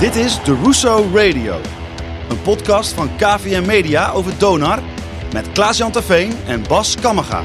Dit 0.00 0.16
is 0.16 0.42
de 0.44 0.58
Russo 0.64 1.10
Radio. 1.14 1.60
Een 2.28 2.42
podcast 2.42 2.92
van 2.92 3.16
KVM 3.16 3.66
Media 3.66 4.10
over 4.10 4.38
Donar. 4.38 4.78
Met 5.32 5.52
Klaas-Jan 5.52 5.90
Terveen 5.90 6.32
en 6.46 6.62
Bas 6.68 6.94
Kammerga. 6.94 7.42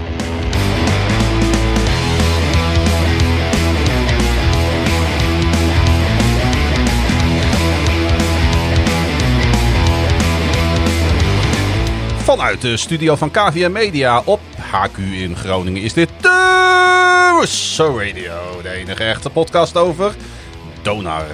Vanuit 12.17 12.61
de 12.61 12.77
studio 12.77 13.15
van 13.15 13.31
KVM 13.31 13.71
Media 13.71 14.21
op 14.25 14.39
HQ 14.71 14.97
in 14.97 15.35
Groningen 15.35 15.81
is 15.81 15.93
dit 15.93 16.09
de 16.21 17.37
Russo 17.39 17.97
Radio. 17.97 18.61
De 18.61 18.69
enige 18.69 19.03
echte 19.03 19.29
podcast 19.29 19.77
over 19.77 20.15
Donar. 20.83 21.25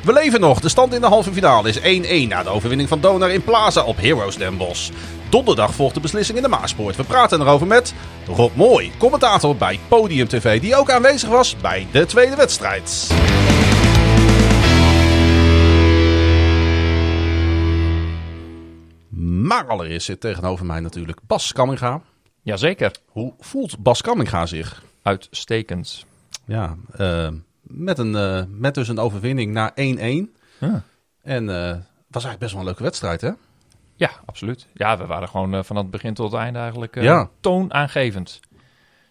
We 0.00 0.12
leven 0.12 0.40
nog. 0.40 0.60
De 0.60 0.68
stand 0.68 0.94
in 0.94 1.00
de 1.00 1.06
halve 1.06 1.32
finale 1.32 1.68
is 1.68 1.78
1-1 2.24 2.28
na 2.28 2.42
de 2.42 2.48
overwinning 2.48 2.88
van 2.88 3.00
Donar 3.00 3.30
in 3.30 3.42
Plaza 3.44 3.84
op 3.84 3.96
Heroes 3.96 4.36
Den 4.36 4.56
Bosch. 4.56 4.90
Donderdag 5.28 5.74
volgt 5.74 5.94
de 5.94 6.00
beslissing 6.00 6.36
in 6.36 6.42
de 6.42 6.48
Maaspoort. 6.50 6.96
We 6.96 7.04
praten 7.04 7.40
erover 7.40 7.66
met 7.66 7.94
Rob 8.26 8.56
Mooi, 8.56 8.92
commentator 8.98 9.56
bij 9.56 9.78
Podium 9.88 10.28
TV, 10.28 10.60
die 10.60 10.76
ook 10.76 10.90
aanwezig 10.90 11.28
was 11.28 11.56
bij 11.56 11.86
de 11.92 12.06
tweede 12.06 12.36
wedstrijd. 12.36 13.08
Maar 19.18 19.66
allereerst 19.66 20.06
zit 20.06 20.20
tegenover 20.20 20.66
mij 20.66 20.80
natuurlijk 20.80 21.18
Bas 21.26 21.52
Kamminga. 21.52 22.00
Jazeker, 22.42 22.92
Hoe 23.06 23.32
voelt 23.38 23.78
Bas 23.82 24.00
Kamminga 24.02 24.46
zich? 24.46 24.82
uitstekend. 25.02 26.04
Ja, 26.44 26.76
eh, 26.96 27.28
met, 27.70 27.98
een, 27.98 28.14
eh, 28.16 28.42
met 28.48 28.74
dus 28.74 28.88
een 28.88 28.98
overwinning 28.98 29.52
na 29.52 29.72
1-1. 29.74 30.34
Ja. 30.58 30.82
En 31.22 31.48
eh, 31.50 31.66
het 31.66 32.16
was 32.18 32.24
eigenlijk 32.24 32.38
best 32.38 32.50
wel 32.52 32.60
een 32.60 32.66
leuke 32.66 32.82
wedstrijd, 32.82 33.20
hè? 33.20 33.30
Ja, 33.94 34.10
absoluut. 34.26 34.66
Ja, 34.74 34.98
we 34.98 35.06
waren 35.06 35.28
gewoon 35.28 35.54
eh, 35.54 35.62
van 35.62 35.76
het 35.76 35.90
begin 35.90 36.14
tot 36.14 36.32
het 36.32 36.40
einde 36.40 36.58
eigenlijk 36.58 36.94
Ja. 37.02 37.28
toonaangevend. 37.40 38.40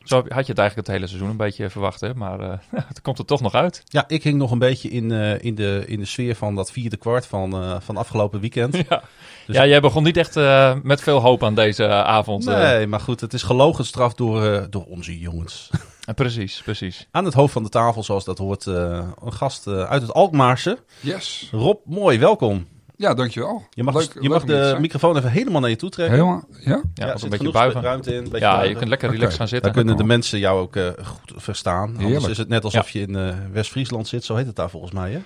Zo 0.04 0.16
had 0.16 0.28
je 0.46 0.52
het 0.52 0.58
eigenlijk 0.60 0.76
het 0.76 0.88
hele 0.88 1.08
seizoen 1.08 1.30
een 1.30 1.38
beetje 1.38 1.70
verwacht, 1.70 2.02
hè? 2.02 2.14
maar 2.14 2.40
het 2.88 3.02
komt 3.02 3.20
er 3.20 3.26
toch 3.26 3.42
nog 3.42 3.54
uit. 3.54 3.82
Ja, 3.86 4.04
ik 4.08 4.24
hing 4.24 4.38
nog 4.38 4.52
een 4.52 4.60
beetje 4.60 4.90
in, 4.90 5.12
in, 5.42 5.56
de, 5.56 5.84
in 5.88 6.00
de 6.00 6.06
sfeer 6.06 6.36
van 6.36 6.56
dat 6.56 6.72
vierde 6.72 6.98
kwart 6.98 7.26
van, 7.26 7.82
van 7.82 7.98
afgelopen 7.98 8.40
weekend. 8.40 8.76
Ja, 8.90 9.02
Dus- 9.46 9.56
ja 9.56 9.66
jij 9.66 9.82
begon 9.82 10.04
niet 10.04 10.18
echt 10.18 10.36
met 10.84 11.02
veel 11.02 11.20
hoop 11.20 11.44
aan 11.44 11.56
deze 11.56 11.88
avond. 11.88 12.46
Nee, 12.46 12.88
maar 12.88 13.00
goed, 13.00 13.22
het 13.22 13.34
is 13.34 13.44
gelogen 13.44 13.86
straf 13.86 14.14
door, 14.14 14.68
door 14.70 14.86
onze 14.86 15.20
jongens. 15.20 15.70
Eh, 16.10 16.16
precies, 16.16 16.62
precies. 16.62 17.08
Aan 17.12 17.26
het 17.26 17.34
hoofd 17.34 17.54
van 17.54 17.64
de 17.64 17.70
tafel, 17.70 18.04
zoals 18.04 18.26
dat 18.26 18.38
hoort, 18.38 18.68
eh, 18.68 19.08
een 19.24 19.34
gast 19.34 19.68
eh, 19.68 19.84
uit 19.84 20.02
het 20.02 20.14
Alkmaarse. 20.14 20.78
Yes. 21.00 21.50
Rob, 21.52 21.78
mooi, 21.86 22.20
welkom. 22.20 22.68
Ja, 22.96 23.14
dankjewel. 23.14 23.64
Je 23.70 23.84
mag, 23.84 23.94
Leuk- 23.96 24.18
je 24.22 24.30
mag 24.30 24.44
de 24.44 24.68
zijn. 24.68 24.82
microfoon 24.82 25.18
even 25.18 25.32
helemaal 25.32 25.62
naar 25.62 25.70
je 25.70 25.76
toe 25.76 25.90
trekken. 25.90 26.16
Helemaal, 26.18 26.44
ja? 26.60 26.82
Ja, 26.94 27.06
er 27.08 27.14
zit 27.20 27.24
een 27.24 27.30
beetje 27.30 27.52
buigen. 27.52 27.82
ruimte 27.82 28.12
in. 28.12 28.18
een 28.18 28.24
beetje 28.24 28.40
Ja, 28.40 28.50
buigen. 28.50 28.70
je 28.70 28.76
kunt 28.76 28.90
lekker 28.90 29.10
relaxed 29.10 29.38
gaan 29.38 29.48
zitten. 29.48 29.74
Dan 29.74 29.78
kunnen 29.82 29.98
de 29.98 30.04
mensen 30.14 30.40
jou 30.40 30.60
ook 30.60 30.76
eh, 30.76 30.88
goed 31.04 31.34
verstaan. 31.36 31.88
Anders 31.90 32.04
Heerlijk. 32.06 32.32
is 32.32 32.38
het 32.38 32.48
net 32.50 32.64
alsof 32.64 32.90
je 32.90 33.00
in 33.00 33.16
eh, 33.16 33.36
West-Friesland 33.52 34.08
zit. 34.08 34.24
Zo 34.24 34.36
heet 34.36 34.46
het 34.46 34.56
daar 34.56 34.70
volgens 34.70 34.92
mij, 34.92 35.12
hè? 35.12 35.20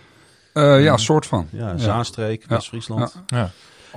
Eh, 0.77 0.83
ja, 0.83 0.97
soort 0.97 1.25
van. 1.25 1.47
Ja, 1.51 1.77
Zaanstreek, 1.77 2.41
Ja. 2.41 2.47
West-Friesland. 2.55 3.23
Ja. 3.27 3.49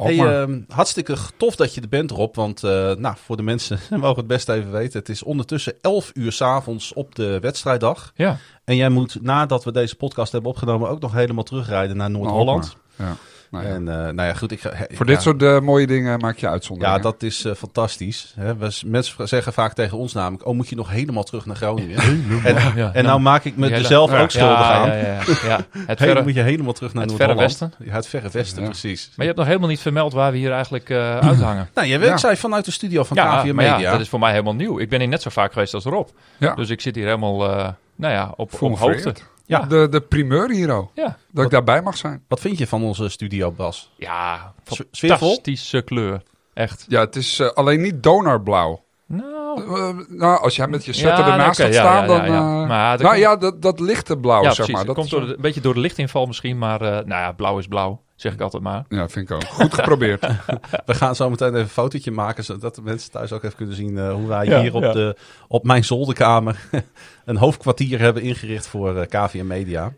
Hey, 0.05 0.19
ehm, 0.19 0.61
hartstikke 0.69 1.17
tof 1.37 1.57
dat 1.57 1.75
je 1.75 1.81
er 1.81 1.89
bent, 1.89 2.11
Rob. 2.11 2.35
Want 2.35 2.65
eh, 2.65 2.95
nou, 2.95 3.15
voor 3.25 3.37
de 3.37 3.43
mensen 3.43 3.79
mogen 4.01 4.17
het 4.17 4.27
best 4.27 4.49
even 4.49 4.73
weten. 4.73 4.99
Het 4.99 5.09
is 5.09 5.23
ondertussen 5.23 5.75
11 5.81 6.11
uur 6.15 6.33
s'avonds 6.33 6.93
op 6.93 7.15
de 7.15 7.39
wedstrijddag. 7.41 8.13
ja, 8.15 8.39
En 8.65 8.77
jij 8.77 8.89
moet, 8.89 9.23
nadat 9.23 9.65
we 9.65 9.73
deze 9.73 9.97
podcast 9.97 10.33
hebben 10.33 10.51
opgenomen, 10.51 10.89
ook 10.89 11.01
nog 11.01 11.13
helemaal 11.13 11.45
terugrijden 11.45 11.97
naar 11.97 12.11
Noord-Holland. 12.11 12.77
Ja. 12.97 13.17
Nou 13.57 13.69
ja. 13.69 13.75
En 13.75 13.89
eh, 13.89 14.13
nou 14.15 14.29
ja, 14.29 14.35
goed. 14.35 14.53
Ik, 14.53 14.61
ga- 14.61 14.71
he- 14.75 14.85
Voor 14.97 15.07
ja, 15.07 15.13
dit 15.13 15.23
soort 15.23 15.43
eh, 15.43 15.61
mooie 15.61 15.87
dingen 15.87 16.19
maak 16.21 16.37
je 16.37 16.47
Ja, 16.47 16.53
uitzonderingen. 16.53 17.03
dat 17.03 17.23
is 17.23 17.45
eh, 17.45 17.53
fantastisch. 17.55 18.33
Hè? 18.37 18.57
We, 18.57 18.81
mensen 18.87 19.29
zeggen 19.29 19.53
vaak 19.53 19.73
tegen 19.73 19.99
ons 19.99 20.13
namelijk, 20.13 20.47
oh, 20.47 20.55
moet 20.55 20.69
je 20.69 20.77
nog 20.77 20.91
helemaal 20.91 21.23
terug 21.23 21.47
naar 21.47 21.57
Groningen? 21.57 21.99
en 22.45 22.57
ja, 22.77 22.91
en 22.93 23.05
nou 23.05 23.21
maak 23.21 23.45
ik 23.45 23.57
me 23.57 23.69
er 23.71 23.85
zelf 23.85 24.11
ja. 24.11 24.21
ook 24.23 24.31
schuldig 24.31 24.59
ja, 24.59 24.73
aan. 24.73 24.89
Ja, 24.89 24.95
ja, 24.95 25.03
ja. 25.03 25.21
ja. 25.47 25.61
Het 25.87 25.99
verre, 26.03 26.23
moet 26.23 26.35
je 26.35 26.41
helemaal 26.43 26.73
terug 26.73 26.95
naar 26.95 27.05
het 27.05 27.15
verre 27.15 27.35
westen. 27.35 27.73
Ja, 27.79 27.93
het 27.95 28.07
verre 28.07 28.29
westen, 28.33 28.63
Ja. 28.63 28.69
precies. 28.69 29.07
Maar 29.07 29.15
je 29.17 29.25
hebt 29.25 29.37
nog 29.37 29.47
helemaal 29.47 29.69
niet 29.69 29.81
vermeld 29.81 30.13
waar 30.13 30.33
we 30.33 30.39
hier 30.39 30.53
eigenlijk 30.53 30.91
eh 30.91 31.19
uithangen. 31.19 31.69
Nou, 31.75 31.89
jij 31.89 31.99
werkt 31.99 32.13
Ja. 32.21 32.27
zij 32.29 32.37
vanuit 32.37 32.65
de 32.65 32.71
studio 32.71 33.05
van 33.05 33.17
ja, 33.17 33.41
KVM 33.43 33.55
maar 33.55 33.65
ja, 33.65 33.73
Media. 33.75 33.91
dat 33.91 34.01
is 34.01 34.09
voor 34.09 34.19
mij 34.19 34.31
helemaal 34.31 34.55
nieuw. 34.55 34.79
Ik 34.79 34.89
ben 34.89 34.99
hier 35.01 35.09
net 35.09 35.23
zo 35.23 35.31
vaak 35.31 35.53
geweest 35.53 35.75
als 35.75 35.85
Rob. 35.85 36.09
Ja. 36.39 36.55
Dus 36.55 36.71
ik 36.71 36.81
zit 36.81 36.95
hier 36.95 37.05
helemaal 37.05 37.51
eh, 37.51 37.69
nou 37.97 38.13
ja, 38.13 38.33
op, 38.37 38.63
op 38.63 38.79
hoogte. 38.79 39.15
Ja. 39.47 39.61
De, 39.61 39.89
de 39.91 40.01
primeur 40.01 40.51
hier. 40.51 40.89
Ja. 40.95 41.17
Dat 41.33 41.45
ik 41.45 41.51
daarbij 41.51 41.83
mag 41.83 41.97
zijn. 41.97 42.25
Wat 42.29 42.41
vind 42.41 42.59
je 42.59 42.67
van 42.67 42.83
onze 42.83 43.09
studio, 43.09 43.53
Bas? 43.53 43.93
Ja, 43.97 44.53
fantastische 44.93 45.83
kleur. 45.83 46.23
Echt. 46.55 46.85
Ja, 46.89 47.01
het 47.01 47.17
is 47.17 47.39
eh, 47.39 47.49
alleen 47.49 47.81
niet 47.81 48.03
donarblauw. 48.03 48.85
Nou, 49.07 49.35
Eh, 49.57 49.91
nou, 50.09 50.41
als 50.43 50.57
jij 50.57 50.67
met 50.69 50.85
je 50.85 50.93
setter 50.93 51.25
Ja, 51.27 51.31
ernaast 51.33 51.61
oké, 51.61 51.69
gaat 51.73 51.75
ja, 51.75 51.81
staan, 51.81 52.01
ja, 52.01 52.07
dan... 52.07 52.17
ja, 52.17 52.25
ja. 52.33 52.63
eh, 52.63 52.69
Maar 52.69 52.97
nou 52.99 53.09
komt- 53.09 53.19
ja, 53.19 53.37
dat, 53.37 53.63
dat 53.63 53.81
lichte 53.81 54.17
blauw, 54.19 54.43
ja, 54.43 54.47
zeg 54.47 54.55
precies. 54.57 54.75
maar. 54.75 54.85
Dat 54.85 54.95
komt 54.95 55.11
door 55.11 55.23
een 55.23 55.37
beetje 55.41 55.61
door 55.61 55.75
de 55.75 55.81
lichtinval 55.81 56.27
misschien, 56.27 56.59
maar 56.59 56.81
eh, 56.81 56.89
nou 56.91 57.07
ja, 57.23 57.33
blauw 57.33 57.59
is 57.59 57.67
blauw, 57.67 58.03
zeg 58.17 58.33
ik 58.33 58.41
altijd 58.41 58.63
maar. 58.63 58.85
Ja, 58.89 59.09
vind 59.09 59.31
ik 59.31 59.37
ook. 59.37 59.45
Goed 59.45 59.75
geprobeerd. 59.75 60.21
We 60.87 60.95
gaan 60.95 61.15
zo 61.17 61.31
meteen 61.31 61.49
even 61.49 61.61
een 61.61 61.69
fotootje 61.69 62.11
maken, 62.11 62.45
zodat 62.45 62.75
de 62.75 62.83
mensen 62.83 63.11
thuis 63.11 63.33
ook 63.33 63.43
even 63.43 63.57
kunnen 63.57 63.75
zien 63.77 63.99
eh, 63.99 64.13
hoe 64.13 64.27
wij 64.29 64.47
Ja, 64.47 64.61
hier 64.61 64.75
op, 64.75 64.83
ja. 64.83 64.93
de, 64.93 65.17
op 65.49 65.65
mijn 65.65 65.85
zolderkamer 65.85 66.69
een 67.25 67.37
hoofdkwartier 67.37 67.99
hebben 68.01 68.23
ingericht 68.23 68.67
voor 68.67 68.97
eh, 68.97 69.07
KVM 69.27 69.47
Media. 69.47 69.93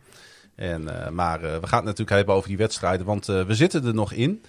En, 0.55 1.05
eh, 1.05 1.11
maar 1.11 1.43
eh, 1.43 1.57
we 1.61 1.67
gaan 1.67 1.79
het 1.79 1.85
natuurlijk 1.87 2.17
hebben 2.17 2.35
over 2.35 2.49
die 2.49 2.59
wedstrijden, 2.59 3.07
want 3.07 3.29
eh, 3.29 3.43
we 3.43 3.55
zitten 3.55 3.87
er 3.87 3.95
nog 3.95 4.13
in. 4.13 4.43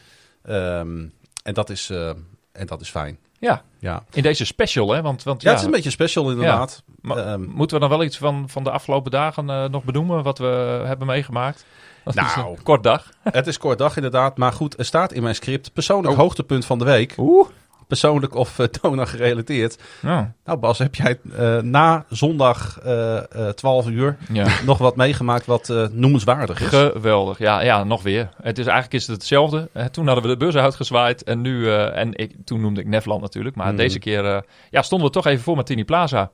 Ehm, 0.44 1.06
en, 1.44 1.54
dat 1.54 1.70
is, 1.70 1.90
eh, 1.90 2.10
en 2.52 2.66
dat 2.68 2.82
is 2.82 2.90
fijn. 2.90 3.18
Ja, 3.40 3.62
Ja. 3.80 4.04
in 4.12 4.24
deze 4.24 4.46
special, 4.46 4.92
hè? 4.92 5.02
Want, 5.02 5.24
want 5.24 5.42
Ja, 5.42 5.50
het 5.50 5.60
is 5.60 5.66
een 5.66 5.72
beetje 5.72 5.90
special 5.90 6.30
inderdaad. 6.32 6.84
Maar 7.02 7.18
Ehm, 7.18 7.42
moeten 7.42 7.76
we 7.80 7.88
dan 7.88 7.98
wel 7.98 8.04
iets 8.08 8.18
van, 8.18 8.50
van 8.50 8.64
de 8.64 8.72
afgelopen 8.72 9.12
dagen 9.12 9.50
eh, 9.50 9.66
nog 9.66 9.84
benoemen, 9.84 10.24
wat 10.24 10.38
we 10.38 10.82
hebben 10.86 11.08
meegemaakt? 11.08 11.66
Is 12.06 12.14
Nou. 12.14 12.58
kort 12.64 12.84
dag. 12.84 13.10
het 13.24 13.48
is 13.48 13.58
kort 13.58 13.78
dag 13.78 13.96
inderdaad, 13.96 14.38
maar 14.38 14.52
goed, 14.54 14.80
er 14.80 14.86
staat 14.86 15.14
in 15.14 15.24
mijn 15.24 15.36
script 15.36 15.74
persoonlijk 15.74 16.14
Oh. 16.14 16.20
hoogtepunt 16.20 16.66
van 16.66 16.80
de 16.80 16.86
week. 16.86 17.14
Oeh. 17.18 17.48
Persoonlijk 17.88 18.36
of 18.36 18.60
uh, 18.60 18.66
gerelateerd. 19.06 19.78
Ja. 20.02 20.34
Nou 20.46 20.58
Bas, 20.58 20.78
heb 20.78 20.96
jij 20.96 21.20
eh, 21.38 21.58
na 21.58 22.06
zondag 22.10 22.80
eh 22.84 23.48
eh 23.48 23.54
12 23.54 23.88
uur 23.88 24.18
ja. 24.32 24.48
nog 24.66 24.78
wat 24.78 24.96
meegemaakt 24.96 25.46
wat 25.46 25.74
noemenswaardig 25.92 26.62
is? 26.62 26.68
Geweldig. 26.68 27.38
Ja, 27.38 27.62
ja, 27.62 27.84
nog 27.84 28.04
weer. 28.04 28.30
Het 28.42 28.58
is 28.58 28.66
eigenlijk 28.66 28.94
is 28.96 29.08
het 29.08 29.16
hetzelfde. 29.16 29.70
Toen 29.92 30.06
hadden 30.06 30.24
we 30.24 30.30
de 30.30 30.38
beurs 30.38 30.56
uitgezwaaid 30.56 31.24
en 31.24 31.42
nu, 31.42 31.72
en 31.74 32.16
ik, 32.16 32.36
toen 32.46 32.62
noemde 32.62 32.82
ik 32.82 32.88
Nefland 32.88 33.22
natuurlijk, 33.22 33.56
maar 33.56 33.68
Mhm. 33.68 33.76
deze 33.76 34.00
keer 34.00 34.44
ja, 34.70 34.82
stonden 34.82 35.08
we 35.08 35.14
toch 35.14 35.26
even 35.26 35.44
voor 35.44 35.56
Martini 35.56 35.84
Plaza. 35.86 36.32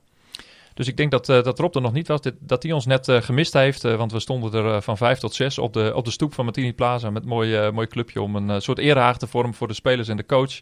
Dus 0.75 0.87
ik 0.87 0.97
denk 0.97 1.11
dat, 1.11 1.29
eh, 1.29 1.43
dat 1.43 1.59
Rob 1.59 1.75
er 1.75 1.81
nog 1.81 1.93
niet 1.93 2.07
was, 2.07 2.21
dit- 2.21 2.35
dat 2.39 2.63
hij 2.63 2.71
ons 2.71 2.85
net 2.85 3.07
eh, 3.07 3.21
gemist 3.21 3.53
heeft. 3.53 3.83
eh, 3.83 3.95
want 3.95 4.11
we 4.11 4.19
stonden 4.19 4.53
er 4.65 4.81
van 4.81 4.97
vijf 4.97 5.19
tot 5.19 5.33
zes 5.33 5.57
op 5.57 5.73
de, 5.73 5.91
op 5.95 6.05
de 6.05 6.11
stoep 6.11 6.33
van 6.33 6.43
Martini 6.45 6.73
Plaza 6.73 7.09
met 7.09 7.23
een 7.23 7.29
mooi, 7.29 7.71
mooi 7.71 7.87
clubje 7.87 8.21
om 8.21 8.35
een 8.35 8.61
soort 8.61 8.77
erehaag 8.77 9.17
te 9.17 9.27
vormen 9.27 9.53
voor 9.53 9.67
de 9.67 9.73
spelers 9.73 10.07
en 10.07 10.17
de 10.17 10.25
coach. 10.25 10.61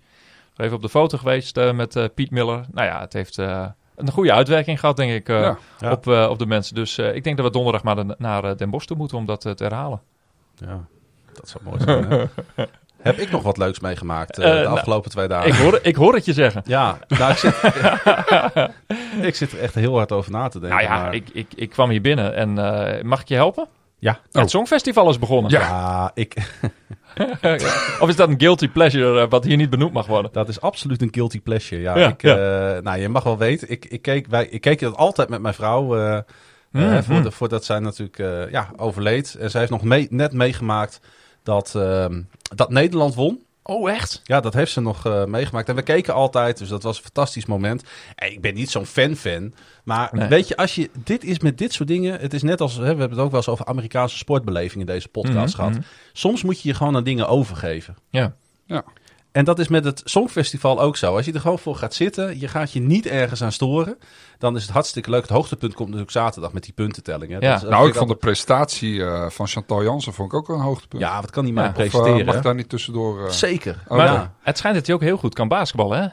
Even 0.58 0.76
op 0.76 0.82
de 0.82 0.90
foto 0.90 1.18
geweest 1.18 1.56
met 1.74 2.10
Piet 2.16 2.32
Miller. 2.32 2.66
Nou 2.72 2.88
ja, 2.88 3.00
het 3.00 3.14
heeft 3.14 3.38
een 3.38 4.12
goede 4.12 4.34
uitwerking 4.34 4.80
gehad, 4.80 4.98
denk 4.98 5.12
ik, 5.12 5.28
Ja. 5.28 5.58
Ja. 5.80 5.92
Op, 5.92 6.08
op 6.08 6.40
de 6.40 6.46
mensen. 6.46 6.76
Dus 6.76 6.98
ik 6.98 7.24
denk 7.24 7.38
dat 7.38 7.46
we 7.46 7.52
donderdag 7.52 7.84
maar 7.84 8.06
naar 8.18 8.58
Den 8.58 8.70
Bosch 8.70 8.86
toe 8.88 8.98
moeten 8.98 9.18
om 9.18 9.26
dat 9.26 9.42
te 9.42 9.54
herhalen. 9.58 10.02
Ja, 10.56 10.86
dat 11.34 11.50
zou 11.50 11.64
mooi 11.64 11.80
zijn. 11.82 12.30
heb 13.04 13.18
ik 13.20 13.32
nog 13.32 13.44
wat 13.44 13.58
leuks 13.58 13.80
meegemaakt 13.80 14.38
eh, 14.38 14.50
Eh, 14.50 14.56
de 14.58 14.62
nou, 14.64 14.74
afgelopen 14.78 15.12
twee 15.12 15.28
dagen? 15.28 15.50
Ik 15.50 15.56
hoor, 15.56 15.80
ik 15.82 15.96
hoor 15.96 16.14
het 16.14 16.26
je 16.26 16.34
zeggen. 16.34 16.62
Ja, 16.66 16.98
nou, 17.08 17.32
ik, 17.32 17.38
zit, 17.38 17.56
ik 19.30 19.36
zit 19.36 19.52
er 19.52 19.60
echt 19.60 19.76
heel 19.76 19.96
hard 19.98 20.12
over 20.12 20.32
na 20.32 20.48
te 20.48 20.60
denken. 20.60 20.78
Nou 20.78 20.92
ja, 20.92 21.02
maar- 21.02 21.14
ik, 21.14 21.30
ik, 21.34 21.48
ik 21.56 21.70
kwam 21.70 21.90
hier 21.90 22.02
binnen 22.02 22.36
en 22.36 22.58
eh, 22.58 23.04
mag 23.04 23.22
ik 23.22 23.28
je 23.28 23.36
helpen? 23.36 23.68
Ja. 24.00 24.20
Het 24.32 24.50
Songfestival 24.50 25.10
is 25.10 25.20
begonnen. 25.20 25.52
Ja. 25.52 25.60
Ja, 25.60 26.12
ik, 26.14 26.34
of 28.02 28.10
is 28.10 28.16
dat 28.16 28.30
een 28.30 28.40
guilty 28.40 28.68
pleasure 28.70 29.28
wat 29.28 29.44
hier 29.44 29.58
niet 29.58 29.70
benoemd 29.70 29.94
mag 29.94 30.06
worden? 30.06 30.32
dat 30.34 30.50
is 30.50 30.62
absoluut 30.62 31.02
een 31.02 31.14
guilty 31.14 31.42
pleasure. 31.42 31.82
Ja, 31.82 31.98
Ja, 31.98 32.08
ik, 32.08 32.22
ja. 32.22 32.36
eh, 32.76 32.82
nou, 32.82 33.00
je 33.00 33.10
mag 33.10 33.24
wel 33.24 33.38
weten, 33.38 33.70
ik, 33.70 33.86
ik, 33.86 34.02
keek, 34.02 34.28
wij, 34.28 34.46
ik 34.48 34.62
keek 34.62 34.80
dat 34.80 34.96
altijd 34.96 35.30
met 35.30 35.42
mijn 35.42 35.54
vrouw, 35.54 35.86
voor 37.02 37.22
de, 37.22 37.32
voordat 37.32 37.66
zij 37.66 37.80
natuurlijk 37.80 38.20
eh, 38.20 38.52
ja, 38.52 38.70
overleed. 38.76 39.36
En 39.40 39.50
zij 39.50 39.60
heeft 39.60 39.72
nog 39.72 39.84
mee, 39.84 40.08
net 40.10 40.34
meegemaakt 40.34 41.00
dat, 41.44 41.76
ehm, 41.76 42.22
dat 42.56 42.70
Nederland 42.70 43.16
won. 43.16 43.44
Oh, 43.66 43.90
echt? 43.92 44.22
Ja, 44.24 44.40
dat 44.40 44.54
heeft 44.54 44.72
ze 44.72 44.82
nog 44.82 45.06
eh, 45.06 45.26
meegemaakt. 45.26 45.70
En 45.70 45.76
we 45.76 45.82
keken 45.82 46.14
altijd, 46.14 46.58
dus 46.58 46.68
dat 46.68 46.84
was 46.84 46.98
een 46.98 47.04
fantastisch 47.04 47.46
moment. 47.46 47.84
En 48.16 48.32
ik 48.32 48.42
ben 48.42 48.54
niet 48.54 48.70
zo'n 48.72 48.86
fan-fan. 48.86 49.54
Maar 49.84 50.10
Nee. 50.12 50.28
weet 50.28 50.48
je, 50.48 50.58
als 50.58 50.76
je, 50.76 50.90
dit 50.94 51.24
is 51.24 51.40
met 51.40 51.58
dit 51.58 51.74
soort 51.74 51.88
dingen... 51.90 52.20
Het 52.20 52.34
is 52.34 52.42
net 52.42 52.62
als, 52.62 52.74
hè, 52.76 52.80
we 52.82 52.86
hebben 52.88 53.10
het 53.10 53.20
ook 53.20 53.30
wel 53.30 53.40
eens 53.40 53.50
over 53.50 53.66
Amerikaanse 53.66 54.18
sportbeleving 54.18 54.80
in 54.80 54.86
deze 54.86 55.08
podcast 55.08 55.36
Mhm, 55.38 55.56
gehad. 55.56 55.72
mhm. 55.72 55.82
Soms 56.14 56.44
moet 56.44 56.62
je 56.62 56.68
je 56.68 56.74
gewoon 56.76 56.96
aan 56.96 57.04
dingen 57.04 57.28
overgeven. 57.28 57.96
Ja. 58.10 58.34
Ja. 58.66 58.84
En 59.34 59.46
dat 59.46 59.60
is 59.60 59.68
met 59.68 59.84
het 59.86 60.02
Songfestival 60.06 60.82
ook 60.82 60.98
zo. 60.98 61.16
Als 61.16 61.26
je 61.26 61.34
er 61.34 61.40
gewoon 61.40 61.60
voor 61.60 61.76
gaat 61.76 61.94
zitten, 61.94 62.40
je 62.40 62.48
gaat 62.48 62.72
je 62.72 62.80
niet 62.80 63.06
ergens 63.06 63.44
aan 63.44 63.52
storen, 63.52 63.98
dan 64.38 64.56
is 64.56 64.62
het 64.62 64.72
hartstikke 64.72 65.10
leuk. 65.10 65.22
Het 65.22 65.30
hoogtepunt 65.30 65.74
komt 65.74 65.88
natuurlijk 65.88 66.12
zaterdag 66.18 66.54
met 66.54 66.64
die 66.64 66.74
puntentellingen. 66.74 67.42
Ja. 67.42 67.48
Dat 67.48 67.56
is- 67.56 67.62
dat 67.62 67.70
Nou, 67.72 67.88
ik 67.88 67.96
vond 67.96 68.10
de 68.10 68.16
prestatie 68.16 69.04
eh, 69.04 69.30
van 69.30 69.48
Chantal 69.48 69.84
Jansen 69.84 70.14
vond 70.14 70.32
ik 70.34 70.38
ook 70.38 70.50
een 70.50 70.60
hoogtepunt. 70.60 71.02
Ja, 71.02 71.22
wat 71.22 71.30
kan 71.30 71.46
die 71.46 71.54
Ja, 71.54 71.60
Of, 71.62 71.68
eh, 71.68 71.74
presenteren? 71.74 72.26
mag 72.26 72.36
hè? 72.36 72.42
daar 72.42 72.56
niet 72.56 72.70
tussendoor? 72.70 73.26
eh, 73.26 73.32
Zeker. 73.32 73.84
Oh, 73.88 73.98
maar 73.98 74.06
ja. 74.06 74.34
het 74.42 74.58
schijnt 74.58 74.78
dat 74.78 74.86
hij 74.86 74.96
ook 74.96 75.02
heel 75.02 75.18
goed 75.18 75.34
kan 75.34 75.48
basketballen, 75.48 76.02
hè? 76.02 76.08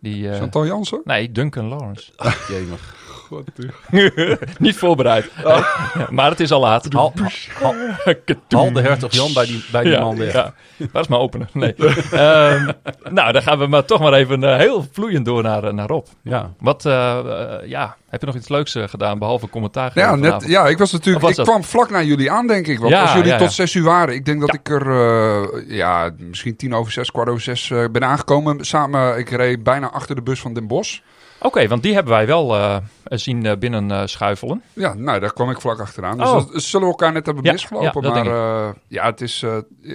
Die, 0.00 0.30
eh, 0.30 0.38
Chantal 0.38 0.66
Jansen? 0.66 1.00
nee, 1.04 1.32
Duncan 1.32 1.68
Lawrence. 1.68 2.12
Jemig. 2.48 2.96
Niet 4.58 4.76
voorbereid. 4.76 5.30
Ja, 5.44 5.64
maar 6.10 6.30
het 6.30 6.40
is 6.40 6.50
al 6.50 6.60
laat. 6.60 6.92
Hal, 6.92 7.12
hal, 7.60 7.74
hal 8.48 8.72
de 8.72 8.80
hertog 8.80 9.12
Jan 9.12 9.32
bij 9.32 9.46
die, 9.46 9.64
bij 9.72 9.82
die 9.82 9.92
ja, 9.92 10.00
man 10.00 10.16
weg. 10.18 10.32
ja. 10.32 10.54
Waar 10.92 11.02
is 11.02 11.08
mijn 11.08 11.20
opener? 11.20 11.48
Nee. 11.52 11.74
Ehm, 12.10 12.68
nou, 13.10 13.32
dan 13.32 13.42
gaan 13.42 13.58
we 13.58 13.66
maar 13.66 13.84
toch 13.84 14.00
maar 14.00 14.12
even 14.12 14.44
eh, 14.44 14.56
heel 14.56 14.86
vloeiend 14.92 15.24
door 15.24 15.42
naar, 15.42 15.64
eh, 15.64 15.72
naar 15.72 15.86
Rob. 15.88 16.06
Ja. 16.22 16.52
Wat, 16.60 16.84
eh, 16.86 17.18
ja, 17.64 17.96
heb 18.08 18.20
je 18.20 18.26
nog 18.26 18.34
iets 18.36 18.48
leuks 18.48 18.76
gedaan 18.78 19.18
behalve 19.18 19.48
commentaar? 19.48 19.90
Ja, 19.94 20.14
net, 20.14 20.24
vanavond? 20.24 20.50
ja, 20.50 20.66
ik 20.66 20.78
was 20.78 20.92
natuurlijk. 20.92 21.20
Was 21.22 21.30
ik 21.30 21.36
dat- 21.36 21.46
kwam 21.46 21.64
vlak 21.64 21.90
naar 21.90 22.04
jullie 22.04 22.30
aan, 22.30 22.46
denk 22.46 22.66
ik. 22.66 22.78
Want 22.78 22.90
Ja, 22.90 23.00
als 23.00 23.12
jullie 23.12 23.26
ja, 23.28 23.34
ja. 23.34 23.38
tot 23.40 23.52
zes 23.52 23.74
uur 23.74 23.84
waren, 23.84 24.14
ik 24.14 24.24
denk 24.24 24.40
dat 24.40 24.52
Ja. 24.52 24.58
ik 24.58 24.68
er, 24.82 24.90
eh, 24.90 25.76
ja, 25.76 26.10
misschien 26.18 26.56
tien 26.56 26.74
over 26.74 26.92
zes, 26.92 27.10
kwart 27.10 27.28
over 27.28 27.42
zes 27.42 27.72
ben 27.92 28.04
aangekomen. 28.04 28.64
Samen, 28.64 29.18
ik 29.18 29.30
reed 29.30 29.62
bijna 29.62 29.90
achter 29.90 30.14
de 30.14 30.22
bus 30.22 30.40
van 30.40 30.52
Den 30.54 30.66
Bosch. 30.66 30.98
Oké, 31.40 31.68
want 31.68 31.82
die 31.82 31.94
hebben 31.94 32.12
wij 32.12 32.26
wel 32.26 32.54
eh, 32.56 32.76
zien 33.04 33.46
eh, 33.46 33.56
binnen 33.56 33.90
eh, 33.90 34.02
schuifelen. 34.06 34.62
Ja, 34.72 34.94
nou, 34.94 35.20
daar 35.20 35.32
kwam 35.32 35.50
ik 35.50 35.60
vlak 35.60 35.80
achteraan. 35.80 36.18
Dus 36.18 36.28
Oh. 36.28 36.34
dat 36.52 36.62
zullen 36.62 36.86
we 36.86 36.92
elkaar 36.92 37.12
net 37.12 37.26
hebben 37.26 37.44
Ja, 37.44 37.52
misgelopen. 37.52 38.02
ja, 38.02 38.22
maar 38.24 38.74
ja, 38.88 39.04
het 39.04 39.20
is, 39.20 39.44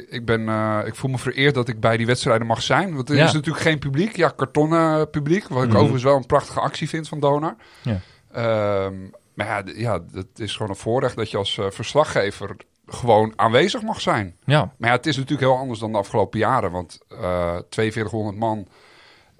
ik, 0.09 0.25
ben, 0.25 0.41
ik 0.85 0.95
voel 0.95 1.11
me 1.11 1.17
vereerd 1.17 1.53
dat 1.53 1.67
ik 1.67 1.79
bij 1.79 1.97
die 1.97 2.05
wedstrijden 2.05 2.47
mag 2.47 2.61
zijn. 2.61 2.95
Want 2.95 3.09
er 3.09 3.15
Ja. 3.15 3.23
is 3.25 3.33
natuurlijk 3.33 3.63
geen 3.63 3.79
publiek. 3.79 4.15
Ja, 4.15 4.29
kartonnen 4.35 5.09
publiek. 5.09 5.47
Wat 5.47 5.63
ik 5.63 5.67
Mhm. 5.67 5.75
overigens 5.77 6.03
wel 6.03 6.15
een 6.15 6.25
prachtige 6.25 6.59
actie 6.59 6.89
vind 6.89 7.07
van 7.07 7.19
Donar. 7.19 7.55
Ja. 7.81 7.99
Ehm, 8.31 8.95
maar 9.33 9.47
ja, 9.47 9.63
ja, 9.75 9.99
het 10.13 10.39
is 10.39 10.53
gewoon 10.53 10.69
een 10.71 10.75
voorrecht 10.77 11.15
dat 11.15 11.31
je 11.31 11.37
als 11.37 11.59
verslaggever 11.69 12.55
gewoon 12.87 13.33
aanwezig 13.35 13.81
mag 13.81 14.01
zijn. 14.01 14.35
Ja, 14.45 14.71
Maar 14.77 14.89
ja, 14.89 14.95
het 14.95 15.05
is 15.05 15.15
natuurlijk 15.17 15.49
heel 15.49 15.57
anders 15.59 15.79
dan 15.79 15.91
de 15.91 15.97
afgelopen 15.97 16.39
jaren. 16.39 16.71
Want 16.71 16.99
eh 17.21 17.55
4200 17.69 18.37
man, 18.37 18.67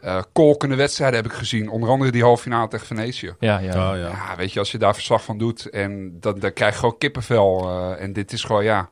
eh 0.04 0.22
kolkende 0.34 0.76
wedstrijden 0.76 1.22
heb 1.22 1.32
ik 1.32 1.38
gezien. 1.38 1.70
Onder 1.70 1.90
andere 1.90 2.12
die 2.12 2.24
halve 2.24 2.42
finale 2.42 2.68
tegen 2.68 2.86
Venetië. 2.88 3.36
ja, 3.40 3.58
ja. 3.60 3.70
Oh, 3.92 3.98
ja. 3.98 4.08
Ja, 4.08 4.36
weet 4.38 4.54
je, 4.54 4.60
als 4.60 4.72
je 4.72 4.78
daar 4.78 4.94
verslag 4.94 5.24
van 5.24 5.38
doet 5.38 5.70
en 5.70 6.18
dan, 6.20 6.40
dan 6.40 6.54
krijg 6.54 6.74
je 6.74 6.80
gewoon 6.80 6.98
kippenvel. 6.98 7.70
eh, 7.70 8.02
en 8.04 8.14
dit 8.14 8.32
is 8.34 8.44
gewoon, 8.44 8.64
ja, 8.64 8.90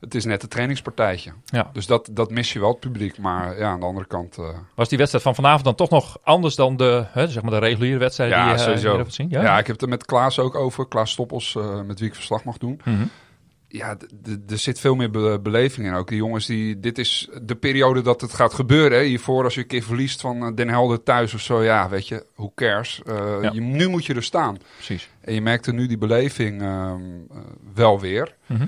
het 0.00 0.14
is 0.14 0.24
net 0.24 0.42
een 0.42 0.48
trainingspartijtje. 0.48 1.32
Ja. 1.44 1.70
Dus 1.72 1.86
dat, 1.86 2.08
dat 2.12 2.30
mis 2.30 2.52
je 2.52 2.60
wel, 2.60 2.68
het 2.70 2.80
publiek. 2.80 3.18
Maar 3.18 3.58
ja, 3.58 3.68
aan 3.68 3.80
de 3.80 3.86
andere 3.86 4.06
kant... 4.06 4.38
eh, 4.38 4.48
Was 4.74 4.88
die 4.88 4.98
wedstrijd 4.98 5.24
van 5.24 5.34
vanavond 5.34 5.64
dan 5.64 5.74
toch 5.74 5.90
nog 5.90 6.18
anders 6.22 6.54
dan 6.54 6.76
de, 6.76 7.04
hè, 7.12 7.28
zeg 7.28 7.42
maar 7.42 7.50
de 7.52 7.58
reguliere 7.58 7.98
wedstrijden 7.98 8.36
Ja, 8.38 8.42
die 8.44 8.52
je 8.52 8.58
eh, 8.58 8.64
sowieso. 8.66 8.94
hebt 8.96 9.08
gezien? 9.08 9.28
ja. 9.30 9.58
ik 9.58 9.66
heb 9.66 9.74
het 9.74 9.82
er 9.82 9.88
met 9.88 10.04
Klaas 10.04 10.38
ook 10.38 10.54
over. 10.54 10.88
Klaas 10.88 11.10
Stoppels, 11.10 11.56
eh, 11.56 11.80
met 11.80 11.98
wie 11.98 12.08
ik 12.08 12.14
verslag 12.14 12.44
mag 12.44 12.58
doen. 12.58 12.80
Mhm. 12.84 13.02
Ja, 13.72 13.96
er 14.48 14.58
zit 14.58 14.80
veel 14.80 14.94
meer 14.94 15.10
be- 15.10 15.38
beleving 15.42 15.86
in. 15.86 15.94
Ook 15.94 16.08
die 16.08 16.16
jongens, 16.16 16.46
die, 16.46 16.80
dit 16.80 16.98
is 16.98 17.28
de 17.42 17.54
periode 17.56 18.02
dat 18.02 18.20
het 18.20 18.32
gaat 18.32 18.54
gebeuren. 18.54 18.98
Hè. 18.98 19.04
Hiervoor, 19.04 19.44
als 19.44 19.54
je 19.54 19.60
een 19.60 19.66
keer 19.66 19.82
verliest 19.82 20.20
van 20.20 20.42
eh, 20.46 20.54
Den 20.54 20.68
Helder 20.68 21.02
thuis 21.02 21.34
of 21.34 21.40
zo. 21.40 21.62
Ja, 21.62 21.88
weet 21.88 22.08
je, 22.08 22.24
hoe 22.34 22.52
cares. 22.54 23.02
Eh, 23.06 23.38
Ja. 23.42 23.50
je, 23.52 23.60
nu 23.60 23.88
moet 23.88 24.06
je 24.06 24.14
er 24.14 24.22
staan. 24.22 24.58
Precies. 24.74 25.08
En 25.20 25.34
je 25.34 25.40
merkte 25.40 25.72
nu 25.72 25.86
die 25.86 25.98
beleving 25.98 26.62
ehm, 26.62 27.00
eh, 27.30 27.36
wel 27.74 28.00
weer. 28.00 28.34
Mhm. 28.46 28.66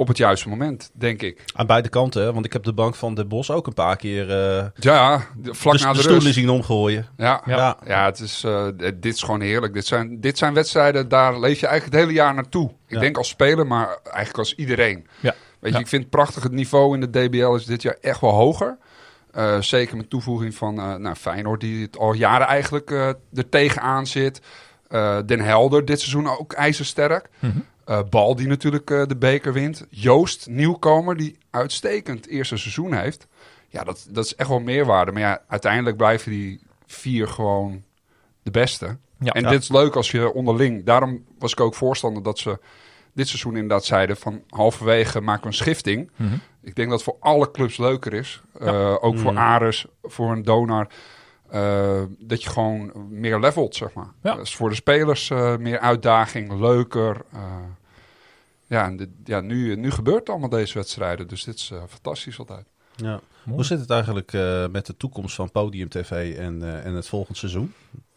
Op 0.00 0.08
het 0.08 0.16
juiste 0.16 0.48
moment, 0.48 0.90
denk 0.92 1.22
ik. 1.22 1.42
Aan 1.54 1.66
beide 1.66 1.88
kanten, 1.88 2.22
hè, 2.22 2.32
want 2.32 2.44
ik 2.44 2.52
heb 2.52 2.62
de 2.62 2.72
bank 2.72 2.94
van 2.94 3.14
de 3.14 3.24
Bos 3.24 3.50
ook 3.50 3.66
een 3.66 3.74
paar 3.74 3.96
keer 3.96 4.30
eh 4.30 4.66
Ja, 4.74 5.26
de- 5.36 5.54
vlak 5.54 5.76
de, 5.78 5.82
na 5.84 5.88
de 5.90 5.94
de, 5.96 6.00
stoelen 6.02 6.22
rust. 6.22 6.34
zien 6.34 6.48
omgooien. 6.50 7.06
Ja, 7.16 7.42
Ja. 7.46 7.56
ja. 7.56 7.76
Ja. 7.86 8.04
het 8.04 8.20
is, 8.20 8.44
eh, 8.44 8.66
dit 8.94 9.14
is 9.14 9.22
gewoon 9.22 9.40
heerlijk. 9.40 9.74
Dit 9.74 9.86
zijn, 9.86 10.20
dit 10.20 10.38
zijn 10.38 10.54
wedstrijden, 10.54 11.08
daar 11.08 11.40
leef 11.40 11.60
je 11.60 11.66
eigenlijk 11.66 11.96
het 11.96 12.04
hele 12.06 12.18
jaar 12.24 12.34
naartoe. 12.34 12.68
Ik 12.68 12.74
Ja. 12.94 13.00
denk 13.00 13.16
als 13.16 13.28
speler, 13.28 13.66
maar 13.66 13.98
eigenlijk 14.04 14.38
als 14.38 14.54
iedereen. 14.54 15.06
Ja. 15.20 15.34
Weet 15.58 15.72
je, 15.72 15.78
ik 15.78 15.88
vind 15.88 16.02
het 16.02 16.10
prachtig. 16.10 16.42
Het 16.42 16.52
niveau 16.52 16.94
in 16.94 17.00
de 17.00 17.10
DBL 17.28 17.54
is 17.54 17.64
dit 17.64 17.82
jaar 17.82 17.96
echt 18.00 18.20
wel 18.20 18.30
hoger. 18.32 18.78
Eh, 19.32 19.60
zeker 19.60 19.96
met 19.96 20.10
toevoeging 20.10 20.54
van 20.54 20.78
eh 20.78 20.94
nou, 20.94 21.14
Feyenoord, 21.16 21.60
die 21.60 21.82
het 21.82 21.98
al 21.98 22.12
jaren 22.12 22.46
eigenlijk 22.46 22.90
eh 22.90 23.06
er 23.34 23.48
tegenaan 23.48 24.06
zit. 24.06 24.40
Eh, 24.88 25.18
Den 25.26 25.40
Helder, 25.40 25.84
dit 25.84 26.00
seizoen 26.00 26.28
ook 26.38 26.52
ijzersterk. 26.52 27.28
Mhm. 27.38 27.58
Eh, 27.90 28.00
Bal, 28.10 28.34
die 28.36 28.46
natuurlijk 28.46 28.90
eh, 28.90 29.06
de 29.06 29.16
beker 29.16 29.52
wint. 29.52 29.86
Joost, 29.88 30.46
nieuwkomer, 30.48 31.16
die 31.16 31.38
uitstekend 31.50 32.26
eerste 32.28 32.56
seizoen 32.56 32.92
heeft. 32.94 33.26
Ja, 33.68 33.84
dat, 33.84 34.06
dat 34.10 34.24
is 34.24 34.34
echt 34.34 34.48
wel 34.48 34.60
meerwaarde. 34.60 35.12
Maar 35.12 35.22
ja, 35.22 35.42
uiteindelijk 35.48 35.96
blijven 35.96 36.30
die 36.30 36.60
vier 36.86 37.28
gewoon 37.28 37.82
de 38.42 38.50
beste. 38.50 38.96
Ja. 39.18 39.32
en 39.32 39.42
Ja. 39.42 39.48
dit 39.50 39.62
is 39.62 39.68
leuk 39.68 39.96
als 39.96 40.10
je 40.10 40.32
onderling... 40.32 40.84
Daarom 40.84 41.24
was 41.38 41.52
ik 41.52 41.60
ook 41.60 41.74
voorstander 41.74 42.22
dat 42.22 42.38
ze 42.38 42.58
dit 43.14 43.28
seizoen 43.28 43.54
inderdaad 43.54 43.84
zeiden... 43.84 44.16
van 44.16 44.42
halverwege 44.48 45.20
maken 45.20 45.42
we 45.42 45.48
een 45.48 45.54
schifting. 45.54 46.10
Mhm. 46.16 46.34
Ik 46.62 46.74
denk 46.74 46.90
dat 46.90 46.98
het 47.00 47.08
voor 47.08 47.16
alle 47.20 47.50
clubs 47.50 47.76
leuker 47.76 48.12
is. 48.12 48.42
Eh, 48.60 48.96
ook 49.00 49.18
voor 49.18 49.32
Mm. 49.32 49.38
Ares, 49.38 49.86
voor 50.02 50.32
een 50.32 50.42
Donar. 50.42 50.88
eh, 51.50 52.02
dat 52.18 52.42
je 52.42 52.50
gewoon 52.50 52.92
meer 53.08 53.40
levelt, 53.40 53.74
zeg 53.74 53.92
maar. 53.92 54.08
Ja. 54.22 54.34
Dus 54.34 54.56
voor 54.56 54.68
de 54.68 54.74
spelers 54.74 55.28
meer 55.58 55.78
uitdaging, 55.78 56.60
leuker. 56.60 57.16
eh. 57.32 57.40
Ja, 58.70 58.84
en 58.84 58.96
dit, 58.96 59.08
ja 59.24 59.40
nu, 59.40 59.76
nu 59.76 59.90
gebeurt 59.90 60.18
het 60.18 60.28
allemaal 60.28 60.48
deze 60.48 60.74
wedstrijden. 60.74 61.28
Dus 61.28 61.44
dit 61.44 61.54
is 61.54 61.70
eh, 61.70 61.82
fantastisch 61.88 62.38
altijd. 62.38 62.66
Ja. 62.96 63.20
Mooi. 63.44 63.56
Hoe 63.56 63.64
zit 63.64 63.80
het 63.80 63.90
eigenlijk 63.90 64.32
eh, 64.32 64.66
met 64.68 64.86
de 64.86 64.96
toekomst 64.96 65.34
van 65.34 65.50
Podium 65.50 65.88
TV 65.88 66.36
en, 66.38 66.62
eh, 66.62 66.86
en 66.86 66.94
het 66.94 67.08
volgende 67.08 67.38
seizoen? 67.38 67.74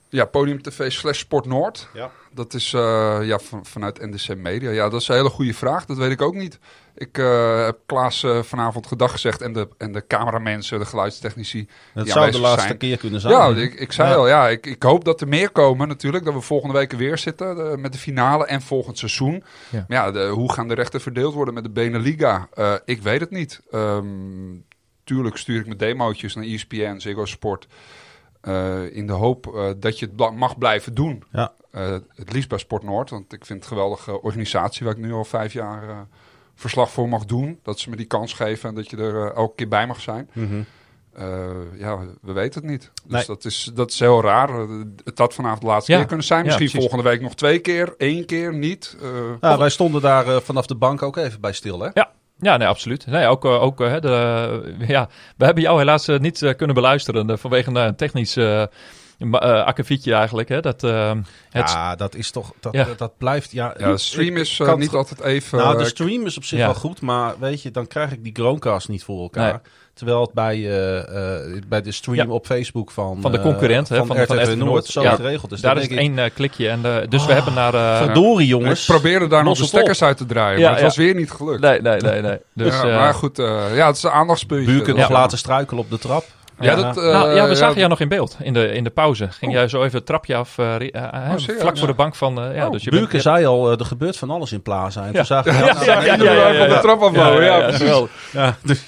Ja, 0.09 0.25
Podium 0.25 0.61
TV 0.61 0.91
slash 0.91 1.19
Sport 1.19 1.45
Noord. 1.45 1.89
Ja. 1.93 2.11
Dat 2.33 2.53
is 2.53 2.73
eh, 2.73 3.19
ja, 3.21 3.39
van, 3.39 3.65
vanuit 3.65 4.01
NDC 4.01 4.35
Media. 4.35 4.69
Ja, 4.69 4.89
dat 4.89 5.01
is 5.01 5.07
een 5.07 5.15
hele 5.15 5.29
goede 5.29 5.53
vraag. 5.53 5.85
Dat 5.85 5.97
weet 5.97 6.11
ik 6.11 6.21
ook 6.21 6.35
niet. 6.35 6.59
Ik 6.95 7.17
eh, 7.17 7.65
heb 7.65 7.77
Klaas 7.85 8.23
eh, 8.23 8.39
vanavond 8.43 8.87
gedag 8.87 9.11
gezegd. 9.11 9.41
En 9.41 9.53
de, 9.53 9.67
en 9.77 9.91
de 9.91 10.07
cameramensen, 10.07 10.79
de 10.79 10.85
geluidstechnici. 10.85 11.67
Het 11.93 12.09
zou 12.09 12.31
de 12.31 12.39
laatste 12.39 12.61
zijn. 12.67 12.77
keer 12.77 12.97
kunnen 12.97 13.21
zijn. 13.21 13.33
Ja, 13.33 13.47
ik, 13.47 13.73
ik 13.73 13.91
zei 13.91 14.09
Ja. 14.09 14.15
al, 14.15 14.27
ja, 14.27 14.49
ik, 14.49 14.65
ik 14.65 14.83
hoop 14.83 15.05
dat 15.05 15.21
er 15.21 15.27
meer 15.27 15.49
komen 15.49 15.87
natuurlijk. 15.87 16.25
Dat 16.25 16.33
we 16.33 16.41
volgende 16.41 16.73
week 16.77 16.91
weer 16.91 17.17
zitten 17.17 17.71
eh, 17.71 17.77
met 17.77 17.93
de 17.93 17.99
finale 17.99 18.45
en 18.45 18.61
volgend 18.61 18.97
seizoen. 18.97 19.43
Ja. 19.69 19.85
Maar 19.87 19.97
ja, 19.97 20.11
de, 20.11 20.27
hoe 20.27 20.53
gaan 20.53 20.67
de 20.67 20.73
rechten 20.73 21.01
verdeeld 21.01 21.33
worden 21.33 21.53
met 21.53 21.63
de 21.63 21.69
Beneliga? 21.69 22.47
Eh 22.53 22.73
ik 22.85 23.01
weet 23.01 23.19
het 23.19 23.31
niet. 23.31 23.61
Ehm, 23.71 24.05
tuurlijk 25.03 25.37
stuur 25.37 25.59
ik 25.59 25.65
mijn 25.65 25.77
demootjes 25.77 26.35
naar 26.35 26.45
ESPN, 26.45 26.97
Ziggo 26.99 27.25
Sport. 27.25 27.67
eh, 28.41 28.95
in 28.95 29.07
de 29.07 29.13
hoop 29.13 29.55
eh, 29.55 29.69
dat 29.77 29.99
je 29.99 30.09
het 30.15 30.35
mag 30.35 30.57
blijven 30.57 30.93
doen. 30.93 31.23
Ja. 31.31 31.53
Eh, 31.71 31.91
het 32.15 32.33
liefst 32.33 32.49
bij 32.49 32.57
Sport 32.57 32.83
Noord, 32.83 33.09
want 33.09 33.33
ik 33.33 33.45
vind 33.45 33.63
het 33.63 33.71
een 33.71 33.77
geweldige 33.77 34.21
organisatie 34.21 34.85
waar 34.85 34.95
ik 34.95 35.01
nu 35.01 35.13
al 35.13 35.25
vijf 35.25 35.53
jaar 35.53 35.89
eh, 35.89 35.97
verslag 36.55 36.91
voor 36.91 37.09
mag 37.09 37.25
doen. 37.25 37.59
Dat 37.63 37.79
ze 37.79 37.89
me 37.89 37.95
die 37.95 38.05
kans 38.05 38.33
geven 38.33 38.69
en 38.69 38.75
dat 38.75 38.89
je 38.89 38.97
er 38.97 39.25
eh, 39.29 39.35
elke 39.35 39.55
keer 39.55 39.67
bij 39.67 39.87
mag 39.87 39.99
zijn. 40.01 40.29
Mhm. 40.33 40.61
Eh, 41.13 41.49
ja, 41.77 41.99
we 42.21 42.31
weten 42.31 42.61
het 42.61 42.69
niet. 42.69 42.91
Dus 43.03 43.11
Nee. 43.11 43.25
dat, 43.25 43.45
is, 43.45 43.71
dat 43.73 43.91
is 43.91 43.99
heel 43.99 44.21
raar. 44.21 44.49
Eh, 44.49 44.69
Het 45.03 45.17
had 45.17 45.33
vanavond 45.33 45.61
de 45.61 45.67
laatste 45.67 45.91
Ja. 45.91 45.97
keer 45.97 46.07
kunnen 46.07 46.25
zijn. 46.25 46.45
Ja, 46.45 46.57
Misschien 46.57 46.81
volgende 46.81 47.03
week 47.03 47.21
nog 47.21 47.35
twee 47.35 47.59
keer, 47.59 47.93
één 47.97 48.25
keer, 48.25 48.53
niet. 48.53 48.97
Eh, 49.01 49.09
Ja, 49.41 49.57
wij 49.57 49.69
stonden 49.69 50.01
daar 50.01 50.41
vanaf 50.41 50.65
de 50.65 50.75
bank 50.75 51.01
ook 51.01 51.17
even 51.17 51.41
bij 51.41 51.53
stil, 51.53 51.79
hè? 51.79 51.89
Ja, 52.39 52.57
nee, 52.57 52.67
absoluut. 52.67 53.05
Nee, 53.05 53.27
ook, 53.27 53.45
ook 53.45 53.79
hè, 53.79 53.99
de, 53.99 54.75
ja, 54.87 55.09
we 55.37 55.45
hebben 55.45 55.63
jou 55.63 55.77
helaas 55.79 56.07
niet 56.07 56.53
kunnen 56.57 56.75
beluisteren 56.75 57.39
vanwege 57.39 57.69
een 57.69 57.77
eh, 57.77 57.87
technisch 57.87 58.37
akkefietje 59.31 60.13
eigenlijk. 60.13 60.49
Hè, 60.49 60.59
dat, 60.61 60.83
eh, 60.83 61.11
het, 61.49 61.69
Ja, 61.69 61.95
dat 61.95 62.15
is 62.15 62.31
toch, 62.31 62.51
dat, 62.59 62.73
Ja. 62.73 62.83
dat, 62.83 62.97
dat 62.97 63.17
blijft, 63.17 63.51
ja. 63.51 63.73
ja, 63.77 63.91
de 63.91 63.97
stream 63.97 64.37
is 64.37 64.59
eh, 64.59 64.65
kan 64.67 64.79
niet 64.79 64.93
altijd 64.93 65.21
even... 65.21 65.57
Nou, 65.57 65.77
de 65.77 65.85
stream 65.85 66.25
is 66.25 66.37
op 66.37 66.43
zich 66.43 66.59
Ja. 66.59 66.65
wel 66.65 66.73
goed, 66.75 67.01
maar 67.01 67.33
weet 67.39 67.61
je, 67.61 67.71
dan 67.71 67.87
krijg 67.87 68.11
ik 68.11 68.23
die 68.23 68.33
Chromecast 68.33 68.89
niet 68.89 69.03
voor 69.03 69.21
elkaar. 69.21 69.51
Nee. 69.51 69.61
Terwijl 69.93 70.21
het 70.21 70.33
bij, 70.33 70.57
bij 71.67 71.81
de 71.81 71.91
stream 71.91 72.27
Ja. 72.27 72.33
op 72.33 72.45
Facebook 72.45 72.91
van, 72.91 73.17
Van 73.21 73.31
de 73.31 73.39
concurrent, 73.39 73.89
hè, 73.89 73.97
van, 73.97 74.07
van- 74.07 74.17
RTV 74.21 74.27
van 74.27 74.37
RTV 74.43 74.55
Noord, 74.55 74.85
zo 74.85 75.01
Ja. 75.01 75.15
geregeld 75.15 75.51
is. 75.51 75.61
daar 75.61 75.73
Dan 75.75 75.83
is 75.83 75.89
ik, 75.89 75.97
één 75.97 76.33
klikje. 76.33 76.69
En, 76.69 76.81
dus 77.09 77.25
we 77.25 77.33
hebben 77.33 77.53
naar... 77.53 77.73
eh, 77.73 77.97
verdorie 77.97 78.43
ik 78.45 78.49
jongens. 78.49 78.85
probeerde 78.85 79.27
daar 79.27 79.39
nog 79.43 79.47
los 79.47 79.57
de 79.57 79.63
het 79.63 79.71
stekkers 79.73 80.01
uit 80.03 80.17
te 80.17 80.25
draaien, 80.25 80.57
Ja, 80.59 80.63
maar 80.63 80.71
het 80.71 80.79
ja. 80.79 80.85
was 80.85 80.95
weer 80.97 81.15
niet 81.15 81.31
gelukt. 81.31 81.61
nee, 81.61 81.81
nee, 81.81 81.99
nee. 82.01 82.21
nee. 82.21 82.37
Dus, 82.53 82.73
ja, 82.75 82.83
eh, 82.83 82.95
maar 82.97 83.13
goed, 83.13 83.39
eh, 83.39 83.75
ja, 83.75 83.87
het 83.87 83.95
is 83.95 84.03
een 84.03 84.11
aandachtspuntje. 84.11 84.65
Buurken 84.71 84.87
Dat- 84.87 84.97
nog 84.97 85.07
Ja. 85.07 85.13
laten 85.13 85.37
struikelen 85.37 85.83
op 85.83 85.89
de 85.89 85.97
trap. 85.99 86.25
Ja, 86.63 86.75
dat, 86.75 86.97
eh, 86.97 87.03
nou, 87.03 87.35
ja, 87.35 87.47
we 87.47 87.55
zagen 87.55 87.73
ja, 87.73 87.77
jou 87.77 87.89
nog 87.89 87.99
in 87.99 88.07
beeld 88.07 88.37
in 88.41 88.53
de, 88.53 88.67
in 88.73 88.83
de 88.83 88.89
pauze. 88.89 89.27
Ging 89.31 89.51
Oh. 89.51 89.57
jij 89.57 89.67
zo 89.67 89.83
even 89.83 89.97
het 89.97 90.05
trapje 90.05 90.35
af, 90.35 90.57
eh, 90.57 90.75
eh, 90.75 90.81
eh, 90.93 91.31
serieus? 91.35 91.61
vlak 91.61 91.77
voor 91.77 91.87
de 91.87 91.93
bank 91.93 92.15
van... 92.15 92.41
eh, 92.43 92.55
ja, 92.55 92.65
Oh, 92.65 92.71
dus 92.71 92.83
je 92.83 92.89
Buurken 92.89 93.09
bent, 93.11 93.23
zei 93.23 93.45
al, 93.45 93.71
eh, 93.71 93.79
er 93.79 93.85
gebeurt 93.85 94.17
van 94.17 94.29
alles 94.29 94.51
in 94.51 94.61
Plaza. 94.61 95.01
En 95.01 95.07
Ja. 95.07 95.13
toen 95.13 95.25
zagen 95.25 95.51
we... 95.53 95.57
Ja, 95.65 95.83
ja, 95.85 96.03
ja, 96.03 96.11
Iedereen 96.13 96.35
ja, 96.37 96.47
ja, 96.47 96.59
van 96.59 96.69
de 96.75 96.79
trap 96.81 97.01
afbouwen, 97.01 97.43
ja, 97.43 97.59
precies. 97.59 98.07
Ja, 98.31 98.55
dus 98.63 98.83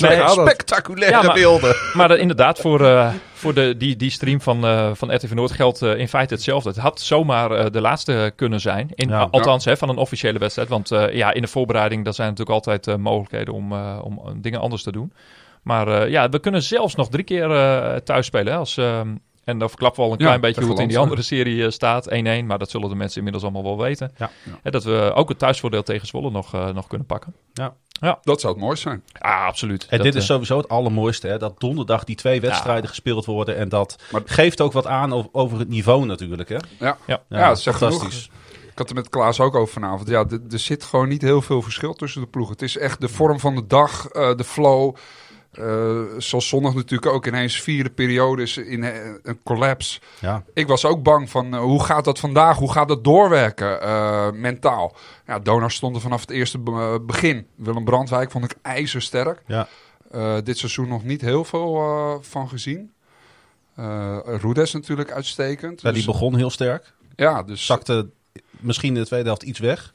Ja, 0.00 0.28
spectaculaire 0.28 1.32
beelden. 1.32 1.74
Maar 1.94 2.10
eh, 2.10 2.20
inderdaad, 2.20 2.58
voor, 2.60 2.84
eh, 2.86 3.08
voor 3.32 3.54
de, 3.54 3.76
die, 3.76 3.96
die 3.96 4.10
stream 4.10 4.40
van, 4.40 4.64
eh 4.64 4.90
van 4.94 5.14
RTV 5.14 5.32
Noord 5.32 5.50
geldt 5.52 5.82
eh, 5.82 5.98
in 5.98 6.08
feite 6.08 6.34
hetzelfde. 6.34 6.68
Het 6.68 6.78
had 6.78 7.00
zomaar 7.00 7.50
eh, 7.50 7.66
de 7.70 7.80
laatste 7.80 8.32
kunnen 8.36 8.60
zijn. 8.60 8.88
In, 8.94 9.08
Ja. 9.08 9.28
althans, 9.30 9.64
hè, 9.64 9.76
van 9.76 9.88
een 9.88 9.96
officiële 9.96 10.38
wedstrijd. 10.38 10.68
Want 10.68 10.90
eh, 10.90 11.14
ja, 11.14 11.32
in 11.32 11.42
de 11.42 11.48
voorbereiding 11.48 12.04
dat 12.04 12.14
zijn 12.14 12.28
natuurlijk 12.28 12.56
altijd 12.56 12.86
eh, 12.86 12.94
mogelijkheden 12.96 13.54
om, 13.54 13.72
eh, 13.72 13.98
om 14.02 14.20
eh, 14.24 14.32
dingen 14.36 14.60
anders 14.60 14.82
te 14.82 14.92
doen. 14.92 15.12
Maar 15.64 15.88
eh, 15.88 16.10
ja, 16.10 16.28
we 16.28 16.38
kunnen 16.38 16.62
zelfs 16.62 16.94
nog 16.94 17.08
drie 17.08 17.24
keer 17.24 17.50
eh, 17.50 17.96
thuis 17.96 18.26
spelen. 18.26 18.52
Hè, 18.52 18.58
als, 18.58 18.76
ehm, 18.76 19.14
en 19.44 19.58
dan 19.58 19.68
verklappen 19.68 20.00
we 20.02 20.06
al 20.08 20.12
een 20.14 20.18
Ja, 20.20 20.24
klein 20.26 20.40
beetje 20.40 20.60
hoe 20.60 20.70
het 20.70 20.80
in 20.80 20.88
die 20.88 20.98
andere 20.98 21.22
serie 21.22 21.64
eh, 21.64 21.70
staat. 21.70 22.08
1-1, 22.10 22.12
maar 22.46 22.58
dat 22.58 22.70
zullen 22.70 22.88
de 22.88 22.94
mensen 22.94 23.16
inmiddels 23.16 23.44
allemaal 23.44 23.62
wel 23.76 23.78
weten. 23.84 24.12
Ja. 24.16 24.30
Hè, 24.62 24.70
dat 24.70 24.84
we 24.84 25.12
ook 25.14 25.28
het 25.28 25.38
thuisvoordeel 25.38 25.82
tegen 25.82 26.06
Zwolle 26.06 26.30
nog, 26.30 26.54
eh, 26.54 26.68
nog 26.68 26.86
kunnen 26.86 27.06
pakken. 27.06 27.34
Dat 28.22 28.40
zou 28.40 28.52
het 28.52 28.62
mooi 28.62 28.76
zijn. 28.76 29.02
Ja, 29.20 29.46
absoluut. 29.46 29.86
En 29.88 29.96
Dat, 29.96 30.06
dit 30.06 30.14
is 30.14 30.26
sowieso 30.26 30.56
het 30.56 30.68
allermooiste, 30.68 31.26
hè? 31.28 31.38
dat 31.38 31.60
donderdag 31.60 32.04
die 32.04 32.16
twee 32.16 32.40
wedstrijden 32.40 32.88
gespeeld 32.88 33.24
worden. 33.24 33.56
En 33.56 33.68
dat 33.68 33.98
Maar- 34.12 34.22
geeft 34.24 34.60
ook 34.60 34.72
wat 34.72 34.86
aan 34.86 35.12
over, 35.12 35.30
over 35.32 35.58
het 35.58 35.68
niveau 35.68 36.06
natuurlijk. 36.06 36.48
Hè? 36.48 36.56
Ja, 36.78 36.96
Ja. 37.06 37.22
ja, 37.28 37.48
dat 37.48 37.58
is 37.58 37.66
echt 37.66 37.78
fantastisch. 37.78 38.22
genoeg. 38.22 38.42
Ik 38.70 38.78
had 38.80 38.88
het 38.88 38.96
met 38.98 39.08
Klaas 39.08 39.40
ook 39.40 39.54
over 39.54 39.72
vanavond. 39.72 40.08
Ja, 40.08 40.24
er 40.50 40.58
zit 40.58 40.84
gewoon 40.84 41.08
niet 41.08 41.22
heel 41.22 41.42
veel 41.42 41.62
verschil 41.62 41.94
tussen 41.94 42.20
de 42.20 42.26
ploegen. 42.26 42.52
Het 42.52 42.62
is 42.62 42.76
echt 42.78 43.00
de 43.00 43.08
vorm 43.08 43.40
van 43.40 43.54
de 43.54 43.66
dag, 43.66 44.06
eh, 44.08 44.34
de 44.36 44.44
flow. 44.44 44.94
Eh, 45.58 46.00
zoals 46.18 46.48
zondag 46.48 46.74
natuurlijk 46.74 47.12
ook 47.12 47.26
ineens 47.26 47.60
vierde 47.60 47.90
periodes 47.90 48.56
in 48.56 48.84
eh, 48.84 49.12
een 49.22 49.42
collapse. 49.42 50.00
Ja. 50.20 50.44
Ik 50.54 50.66
was 50.66 50.84
ook 50.84 51.02
bang 51.02 51.30
van 51.30 51.54
eh, 51.54 51.60
hoe 51.60 51.84
gaat 51.84 52.04
dat 52.04 52.18
vandaag? 52.18 52.56
Hoe 52.56 52.72
gaat 52.72 52.88
dat 52.88 53.04
doorwerken 53.04 54.40
mentaal? 54.40 54.96
Ja, 55.26 55.38
Donar 55.38 55.70
stond 55.70 55.94
er 55.96 56.02
vanaf 56.02 56.20
het 56.20 56.30
eerste 56.30 56.58
be- 56.58 57.00
begin. 57.06 57.46
Willem 57.56 57.84
Brandwijk 57.84 58.30
vond 58.30 58.44
ik 58.44 58.54
ijzersterk. 58.62 59.42
Ja. 59.46 59.68
Dit 60.40 60.58
seizoen 60.58 60.88
nog 60.88 61.04
niet 61.04 61.20
heel 61.20 61.44
veel 61.44 62.18
van 62.22 62.48
gezien. 62.48 62.92
Rudes 64.24 64.72
natuurlijk 64.72 65.10
uitstekend. 65.12 65.80
Ja, 65.80 65.88
Dus- 65.90 65.98
die 66.04 66.12
begon 66.12 66.36
heel 66.36 66.50
sterk. 66.50 66.92
ja, 67.16 67.42
dus 67.42 67.66
Zakte 67.66 68.08
misschien 68.50 68.94
in 68.94 69.00
de 69.00 69.06
tweede 69.06 69.26
helft 69.26 69.42
iets 69.42 69.58
weg. 69.58 69.94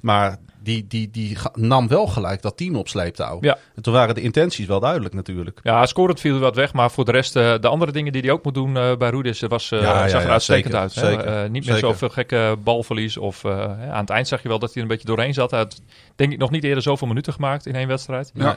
Maar 0.00 0.36
die, 0.62 0.86
die, 0.86 1.10
die 1.10 1.36
nam 1.54 1.88
wel 1.88 2.06
gelijk 2.06 2.42
dat 2.42 2.56
team 2.56 2.76
op 2.76 2.88
sleeptouw. 2.88 3.38
Ja. 3.40 3.58
En 3.74 3.82
toen 3.82 3.92
waren 3.92 4.14
de 4.14 4.20
intenties 4.20 4.66
wel 4.66 4.80
duidelijk 4.80 5.14
natuurlijk. 5.14 5.60
Ja, 5.62 5.86
scorend 5.86 6.20
viel 6.20 6.38
wat 6.38 6.54
weg, 6.54 6.72
maar 6.72 6.90
voor 6.90 7.04
de 7.04 7.10
rest, 7.12 7.36
eh, 7.36 7.54
de 7.60 7.68
andere 7.68 7.92
dingen 7.92 8.12
die 8.12 8.22
hij 8.22 8.30
ook 8.30 8.44
moet 8.44 8.54
doen 8.54 8.76
eh, 8.76 8.96
bij 8.96 9.10
Rudis, 9.10 9.40
was, 9.40 9.70
eh, 9.70 9.80
Ja, 9.80 10.02
ja, 10.02 10.08
zag 10.08 10.22
er 10.24 10.30
uitstekend 10.30 10.64
zeker, 10.64 10.80
uit. 10.80 10.92
zeker, 10.92 11.26
Eh, 11.26 11.42
niet 11.42 11.52
meer 11.52 11.62
zeker. 11.62 11.78
zoveel 11.78 12.08
gekke 12.08 12.56
balverlies. 12.64 13.16
Of, 13.16 13.44
eh, 13.44 13.56
hè, 13.78 13.90
aan 13.90 14.00
het 14.00 14.10
eind 14.10 14.28
zag 14.28 14.42
je 14.42 14.48
wel 14.48 14.58
dat 14.58 14.68
hij 14.74 14.76
er 14.82 14.82
een 14.82 14.94
beetje 14.96 15.06
doorheen 15.14 15.34
zat. 15.34 15.50
Hij 15.50 15.60
had 15.60 15.80
denk 16.16 16.32
ik 16.32 16.38
nog 16.38 16.50
niet 16.50 16.64
eerder 16.64 16.82
zoveel 16.82 17.08
minuten 17.08 17.32
gemaakt 17.32 17.66
in 17.66 17.74
één 17.74 17.88
wedstrijd. 17.88 18.30
Ja. 18.34 18.56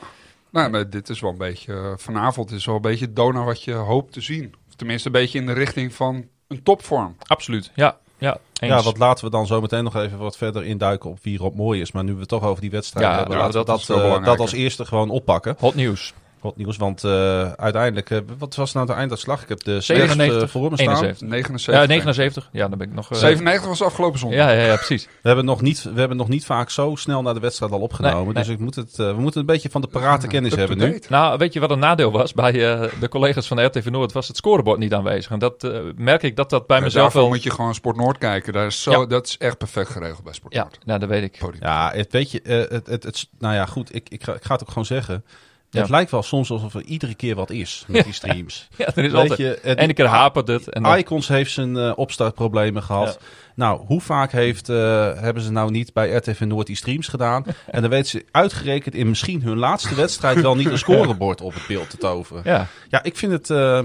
Nou, 0.52 0.70
maar 0.70 0.90
dit 0.90 1.10
is 1.10 1.20
wel 1.20 1.32
een 1.32 1.38
beetje, 1.38 1.94
vanavond 1.98 2.52
is 2.52 2.66
wel 2.66 2.76
een 2.76 2.82
beetje 2.82 3.06
het 3.06 3.16
Dona 3.16 3.44
wat 3.44 3.64
je 3.64 3.74
hoopt 3.74 4.14
te 4.14 4.22
zien. 4.22 4.54
Of 4.70 4.76
tenminste 4.76 5.08
een 5.08 5.14
beetje 5.14 5.40
in 5.40 5.46
de 5.46 5.54
richting 5.54 5.94
van 5.94 6.26
een 6.48 6.64
topvorm. 6.64 7.16
Absoluut, 7.28 7.72
ja. 7.76 7.98
Ja, 8.22 8.38
eens. 8.60 8.74
Ja, 8.74 8.82
wat 8.82 8.98
laten 8.98 9.26
we 9.26 9.32
dan 9.32 9.48
zo 9.48 9.62
meteen 9.62 9.84
nog 9.84 9.96
even 9.96 10.18
wat 10.18 10.38
verder 10.38 10.66
induiken 10.66 11.10
op 11.10 11.18
wie 11.22 11.38
Rob 11.38 11.56
mooi 11.56 11.82
is. 11.82 11.92
Maar 11.92 12.04
nu 12.04 12.14
we 12.14 12.20
het 12.20 12.30
toch 12.30 12.44
over 12.44 12.62
die 12.62 12.72
wedstrijd 12.72 13.06
Ja, 13.06 13.16
hebben, 13.18 13.38
laten 13.38 13.60
we 13.60 13.66
dat 13.66 13.86
dat, 13.88 13.98
eh, 13.98 14.24
dat 14.24 14.40
als 14.40 14.52
eerste 14.52 14.86
gewoon 14.86 15.10
oppakken. 15.10 15.56
Hot 15.60 15.76
nieuws. 15.76 16.14
Wat 16.42 16.58
nieuws, 16.58 16.78
want 16.78 17.04
eh, 17.04 17.52
uiteindelijk, 17.52 18.10
eh, 18.10 18.18
wat 18.38 18.56
was 18.56 18.74
nou 18.74 18.86
de 18.86 18.94
einduitslag? 18.94 19.42
Ik 19.42 19.50
heb 19.50 19.64
de 19.64 19.82
97, 19.82 20.26
sterkste 20.26 20.48
voor 20.60 20.70
me 20.70 20.76
staan. 20.78 20.88
71. 20.88 21.28
79. 21.28 21.74
Ja, 21.74 21.86
79. 21.86 22.50
Ja, 22.52 22.68
dan 22.68 22.78
ben 22.78 22.88
ik 22.88 22.94
nog... 22.94 23.12
eh, 23.12 23.18
97 23.18 23.68
was 23.70 23.82
afgelopen 23.84 24.20
zondag. 24.20 24.40
ja, 24.40 24.50
ja, 24.52 24.66
ja, 24.66 24.76
precies. 24.76 25.06
We 25.06 25.28
hebben, 25.28 25.46
nog 25.46 25.62
niet, 25.62 25.84
we 25.84 26.00
hebben 26.00 26.18
nog 26.18 26.28
niet 26.28 26.46
vaak 26.46 26.70
zo 26.70 26.96
snel 26.96 27.22
naar 27.22 27.34
de 27.34 27.40
wedstrijd 27.40 27.72
al 27.72 27.80
opgenomen. 27.80 28.34
Nee, 28.34 28.44
Dus 28.44 28.54
ik 28.54 28.60
moet 28.60 28.76
het, 28.76 29.00
eh, 29.00 29.16
we 29.16 29.22
moeten 29.22 29.40
een 29.40 29.46
beetje 29.46 29.70
van 29.70 29.82
de 29.82 29.88
parate 29.88 30.28
kennis 30.28 30.56
hebben 30.56 30.78
nu. 30.78 31.02
Nou, 31.10 31.38
weet 31.38 31.54
je 31.54 31.60
wat 31.60 31.72
een 31.72 31.80
nadeel 31.80 32.12
was 32.12 32.34
bij 32.34 32.72
eh, 32.74 32.90
de 33.00 33.10
collega's 33.10 33.48
van 33.48 33.58
de 33.58 33.64
RTV 33.64 33.86
Noord? 33.92 34.12
Was 34.12 34.28
het 34.28 34.38
scorebord 34.38 34.80
niet 34.80 34.94
aanwezig. 34.94 35.32
En 35.32 35.40
dat 35.40 35.64
eh, 35.64 35.80
merk 35.96 36.24
ik 36.24 36.36
dat 36.36 36.50
dat 36.50 36.68
bij 36.68 36.78
Ja, 36.78 36.84
mezelf 36.84 37.14
wel... 37.14 37.28
moet 37.28 37.44
je 37.44 37.52
gewoon 37.52 37.74
Sport 37.74 37.96
Noord 37.98 38.18
kijken. 38.18 38.54
Daar 38.54 38.66
is 38.66 38.82
zo, 38.84 38.92
Ja. 38.92 39.06
Dat 39.06 39.28
is 39.28 39.38
echt 39.38 39.58
perfect 39.58 39.90
geregeld 39.90 40.24
bij 40.24 40.34
Sport 40.34 40.54
Ja, 40.54 40.62
Noord. 40.62 40.78
nou, 40.86 41.00
dat 41.00 41.10
weet 41.10 41.24
ik. 41.24 41.38
Podium. 41.40 41.64
Ja, 41.64 41.92
het, 41.96 42.12
weet 42.12 42.32
je, 42.32 42.42
eh, 42.42 42.58
het, 42.72 42.88
het, 42.88 43.04
het, 43.04 43.28
nou 43.40 43.54
ja, 43.56 43.66
goed, 43.66 43.96
ik, 43.96 44.10
ik, 44.10 44.24
ga, 44.24 44.34
ik 44.34 44.44
ga 44.44 44.54
het 44.54 44.62
ook 44.62 44.68
gewoon 44.68 44.86
zeggen. 44.86 45.24
Ja. 45.74 45.82
Het 45.82 45.90
lijkt 45.90 46.12
wel 46.12 46.24
soms 46.24 46.52
alsof 46.52 46.74
er 46.74 46.84
iedere 46.84 47.16
keer 47.16 47.36
wat 47.36 47.50
is 47.50 47.84
met 47.88 48.04
die 48.04 48.14
streams. 48.14 48.68
Ja, 48.78 48.86
er 48.96 49.04
is 49.04 49.12
Weet 49.12 49.22
altijd... 49.22 49.40
je, 49.40 49.56
eh, 49.56 49.72
En 49.84 49.90
een 49.90 49.94
keer 49.96 50.06
hapert 50.06 50.48
het. 50.48 50.70
En 50.70 50.84
dan- 50.84 50.98
Icons 50.98 51.28
heeft 51.28 51.52
zijn 51.52 51.78
eh, 51.78 51.92
opstartproblemen 51.96 52.84
gehad. 52.84 53.20
Nou, 53.56 53.86
hoe 53.86 54.02
vaak 54.02 54.32
heeft, 54.32 54.70
eh, 54.70 54.76
hebben 55.20 55.44
ze 55.44 55.52
nou 55.52 55.72
niet 55.72 55.94
bij 55.94 56.10
RTV 56.16 56.40
Noord 56.40 56.68
die 56.68 56.76
streams 56.76 57.08
gedaan? 57.08 57.44
en 57.72 57.82
dan 57.82 57.90
weten 57.90 58.10
ze 58.10 58.26
uitgerekend 58.32 58.96
in 58.96 59.10
misschien 59.10 59.42
hun 59.42 59.58
laatste 59.58 59.96
wedstrijd 59.96 60.42
wel 60.42 60.56
niet 60.56 60.68
een 60.70 60.78
scorebord 60.88 61.42
op 61.42 61.54
het 61.54 61.68
beeld 61.68 61.90
te 61.90 61.98
toveren. 61.98 62.42
ja, 62.46 62.68
Ja, 62.90 63.04
ik 63.04 63.18
vind 63.18 63.32
het... 63.32 63.50
eh, 63.50 63.80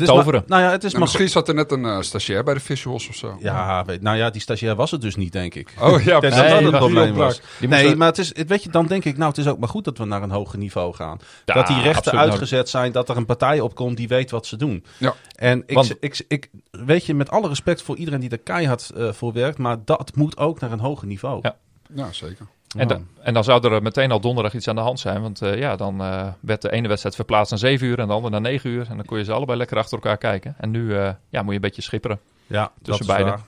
het 0.00 0.02
is 0.02 0.08
Toveren. 0.08 0.44
Maar, 0.46 0.58
nou 0.58 0.62
ja, 0.62 0.70
het 0.70 0.84
is 0.84 0.92
maar... 0.92 1.00
misschien 1.00 1.28
zat 1.28 1.48
er 1.48 1.54
net 1.54 1.72
een 1.72 1.84
eh, 1.84 2.00
stagiair 2.00 2.44
bij 2.44 2.54
de 2.54 2.60
visuals 2.60 3.08
of 3.08 3.14
zo. 3.14 3.36
Ja, 3.40 3.84
weet, 3.84 4.02
nou 4.02 4.16
ja, 4.16 4.30
die 4.30 4.40
stagiair 4.40 4.74
was 4.76 4.90
het 4.90 5.00
dus 5.00 5.16
niet, 5.16 5.32
denk 5.32 5.54
ik. 5.54 5.74
Oh 5.80 6.02
ja, 6.02 6.18
precies. 6.18 6.20
dat 6.20 6.30
dat 6.30 6.32
Nee, 6.46 6.52
het 6.54 6.60
die 6.70 6.70
probleem 6.78 7.14
was- 7.14 7.26
was. 7.38 7.40
die 7.58 7.68
Nee, 7.68 7.78
moesten- 7.80 7.98
maar 7.98 8.08
het 8.08 8.18
is, 8.18 8.36
het, 8.36 8.48
weet 8.48 8.62
je, 8.62 8.70
dan 8.70 8.86
denk 8.86 9.04
ik, 9.04 9.16
nou, 9.16 9.28
het 9.28 9.38
is 9.38 9.46
ook 9.48 9.58
maar 9.58 9.68
goed 9.68 9.84
dat 9.84 9.98
we 9.98 10.04
naar 10.04 10.22
een 10.22 10.30
hoger 10.30 10.58
niveau 10.58 10.94
gaan. 10.94 11.18
Ja, 11.44 11.54
dat 11.54 11.66
die 11.66 11.80
rechten 11.80 12.12
absoluut 12.12 12.30
uitgezet 12.30 12.68
zijn, 12.68 12.92
dat 12.92 13.08
er 13.08 13.16
een 13.16 13.26
partij 13.26 13.60
opkomt 13.60 13.96
die 13.96 14.08
weet 14.08 14.30
wat 14.30 14.46
ze 14.46 14.56
doen. 14.56 14.84
Ja. 14.98 15.14
En 15.34 15.62
ik, 15.66 15.74
Want- 15.74 15.96
ik, 16.00 16.24
ik, 16.28 16.50
weet 16.70 17.06
je, 17.06 17.14
met 17.14 17.30
alle 17.30 17.48
respect 17.48 17.82
voor 17.82 17.96
iedereen 17.96 18.20
die 18.20 18.30
er 18.30 18.38
keihard 18.38 18.90
eh, 18.96 19.12
voor 19.12 19.32
werkt, 19.32 19.58
maar 19.58 19.76
dat 19.84 20.12
moet 20.16 20.36
ook 20.38 20.60
naar 20.60 20.72
een 20.72 20.80
hoger 20.80 21.06
niveau. 21.06 21.38
Ja. 21.42 21.56
Ja, 21.94 22.12
zeker. 22.12 22.46
En, 22.76 22.88
dan, 22.88 23.06
en 23.20 23.34
dan 23.34 23.44
zou 23.44 23.68
er 23.68 23.82
meteen 23.82 24.10
al 24.10 24.20
donderdag 24.20 24.54
iets 24.54 24.68
aan 24.68 24.74
de 24.74 24.80
hand 24.80 25.00
zijn. 25.00 25.22
Want 25.22 25.42
eh, 25.42 25.58
ja, 25.58 25.76
dan 25.76 26.00
eh, 26.00 26.26
werd 26.40 26.62
de 26.62 26.72
ene 26.72 26.88
wedstrijd 26.88 27.14
verplaatst 27.14 27.50
naar 27.50 27.60
7 27.60 27.86
uur 27.86 27.98
en 27.98 28.06
de 28.06 28.12
andere 28.12 28.32
naar 28.32 28.50
9 28.50 28.70
uur. 28.70 28.86
En 28.90 28.96
dan 28.96 29.04
kon 29.06 29.18
je 29.18 29.24
ze 29.24 29.32
allebei 29.32 29.58
lekker 29.58 29.76
achter 29.78 29.94
elkaar 29.94 30.16
kijken. 30.16 30.54
En 30.58 30.70
nu 30.70 30.96
eh, 30.96 31.10
ja, 31.28 31.40
moet 31.40 31.48
je 31.48 31.54
een 31.54 31.60
beetje 31.60 31.82
schipperen. 31.82 32.20
Ja, 32.46 32.62
dat 32.62 32.72
Tussen 32.82 33.06
is 33.06 33.12
beide. 33.12 33.30
waar. 33.30 33.40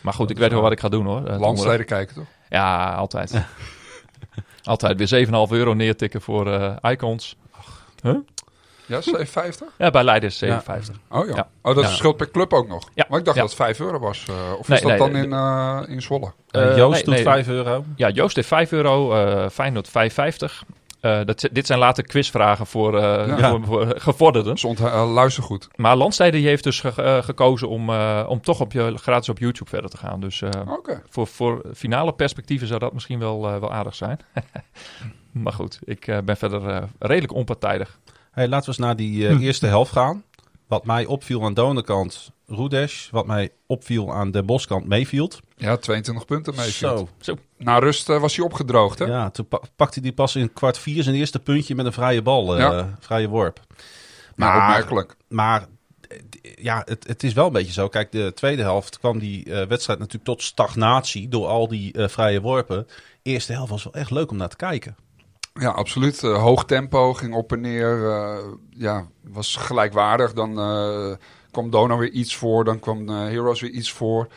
Maar 0.00 0.12
goed, 0.12 0.28
Dat 0.28 0.36
ik 0.36 0.42
weet 0.42 0.52
wel 0.52 0.62
wat 0.62 0.72
ik 0.72 0.80
ga 0.80 0.88
doen 0.88 1.06
hoor. 1.06 1.20
Landsleden 1.20 1.86
kijken 1.86 2.14
toch? 2.14 2.26
Ja, 2.48 2.94
altijd. 2.94 3.34
altijd 4.62 5.10
weer 5.10 5.26
7,5 5.26 5.32
euro 5.50 5.74
neertikken 5.74 6.20
voor 6.20 6.52
eh, 6.52 6.90
icons. 6.92 7.36
Ja, 8.88 9.00
7,50? 9.00 9.64
Ja, 9.78 9.90
bij 9.90 10.04
Leiders 10.04 10.38
7,50. 10.44 10.48
Oh 11.08 11.26
ja. 11.28 11.34
Ja. 11.34 11.48
Oh, 11.62 11.74
dat 11.74 11.82
Ja. 11.82 11.88
verschilt 11.88 12.16
per 12.16 12.30
club 12.30 12.52
ook 12.52 12.68
nog. 12.68 12.88
Ja. 12.94 13.04
Maar 13.08 13.18
ik 13.18 13.24
dacht 13.24 13.36
Ja. 13.36 13.42
dat 13.42 13.50
het 13.52 13.60
5 13.60 13.80
euro 13.80 13.98
was. 13.98 14.24
eh, 14.28 14.34
of 14.58 14.68
Nee, 14.68 14.76
is 14.78 14.82
dat 14.84 14.90
nee, 14.90 14.98
dan 14.98 15.12
de- 15.12 15.18
in, 15.18 15.32
eh, 15.32 15.94
in 15.94 16.02
Zwolle? 16.02 16.32
Eh, 16.50 16.70
Eh, 16.70 16.76
Joost 16.76 16.94
nee, 16.94 17.04
doet 17.04 17.14
nee. 17.14 17.22
5 17.22 17.48
euro. 17.48 17.84
Ja, 17.96 18.08
Joost 18.08 18.36
heeft 18.36 18.48
5 18.48 18.72
euro, 18.72 19.12
eh 19.14 19.48
Feyenoord 19.50 19.88
5,50. 19.88 20.62
Eh, 21.00 21.20
dat, 21.24 21.48
dit 21.52 21.66
zijn 21.66 21.78
later 21.78 22.04
quizvragen 22.04 22.66
voor, 22.66 22.98
eh, 22.98 23.38
Ja. 23.38 23.48
voor, 23.50 23.64
voor 23.64 23.94
gevorderden. 23.96 24.52
Dus 24.54 24.64
eh, 24.64 25.12
luister 25.12 25.42
goed. 25.42 25.68
Maar 25.76 25.96
Landsteden 25.96 26.32
die 26.40 26.48
heeft 26.48 26.64
dus 26.64 26.80
ge- 26.80 27.02
eh, 27.02 27.22
gekozen 27.22 27.68
om, 27.68 27.90
eh, 27.90 28.24
om 28.28 28.40
toch 28.40 28.60
op 28.60 28.72
je, 28.72 28.92
gratis 28.96 29.28
op 29.28 29.38
YouTube 29.38 29.70
verder 29.70 29.90
te 29.90 29.96
gaan. 29.96 30.20
Dus 30.20 30.42
eh, 30.42 30.50
voor, 31.08 31.26
voor 31.26 31.62
finale 31.74 32.12
perspectieven 32.12 32.66
zou 32.68 32.80
dat 32.80 32.92
misschien 32.92 33.18
wel, 33.18 33.48
eh, 33.48 33.58
wel 33.60 33.72
aardig 33.72 33.94
zijn. 33.94 34.18
maar 35.44 35.52
goed, 35.52 35.78
ik 35.84 36.06
eh, 36.06 36.18
ben 36.24 36.36
verder 36.36 36.68
eh, 36.68 36.82
redelijk 36.98 37.32
onpartijdig. 37.34 37.98
Hey, 38.30 38.48
laten 38.48 38.64
we 38.64 38.68
eens 38.68 38.78
naar 38.86 38.96
die 38.96 39.28
eh, 39.28 39.40
eerste 39.40 39.66
helft 39.66 39.92
gaan. 39.92 40.22
Wat 40.66 40.84
mij 40.84 41.04
opviel 41.06 41.44
aan 41.44 41.54
de 41.54 41.62
onderkant, 41.64 42.30
Rudesh. 42.46 43.10
Wat 43.10 43.26
mij 43.26 43.50
opviel 43.66 44.12
aan 44.12 44.30
de 44.30 44.42
Boskant, 44.42 44.86
Mayfield. 44.88 45.40
Ja, 45.56 45.76
22 45.76 46.24
punten 46.26 46.54
mee. 46.56 46.70
Zo. 46.70 47.08
Na 47.58 47.78
rust 47.78 48.08
eh, 48.08 48.20
was 48.20 48.36
hij 48.36 48.44
opgedroogd, 48.44 48.98
hè? 48.98 49.04
Ja, 49.04 49.30
toen 49.30 49.48
pa- 49.48 49.60
pakte 49.76 50.00
hij 50.00 50.12
pas 50.12 50.36
in 50.36 50.52
kwart 50.52 50.78
vier 50.78 51.02
zijn 51.02 51.14
eerste 51.16 51.38
puntje 51.38 51.74
met 51.74 51.86
een 51.86 51.92
vrije 51.92 52.22
bal, 52.22 52.54
eh, 52.54 52.60
Ja. 52.60 52.96
vrije 53.00 53.28
worp. 53.28 53.60
Maar 54.36 54.56
Maar-. 54.56 55.06
Maar 55.28 55.66
ja, 56.56 56.82
het, 56.84 57.06
het 57.06 57.22
is 57.22 57.32
wel 57.32 57.46
een 57.46 57.52
beetje 57.52 57.72
zo. 57.72 57.88
Kijk, 57.88 58.12
de 58.12 58.32
tweede 58.34 58.62
helft 58.62 58.98
kwam 58.98 59.18
die 59.18 59.44
eh, 59.54 59.66
wedstrijd 59.66 59.98
natuurlijk 59.98 60.24
tot 60.26 60.42
stagnatie 60.42 61.28
door 61.28 61.46
al 61.46 61.68
die 61.68 61.92
eh, 61.92 62.08
vrije 62.08 62.40
worpen. 62.40 62.86
Eerste 63.22 63.52
helft 63.52 63.70
was 63.70 63.84
wel 63.84 63.92
echt 63.92 64.10
leuk 64.10 64.30
om 64.30 64.36
naar 64.36 64.48
te 64.48 64.56
kijken. 64.56 64.96
Ja, 65.58 65.68
absoluut. 65.70 66.22
Eh, 66.24 66.42
hoog 66.42 66.64
tempo, 66.64 67.14
ging 67.14 67.34
op 67.34 67.52
en 67.52 67.60
neer. 67.60 68.08
eh, 68.10 68.36
ja, 68.70 69.06
was 69.22 69.56
gelijkwaardig. 69.56 70.32
Dan 70.32 70.58
eh, 70.58 71.16
kwam 71.50 71.70
Dona 71.70 71.96
weer 71.96 72.10
iets 72.10 72.36
voor. 72.36 72.64
Dan 72.64 72.78
kwam 72.80 73.08
Heroes 73.08 73.60
weer 73.60 73.70
iets 73.70 73.92
voor. 73.92 74.28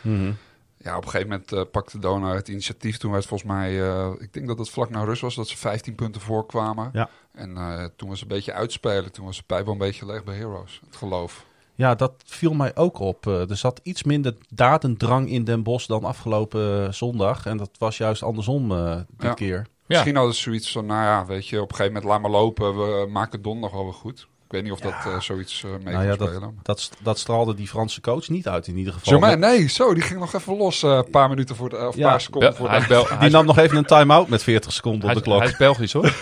Ja, 0.76 0.96
op 0.96 1.04
een 1.04 1.10
gegeven 1.10 1.42
moment 1.48 1.70
pakte 1.70 1.98
Dona 1.98 2.34
het 2.34 2.48
initiatief. 2.48 2.96
Toen 2.96 3.12
werd 3.12 3.26
volgens 3.26 3.50
mij, 3.50 3.76
ik 4.18 4.32
denk 4.32 4.46
dat 4.46 4.58
het 4.58 4.70
vlak 4.70 4.90
na 4.90 5.04
rust 5.04 5.20
was, 5.22 5.34
dat 5.34 5.48
ze 5.48 5.56
15 5.56 5.94
punten 5.94 6.20
voorkwamen. 6.20 6.90
Ja. 6.92 7.08
En 7.32 7.54
toen 7.96 8.08
was 8.08 8.20
het 8.20 8.30
een 8.30 8.36
beetje 8.36 8.52
uitspelen. 8.52 9.12
Toen 9.12 9.24
was 9.24 9.36
de 9.36 9.42
pijp 9.46 9.64
wel 9.64 9.72
een 9.72 9.78
beetje 9.78 10.06
leeg 10.06 10.24
bij 10.24 10.34
Heroes. 10.36 10.80
Het 10.86 10.96
geloof. 10.96 11.44
Ja, 11.74 11.94
dat 11.94 12.12
viel 12.24 12.54
mij 12.54 12.76
ook 12.76 12.98
op. 12.98 13.26
Er 13.26 13.56
zat 13.56 13.80
iets 13.82 14.02
minder 14.02 14.36
dadendrang 14.48 15.28
in 15.30 15.44
Den 15.44 15.62
Bosch 15.62 15.86
dan 15.86 16.04
afgelopen 16.04 16.94
zondag. 16.94 17.46
En 17.46 17.56
dat 17.56 17.70
was 17.78 17.96
juist 17.96 18.22
andersom 18.22 18.68
dit 18.68 19.06
Ja. 19.18 19.34
keer. 19.34 19.66
Misschien 19.92 20.16
hadden 20.16 20.34
ze 20.34 20.40
zoiets 20.40 20.72
van, 20.72 20.86
nou 20.86 21.02
ja, 21.02 21.26
weet 21.26 21.48
je, 21.48 21.60
op 21.62 21.70
een 21.70 21.76
gegeven 21.76 21.92
moment 21.92 22.12
laat 22.12 22.20
maar 22.22 22.40
lopen. 22.40 22.76
We 22.76 23.06
maken 23.10 23.32
het 23.32 23.44
donderdag 23.44 23.72
wel 23.72 23.84
weer 23.84 23.92
goed. 23.92 24.20
Ik 24.20 24.58
weet 24.58 24.62
niet 24.62 24.72
of 24.72 24.80
dat 24.80 25.12
eh, 25.12 25.20
zoiets 25.20 25.64
eh, 25.64 25.70
mee 25.84 25.94
Nou 25.94 26.06
ja, 26.06 26.16
dat, 26.16 26.28
spelen. 26.28 26.58
dat, 26.62 26.90
dat 27.02 27.18
straalde 27.18 27.54
die 27.54 27.68
Franse 27.68 28.00
coach 28.00 28.28
niet 28.28 28.48
uit 28.48 28.66
in 28.66 28.76
ieder 28.76 28.92
geval. 28.92 29.12
Germain, 29.12 29.38
nee, 29.38 29.68
zo, 29.68 29.94
die 29.94 30.02
ging 30.02 30.20
nog 30.20 30.34
even 30.34 30.56
los. 30.56 30.82
eh, 30.82 30.90
Een 30.90 31.10
paar 31.10 31.28
minuten 31.28 31.56
voor 31.56 31.68
de, 31.68 31.76
of 31.88 31.96
Ja. 31.96 32.08
paar 32.10 32.20
seconden 32.20 32.48
Bel- 32.48 32.58
voor 32.58 32.68
hij, 32.70 32.80
de... 32.80 32.86
Bel- 32.86 33.06
hij, 33.08 33.16
Die 33.16 33.26
is, 33.26 33.32
nam 33.32 33.46
nog 33.46 33.58
even 33.58 33.76
een 33.76 33.84
time-out 33.84 34.28
met 34.28 34.42
40 34.42 34.72
seconden 34.72 35.00
op 35.00 35.06
hij, 35.06 35.14
de 35.14 35.20
klok. 35.22 35.38
hij 35.38 35.48
is 35.48 35.56
Belgisch 35.56 35.92
hoor. 35.92 36.14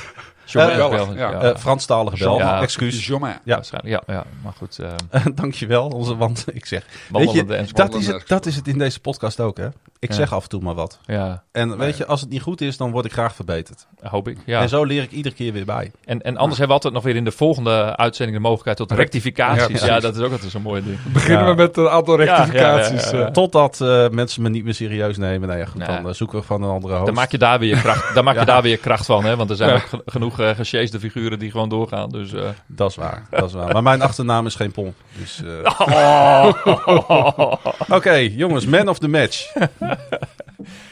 Belg, 0.53 0.91
Belg, 0.91 1.17
ja. 1.17 1.33
Eh, 1.33 1.57
Franstalige 1.57 2.17
Belg, 2.25 2.39
Ja. 2.39 2.61
excuus. 2.63 3.07
Ja. 3.07 3.19
Waarschijnlijk, 3.45 4.03
ja, 4.07 4.15
ja. 4.15 4.25
Maar 4.43 4.53
goed, 4.57 4.79
eh 4.79 5.25
Dankjewel, 5.35 5.89
onze, 5.89 6.17
want 6.17 6.45
ik 6.53 6.67
zeg... 6.67 6.85
Weet 7.11 7.33
je, 7.33 7.45
en 7.55 7.67
dat 7.73 7.95
is, 7.95 8.07
het, 8.07 8.23
dat 8.29 8.47
is 8.47 8.57
het 8.57 8.69
in 8.69 8.79
deze 8.79 9.01
podcast 9.01 9.41
ook, 9.41 9.57
hè? 9.57 9.67
Ik 9.99 10.09
Ja. 10.09 10.15
zeg 10.15 10.33
af 10.33 10.43
en 10.43 10.49
toe 10.49 10.61
maar 10.63 10.75
wat. 10.75 10.99
Ja, 11.07 11.43
En 11.53 11.79
weet 11.79 11.97
je, 11.97 12.07
als 12.07 12.21
het 12.21 12.31
niet 12.31 12.43
goed 12.43 12.61
is, 12.61 12.77
dan 12.77 12.91
word 12.91 13.05
ik 13.05 13.13
graag 13.13 13.35
verbeterd. 13.35 13.87
hoop 14.03 14.29
ik. 14.29 14.39
Ja. 14.47 14.61
En 14.61 14.69
zo 14.69 14.85
leer 14.85 15.03
ik 15.03 15.11
iedere 15.11 15.35
keer 15.35 15.53
weer 15.53 15.65
bij. 15.65 15.91
En, 16.05 16.23
en 16.23 16.37
anders 16.37 16.59
hebben 16.59 16.67
we 16.67 16.73
altijd 16.83 16.93
nog 16.93 17.03
weer 17.03 17.17
in 17.17 17.25
de 17.25 17.31
volgende 17.33 17.97
uitzending 17.97 18.37
de 18.37 18.43
mogelijkheid 18.43 18.77
tot 18.77 18.93
rectificaties. 18.93 19.83
Ja, 19.83 20.01
dat 20.01 20.17
is 20.17 20.23
ook 20.23 20.33
altijd 20.33 20.51
zo'n 20.51 20.63
mooi 20.63 20.85
ding. 20.85 20.99
Beginnen 21.13 21.45
Ja. 21.45 21.51
we 21.51 21.55
met 21.63 21.77
een 21.77 21.89
aantal 21.89 22.19
Ja, 22.21 22.25
ja, 22.25 22.35
rectificaties. 22.37 23.11
ja, 23.11 23.19
ja. 23.19 23.25
eh. 23.27 23.31
Totdat 23.33 23.81
eh, 23.81 24.09
mensen 24.09 24.43
me 24.43 24.49
niet 24.49 24.65
meer 24.65 24.75
serieus 24.75 25.17
nemen. 25.17 25.49
Nou 25.49 25.61
ja, 25.61 25.67
goed, 25.67 25.87
dan 25.87 26.09
eh, 26.09 26.13
zoeken 26.15 26.39
we 26.39 26.45
van 26.45 26.63
een 26.63 26.71
andere 26.71 26.95
host. 26.95 27.07
Dan 27.07 27.15
maak 27.15 27.31
je 27.31 27.39
daar 27.39 27.59
weer 27.59 27.77
kracht, 27.81 28.15
dan 28.15 28.25
maak 28.25 28.35
je 28.35 28.41
Ja. 28.41 28.47
daar 28.47 28.63
weer 28.63 28.79
kracht 28.79 29.07
van, 29.07 29.25
hè? 29.25 29.37
Want 29.37 29.51
er 29.51 29.57
zijn 29.57 29.71
Ja. 29.71 29.77
ook 29.77 29.83
ge- 29.89 30.03
genoeg 30.07 30.40
eh 30.41 30.57
gesjeesde 30.57 31.01
figuren 31.01 31.39
die 31.39 31.51
gewoon 31.51 31.69
doorgaan. 31.69 32.11
Dus, 32.11 32.33
eh. 32.33 32.49
Dat 32.67 32.91
is 32.91 32.97
waar, 32.97 33.27
dat 33.31 33.49
is 33.49 33.53
waar. 33.53 33.73
Maar 33.73 33.83
mijn 33.83 34.03
achternaam 34.03 34.47
is 34.47 34.55
geen 34.55 34.73
Pomp. 34.73 34.95
Dus, 35.19 35.43
eh, 35.43 35.81
Oh. 35.89 37.53
Oké, 37.97 38.15
jongens, 38.15 38.67
man 38.67 38.89
of 38.89 38.99
the 38.99 39.09
match. 39.09 39.53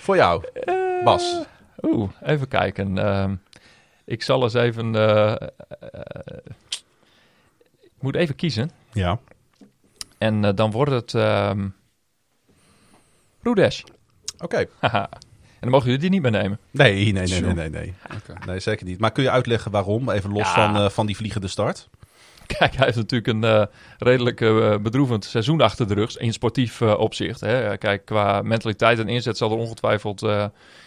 Voor 0.01 0.17
jou, 0.17 0.45
Bas. 1.05 1.41
Oeh, 1.83 2.11
even 2.23 2.49
kijken. 2.49 2.99
Ehm, 2.99 3.35
ik 4.05 4.23
zal 4.23 4.43
eens 4.43 4.55
even. 4.55 4.95
ik 7.81 8.01
moet 8.01 8.15
even 8.17 8.35
kiezen. 8.35 8.71
Ja. 8.93 9.19
En 10.19 10.55
dan 10.55 10.71
wordt 10.71 10.93
het. 10.93 11.13
Rudesh. 13.43 13.83
Oké. 14.39 14.67
en 15.61 15.65
dan 15.67 15.71
mogen 15.71 15.85
jullie 15.87 16.01
die 16.01 16.11
niet 16.11 16.23
meer 16.23 16.31
nemen. 16.43 16.59
Nee, 16.71 16.93
nee, 16.95 17.05
nee, 17.05 17.13
nee, 17.13 17.27
Sure. 17.27 17.55
nee, 17.55 17.71
nee. 17.71 17.95
Oké. 18.17 18.47
Nee, 18.47 18.61
zeker 18.61 18.87
niet. 18.87 18.99
Maar 19.01 19.13
kun 19.13 19.23
je 19.23 19.31
uitleggen 19.31 19.71
waarom? 19.71 20.11
Even 20.11 20.33
los 20.33 20.55
Ja. 20.55 20.55
van, 20.73 20.83
eh, 20.83 20.89
van 20.91 21.07
die 21.07 21.17
vliegende 21.17 21.49
start. 21.49 21.89
Kijk, 22.59 22.75
hij 22.77 22.85
heeft 22.85 22.97
natuurlijk 22.97 23.27
een 23.33 23.45
eh, 23.45 23.63
redelijk 23.99 24.41
eh, 24.41 24.77
bedroevend 24.77 25.25
seizoen 25.25 25.61
achter 25.61 25.89
de 25.89 25.95
rug. 25.95 26.17
In 26.17 26.33
sportief 26.33 26.81
eh, 26.81 26.99
opzicht. 26.99 27.41
Hè. 27.41 27.77
Kijk, 27.79 28.05
qua 28.05 28.43
mentaliteit 28.43 28.99
en 28.99 29.09
inzet 29.09 29.37
zal 29.37 29.51
er 29.51 29.57
ongetwijfeld. 29.57 30.23
eh, 30.23 30.45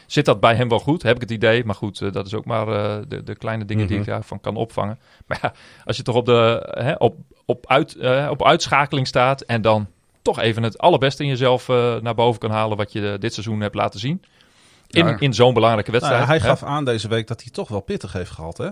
zit 0.07 0.25
dat 0.25 0.39
bij 0.39 0.55
hem 0.55 0.69
wel 0.69 0.79
goed? 0.79 1.03
Heb 1.03 1.15
ik 1.15 1.21
het 1.21 1.31
idee. 1.31 1.65
Maar 1.65 1.75
goed, 1.75 2.13
dat 2.13 2.25
is 2.25 2.33
ook 2.33 2.45
maar 2.45 2.67
eh, 2.67 2.97
de, 3.07 3.23
de 3.23 3.35
kleine 3.35 3.65
dingen 3.65 3.87
die 3.87 3.97
ik 3.97 4.01
Mhm. 4.01 4.11
daarvan 4.11 4.39
kan 4.41 4.55
opvangen. 4.55 4.99
Maar 5.27 5.39
ja, 5.41 5.53
als 5.85 5.97
je 5.97 6.03
toch 6.03 6.15
op, 6.15 6.25
de, 6.25 6.69
hè, 6.79 6.93
op, 6.93 7.15
op, 7.45 7.67
uit, 7.67 7.97
op 8.29 8.45
uitschakeling 8.45 9.07
staat. 9.07 9.41
en 9.41 9.61
dan 9.61 9.87
toch 10.21 10.39
even 10.39 10.63
het 10.63 10.77
allerbeste 10.77 11.23
in 11.23 11.29
jezelf 11.29 11.69
eh, 11.69 11.95
naar 11.99 12.15
boven 12.15 12.39
kan 12.39 12.51
halen. 12.51 12.77
wat 12.77 12.91
je 12.91 13.17
dit 13.19 13.33
seizoen 13.33 13.61
hebt 13.61 13.75
laten 13.75 13.99
zien. 13.99 14.21
In, 14.91 15.19
in 15.19 15.33
zo'n 15.33 15.53
belangrijke 15.53 15.91
Nou, 15.91 16.01
wedstrijd. 16.01 16.27
hij 16.29 16.37
hè. 16.37 16.47
gaf 16.55 16.63
aan 16.69 16.85
deze 16.85 17.07
week 17.07 17.27
dat 17.27 17.41
hij 17.41 17.51
toch 17.51 17.67
wel 17.69 17.79
pittig 17.81 18.13
heeft 18.13 18.31
gehad. 18.31 18.57
Hè? 18.57 18.69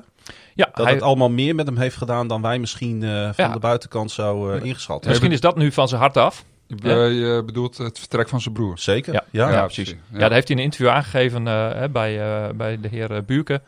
ja, 0.54 0.70
Dat 0.74 0.86
hij, 0.86 0.94
het 0.94 1.04
allemaal 1.04 1.30
meer 1.30 1.56
met 1.56 1.66
hem 1.68 1.78
heeft 1.78 1.96
gedaan 1.96 2.28
dan 2.28 2.42
wij 2.42 2.60
misschien 2.60 3.04
eh, 3.04 3.10
van 3.34 3.46
Ja. 3.46 3.54
de 3.54 3.60
buitenkant 3.60 4.12
zo 4.12 4.50
eh, 4.52 4.64
ingeschat 4.64 4.88
hebben. 4.96 5.10
misschien 5.10 5.32
is 5.32 5.42
dat 5.42 5.56
nu 5.58 5.72
van 5.72 5.88
zijn 5.88 6.02
hart 6.02 6.18
af. 6.18 6.46
Je, 6.78 6.90
je 6.94 7.44
bedoelt 7.46 7.78
het 7.78 8.00
vertrek 8.00 8.30
van 8.30 8.42
zijn 8.42 8.54
broer. 8.54 8.80
Zeker. 8.80 9.14
Ja. 9.14 9.24
Ja. 9.30 9.48
Ja, 9.50 9.56
Ja, 9.56 9.64
precies. 9.66 9.90
Ja. 9.90 9.96
Ja. 10.12 10.20
daar 10.20 10.32
heeft 10.32 10.48
hij 10.48 10.56
in 10.58 10.62
een 10.64 10.68
interview 10.72 10.96
aangegeven 10.96 11.48
eh, 11.48 11.70
hè, 11.74 11.90
bij, 11.90 12.20
eh, 12.22 12.50
bij 12.56 12.80
de 12.82 12.88
heer 12.88 13.12
eh, 13.12 13.22
Buurke. 13.26 13.62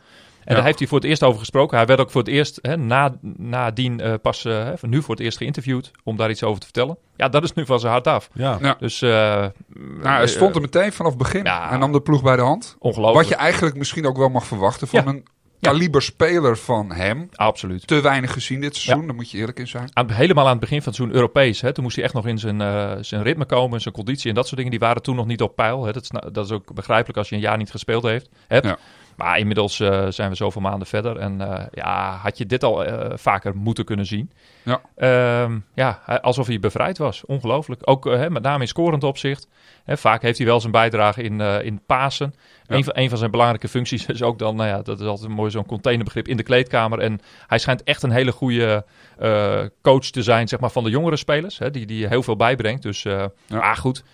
En 0.44 0.48
Ja. 0.48 0.54
daar 0.54 0.64
heeft 0.64 0.78
hij 0.78 0.88
voor 0.88 0.98
het 0.98 1.06
eerst 1.06 1.22
over 1.22 1.38
gesproken. 1.38 1.76
Hij 1.76 1.86
werd 1.86 2.00
ook 2.00 2.10
voor 2.10 2.20
het 2.20 2.30
eerst, 2.30 2.58
hè, 2.62 2.76
na, 2.76 3.14
nadien 3.36 4.00
eh, 4.00 4.14
pas, 4.22 4.44
eh, 4.44 4.52
hè, 4.64 4.78
van 4.78 4.88
nu 4.88 5.02
voor 5.02 5.14
het 5.14 5.24
eerst 5.24 5.36
geïnterviewd 5.38 5.90
om 6.04 6.16
daar 6.16 6.30
iets 6.30 6.42
over 6.42 6.58
te 6.58 6.64
vertellen. 6.66 6.96
Ja, 7.16 7.28
dat 7.28 7.42
is 7.42 7.52
nu 7.52 7.66
van 7.66 7.80
zijn 7.80 7.92
hart 7.92 8.06
af. 8.06 8.28
Ja. 8.32 8.58
Ja. 8.60 8.76
Dus, 8.78 9.02
eh 9.02 9.10
Nou, 9.10 10.02
hij 10.02 10.26
stond 10.26 10.54
er 10.54 10.60
meteen 10.60 10.92
vanaf 10.92 11.12
het 11.12 11.22
begin. 11.22 11.44
Ja. 11.44 11.68
Hij 11.68 11.78
nam 11.78 11.92
de 11.92 12.00
ploeg 12.00 12.22
bij 12.22 12.36
de 12.36 12.42
hand. 12.42 12.76
ongelooflijk. 12.78 13.18
Wat 13.20 13.28
je 13.28 13.34
eigenlijk 13.44 13.76
misschien 13.76 14.06
ook 14.06 14.16
wel 14.16 14.28
mag 14.28 14.46
verwachten 14.46 14.88
van 14.88 15.02
Ja. 15.04 15.10
een 15.10 15.24
kaliber 15.60 16.02
speler 16.02 16.56
van 16.58 16.92
hem. 16.92 17.28
Absoluut. 17.32 17.86
Te 17.86 18.00
weinig 18.00 18.32
gezien 18.32 18.60
dit 18.60 18.76
seizoen, 18.76 19.06
daar 19.06 19.14
moet 19.14 19.30
je 19.30 19.38
eerlijk 19.38 19.58
in 19.58 19.68
zijn. 19.68 19.88
Aan, 19.92 20.10
helemaal 20.10 20.44
aan 20.44 20.50
het 20.50 20.60
begin 20.60 20.76
van 20.78 20.86
het 20.86 20.94
seizoen 20.96 21.16
Europees. 21.16 21.60
Hè, 21.60 21.72
toen 21.72 21.82
moest 21.84 21.96
hij 21.96 22.04
echt 22.04 22.14
nog 22.14 22.26
in 22.26 22.38
zijn, 22.38 22.60
eh, 22.60 22.92
zijn 23.00 23.22
ritme 23.22 23.44
komen, 23.44 23.80
zijn 23.80 23.94
conditie 23.94 24.28
en 24.28 24.34
dat 24.34 24.44
soort 24.44 24.56
dingen. 24.56 24.70
Die 24.70 24.80
waren 24.80 25.02
toen 25.02 25.16
nog 25.16 25.26
niet 25.26 25.42
op 25.42 25.56
peil. 25.56 25.84
Hè. 25.84 25.92
Dat, 25.92 26.02
is, 26.02 26.10
nou- 26.10 26.30
dat 26.30 26.44
is 26.44 26.50
ook 26.50 26.74
begrijpelijk 26.74 27.18
als 27.18 27.28
je 27.28 27.34
een 27.34 27.40
jaar 27.40 27.56
niet 27.56 27.70
gespeeld 27.70 28.02
heeft, 28.02 28.28
hebt. 28.48 28.66
Ja. 28.66 28.78
Maar 29.16 29.38
inmiddels 29.38 29.80
eh, 29.80 30.06
zijn 30.08 30.30
we 30.30 30.36
zoveel 30.36 30.60
maanden 30.60 30.86
verder. 30.86 31.16
En 31.16 31.40
eh, 31.40 31.66
ja, 31.72 32.16
had 32.22 32.38
je 32.38 32.46
dit 32.46 32.64
al 32.64 32.84
eh, 32.84 33.16
vaker 33.16 33.56
moeten 33.56 33.84
kunnen 33.84 34.06
zien. 34.06 34.30
Ja. 34.62 34.80
Ehm, 34.96 35.58
ja, 35.74 36.02
alsof 36.20 36.46
hij 36.46 36.60
bevrijd 36.60 36.98
was. 36.98 37.24
Ongelooflijk. 37.24 37.80
Ook 37.84 38.04
hè, 38.04 38.30
met 38.30 38.42
name 38.42 38.60
in 38.60 38.68
scorend 38.68 39.04
opzicht. 39.04 39.48
Hè, 39.84 39.96
vaak 39.96 40.22
heeft 40.22 40.38
hij 40.38 40.46
wel 40.46 40.60
zijn 40.60 40.72
bijdrage 40.72 41.22
in, 41.22 41.40
in 41.40 41.80
Pasen. 41.86 42.34
Ja. 42.66 42.76
Een, 42.76 42.84
van, 42.84 42.92
een 42.96 43.08
van 43.08 43.18
zijn 43.18 43.30
belangrijke 43.30 43.68
functies 43.68 44.06
is 44.16 44.22
ook 44.22 44.38
dan, 44.38 44.56
nou 44.56 44.68
ja, 44.68 44.82
dat 44.82 45.00
is 45.00 45.06
altijd 45.06 45.28
een 45.28 45.36
mooi 45.36 45.50
zo'n 45.50 45.66
containerbegrip 45.66 46.28
in 46.28 46.36
de 46.36 46.42
kleedkamer. 46.42 46.98
En 46.98 47.20
hij 47.46 47.58
schijnt 47.58 47.82
echt 47.82 48.02
een 48.02 48.10
hele 48.10 48.32
goede 48.32 48.84
coach 49.82 50.04
te 50.10 50.22
zijn, 50.22 50.48
zeg 50.48 50.60
maar, 50.60 50.70
van 50.70 50.84
de 50.84 50.90
jongere 50.90 51.16
spelers. 51.16 51.58
Hè, 51.58 51.70
die, 51.70 51.86
die 51.86 52.06
heel 52.06 52.22
veel 52.22 52.36
bijbrengt. 52.36 52.82
Dus, 52.82 53.02
Ja. 53.02 53.30
ah, 53.48 53.76
goed. 53.76 54.04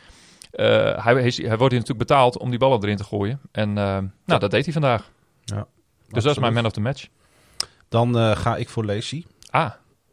Eh, 0.58 1.04
hij, 1.04 1.14
hij, 1.14 1.32
wordt 1.32 1.42
hier 1.42 1.80
natuurlijk 1.80 1.98
betaald 1.98 2.38
om 2.38 2.50
die 2.50 2.58
ballen 2.58 2.82
erin 2.82 2.96
te 2.96 3.04
gooien. 3.04 3.40
En 3.52 3.68
eh, 3.68 3.98
nou, 4.24 4.40
dat 4.40 4.50
deed 4.50 4.64
hij 4.64 4.72
vandaag. 4.72 5.10
Ja, 5.44 5.66
Dus 6.08 6.22
dat 6.22 6.32
is 6.32 6.38
mijn 6.38 6.52
man 6.52 6.66
of 6.66 6.72
the 6.72 6.80
match. 6.80 7.06
Dan 7.88 8.18
eh, 8.18 8.36
ga 8.36 8.56
ik 8.56 8.68
voor 8.68 8.84
Lacey. 8.84 9.24
Ah, 9.50 9.70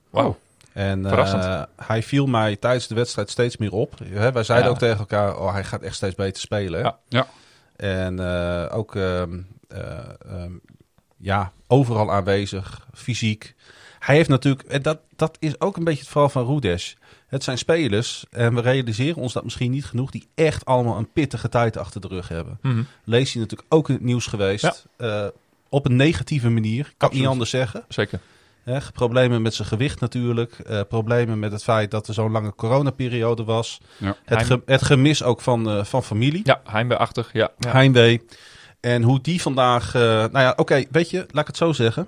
wauw. 0.10 0.38
En 0.74 1.04
eh, 1.04 1.10
Verrassend. 1.10 1.68
hij 1.76 2.04
viel 2.04 2.26
mij 2.26 2.56
tijdens 2.56 2.88
de 2.88 2.96
wedstrijd 2.96 3.30
steeds 3.30 3.58
meer 3.58 3.72
op. 3.72 4.00
Hè, 4.04 4.32
wij 4.32 4.44
zeiden 4.44 4.68
Ja. 4.68 4.74
ook 4.74 4.80
tegen 4.80 5.00
elkaar, 5.00 5.40
oh, 5.40 5.52
hij 5.54 5.64
gaat 5.64 5.82
echt 5.82 5.96
steeds 5.96 6.16
beter 6.16 6.42
spelen. 6.42 6.80
Ja. 6.80 6.98
Ja. 7.08 7.28
En 7.76 8.20
eh, 8.20 8.78
ook 8.78 8.96
ehm, 8.96 9.40
eh, 9.68 9.98
ehm, 10.26 10.52
ja, 11.18 11.52
overal 11.68 12.12
aanwezig, 12.12 12.88
fysiek. 12.94 13.56
Hij 14.00 14.16
heeft 14.16 14.30
natuurlijk, 14.30 14.68
en 14.68 14.82
dat, 14.82 15.00
dat 15.16 15.38
is 15.40 15.60
ook 15.60 15.78
een 15.78 15.84
beetje 15.84 16.00
het 16.00 16.10
verhaal 16.10 16.30
van 16.30 16.46
Rudesh. 16.46 16.94
Het 17.36 17.44
zijn 17.44 17.58
spelers, 17.58 18.26
en 18.32 18.56
we 18.56 18.62
realiseren 18.62 19.22
ons 19.22 19.34
dat 19.34 19.44
misschien 19.44 19.72
niet 19.72 19.86
genoeg, 19.86 20.12
die 20.12 20.28
echt 20.36 20.66
allemaal 20.66 20.98
een 20.98 21.12
pittige 21.14 21.50
tijd 21.50 21.78
achter 21.78 22.02
de 22.02 22.08
rug 22.08 22.28
hebben. 22.28 22.60
Mhm. 22.62 22.84
Lees 23.04 23.34
je 23.34 23.40
natuurlijk 23.40 23.74
ook 23.74 23.88
in 23.90 23.96
het 23.96 24.04
nieuws 24.04 24.28
geweest. 24.28 24.86
eh, 24.98 25.26
op 25.70 25.86
een 25.86 25.96
negatieve 25.96 26.50
manier, 26.50 26.84
kan 26.84 26.92
ik 26.92 27.00
niet 27.00 27.04
Absoluut. 27.10 27.28
anders 27.30 27.50
zeggen. 27.50 27.84
Zeker. 27.88 28.20
Hè, 28.64 28.78
problemen 28.94 29.42
met 29.42 29.54
zijn 29.54 29.68
gewicht 29.68 30.00
natuurlijk. 30.00 30.52
eh, 30.60 30.82
problemen 30.90 31.40
met 31.40 31.52
het 31.52 31.64
feit 31.64 31.92
dat 31.92 32.08
er 32.08 32.14
zo'n 32.14 32.32
lange 32.32 32.56
coronaperiode 32.56 33.44
was. 33.44 33.80
Ja. 33.98 34.16
Het, 34.26 34.46
ge- 34.46 34.62
het 34.66 34.84
gemis 34.84 35.24
ook 35.24 35.42
van, 35.42 35.70
eh, 35.70 35.84
van 35.84 36.04
familie. 36.04 36.42
Ja, 36.44 36.62
heimwee-achtig. 36.66 37.30
Ja. 37.34 37.50
ja. 37.60 37.72
Heimwee. 37.72 38.22
En 38.80 39.04
hoe 39.04 39.22
die 39.22 39.42
vandaag... 39.42 39.96
eh, 39.96 40.02
nou 40.02 40.40
ja, 40.40 40.54
oké, 40.56 40.84
weet 40.92 41.10
je, 41.10 41.18
laat 41.18 41.42
ik 41.42 41.48
het 41.48 41.58
zo 41.58 41.72
zeggen. 41.74 42.08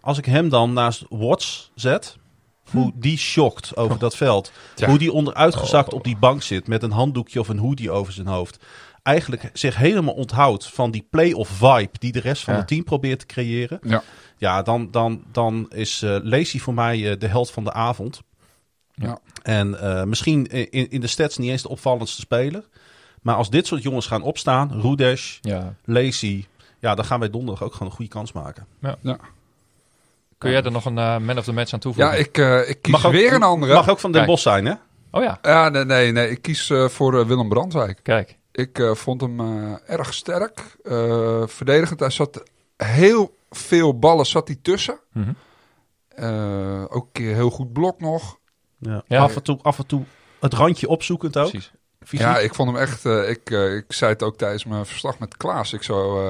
Als 0.00 0.18
ik 0.18 0.24
hem 0.24 0.48
dan 0.48 0.72
naast 0.72 1.04
Watts 1.08 1.70
zet... 1.74 2.16
Hoe 2.70 2.92
die 2.94 3.18
shockt 3.18 3.76
over 3.76 3.98
dat 3.98 4.16
veld. 4.16 4.52
Ja. 4.74 4.88
Hoe 4.88 4.98
die 4.98 5.12
onderuitgezakt 5.12 5.92
op 5.92 6.04
die 6.04 6.16
bank 6.16 6.42
zit... 6.42 6.66
met 6.68 6.82
een 6.82 6.90
handdoekje 6.90 7.40
of 7.40 7.48
een 7.48 7.58
hoodie 7.58 7.90
over 7.90 8.12
zijn 8.12 8.26
hoofd. 8.26 8.58
Eigenlijk 9.02 9.50
zich 9.52 9.76
helemaal 9.76 10.14
onthoudt 10.14 10.66
van 10.66 10.90
die 10.90 11.06
play-off 11.10 11.50
vibe... 11.50 11.98
die 11.98 12.12
de 12.12 12.20
rest 12.20 12.44
van 12.44 12.52
Ja. 12.52 12.58
het 12.58 12.68
team 12.68 12.84
probeert 12.84 13.18
te 13.18 13.26
creëren. 13.26 13.78
Ja. 13.82 14.02
Ja, 14.36 14.62
dan, 14.62 14.90
dan, 14.90 15.22
dan 15.32 15.66
is 15.74 16.02
eh 16.02 16.16
Lacey 16.22 16.60
voor 16.60 16.74
mij 16.74 17.10
eh, 17.10 17.18
de 17.18 17.26
held 17.26 17.50
van 17.50 17.64
de 17.64 17.72
avond. 17.72 18.20
Ja. 18.94 19.18
En 19.42 19.80
eh, 19.80 20.04
misschien 20.04 20.46
in, 20.46 20.90
in 20.90 21.00
de 21.00 21.06
stats 21.06 21.36
niet 21.38 21.50
eens 21.50 21.62
de 21.62 21.68
opvallendste 21.68 22.20
speler. 22.20 22.68
Maar 23.22 23.34
als 23.34 23.50
dit 23.50 23.66
soort 23.66 23.82
jongens 23.82 24.06
gaan 24.06 24.22
opstaan, 24.22 24.80
Rudesh, 24.80 25.38
Ja. 25.40 25.74
Lacey, 25.84 26.46
ja, 26.78 26.94
dan 26.94 27.04
gaan 27.04 27.20
wij 27.20 27.30
donderdag 27.30 27.62
ook 27.64 27.72
gewoon 27.72 27.88
een 27.88 27.94
goede 27.94 28.10
kans 28.10 28.32
maken. 28.32 28.66
Kun 30.38 30.50
jij 30.50 30.62
er 30.62 30.70
nog 30.72 30.84
een 30.84 30.98
eh, 30.98 31.18
man 31.18 31.38
of 31.38 31.44
the 31.44 31.52
match 31.52 31.72
aan 31.72 31.78
toevoegen? 31.78 32.12
Ja, 32.14 32.18
ik, 32.20 32.38
eh, 32.38 32.68
ik 32.68 32.82
kies 32.82 32.92
Mag 32.92 33.06
ook- 33.06 33.12
weer 33.12 33.32
een 33.32 33.42
andere. 33.42 33.74
Mag 33.74 33.88
ook 33.88 33.98
van 33.98 34.12
Den. 34.12 34.26
Bos 34.26 34.42
zijn, 34.42 34.64
hè? 34.66 34.72
Oh 35.10 35.22
ja, 35.22 35.38
Ja, 35.42 35.68
nee, 35.68 35.84
nee, 35.84 36.12
nee. 36.12 36.30
Ik 36.30 36.42
kies 36.42 36.70
eh, 36.70 36.88
voor 36.88 37.26
Willem 37.26 37.48
Brandwijk. 37.48 38.00
kijk. 38.02 38.36
Ik 38.52 38.78
eh, 38.78 38.94
vond 38.94 39.20
hem 39.20 39.40
eh, 39.40 39.72
erg 39.86 40.14
sterk. 40.14 40.76
eh, 40.82 41.42
verdedigend. 41.46 42.00
Hij 42.00 42.10
zat 42.10 42.42
heel 42.76 43.36
veel 43.50 43.98
ballen 43.98 44.26
zat 44.26 44.48
hij 44.48 44.58
tussen. 44.62 45.00
Mhm. 45.12 45.30
Eh, 46.08 46.82
ook 46.88 47.04
een 47.04 47.12
keer 47.12 47.34
heel 47.34 47.50
goed 47.50 47.72
blok 47.72 48.00
nog. 48.00 48.38
Ja. 48.78 49.02
Ja. 49.06 49.20
af, 49.22 49.36
en 49.36 49.42
toe, 49.42 49.58
af 49.62 49.78
en 49.78 49.86
toe 49.86 50.02
het 50.40 50.54
randje 50.54 50.88
opzoekend 50.88 51.36
ook. 51.36 51.50
Precies. 51.50 51.70
Fysiek. 52.04 52.26
Ja, 52.26 52.38
ik 52.38 52.54
vond 52.54 52.70
hem 52.70 52.80
echt. 52.80 53.04
eh, 53.06 53.28
ik, 53.30 53.50
eh, 53.50 53.74
ik 53.74 53.84
zei 53.88 54.12
het 54.12 54.22
ook 54.22 54.36
tijdens 54.36 54.64
mijn 54.64 54.86
verslag 54.86 55.18
met 55.18 55.36
Klaas. 55.36 55.72
Ik, 55.72 55.82
zo, 55.82 56.20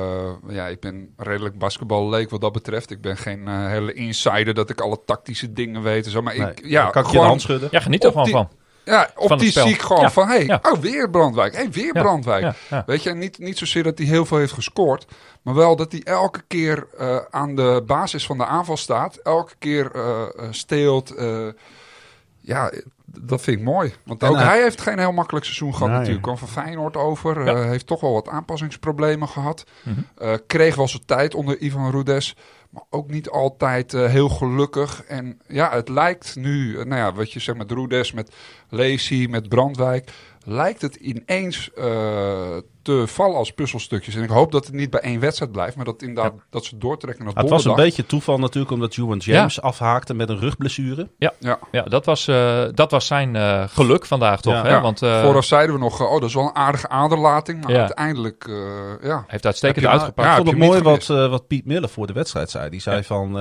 eh, 0.49 0.55
ja, 0.55 0.67
ik 0.67 0.81
ben 0.81 1.15
redelijk 1.17 1.59
basketballeek 1.59 2.31
wat 2.31 2.41
dat 2.41 2.53
betreft. 2.53 2.91
Ik 2.91 3.01
ben 3.01 3.17
geen 3.17 3.49
hele 3.49 3.93
insider 3.93 4.55
dat 4.55 4.71
ik 4.71 4.81
alle 4.81 4.99
tactische 5.07 5.53
dingen 5.53 5.83
weet 5.83 6.05
en 6.05 6.11
zo. 6.11 6.23
Maar 6.23 6.39
Nee, 6.39 6.51
ik, 6.51 6.67
ja, 6.67 6.91
kan 6.91 7.01
ik 7.03 7.07
je 7.09 7.13
gewoon, 7.15 7.27
hand 7.29 7.41
schudden. 7.41 7.69
Ja, 7.73 7.81
geniet 7.81 8.05
er 8.05 8.11
gewoon 8.11 8.25
die- 8.25 8.33
van. 8.35 8.49
ja, 8.85 9.11
op 9.17 9.23
van 9.29 9.31
het 9.31 9.41
die 9.41 9.51
spel. 9.51 9.65
zie 9.67 9.75
ik 9.75 9.81
gewoon 9.81 10.03
Ja, 10.03 10.11
van, 10.11 10.29
hey, 10.29 10.45
ja. 10.45 10.59
oh, 10.63 10.79
weer 10.79 11.11
Brandwijk. 11.11 11.55
Hey, 11.55 11.71
weer 11.71 11.95
Ja, 11.95 12.03
Brandwijk. 12.03 12.43
Ja, 12.43 12.55
ja. 12.71 12.83
Weet 12.87 13.03
je, 13.03 13.15
niet, 13.15 13.39
niet 13.39 13.59
zozeer 13.59 13.83
dat 13.83 13.99
hij 13.99 14.07
heel 14.07 14.27
veel 14.27 14.39
heeft 14.39 14.53
gescoord, 14.53 15.07
maar 15.43 15.55
wel 15.55 15.77
dat 15.77 15.93
hij 15.93 16.01
elke 16.05 16.43
keer 16.47 16.87
eh, 16.99 17.17
aan 17.31 17.55
de 17.55 17.83
basis 17.87 18.27
van 18.27 18.39
de 18.39 18.45
aanval 18.47 18.77
staat. 18.77 19.17
Elke 19.17 19.55
keer 19.59 19.91
steelt. 20.51 21.11
eh, 21.15 21.47
ja, 22.41 22.73
dat 23.21 23.41
vind 23.41 23.59
ik 23.59 23.65
mooi. 23.65 23.93
Want 24.05 24.25
ook 24.25 24.37
hij- 24.37 24.45
hij 24.47 24.63
heeft 24.63 24.81
geen 24.81 24.99
heel 24.99 25.13
makkelijk 25.13 25.45
seizoen 25.45 25.75
gehad 25.75 25.89
natuurlijk. 25.99 26.23
Kwam 26.23 26.39
van 26.39 26.49
Feyenoord 26.49 26.97
over. 26.97 27.45
Ja. 27.45 27.55
eh, 27.55 27.65
heeft 27.69 27.87
toch 27.87 28.01
wel 28.01 28.13
wat 28.13 28.29
aanpassingsproblemen 28.29 29.29
gehad. 29.29 29.65
Mhm. 29.83 29.99
Eh, 30.17 30.33
kreeg 30.47 30.75
wel 30.75 30.89
zijn 30.89 31.05
tijd 31.07 31.35
onder 31.35 31.59
Ivan 31.59 31.91
Rudes. 31.91 32.37
Maar 32.71 32.83
ook 32.91 33.11
niet 33.11 33.29
altijd 33.29 33.95
eh, 33.95 34.05
heel 34.07 34.29
gelukkig. 34.29 35.03
En 35.05 35.41
ja, 35.47 35.71
het 35.73 35.89
lijkt 35.89 36.37
nu, 36.37 36.79
eh, 36.79 36.85
nou 36.85 37.01
ja, 37.01 37.13
wat 37.13 37.33
je 37.33 37.41
zegt 37.41 37.59
met 37.59 37.71
Roedes, 37.71 38.13
met 38.13 38.35
Lacey, 38.69 39.27
met 39.29 39.49
Brandwijk. 39.49 40.11
Lijkt 40.51 40.83
het 40.83 40.95
ineens 40.95 41.71
eh, 41.75 42.57
te 42.83 43.07
vallen 43.07 43.37
als 43.37 43.53
puzzelstukjes. 43.53 44.15
En 44.15 44.23
ik 44.23 44.29
hoop 44.29 44.53
dat 44.53 44.67
het 44.67 44.75
niet 44.75 44.91
bij 44.91 45.01
één 45.01 45.21
wedstrijd 45.21 45.53
blijft. 45.53 45.77
Maar 45.77 45.85
dat, 45.85 46.03
inderdaad, 46.03 46.33
dat 46.51 46.65
ze 46.65 46.79
doortrekken 46.79 47.25
naar 47.25 47.35
het 47.35 47.49
was 47.49 47.65
een 47.65 47.75
beetje 47.75 48.07
toeval 48.07 48.39
natuurlijk, 48.39 48.73
omdat 48.73 48.95
Juwan 48.95 49.19
James 49.19 49.61
afhaakte 49.61 50.15
met 50.15 50.29
een 50.29 50.39
rugblessure. 50.39 51.09
Ja. 51.19 51.33
Ja, 51.71 51.83
dat 51.83 52.05
was, 52.05 52.29
eh, 52.29 52.65
dat 52.75 52.91
was 52.91 53.07
zijn 53.07 53.37
eh, 53.37 53.65
geluk 53.69 54.07
vandaag 54.07 54.41
toch? 54.41 54.53
Ja. 54.53 54.63
hè? 54.63 54.69
Ja, 54.69 54.81
Want 54.81 55.03
eh 55.03 55.23
Vooraf 55.23 55.45
zeiden 55.45 55.75
we 55.75 55.81
nog, 55.81 56.01
oh, 56.01 56.13
dat 56.21 56.29
is 56.29 56.35
wel 56.35 56.45
een 56.45 56.55
aardige 56.57 56.89
aderlating. 56.89 57.63
Maar 57.63 57.73
Ja. 57.73 57.79
uiteindelijk, 57.79 58.45
eh, 58.49 58.55
ja. 59.09 59.25
heeft 59.27 59.47
uitstekend 59.47 59.85
je- 59.85 59.91
uitgepakt. 59.91 60.29
Ja, 60.29 60.37
ik 60.37 60.37
vond 60.45 60.49
heb 60.51 60.59
het 60.59 60.69
mooi 60.69 60.83
wat, 60.83 61.11
eh, 61.11 61.31
wat 61.31 61.47
Piet 61.47 61.65
Miller 61.65 61.89
voor 61.89 62.07
de 62.07 62.13
wedstrijd 62.13 62.51
zei. 62.51 62.71
Die 62.71 62.81
zei 62.81 62.97
Ja. 62.97 63.03
van, 63.03 63.37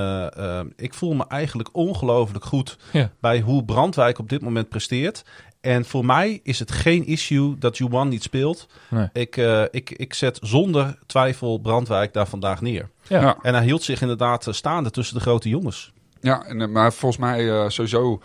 ik 0.75 0.93
voel 0.93 1.13
me 1.13 1.25
eigenlijk 1.27 1.69
ongelooflijk 1.71 2.45
goed 2.45 2.77
Ja. 2.91 3.11
bij 3.21 3.39
hoe 3.39 3.65
Brandwijk 3.65 4.19
op 4.19 4.29
dit 4.29 4.41
moment 4.41 4.69
presteert. 4.69 5.23
En 5.67 5.86
voor 5.86 6.06
mij 6.06 6.39
is 6.43 6.60
het 6.60 6.71
geen 6.71 7.06
issue 7.06 7.58
dat 7.58 7.77
Juwan 7.77 8.08
niet 8.10 8.23
speelt. 8.23 8.67
Nee. 8.89 9.10
Ik, 9.13 9.38
eh, 9.38 9.63
ik, 9.71 9.89
ik 9.89 10.13
zet 10.13 10.39
zonder 10.41 10.99
twijfel 11.06 11.58
Brandwijk 11.58 12.13
daar 12.13 12.27
vandaag 12.27 12.62
neer. 12.62 12.89
Ja. 13.08 13.21
Ja. 13.21 13.38
En 13.41 13.53
hij 13.53 13.63
hield 13.63 13.84
zich 13.84 14.01
inderdaad 14.01 14.47
eh, 14.47 14.53
staande 14.53 14.91
tussen 14.91 15.15
de 15.15 15.21
grote 15.21 15.49
jongens. 15.49 15.93
Ja, 16.21 16.45
en, 16.45 16.62
eh, 16.62 16.67
maar 16.67 16.93
volgens 16.93 17.21
mij 17.21 17.49
eh, 17.49 17.69
sowieso 17.69 18.21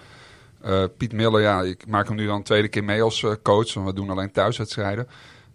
eh, 0.61 0.85
Piet 0.97 1.13
Miller, 1.13 1.41
ja, 1.41 1.63
ik 1.63 1.87
maak 1.87 2.07
hem 2.07 2.17
nu 2.17 2.27
dan 2.27 2.37
een 2.37 2.43
tweede 2.43 2.69
keer 2.69 2.85
mee 2.85 3.03
als 3.03 3.27
coach, 3.43 3.75
want 3.75 3.87
we 3.87 3.95
doen 3.95 4.11
alleen 4.11 4.33
thuiswedstrijden. 4.33 5.07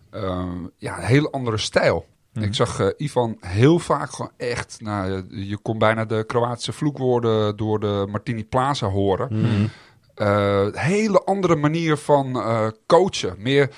Ehm, 0.10 0.66
ja, 0.78 0.98
een 0.98 1.06
hele 1.06 1.32
andere 1.32 1.58
stijl. 1.58 2.06
Mhm. 2.34 2.46
Ik 2.46 2.56
zag 2.56 2.94
Ivan 2.98 3.38
heel 3.40 3.80
vaak 3.80 4.12
gewoon 4.12 4.32
echt, 4.38 4.78
nou, 4.82 5.12
je, 5.12 5.48
je 5.48 5.58
kon 5.58 5.78
bijna 5.78 6.06
de 6.06 6.24
Kroatische 6.24 6.74
vloekwoorden 6.74 7.58
door 7.58 7.80
de 7.80 8.06
Martini 8.10 8.46
Plaza 8.46 8.88
horen. 8.88 9.30
Eh, 10.18 10.68
hele 10.72 11.24
andere 11.24 11.56
manier 11.56 11.98
van 11.98 12.36
eh, 12.36 12.68
coachen. 12.86 13.36
Meer 13.38 13.70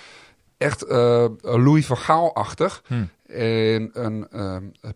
echt 0.58 0.84
eh, 0.84 1.26
Louis 1.42 1.86
van 1.86 1.98
Gaal-achtig. 1.98 2.82
Hmm. 2.88 3.10
En 3.28 3.90
een, 3.94 4.28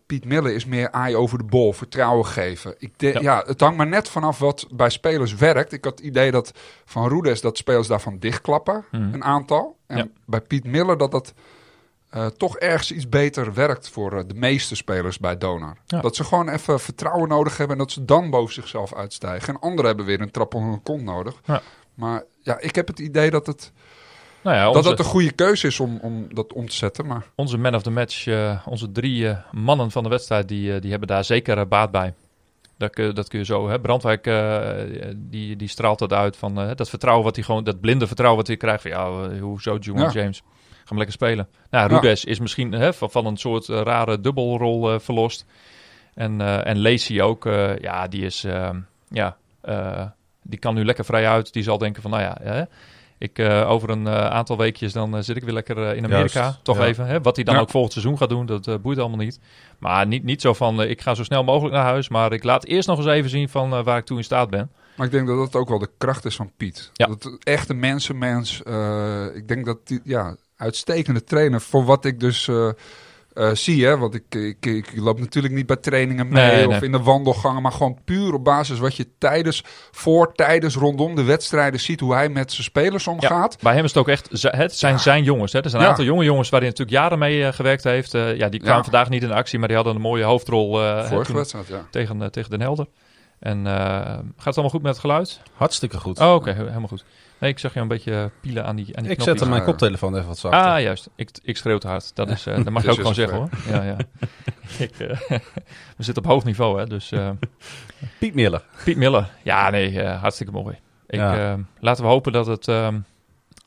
Piet 0.06 0.24
Miller 0.24 0.54
is 0.54 0.64
meer 0.64 0.88
eye 0.90 1.16
over 1.16 1.38
de 1.38 1.44
bol, 1.44 1.72
vertrouwen 1.72 2.26
geven. 2.26 2.74
Ik 2.78 2.92
Ja. 2.96 3.20
ja. 3.20 3.42
het 3.46 3.60
hangt 3.60 3.76
maar 3.76 3.86
net 3.86 4.08
vanaf 4.08 4.38
wat 4.38 4.66
bij 4.72 4.90
spelers 4.90 5.34
werkt. 5.34 5.72
Ik 5.72 5.84
had 5.84 5.98
het 5.98 6.06
idee 6.06 6.30
dat 6.30 6.52
van 6.84 7.08
Roedes 7.08 7.40
dat 7.40 7.56
spelers 7.56 7.86
daarvan 7.88 8.18
dichtklappen, 8.18 8.84
Hmm. 8.90 9.14
een 9.14 9.24
aantal. 9.24 9.76
En 9.86 9.96
Ja. 9.96 10.06
bij 10.26 10.40
Piet 10.40 10.64
Miller 10.64 10.98
dat 10.98 11.10
dat 11.10 11.32
eh, 12.14 12.26
toch 12.26 12.56
ergens 12.58 12.92
iets 12.92 13.08
beter 13.08 13.54
werkt 13.54 13.88
voor 13.88 14.12
eh, 14.18 14.24
de 14.26 14.34
meeste 14.34 14.76
spelers 14.76 15.18
bij 15.18 15.38
Donar. 15.38 15.76
Ja. 15.86 16.00
Dat 16.00 16.16
ze 16.16 16.24
gewoon 16.24 16.48
even 16.48 16.80
vertrouwen 16.80 17.28
nodig 17.28 17.56
hebben 17.56 17.76
en 17.76 17.82
dat 17.82 17.92
ze 17.92 18.04
dan 18.04 18.30
boven 18.30 18.54
zichzelf 18.54 18.94
uitstijgen. 18.94 19.54
En 19.54 19.60
anderen 19.60 19.86
hebben 19.86 20.04
weer 20.06 20.20
een 20.20 20.30
trap 20.30 20.54
op 20.54 20.62
hun 20.62 20.82
kont 20.82 21.02
nodig. 21.02 21.34
Ja. 21.44 21.62
Maar 21.94 22.22
ja, 22.40 22.58
ik 22.60 22.74
heb 22.74 22.86
het 22.86 22.98
idee 22.98 23.30
dat 23.30 23.46
het, 23.46 23.72
Nou 24.42 24.56
ja, 24.56 24.72
dat 24.72 24.84
het 24.84 24.98
een 24.98 25.04
goede 25.04 25.32
keuze 25.32 25.66
is 25.66 25.80
om, 25.80 25.98
om 26.02 26.34
dat 26.34 26.52
om 26.52 26.68
te 26.68 26.74
zetten. 26.74 27.06
Maar 27.06 27.26
onze 27.34 27.58
man 27.58 27.74
of 27.74 27.82
the 27.82 27.90
match, 27.90 28.26
eh, 28.26 28.66
onze 28.66 28.92
drie 28.92 29.36
mannen 29.52 29.90
van 29.90 30.02
de 30.02 30.08
wedstrijd, 30.08 30.48
die, 30.48 30.78
die 30.80 30.90
hebben 30.90 31.08
daar 31.08 31.24
zeker 31.24 31.68
baat 31.68 31.90
bij. 31.90 32.14
Dat, 32.78 32.90
kun- 32.90 33.14
dat 33.14 33.28
kun 33.28 33.38
je 33.38 33.44
zo. 33.44 33.68
Hè? 33.68 33.80
Brandwijk 33.80 34.24
die, 35.16 35.56
die 35.56 35.68
straalt 35.68 35.98
dat 35.98 36.12
uit 36.12 36.36
van 36.36 36.54
dat 36.76 36.88
vertrouwen 36.88 37.24
wat 37.24 37.34
hij 37.36 37.44
gewoon, 37.44 37.64
dat 37.64 37.80
blinde 37.80 38.06
vertrouwen 38.06 38.38
wat 38.38 38.48
hij 38.48 38.56
krijgt. 38.56 38.82
Van, 38.82 38.90
ja, 38.90 39.38
hoezo 39.40 39.76
Juwan 39.76 40.02
Ja. 40.02 40.10
James? 40.10 40.42
Ga 40.84 40.90
maar 40.94 40.98
lekker 41.04 41.12
spelen. 41.26 41.48
Nou, 41.70 41.90
Ja. 41.90 41.98
Rudes 42.00 42.24
is 42.24 42.38
misschien 42.40 42.72
hè, 42.72 42.92
van, 42.92 43.10
van 43.10 43.26
een 43.26 43.36
soort 43.36 43.68
eh, 43.68 43.80
rare 43.80 44.20
dubbelrol 44.20 44.92
eh, 44.92 44.98
verlost. 44.98 45.44
En, 46.14 46.40
eh 46.40 46.66
en 46.66 46.80
Lacey 46.82 47.20
ook, 47.22 47.44
ja, 47.80 48.08
die 48.08 48.24
is, 48.24 48.44
eh, 48.44 48.70
ja, 49.08 49.36
die 50.42 50.58
kan 50.58 50.74
nu 50.74 50.84
lekker 50.84 51.04
vrij 51.04 51.28
uit. 51.28 51.52
Die 51.52 51.62
zal 51.62 51.78
denken 51.78 52.02
van, 52.02 52.10
nou 52.10 52.22
ja, 52.22 52.38
hè, 52.42 52.62
ik, 53.18 53.38
over 53.66 53.90
een 53.90 54.08
aantal 54.08 54.56
weekjes 54.56 54.92
dan 54.92 55.24
zit 55.24 55.36
ik 55.36 55.42
weer 55.44 55.52
lekker 55.52 55.76
in 55.96 56.04
Amerika. 56.04 56.40
Juist, 56.40 56.64
Toch 56.64 56.76
ja. 56.78 56.84
even, 56.84 57.06
hè? 57.06 57.20
Wat 57.20 57.36
hij 57.36 57.44
dan 57.44 57.54
Ja. 57.54 57.60
ook 57.60 57.70
volgend 57.70 57.92
seizoen 57.92 58.18
gaat 58.18 58.28
doen, 58.28 58.46
dat 58.46 58.82
boeit 58.82 58.98
allemaal 58.98 59.18
niet. 59.18 59.40
Maar 59.78 60.06
niet, 60.06 60.24
niet 60.24 60.40
zo 60.40 60.52
van, 60.52 60.82
ik 60.82 61.00
ga 61.00 61.14
zo 61.14 61.24
snel 61.24 61.44
mogelijk 61.44 61.74
naar 61.74 61.84
huis, 61.84 62.08
maar 62.08 62.32
ik 62.32 62.44
laat 62.44 62.64
eerst 62.64 62.88
nog 62.88 62.98
eens 62.98 63.06
even 63.06 63.30
zien 63.30 63.48
van 63.48 63.82
waar 63.84 63.98
ik 63.98 64.04
toe 64.04 64.16
in 64.18 64.24
staat 64.24 64.50
ben. 64.50 64.70
Maar 64.96 65.06
ik 65.06 65.12
denk 65.12 65.26
dat 65.26 65.36
dat 65.36 65.54
ook 65.56 65.68
wel 65.68 65.78
de 65.78 65.90
kracht 65.98 66.24
is 66.24 66.36
van 66.36 66.50
Piet. 66.56 66.90
Ja. 66.92 67.06
Dat 67.06 67.36
echt 67.42 67.68
een 67.68 67.78
mensenmens. 67.78 68.58
ik 69.34 69.48
denk 69.48 69.64
dat 69.66 69.86
die, 69.86 70.00
ja, 70.04 70.36
uitstekende 70.56 71.24
trainer 71.24 71.60
voor 71.60 71.84
wat 71.84 72.04
ik 72.04 72.20
dus 72.20 72.48
eh, 72.48 72.68
eh, 73.32 73.50
zie. 73.52 73.84
Hè? 73.86 73.98
Want 73.98 74.14
ik, 74.14 74.34
ik, 74.34 74.66
ik 74.66 74.92
loop 74.96 75.18
natuurlijk 75.18 75.54
niet 75.54 75.66
bij 75.66 75.76
trainingen 75.76 76.28
mee 76.28 76.50
Nee, 76.52 76.66
of 76.68 76.72
nee. 76.72 76.82
in 76.82 76.92
de 76.92 77.02
wandelgangen. 77.02 77.62
Maar 77.62 77.72
gewoon 77.72 77.98
puur 78.04 78.34
op 78.34 78.44
basis 78.44 78.78
wat 78.78 78.96
je 78.96 79.08
tijdens, 79.18 79.62
voor, 79.90 80.32
tijdens, 80.34 80.74
rondom 80.76 81.14
de 81.14 81.22
wedstrijden 81.22 81.80
ziet. 81.80 82.00
Hoe 82.00 82.14
hij 82.14 82.28
met 82.28 82.52
zijn 82.52 82.64
spelers 82.64 83.06
omgaat. 83.06 83.56
Bij 83.62 83.74
hem 83.74 83.84
is 83.84 83.90
het 83.90 83.98
ook 83.98 84.08
echt, 84.08 84.28
het 84.42 84.74
zijn 84.76 84.92
Ja. 84.92 84.98
zijn 84.98 85.24
jongens. 85.24 85.52
Hè? 85.52 85.60
Er 85.60 85.64
zijn 85.70 85.76
een 85.82 85.88
Ja. 85.88 85.92
aantal 85.94 86.06
jonge 86.08 86.24
jongens 86.24 86.48
waar 86.48 86.60
hij 86.60 86.68
natuurlijk 86.68 86.96
jaren 86.98 87.18
mee 87.18 87.46
eh, 87.46 87.52
gewerkt 87.52 87.84
heeft. 87.84 88.14
Eh, 88.14 88.36
ja, 88.36 88.48
die 88.48 88.60
kwamen 88.60 88.76
Ja. 88.76 88.82
vandaag 88.82 89.08
niet 89.08 89.22
in 89.22 89.32
actie, 89.32 89.58
maar 89.58 89.68
die 89.68 89.76
hadden 89.76 89.94
een 89.94 90.00
mooie 90.00 90.24
hoofdrol 90.24 90.82
eh, 90.82 91.04
Vorige 91.06 91.26
toen- 91.26 91.36
wedstrijd, 91.36 91.66
ja. 91.66 91.86
tegen, 91.90 92.30
tegen 92.30 92.50
Den 92.50 92.60
Helder. 92.60 92.86
En 93.38 93.66
eh, 93.66 93.72
gaat 93.74 94.22
het 94.36 94.44
allemaal 94.46 94.70
goed 94.70 94.82
met 94.82 94.90
het 94.92 95.00
geluid? 95.00 95.40
Hartstikke 95.54 95.98
goed. 95.98 96.20
Oh, 96.20 96.34
oké, 96.34 96.50
he- 96.50 96.64
helemaal 96.64 96.88
goed. 96.88 97.04
Nee, 97.44 97.52
ik 97.52 97.58
zag 97.58 97.74
je 97.74 97.80
een 97.80 97.88
beetje 97.88 98.30
pielen 98.40 98.64
aan 98.64 98.76
die, 98.76 98.96
aan 98.96 99.02
die 99.02 99.12
ik 99.12 99.22
zette 99.22 99.48
mijn 99.48 99.64
koptelefoon 99.64 100.14
even 100.14 100.26
wat 100.26 100.38
zachter. 100.38 100.60
Ah, 100.60 100.80
juist. 100.80 101.10
Ik, 101.16 101.30
ik 101.42 101.56
schreeuw 101.56 101.78
te 101.78 101.86
hard. 101.88 102.10
Dat, 102.16 102.30
is, 102.30 102.46
eh, 102.46 102.54
dat 102.56 102.70
mag 102.70 102.82
je 102.84 102.88
ook 102.90 102.96
gewoon 102.96 103.14
zeggen 103.14 103.36
hoor. 103.38 103.48
Ja, 103.68 103.82
ja. 103.82 103.96
ik, 104.84 104.98
eh, 104.98 105.20
we 105.96 106.02
zitten 106.02 106.24
op 106.24 106.30
hoog 106.30 106.44
niveau, 106.44 106.78
hè. 106.78 106.86
Dus 106.86 107.12
eh, 107.12 107.30
Piet 108.18 108.34
Miller. 108.34 108.62
Piet 108.84 108.96
Miller. 108.96 109.30
Ja, 109.42 109.70
nee, 109.70 110.02
eh, 110.02 110.20
hartstikke 110.20 110.52
mooi. 110.52 110.78
Ik, 111.06 111.18
Ja. 111.18 111.52
eh, 111.52 111.58
laten 111.80 112.04
we 112.04 112.10
hopen 112.10 112.32
dat 112.32 112.46
het 112.46 112.68
ehm, 112.68 112.98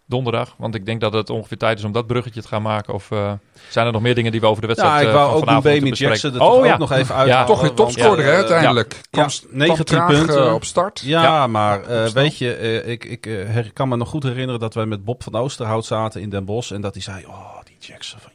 donderdag, 0.07 0.55
want 0.57 0.75
ik 0.75 0.85
denk 0.85 1.01
dat 1.01 1.13
het 1.13 1.29
ongeveer 1.29 1.57
tijd 1.57 1.77
is 1.77 1.83
om 1.83 1.91
dat 1.91 2.07
bruggetje 2.07 2.41
te 2.41 2.47
gaan 2.47 2.61
maken. 2.61 2.93
Of 2.93 3.11
eh, 3.11 3.31
zijn 3.69 3.85
er 3.85 3.91
nog 3.91 4.01
meer 4.01 4.15
dingen 4.15 4.31
die 4.31 4.41
we 4.41 4.47
over 4.47 4.61
de 4.61 4.67
wedstrijd 4.67 4.93
Ja, 4.95 5.01
ik 5.01 5.07
eh, 5.07 5.13
wou 5.13 5.35
ook 5.35 5.63
Baby? 5.63 5.89
Jackson 5.89 6.33
er 6.33 6.41
oh, 6.41 6.65
ja. 6.65 6.73
ook 6.73 6.79
nog 6.79 6.91
even 6.91 7.15
uit. 7.15 7.27
Ja. 7.27 7.43
Toch 7.45 7.61
weer 7.61 7.73
topscorer 7.73 8.23
hè, 8.23 8.29
Ja, 8.31 8.35
uiteindelijk. 8.35 8.93
ja, 8.93 8.99
Kwam, 9.09 9.27
19 9.51 9.85
kwam 9.85 9.85
traag, 10.07 10.07
punten. 10.25 10.45
eh, 10.47 10.53
op 10.53 10.63
start. 10.63 11.01
Ja, 11.05 11.47
maar 11.47 11.83
eh, 11.83 12.05
weet 12.09 12.37
je, 12.37 12.53
eh, 12.53 12.87
ik, 12.91 13.05
ik 13.05 13.25
eh, 13.25 13.33
her- 13.47 13.73
kan 13.73 13.89
me 13.89 13.95
nog 13.95 14.09
goed 14.09 14.23
herinneren 14.23 14.59
dat 14.59 14.73
wij 14.73 14.85
met 14.85 15.03
Bob 15.05 15.23
van 15.23 15.35
Oosterhout 15.35 15.85
zaten 15.85 16.21
in 16.21 16.29
Den 16.29 16.45
Bosch. 16.45 16.71
En 16.71 16.81
dat 16.81 16.93
hij 16.93 17.03
zei, 17.03 17.25
oh, 17.25 17.57
die 17.63 17.77
Jackson 17.79 18.19
van. 18.19 18.31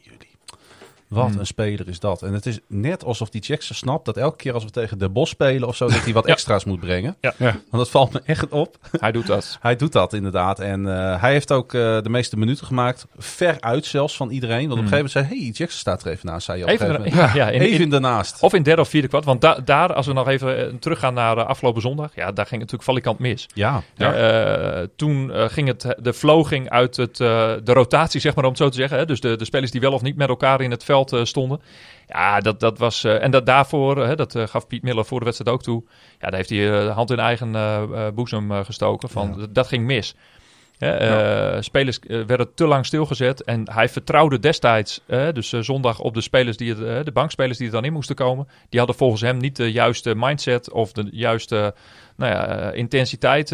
Wat 1.13 1.29
Hmm. 1.29 1.39
een 1.39 1.45
speler 1.45 1.87
is 1.87 1.99
dat. 1.99 2.21
En 2.21 2.33
het 2.33 2.45
is 2.45 2.59
net 2.67 3.03
alsof 3.03 3.29
die 3.29 3.41
Jackson 3.41 3.75
snapt 3.75 4.05
dat 4.05 4.17
elke 4.17 4.35
keer 4.37 4.53
als 4.53 4.63
we 4.63 4.69
tegen 4.69 4.97
Den 4.97 5.13
Bosch 5.13 5.31
spelen 5.31 5.67
of 5.67 5.75
zo, 5.75 5.87
dat 5.87 6.03
hij 6.03 6.13
wat 6.13 6.25
Ja. 6.27 6.31
extra's 6.33 6.63
moet 6.63 6.79
brengen. 6.79 7.15
Ja. 7.21 7.33
Ja. 7.37 7.51
Want 7.51 7.61
dat 7.71 7.89
valt 7.89 8.13
me 8.13 8.21
echt 8.25 8.47
op. 8.49 8.77
Hij 8.99 9.11
doet 9.11 9.27
dat. 9.27 9.57
Hij 9.61 9.75
doet 9.75 9.91
dat 9.91 10.13
inderdaad. 10.13 10.59
En 10.59 10.87
eh, 10.97 11.21
hij 11.21 11.31
heeft 11.31 11.51
ook 11.51 11.73
eh, 11.73 11.81
de 12.01 12.09
meeste 12.09 12.37
minuten 12.37 12.65
gemaakt. 12.65 13.05
Ver 13.17 13.57
uit 13.59 13.85
zelfs 13.85 14.15
van 14.15 14.29
iedereen. 14.29 14.67
Want 14.67 14.71
op 14.71 14.77
een 14.77 14.83
Hmm. 14.83 14.93
gegeven 14.97 15.11
moment 15.19 15.31
zei 15.31 15.41
hey, 15.43 15.53
Jackson 15.57 15.79
staat 15.79 16.05
er 16.05 16.11
even 16.11 16.25
naast. 16.27 16.45
Zei 16.45 16.57
je 16.57 16.63
op 16.63 16.69
een 16.69 16.75
Even, 16.75 16.87
gegeven 16.87 17.11
moment. 17.11 17.33
ja, 17.35 17.45
ja, 17.45 17.49
in, 17.51 17.61
Even 17.67 17.85
in- 17.85 17.93
ernaast. 17.93 18.41
of 18.41 18.53
in 18.53 18.63
derde 18.63 18.81
of 18.81 18.89
vierde 18.89 19.07
kwart. 19.07 19.25
Want 19.25 19.41
da- 19.41 19.59
daar, 19.65 19.93
als 19.93 20.05
we 20.07 20.13
nog 20.13 20.27
even 20.27 20.57
eh, 20.67 20.73
teruggaan 20.79 21.13
naar 21.13 21.43
afgelopen 21.43 21.81
zondag, 21.81 22.15
ja, 22.15 22.31
daar 22.31 22.45
ging 22.45 22.61
het 22.61 22.71
natuurlijk 22.71 22.83
valikant 22.83 23.19
mis. 23.19 23.47
Ja. 23.53 23.81
Ja. 23.95 24.13
Eh, 24.13 24.87
toen 24.95 25.31
ging 25.49 25.67
het, 25.67 25.95
de 26.01 26.13
flow 26.13 26.45
ging 26.45 26.69
uit 26.69 26.95
het, 26.97 27.15
de 27.17 27.61
rotatie, 27.63 28.19
zeg 28.21 28.35
maar 28.35 28.43
om 28.43 28.49
het 28.49 28.59
zo 28.59 28.69
te 28.69 28.75
zeggen. 28.77 28.97
Hè? 28.97 29.05
Dus 29.05 29.19
de, 29.19 29.35
de 29.35 29.45
spelers 29.45 29.71
die 29.71 29.81
wel 29.81 29.93
of 29.93 30.01
niet 30.01 30.15
met 30.15 30.29
elkaar 30.29 30.61
in 30.61 30.71
het 30.71 30.83
veld 30.83 31.02
eh, 31.11 31.23
stonden. 31.23 31.61
Ja, 32.07 32.39
dat, 32.39 32.59
dat 32.59 32.77
was. 32.77 33.03
eh, 33.03 33.23
en 33.23 33.31
dat 33.31 33.45
daarvoor, 33.45 34.03
eh, 34.03 34.15
dat 34.15 34.35
eh, 34.35 34.47
gaf 34.47 34.67
Piet 34.67 34.83
Miller 34.83 35.05
voor 35.05 35.19
de 35.19 35.25
wedstrijd 35.25 35.55
ook 35.55 35.63
toe. 35.63 35.83
Ja, 36.19 36.27
daar 36.29 36.35
heeft 36.35 36.49
hij 36.49 36.59
de 36.59 36.91
hand 36.93 37.11
in 37.11 37.19
eigen 37.19 37.51
boezem 38.15 38.51
gestoken. 38.63 39.09
Van, 39.09 39.35
Ja. 39.37 39.45
Dat 39.49 39.67
ging 39.67 39.85
mis. 39.85 40.15
Hè, 40.77 41.61
Spelers 41.61 41.99
werden 42.07 42.53
te 42.53 42.67
lang 42.67 42.85
stilgezet. 42.85 43.43
En 43.43 43.71
hij 43.71 43.89
vertrouwde 43.89 44.39
destijds, 44.39 45.01
dus 45.33 45.49
zondag, 45.49 45.99
op 45.99 46.13
de 46.13 46.21
spelers 46.21 46.57
die 46.57 46.75
het, 46.75 47.05
de 47.05 47.11
bankspelers 47.11 47.57
die 47.57 47.67
er 47.67 47.73
dan 47.73 47.85
in 47.85 47.93
moesten 47.93 48.15
komen. 48.15 48.47
Die 48.69 48.79
hadden 48.79 48.97
volgens 48.97 49.21
hem 49.21 49.37
niet 49.37 49.55
de 49.55 49.71
juiste 49.71 50.13
mindset 50.15 50.71
of 50.71 50.91
de 50.91 51.07
juiste 51.11 51.73
nou 52.15 52.31
ja, 52.31 52.71
intensiteit 52.71 53.47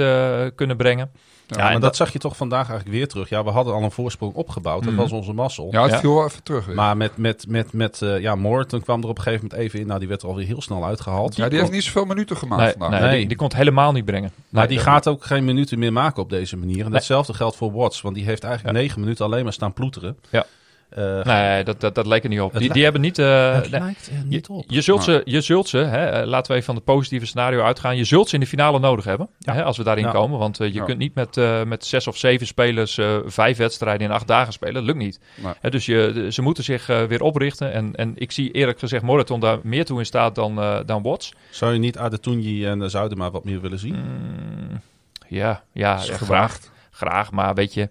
kunnen 0.55 0.77
brengen. 0.77 1.11
Ja, 1.49 1.55
Ja, 1.57 1.63
en 1.65 1.71
maar 1.71 1.81
dat- 1.81 1.81
dat 1.81 1.95
zag 1.95 2.13
je 2.13 2.19
toch 2.19 2.37
vandaag 2.37 2.67
eigenlijk 2.69 2.97
weer 2.97 3.07
terug. 3.07 3.29
Ja, 3.29 3.43
we 3.43 3.49
hadden 3.49 3.73
al 3.73 3.83
een 3.83 3.91
voorsprong 3.91 4.33
opgebouwd. 4.33 4.83
Dat 4.83 4.93
Mhm. 4.93 5.01
was 5.01 5.11
onze 5.11 5.33
mazzel. 5.33 5.67
Ja, 5.71 5.87
het 5.87 5.99
viel 5.99 6.13
wel 6.15 6.25
even 6.25 6.43
terug 6.43 6.65
weer. 6.65 6.75
Maar 6.75 6.97
met, 6.97 7.17
met, 7.17 7.45
met, 7.47 7.73
met 7.73 8.01
eh, 8.01 8.19
ja, 8.19 8.35
Morton 8.35 8.81
kwam 8.81 9.01
er 9.03 9.09
op 9.09 9.17
een 9.17 9.23
gegeven 9.23 9.47
moment 9.49 9.61
even 9.67 9.79
in. 9.79 9.87
Nou, 9.87 9.99
die 9.99 10.07
werd 10.07 10.21
er 10.21 10.27
alweer 10.27 10.45
heel 10.45 10.61
snel 10.61 10.85
uitgehaald. 10.85 11.35
ja, 11.35 11.49
die 11.49 11.59
heeft 11.59 11.71
niet 11.71 11.83
zoveel 11.83 12.05
minuten 12.05 12.37
gemaakt 12.37 12.61
Nee, 12.61 12.71
vandaag. 12.71 12.99
nee, 12.99 13.09
Nee. 13.09 13.17
Die, 13.17 13.27
die 13.27 13.37
kon 13.37 13.47
het 13.47 13.55
helemaal 13.55 13.91
niet 13.91 14.05
brengen. 14.05 14.31
Maar 14.49 14.67
Nee, 14.67 14.75
die 14.75 14.79
gaat 14.85 15.07
ook 15.07 15.25
geen 15.25 15.45
minuten 15.45 15.79
meer 15.79 15.93
maken 15.93 16.21
op 16.23 16.29
deze 16.29 16.57
manier. 16.57 16.77
En 16.77 16.83
Nee. 16.83 16.91
datzelfde 16.91 17.33
geldt 17.33 17.55
voor 17.55 17.71
Watts. 17.71 18.01
Want 18.01 18.15
die 18.15 18.25
heeft 18.25 18.43
eigenlijk 18.43 18.75
Ja. 18.75 18.81
negen 18.81 18.99
minuten 18.99 19.25
alleen 19.25 19.43
maar 19.43 19.53
staan 19.53 19.73
ploeteren. 19.73 20.17
Ja. 20.29 20.45
Eh, 20.89 21.23
Nee, 21.23 21.63
dat, 21.63 21.79
dat, 21.81 21.95
dat 21.95 22.05
leek 22.05 22.23
er 22.23 22.29
niet 22.29 22.41
op. 22.41 22.57
Die, 22.57 22.83
hebben 22.83 23.01
niet... 23.01 23.19
eh, 23.19 23.53
het 23.53 23.71
nee. 23.71 23.79
lijkt 23.81 24.07
er 24.07 24.13
Je, 24.17 24.23
niet 24.25 24.47
op. 24.49 24.63
je 24.67 24.81
zult 24.81 25.03
ze, 25.03 25.21
je 25.25 25.41
zult 25.41 25.67
ze 25.67 25.77
hè, 25.77 26.05
eh, 26.05 26.27
laten 26.27 26.47
we 26.47 26.53
even 26.53 26.65
van 26.65 26.75
het 26.75 26.83
positieve 26.83 27.25
scenario 27.25 27.61
uitgaan. 27.61 27.97
Je 27.97 28.03
zult 28.03 28.27
ze 28.29 28.33
in 28.35 28.39
de 28.41 28.47
finale 28.47 28.79
nodig 28.79 29.05
hebben. 29.05 29.29
Ja. 29.39 29.53
Hè, 29.53 29.63
als 29.63 29.77
we 29.77 29.83
daarin 29.83 30.03
Ja. 30.05 30.11
komen. 30.11 30.39
Want 30.39 30.57
je 30.57 30.73
Ja. 30.73 30.83
kunt 30.83 30.97
niet 30.97 31.15
met, 31.15 31.37
eh, 31.37 31.63
met 31.63 31.85
zes 31.85 32.07
of 32.07 32.17
zeven 32.17 32.47
spelers 32.47 32.97
eh, 32.97 33.17
vijf 33.25 33.57
wedstrijden 33.57 34.07
in 34.07 34.13
acht 34.13 34.27
dagen 34.27 34.53
spelen. 34.53 34.73
Dat 34.73 34.83
lukt 34.83 34.97
niet. 34.97 35.19
Nee. 35.43 35.53
Hè, 35.59 35.69
dus 35.69 35.85
je, 35.85 36.27
ze 36.31 36.41
moeten 36.41 36.63
zich 36.63 36.89
eh, 36.89 37.03
weer 37.03 37.21
oprichten. 37.21 37.73
En, 37.73 37.95
en 37.95 38.13
ik 38.15 38.31
zie 38.31 38.51
eerlijk 38.51 38.79
gezegd 38.79 39.03
Moraton 39.03 39.39
daar 39.39 39.57
meer 39.63 39.85
toe 39.85 39.99
in 39.99 40.05
staat 40.05 40.35
dan, 40.35 40.59
eh 40.61 40.79
dan 40.85 41.01
Watts. 41.03 41.33
Zou 41.49 41.73
je 41.73 41.79
niet 41.79 41.97
Adetunji 41.97 42.65
en 42.65 42.89
Zuidema 42.89 43.31
wat 43.31 43.43
meer 43.43 43.61
willen 43.61 43.79
zien? 43.79 43.95
Mm, 43.95 44.79
ja, 45.27 45.63
ja 45.71 45.97
graag. 45.97 46.59
Graag, 46.91 47.31
maar 47.31 47.53
weet 47.55 47.73
je... 47.73 47.89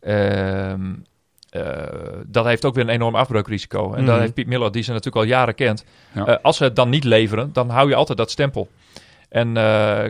ehm, 0.00 0.92
eh, 1.50 1.62
dat 2.26 2.44
heeft 2.44 2.64
ook 2.64 2.74
weer 2.74 2.84
een 2.84 2.90
enorm 2.90 3.14
afbreukrisico. 3.14 3.84
En 3.92 3.96
Mhm. 4.02 4.06
dat 4.10 4.18
heeft 4.20 4.34
Piet 4.34 4.46
Miller, 4.46 4.72
die 4.72 4.82
ze 4.82 4.90
natuurlijk 4.90 5.16
al 5.24 5.30
jaren 5.30 5.54
kent. 5.54 5.84
Ja. 6.14 6.26
Eh, 6.26 6.36
als 6.42 6.56
ze 6.56 6.64
het 6.64 6.76
dan 6.76 6.88
niet 6.88 7.04
leveren, 7.04 7.52
dan 7.52 7.68
hou 7.70 7.88
je 7.88 7.94
altijd 7.94 8.18
dat 8.18 8.30
stempel. 8.30 8.68
En 9.28 9.56
eh, 9.56 9.62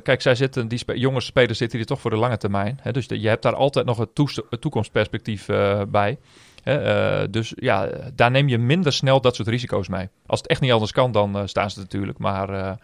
kijk, 0.03 0.23
zij 0.23 0.35
zitten, 0.35 0.69
die 0.69 0.79
spe- 0.79 0.99
jonge 0.99 1.21
spelers 1.21 1.59
zitten 1.59 1.79
hier 1.79 1.87
toch 1.87 2.01
voor 2.01 2.11
de 2.11 2.17
lange 2.17 2.37
termijn. 2.37 2.79
Hè? 2.83 2.93
Dus 2.93 3.07
de- 3.09 3.21
je 3.21 3.29
hebt 3.29 3.43
daar 3.43 3.55
altijd 3.55 3.87
nog 3.87 3.99
het, 3.99 4.15
toekomstperspectief 4.61 5.47
bij. 5.89 6.19
Hè? 6.63 7.31
Dus 7.31 7.53
ja, 7.57 7.89
daar 8.15 8.31
neem 8.31 8.49
je 8.49 8.59
minder 8.59 8.93
snel 8.93 9.21
dat 9.21 9.37
soort 9.37 9.49
risico's 9.49 9.89
mee. 9.89 10.09
Als 10.27 10.41
het 10.41 10.49
echt 10.49 10.61
niet 10.61 10.73
anders 10.73 10.93
kan, 10.93 11.13
dan 11.13 11.49
staan 11.49 11.71
ze 11.71 11.79
natuurlijk. 11.79 12.19
Maar 12.19 12.79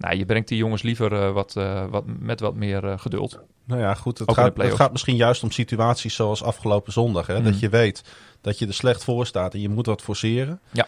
nou, 0.00 0.16
je 0.16 0.24
brengt 0.24 0.48
die 0.48 0.58
jongens 0.58 0.82
liever 0.82 1.12
eh, 1.12 1.32
wat, 1.32 1.56
eh, 1.56 1.84
wat, 1.90 2.04
met 2.06 2.40
wat 2.40 2.54
meer 2.54 2.84
eh, 2.84 2.98
geduld. 2.98 3.40
Nou 3.64 3.80
ja, 3.80 3.94
goed. 3.94 4.18
Het 4.18 4.32
gaat, 4.32 4.56
het 4.56 4.74
gaat 4.74 4.92
misschien 4.92 5.16
juist 5.16 5.42
om 5.42 5.50
situaties 5.50 6.14
zoals 6.14 6.42
afgelopen 6.42 6.92
zondag. 6.92 7.26
Hè? 7.26 7.34
Mhm. 7.34 7.44
Dat 7.44 7.60
je 7.60 7.68
weet 7.68 8.04
dat 8.40 8.58
je 8.58 8.66
er 8.66 8.74
slecht 8.74 9.04
voor 9.04 9.26
staat 9.26 9.54
en 9.54 9.60
je 9.60 9.68
moet 9.68 9.86
wat 9.86 10.02
forceren. 10.02 10.60
Ja. 10.70 10.86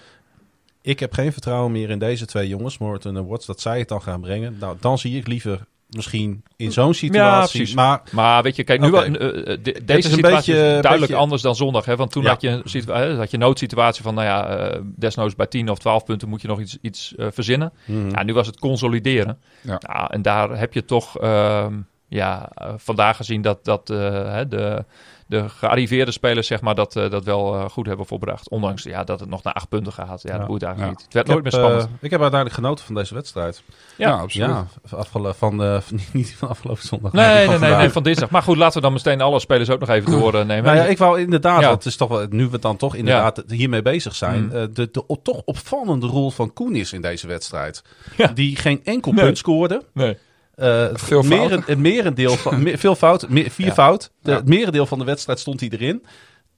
Ik 0.81 1.01
heb 1.01 1.13
geen 1.13 1.33
vertrouwen 1.33 1.73
meer 1.73 1.91
in 1.91 1.99
deze 1.99 2.27
twee 2.27 2.49
jongens, 2.49 2.79
Morton 2.79 3.17
en 3.17 3.27
Watts, 3.27 3.47
dat 3.47 3.61
zij 3.61 3.79
het 3.79 3.89
dan 3.89 4.03
gaan 4.03 4.21
brengen. 4.21 4.57
Nou, 4.61 4.77
dan 4.81 4.99
zie 4.99 5.17
ik 5.17 5.27
liever 5.27 5.67
misschien 5.97 6.43
in 6.57 6.73
zo'n 6.73 6.95
situatie. 6.95 7.57
precies. 7.57 7.75
maar 7.75 8.03
Maar 8.11 8.43
weet 8.43 8.57
je, 8.57 8.65
kijk, 8.65 8.81
nu 8.81 8.91
wa- 8.91 9.05
eh, 9.05 9.07
eh, 9.53 9.59
de- 9.63 9.81
deze 9.85 9.99
is 9.99 10.05
een 10.05 10.11
situatie 10.11 10.53
beetje- 10.53 10.53
is 10.53 10.69
duidelijk 10.69 11.01
beetje- 11.01 11.17
anders 11.17 11.43
dan 11.43 11.57
zondag. 11.57 11.85
Hè? 11.85 11.97
Want 11.97 12.11
toen 12.13 12.23
Ja. 12.23 12.29
had, 12.29 12.41
je 12.41 12.49
een 12.49 12.63
eh, 12.89 13.17
had 13.19 13.31
je 13.31 13.37
een 13.37 13.43
noodsituatie 13.43 14.03
van, 14.03 14.15
nou 14.15 14.27
ja, 14.27 14.47
eh, 14.49 14.81
desnoods 14.97 15.35
bij 15.37 15.47
10 15.47 15.69
of 15.71 15.79
12 15.79 16.05
punten 16.05 16.29
moet 16.29 16.43
je 16.43 16.49
nog 16.49 16.61
iets, 16.61 16.79
iets 16.81 17.15
verzinnen. 17.17 17.73
hmm, 17.85 18.11
Ja, 18.11 18.23
nu 18.23 18.35
was 18.35 18.47
het 18.47 18.59
consolideren. 18.59 19.39
Ja. 19.61 19.81
Nou, 19.87 20.07
en 20.11 20.23
daar 20.23 20.59
heb 20.59 20.73
je 20.73 20.85
toch 20.85 21.19
ehm, 21.19 21.75
ja, 22.09 22.51
vandaag 22.77 23.17
gezien 23.17 23.43
dat, 23.43 23.65
dat 23.65 23.89
hè, 23.89 24.49
de, 24.49 24.85
de 25.33 25.49
gearriveerde 25.49 26.11
spelers 26.11 26.47
zeg 26.47 26.61
maar, 26.61 26.75
dat, 26.75 26.97
eh, 26.97 27.11
dat 27.11 27.25
wel 27.25 27.55
eh, 27.55 27.65
goed 27.71 27.87
hebben 27.87 28.07
volbracht. 28.07 28.49
Ondanks 28.49 28.83
ja, 28.83 29.05
dat 29.05 29.21
het 29.21 29.29
nog 29.29 29.43
naar 29.43 29.53
acht 29.53 29.69
punten 29.69 29.93
gaat. 29.93 30.23
Ja, 30.23 30.33
Ja. 30.33 30.39
dat 30.39 30.47
boeit 30.47 30.63
eigenlijk 30.63 30.93
Ja. 30.93 30.99
niet. 30.99 31.05
Het 31.05 31.15
werd 31.15 31.27
ik, 31.29 31.33
nooit 31.33 31.45
heb, 31.45 31.53
meer 31.55 31.63
spannend. 31.63 31.89
eh, 31.91 32.05
ik 32.05 32.11
heb 32.11 32.21
uiteindelijk 32.21 32.61
genoten 32.61 32.85
van 32.85 32.95
deze 32.95 33.15
wedstrijd. 33.15 33.63
Ja. 33.97 34.09
Ja, 34.09 34.15
absoluut. 34.17 34.49
Ja, 34.49 34.67
afgelo- 34.97 35.33
van, 35.33 35.63
eh, 35.63 35.81
van- 35.81 35.99
niet 36.13 36.35
van 36.35 36.49
afgelopen 36.49 36.83
zondag. 36.87 37.13
nee, 37.13 37.25
maar 37.47 37.59
nee, 37.61 37.69
van 37.69 37.79
nee, 37.79 37.89
van 37.91 38.03
dinsdag. 38.03 38.31
Maar 38.31 38.43
goed, 38.43 38.57
laten 38.57 38.75
we 38.77 38.81
dan 38.83 38.93
meteen 38.93 39.21
alle 39.21 39.41
spelers 39.41 39.71
ook 39.71 39.81
nog 39.81 39.89
even 39.89 40.11
doornemen. 40.11 40.63
Nou 40.65 40.77
ja, 40.77 40.85
ik 40.85 40.99
wou 40.99 41.21
inderdaad, 41.21 41.61
Ja. 41.61 41.67
want 41.67 41.79
het 41.85 41.87
is 41.93 41.97
toch 41.97 42.09
wel, 42.09 42.27
nu 42.31 42.49
we 42.49 42.59
dan 42.59 42.77
toch 42.77 42.95
inderdaad 42.95 43.43
hiermee 43.49 43.83
bezig 43.83 44.15
zijn, 44.15 44.45
Mm. 44.45 44.53
eh, 44.53 44.63
de, 44.73 44.91
toch 45.23 45.43
opvallende 45.45 46.07
rol 46.07 46.31
van 46.31 46.53
Koenis 46.53 46.93
in 46.93 47.01
deze 47.01 47.27
wedstrijd. 47.27 47.83
Ja. 48.17 48.27
Die 48.27 48.57
geen 48.57 48.81
enkel 48.85 49.13
Nee. 49.13 49.25
punt 49.25 49.39
scoorde. 49.39 49.83
Nee. 49.93 50.19
Het, 50.55 51.01
Veel 51.01 51.23
meren- 51.23 51.63
het 51.67 51.79
merendeel 51.79 52.37
van, 52.37 52.63
me- 52.63 52.79
veel 52.79 52.95
fout, 52.95 53.29
me- 53.29 53.51
vier 53.51 53.67
Ja. 53.67 53.73
fout. 53.73 54.11
De, 54.23 54.31
Ja. 54.31 54.37
Het 54.37 54.49
merendeel 54.49 54.87
van 54.87 54.99
de 54.99 55.05
wedstrijd 55.05 55.39
stond 55.41 55.61
hij 55.61 55.69
erin. 55.69 56.05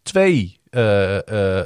Twee 0.02 0.58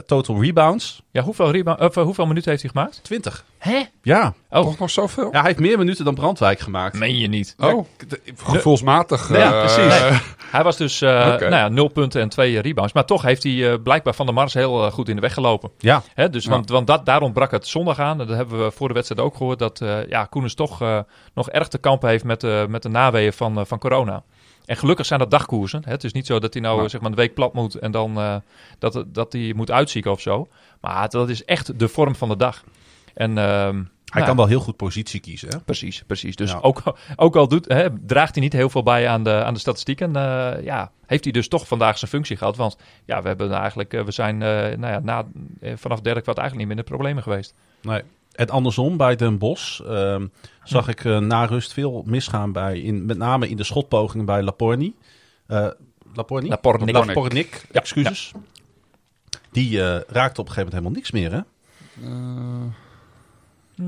total 0.06 0.42
rebounds. 0.42 1.02
Ja, 1.10 1.22
hoeveel, 1.22 1.50
reba- 1.50 1.76
of, 1.80 1.96
eh, 1.96 2.02
hoeveel 2.02 2.26
minuten 2.26 2.50
heeft 2.50 2.62
hij 2.62 2.70
gemaakt? 2.70 3.00
20. 3.02 3.44
Hè? 3.58 3.82
Ja. 4.02 4.34
Oh, 4.50 4.62
Toch 4.62 4.78
nog 4.78 4.90
zoveel? 4.90 5.24
ja, 5.32 5.38
hij 5.38 5.46
heeft 5.46 5.58
meer 5.60 5.78
minuten 5.78 6.04
dan 6.04 6.14
Brandwijk 6.14 6.58
gemaakt. 6.60 6.98
meen 6.98 7.18
je 7.18 7.28
niet. 7.28 7.54
Oh, 7.58 7.86
gevoelsmatig. 8.36 9.28
Ja, 9.36 9.52
eh, 9.52 9.58
precies. 9.74 10.20
Hij 10.50 10.62
was 10.62 10.76
dus 10.76 11.00
eh 11.02 11.30
Oké. 11.34 11.48
nou 11.48 11.54
ja, 11.62 11.68
0 11.68 11.88
punten 11.88 12.20
en 12.20 12.28
2 12.28 12.60
rebounds. 12.60 12.92
Maar 12.92 13.04
toch 13.04 13.22
heeft 13.22 13.42
hij 13.42 13.70
eh, 13.72 13.78
blijkbaar 13.82 14.14
Van 14.14 14.26
der 14.26 14.34
Mars 14.34 14.54
heel 14.54 14.84
eh, 14.86 14.92
goed 14.92 15.08
in 15.08 15.14
de 15.14 15.20
weg 15.20 15.34
gelopen. 15.34 15.70
Ja, 15.78 16.02
Hè, 16.14 16.30
dus, 16.30 16.44
Ja. 16.44 16.50
Want, 16.50 16.68
want 16.70 16.86
dat, 16.86 17.06
daar 17.06 17.20
ontbrak 17.22 17.50
het 17.50 17.66
zondag 17.66 17.98
aan. 17.98 18.20
En 18.20 18.26
dat 18.26 18.36
hebben 18.36 18.64
we 18.64 18.70
voor 18.70 18.88
de 18.88 18.94
wedstrijd 18.94 19.20
ook 19.20 19.36
gehoord. 19.36 19.58
Dat 19.58 19.80
eh 19.80 20.08
ja, 20.08 20.24
Koenens 20.24 20.54
toch 20.54 20.82
eh, 20.82 20.98
nog 21.34 21.50
erg 21.50 21.68
te 21.68 21.78
kampen 21.78 22.08
heeft 22.08 22.24
met, 22.24 22.44
eh, 22.44 22.66
met 22.66 22.82
de 22.82 22.88
naweeën 22.88 23.32
van, 23.32 23.58
eh, 23.58 23.64
van 23.64 23.78
corona. 23.78 24.22
En 24.68 24.76
gelukkig 24.76 25.06
zijn 25.06 25.18
dat 25.18 25.30
dagkoersen. 25.30 25.82
Hè? 25.84 25.90
Het 25.90 26.04
is 26.04 26.12
niet 26.12 26.26
zo 26.26 26.38
dat 26.38 26.52
hij 26.52 26.62
nou 26.62 26.88
zeg 26.88 27.00
maar, 27.00 27.10
een 27.10 27.16
week 27.16 27.34
plat 27.34 27.52
moet 27.52 27.74
en 27.74 27.90
dan 27.90 28.18
eh, 28.18 28.36
dat, 28.78 29.04
dat 29.06 29.32
hij 29.32 29.52
moet 29.56 29.70
uitzieken 29.70 30.10
of 30.10 30.20
zo. 30.20 30.48
Maar 30.80 31.08
dat 31.08 31.28
is 31.28 31.44
echt 31.44 31.78
de 31.78 31.88
vorm 31.88 32.14
van 32.14 32.28
de 32.28 32.36
dag. 32.36 32.64
En, 33.14 33.38
ehm, 33.38 33.74
hij 33.76 33.84
nou, 34.12 34.26
kan 34.26 34.36
wel 34.36 34.46
heel 34.46 34.60
goed 34.60 34.76
positie 34.76 35.20
kiezen. 35.20 35.48
Hè? 35.48 35.58
Precies, 35.60 36.02
precies. 36.06 36.36
Dus 36.36 36.50
Ja. 36.50 36.58
ook, 36.62 36.82
ook 37.16 37.36
al 37.36 37.48
doet, 37.48 37.68
hè, 37.68 37.88
draagt 38.06 38.34
hij 38.34 38.42
niet 38.42 38.52
heel 38.52 38.70
veel 38.70 38.82
bij 38.82 39.08
aan 39.08 39.22
de, 39.22 39.44
aan 39.44 39.54
de 39.54 39.60
statistieken, 39.60 40.16
eh, 40.16 40.64
ja, 40.64 40.90
heeft 41.06 41.24
hij 41.24 41.32
dus 41.32 41.48
toch 41.48 41.66
vandaag 41.66 41.98
zijn 41.98 42.10
functie 42.10 42.36
gehad. 42.36 42.56
Want 42.56 42.76
ja, 43.04 43.22
we 43.22 43.28
hebben 43.28 43.52
eigenlijk, 43.52 43.94
eh, 43.94 44.04
we 44.04 44.10
zijn 44.10 44.38
nou 44.38 44.86
ja, 44.86 44.98
na, 44.98 45.26
vanaf 45.74 46.00
derde 46.00 46.20
kwart 46.20 46.38
eigenlijk 46.38 46.68
niet 46.68 46.76
meer 46.76 46.76
in 46.76 46.90
de 46.90 46.96
problemen 46.96 47.22
geweest. 47.22 47.54
Nee. 47.82 48.02
En 48.38 48.50
andersom, 48.50 48.96
bij 48.96 49.16
Den 49.16 49.38
Bosch 49.38 49.80
ehm, 49.80 50.26
zag 50.64 50.88
ik 50.88 51.04
eh, 51.04 51.18
na 51.18 51.44
rust 51.44 51.72
veel 51.72 52.02
misgaan 52.06 52.52
bij, 52.52 52.80
in, 52.80 53.06
met 53.06 53.16
name 53.16 53.48
in 53.48 53.56
de 53.56 53.64
schotpogingen 53.64 54.26
bij 54.26 54.42
Laporni. 54.42 54.94
Eh 55.46 55.68
Laporni? 56.14 56.48
Lapornik. 56.48 56.94
Lapornik, 56.94 57.66
Ja, 57.72 57.80
excuses. 57.80 58.32
Die 59.50 59.82
eh, 59.82 60.00
raakte 60.06 60.40
op 60.40 60.48
een 60.48 60.52
gegeven 60.52 60.72
moment 60.72 60.72
helemaal 60.72 60.90
niks 60.90 61.10
meer, 61.10 61.32
hè? 61.32 61.40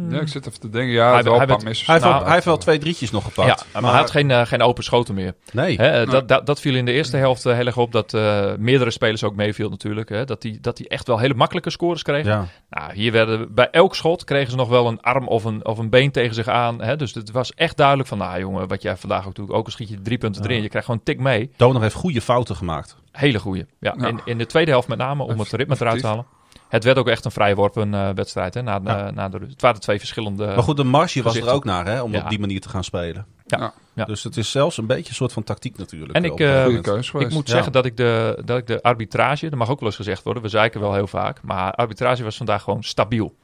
Ja, 0.09 0.21
ik 0.21 0.29
zit 0.29 0.47
even 0.47 0.61
te 0.61 0.69
denken. 0.71 0.93
Ja, 0.93 1.13
Hij- 1.13 1.23
hij 1.23 1.33
een 1.33 1.47
werd-. 1.47 1.63
Hij 1.63 1.71
heeft, 1.71 1.87
Nou, 1.87 2.01
wel, 2.15 2.25
hij 2.25 2.33
heeft 2.33 2.45
wel 2.45 2.57
twee 2.57 2.79
drietjes 2.79 3.11
nog 3.11 3.25
gepakt. 3.25 3.67
Ja, 3.73 3.81
maar, 3.81 3.91
hij 3.91 4.01
had 4.01 4.11
geen, 4.11 4.31
eh, 4.31 4.47
geen 4.47 4.63
open 4.63 4.85
schoten 4.85 5.15
meer. 5.15 5.35
Nee. 5.53 5.77
Hè, 5.77 5.89
eh, 6.05 6.11
dat, 6.11 6.29
dat, 6.29 6.47
dat 6.47 6.61
viel 6.61 6.75
in 6.75 6.85
de 6.85 6.93
eerste 6.93 7.17
helft 7.17 7.47
eh, 7.47 7.55
heel 7.55 7.67
erg 7.67 7.77
op. 7.77 7.93
Dat 7.93 8.15
eh, 8.15 8.53
meerdere 8.59 8.91
spelers 8.91 9.25
ook 9.25 9.35
meeviel 9.37 9.69
natuurlijk. 9.71 10.09
Hè, 10.09 10.25
dat 10.25 10.43
die, 10.43 10.61
dat 10.61 10.77
die 10.77 10.89
echt 10.89 11.07
wel 11.07 11.19
hele 11.19 11.35
makkelijke 11.35 11.71
scores 11.71 12.03
kregen. 12.03 12.31
Ja. 12.31 12.47
Nou, 12.71 12.93
hier 12.95 13.13
werden 13.13 13.55
bij 13.55 13.69
elk 13.71 13.95
schot 13.95 14.25
kregen 14.25 14.51
ze 14.51 14.57
nog 14.57 14.69
wel 14.69 14.87
een 14.87 15.01
arm 15.01 15.29
of 15.29 15.45
een, 15.45 15.65
of 15.67 15.79
een 15.79 15.91
been 15.91 16.11
tegen 16.11 16.35
zich 16.35 16.49
aan. 16.49 16.83
Hè? 16.83 16.97
Dus 16.97 17.15
het 17.15 17.31
was 17.31 17.55
echt 17.55 17.77
duidelijk 17.77 18.09
van, 18.09 18.19
nou 18.19 18.39
jongen, 18.41 18.69
wat 18.69 18.83
jij 18.83 18.97
vandaag 18.97 19.27
ook 19.27 19.35
doet, 19.35 19.51
ook 19.51 19.65
al 19.65 19.71
schiet 19.73 19.89
je 19.89 20.01
drie 20.03 20.19
punten 20.19 20.43
erin, 20.43 20.57
Ja. 20.57 20.63
je 20.63 20.69
krijgt 20.69 20.87
gewoon 20.89 21.01
een 21.05 21.15
tik 21.15 21.23
mee. 21.25 21.51
Donor 21.57 21.83
heeft 21.83 21.95
goede 21.95 22.21
fouten 22.21 22.57
gemaakt. 22.57 22.97
Hele 23.13 23.39
goeie. 23.39 23.67
Ja, 23.81 23.95
Ja. 23.99 24.07
In, 24.07 24.21
in 24.25 24.39
de 24.39 24.47
tweede 24.47 24.71
helft 24.71 24.89
met 24.89 24.99
name, 24.99 25.23
om 25.23 25.39
het 25.39 25.53
ritme 25.53 25.75
eruit 25.79 26.01
te 26.01 26.07
halen. 26.07 26.27
Het 26.71 26.85
werd 26.85 26.99
ook 26.99 27.09
echt 27.09 27.25
een 27.25 27.31
vrijworpen 27.31 27.95
eh 27.95 28.09
wedstrijd. 28.15 28.55
Hè? 28.55 28.63
Na, 28.63 28.79
na, 28.79 29.11
na 29.11 29.29
de, 29.29 29.39
het 29.49 29.61
waren 29.61 29.81
twee 29.81 29.99
verschillende... 29.99 30.47
maar 30.47 30.63
goed, 30.63 30.77
de 30.77 30.85
marge 30.85 31.23
was 31.23 31.37
er 31.37 31.51
ook 31.51 31.65
naar, 31.65 31.87
hè? 31.87 32.03
Om 32.03 32.13
Ja. 32.13 32.23
op 32.23 32.29
die 32.29 32.39
manier 32.39 32.61
te 32.61 32.69
gaan 32.69 32.85
spelen. 32.85 33.27
Ja. 33.47 33.73
Ja. 33.95 34.05
Dus 34.05 34.23
het 34.23 34.37
is 34.37 34.51
zelfs 34.51 34.77
een 34.79 34.87
beetje 34.87 35.09
een 35.09 35.15
soort 35.15 35.33
van 35.33 35.45
tactiek 35.45 35.79
natuurlijk. 35.79 36.13
En 36.13 36.25
eh, 36.25 36.31
ik, 36.33 36.41
eh, 36.41 36.63
geweest. 36.83 37.15
Ik 37.15 37.31
moet 37.31 37.47
Ja. 37.49 37.55
zeggen 37.55 37.73
dat 37.73 37.85
ik, 37.85 37.97
de, 37.97 38.43
dat 38.45 38.59
ik 38.59 38.67
de 38.67 38.83
arbitrage, 38.83 39.49
dat 39.49 39.59
mag 39.59 39.71
ook 39.71 39.79
wel 39.81 39.89
eens 39.89 39.97
gezegd 39.97 40.23
worden, 40.23 40.43
we 40.43 40.49
zeiken 40.49 40.81
wel 40.81 40.95
heel 40.95 41.07
vaak, 41.07 41.43
maar 41.43 41.73
arbitrage 41.73 42.23
was 42.25 42.37
vandaag 42.37 42.63
gewoon 42.63 42.83
stabiel. 42.83 43.35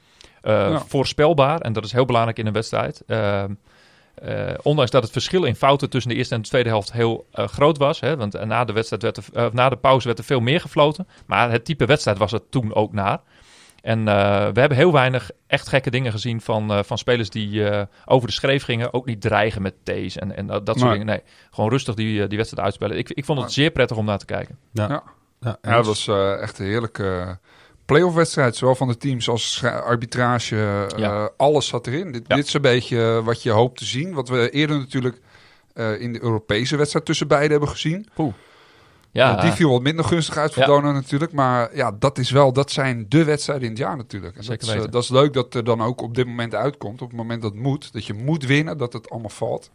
Eh, 0.42 0.52
Ja. 0.52 0.78
Voorspelbaar, 0.78 1.60
en 1.60 1.72
dat 1.72 1.84
is 1.84 1.92
heel 1.92 2.04
belangrijk 2.04 2.38
in 2.38 2.46
een 2.46 2.52
wedstrijd. 2.52 3.02
Eh, 4.16 4.50
eh, 4.50 4.58
ondanks 4.62 4.90
dat 4.90 5.02
het 5.02 5.12
verschil 5.12 5.44
in 5.44 5.54
fouten 5.56 5.90
tussen 5.90 6.10
de 6.10 6.16
eerste 6.16 6.34
en 6.34 6.42
de 6.42 6.48
tweede 6.48 6.68
helft 6.68 6.92
heel 6.92 7.26
eh, 7.32 7.48
groot 7.48 7.78
was. 7.78 8.00
Hè, 8.00 8.16
want 8.16 8.44
na 8.44 8.64
de, 8.64 8.72
wedstrijd 8.72 9.02
werd 9.02 9.16
er, 9.16 9.24
eh, 9.32 9.46
na 9.52 9.68
de 9.68 9.76
pauze 9.76 10.06
werd 10.06 10.18
er 10.18 10.24
veel 10.24 10.40
meer 10.40 10.60
gefloten. 10.60 11.08
Maar 11.26 11.50
het 11.50 11.64
type 11.64 11.84
wedstrijd 11.86 12.18
was 12.18 12.32
het 12.32 12.50
toen 12.50 12.74
ook 12.74 12.92
naar. 12.92 13.20
En 13.82 14.08
eh, 14.08 14.14
we 14.52 14.60
hebben 14.60 14.76
heel 14.78 14.92
weinig 14.92 15.30
echt 15.46 15.68
gekke 15.68 15.90
dingen 15.90 16.12
gezien 16.12 16.40
van, 16.40 16.70
eh, 16.72 16.82
van 16.82 16.98
spelers 16.98 17.30
die 17.30 17.68
eh, 17.68 17.82
over 18.04 18.28
de 18.28 18.34
schreef 18.34 18.64
gingen. 18.64 18.92
Ook 18.92 19.06
niet 19.06 19.20
dreigen 19.20 19.62
met 19.62 19.74
T's 19.84 20.16
en, 20.16 20.36
en 20.36 20.46
dat, 20.46 20.66
dat 20.66 20.78
soort 20.78 20.90
dingen. 20.90 21.06
Nee, 21.06 21.22
gewoon 21.50 21.70
rustig 21.70 21.94
die, 21.94 22.22
eh, 22.22 22.28
die 22.28 22.36
wedstrijd 22.38 22.66
uitspelen. 22.66 22.98
Ik, 22.98 23.10
ik 23.10 23.24
vond 23.24 23.40
het 23.40 23.52
zeer 23.52 23.70
prettig 23.70 23.96
om 23.96 24.04
naar 24.04 24.18
te 24.18 24.24
kijken. 24.24 24.58
Ja. 24.72 24.88
Ja. 24.88 25.02
Ja, 25.40 25.58
Ja, 25.62 25.76
dat 25.76 25.86
was 25.86 26.08
eh, 26.08 26.40
echt 26.42 26.58
een 26.58 26.66
heerlijke 26.66 27.38
playoff 27.86 28.14
wedstrijd. 28.14 28.56
Zowel 28.56 28.74
van 28.74 28.88
de 28.88 28.96
teams 28.96 29.28
als 29.28 29.64
arbitrage. 29.64 30.56
eh, 30.56 30.98
Ja. 30.98 31.30
alles 31.36 31.66
zat 31.66 31.86
erin. 31.86 32.12
Dit, 32.12 32.24
Ja. 32.26 32.36
dit 32.36 32.46
is 32.46 32.52
een 32.54 32.60
beetje 32.62 33.22
wat 33.24 33.42
je 33.42 33.50
hoopt 33.50 33.78
te 33.78 33.84
zien. 33.84 34.12
Wat 34.14 34.28
we 34.28 34.50
eerder 34.50 34.78
natuurlijk 34.78 35.20
eh, 35.74 36.00
in 36.00 36.12
de 36.12 36.22
Europese 36.22 36.76
wedstrijd 36.76 37.04
tussen 37.04 37.28
beiden 37.28 37.50
hebben 37.50 37.68
gezien. 37.68 38.08
Ja, 39.10 39.36
Eh, 39.36 39.42
die 39.42 39.52
viel 39.52 39.70
wat 39.70 39.82
minder 39.82 40.04
gunstig 40.04 40.36
uit 40.36 40.52
voor 40.52 40.62
Ja. 40.62 40.68
Donar 40.68 40.92
natuurlijk. 40.92 41.32
Maar 41.32 41.76
ja, 41.76 41.92
dat 41.98 42.18
is 42.18 42.30
wel, 42.30 42.52
dat 42.52 42.70
zijn 42.70 43.06
de 43.08 43.24
wedstrijden 43.24 43.64
in 43.64 43.70
het 43.70 43.78
jaar 43.80 43.96
natuurlijk. 43.96 44.36
En 44.36 44.44
Zeker 44.44 44.66
dat, 44.66 44.76
is, 44.76 44.84
eh, 44.84 44.90
dat 44.90 45.02
is 45.02 45.08
leuk 45.08 45.32
dat 45.32 45.54
er 45.54 45.64
dan 45.64 45.82
ook 45.82 46.02
op 46.02 46.14
dit 46.14 46.26
moment 46.26 46.54
uitkomt. 46.54 47.02
Op 47.02 47.08
het 47.08 47.16
moment 47.16 47.42
dat 47.42 47.52
het 47.52 47.60
moet. 47.60 47.92
Dat 47.92 48.06
je 48.06 48.14
moet 48.14 48.44
winnen, 48.44 48.78
dat 48.78 48.92
het 48.92 49.10
allemaal 49.10 49.30
valt. 49.30 49.70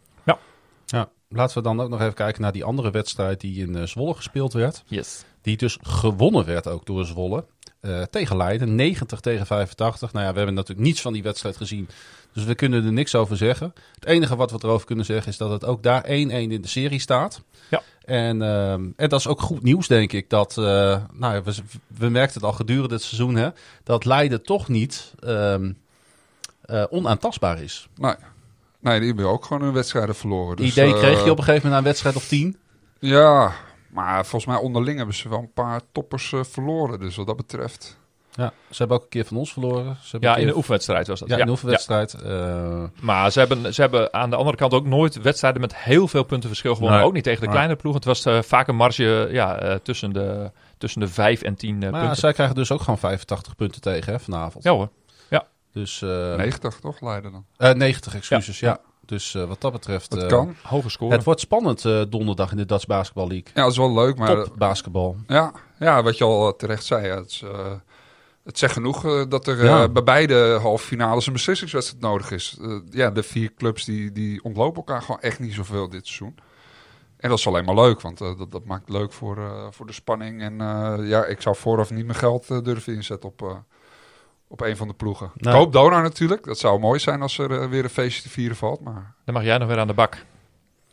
Ja, 0.86 1.08
laten 1.28 1.56
we 1.56 1.62
dan 1.62 1.80
ook 1.80 1.88
nog 1.88 2.00
even 2.00 2.14
kijken 2.14 2.42
naar 2.42 2.52
die 2.52 2.64
andere 2.64 2.90
wedstrijd 2.90 3.40
die 3.40 3.66
in 3.66 3.76
eh, 3.76 3.82
Zwolle 3.86 4.14
gespeeld 4.14 4.52
werd. 4.52 4.82
yes. 4.86 5.24
Die 5.42 5.56
dus 5.56 5.78
gewonnen 5.82 6.44
werd 6.44 6.68
ook 6.68 6.86
door 6.86 7.04
Zwolle. 7.04 7.44
eh, 7.80 8.02
tegen 8.02 8.36
Leiden, 8.36 8.74
90 8.74 9.20
tegen 9.20 9.46
85. 9.46 10.12
Nou 10.12 10.24
ja, 10.24 10.30
we 10.30 10.36
hebben 10.36 10.54
natuurlijk 10.54 10.86
niets 10.86 11.00
van 11.00 11.12
die 11.12 11.22
wedstrijd 11.22 11.56
gezien. 11.56 11.88
Dus 12.32 12.44
we 12.44 12.54
kunnen 12.54 12.84
er 12.84 12.92
niks 12.92 13.14
over 13.14 13.36
zeggen. 13.36 13.74
Het 13.94 14.04
enige 14.04 14.36
wat 14.36 14.50
we 14.50 14.58
erover 14.62 14.86
kunnen 14.86 15.04
zeggen 15.04 15.32
is 15.32 15.36
dat 15.36 15.50
het 15.50 15.64
ook 15.64 15.82
daar 15.82 16.04
1-1 16.04 16.08
in 16.08 16.60
de 16.62 16.68
serie 16.68 17.00
staat. 17.00 17.42
Ja. 17.70 17.82
En, 18.04 18.42
ehm, 18.42 18.88
en 18.96 19.08
dat 19.08 19.20
is 19.20 19.26
ook 19.26 19.40
goed 19.40 19.62
nieuws, 19.62 19.86
denk 19.86 20.12
ik. 20.12 20.30
Dat, 20.30 20.58
eh, 20.58 20.64
nou 21.12 21.34
ja, 21.34 21.42
we, 21.42 21.54
we 21.86 22.08
merkten 22.08 22.40
het 22.40 22.50
al 22.50 22.56
gedurende 22.56 22.94
het 22.94 23.02
seizoen, 23.02 23.34
hè, 23.34 23.48
dat 23.84 24.04
Leiden 24.04 24.42
toch 24.42 24.68
niet 24.68 25.14
ehm, 25.20 25.72
eh, 26.62 26.84
onaantastbaar 26.90 27.62
is. 27.62 27.88
Nee. 27.96 28.14
nee, 28.80 28.98
die 28.98 29.08
hebben 29.08 29.28
ook 29.28 29.44
gewoon 29.44 29.62
hun 29.62 29.72
wedstrijden 29.72 30.14
verloren. 30.14 30.56
Dus, 30.56 30.70
idee 30.70 30.94
kreeg 30.94 31.24
je 31.24 31.30
op 31.30 31.38
een 31.38 31.44
gegeven 31.44 31.54
moment 31.54 31.70
na 31.70 31.76
een 31.76 31.84
wedstrijd 31.84 32.16
of 32.16 32.28
tien. 32.28 32.56
Ja, 32.98 33.52
maar 33.92 34.26
volgens 34.26 34.52
mij 34.52 34.62
onderling 34.62 34.96
hebben 34.96 35.14
ze 35.16 35.28
wel 35.28 35.38
een 35.38 35.52
paar 35.52 35.80
toppers 35.92 36.32
eh, 36.32 36.40
verloren. 36.44 37.00
Dus 37.00 37.16
wat 37.16 37.26
dat 37.26 37.36
betreft... 37.36 38.00
Ja, 38.34 38.52
ze 38.70 38.76
hebben 38.78 38.96
ook 38.96 39.02
een 39.02 39.08
keer 39.08 39.24
van 39.24 39.36
ons 39.36 39.52
verloren. 39.52 39.96
Ze 40.02 40.10
hebben 40.10 40.30
Ja, 40.30 40.36
in 40.36 40.46
de 40.46 40.56
oefenwedstrijd 40.56 41.06
was 41.06 41.20
dat. 41.20 41.28
Ja, 41.28 41.36
in 41.36 41.44
de 41.44 41.50
oefenwedstrijd. 41.50 42.14
eh, 42.14 42.82
Maar 43.00 43.30
ze 43.32 43.38
hebben, 43.38 43.74
ze 43.74 43.80
hebben 43.80 44.12
aan 44.14 44.30
de 44.30 44.36
andere 44.36 44.56
kant 44.56 44.72
ook 44.74 44.86
nooit 44.86 45.20
wedstrijden 45.22 45.60
met 45.60 45.76
heel 45.76 46.08
veel 46.08 46.22
punten 46.22 46.48
verschil 46.48 46.74
gewonnen. 46.74 46.98
Nee. 46.98 47.06
Ook 47.06 47.12
niet 47.12 47.24
tegen 47.24 47.40
de 47.40 47.46
Nee. 47.46 47.54
kleine 47.54 47.76
ploeg. 47.76 47.94
Het 47.94 48.04
was 48.04 48.24
eh, 48.24 48.42
vaak 48.42 48.68
een 48.68 48.76
marge 48.76 49.28
ja, 49.30 49.58
eh, 49.58 49.74
tussen, 49.82 50.12
de, 50.12 50.50
tussen 50.78 51.00
de 51.00 51.08
5 51.08 51.42
en 51.42 51.54
10 51.54 51.78
maar 51.78 51.90
punten. 51.90 52.16
zij 52.16 52.32
krijgen 52.32 52.54
dus 52.56 52.70
ook 52.72 52.80
gewoon 52.80 52.98
85 52.98 53.56
punten 53.56 53.80
tegen 53.80 54.12
hè, 54.12 54.20
vanavond. 54.20 54.64
Ja 54.64 54.70
hoor. 54.72 54.88
Dus, 55.72 56.02
eh, 56.02 56.34
90 56.36 56.80
toch, 56.80 57.00
Leiden 57.00 57.32
dan? 57.32 57.44
eh, 57.56 57.72
90, 57.74 58.14
excuses. 58.14 58.60
Ja. 58.60 58.68
Ja. 58.68 58.78
Dus 59.04 59.34
eh, 59.34 59.44
wat 59.44 59.60
dat 59.60 59.72
betreft... 59.72 60.10
Dat 60.10 60.22
eh, 60.22 60.28
kan. 60.28 60.54
Hoge 60.62 60.90
score. 60.90 61.12
Het 61.14 61.24
wordt 61.24 61.40
spannend 61.40 61.84
eh, 61.84 62.02
donderdag 62.08 62.50
in 62.50 62.56
de 62.56 62.66
Dutch 62.66 62.86
Basketball 62.86 63.26
League. 63.26 63.50
Ja, 63.54 63.62
dat 63.62 63.70
is 63.70 63.76
wel 63.76 63.94
leuk, 63.94 64.16
maar... 64.18 64.44
Top 64.44 64.58
basketbal. 64.58 65.16
Ja, 65.26 65.52
ja, 65.78 66.02
wat 66.02 66.18
je 66.18 66.24
al 66.24 66.56
terecht 66.56 66.84
zei. 66.84 67.06
ja, 67.06 67.16
het, 67.16 67.30
is, 67.30 67.42
eh, 67.42 67.72
het 68.44 68.58
zegt 68.58 68.72
genoeg 68.72 69.26
dat 69.28 69.46
er 69.46 69.64
Ja. 69.64 69.88
bij 69.88 70.02
beide 70.02 70.58
halve 70.60 70.86
finales 70.86 71.26
een 71.26 71.32
beslissingswedstrijd 71.32 72.02
nodig 72.02 72.30
is. 72.30 72.58
Ja, 72.90 73.10
de 73.10 73.22
vier 73.22 73.54
clubs 73.54 73.84
die, 73.84 74.12
die 74.12 74.42
ontlopen 74.44 74.76
elkaar 74.76 75.02
gewoon 75.02 75.20
echt 75.20 75.38
niet 75.38 75.54
zoveel 75.54 75.88
dit 75.88 76.06
seizoen. 76.06 76.34
En 77.22 77.28
dat 77.28 77.38
is 77.38 77.46
alleen 77.46 77.64
maar 77.64 77.74
leuk, 77.74 78.00
want 78.00 78.18
dat, 78.18 78.50
dat 78.50 78.64
maakt 78.64 78.88
het 78.88 78.96
leuk 78.96 79.12
voor, 79.12 79.38
eh, 79.38 79.66
voor 79.70 79.86
de 79.86 79.92
spanning. 79.92 80.42
En 80.42 80.60
eh, 80.60 80.94
ja, 81.08 81.24
ik 81.24 81.40
zou 81.40 81.56
vooraf 81.56 81.90
niet 81.90 82.06
mijn 82.06 82.18
geld 82.18 82.64
durven 82.64 82.94
inzetten 82.94 83.28
op, 83.28 83.42
eh, 83.42 83.56
op 84.52 84.60
een 84.60 84.76
van 84.76 84.88
de 84.88 84.94
ploegen. 84.94 85.30
Nee. 85.34 85.52
Ik 85.54 85.58
hoop 85.60 85.72
Donar 85.72 86.02
natuurlijk. 86.02 86.44
Dat 86.44 86.58
zou 86.58 86.78
mooi 86.80 86.98
zijn 86.98 87.22
als 87.22 87.38
er 87.38 87.60
eh, 87.60 87.68
weer 87.68 87.84
een 87.84 87.90
feestje 87.90 88.22
te 88.22 88.28
vieren 88.28 88.56
valt. 88.56 88.80
Maar 88.80 89.14
Dan 89.24 89.34
mag 89.34 89.44
jij 89.44 89.58
nog 89.58 89.68
weer 89.68 89.78
aan 89.78 89.86
de 89.86 89.94
bak. 89.94 90.24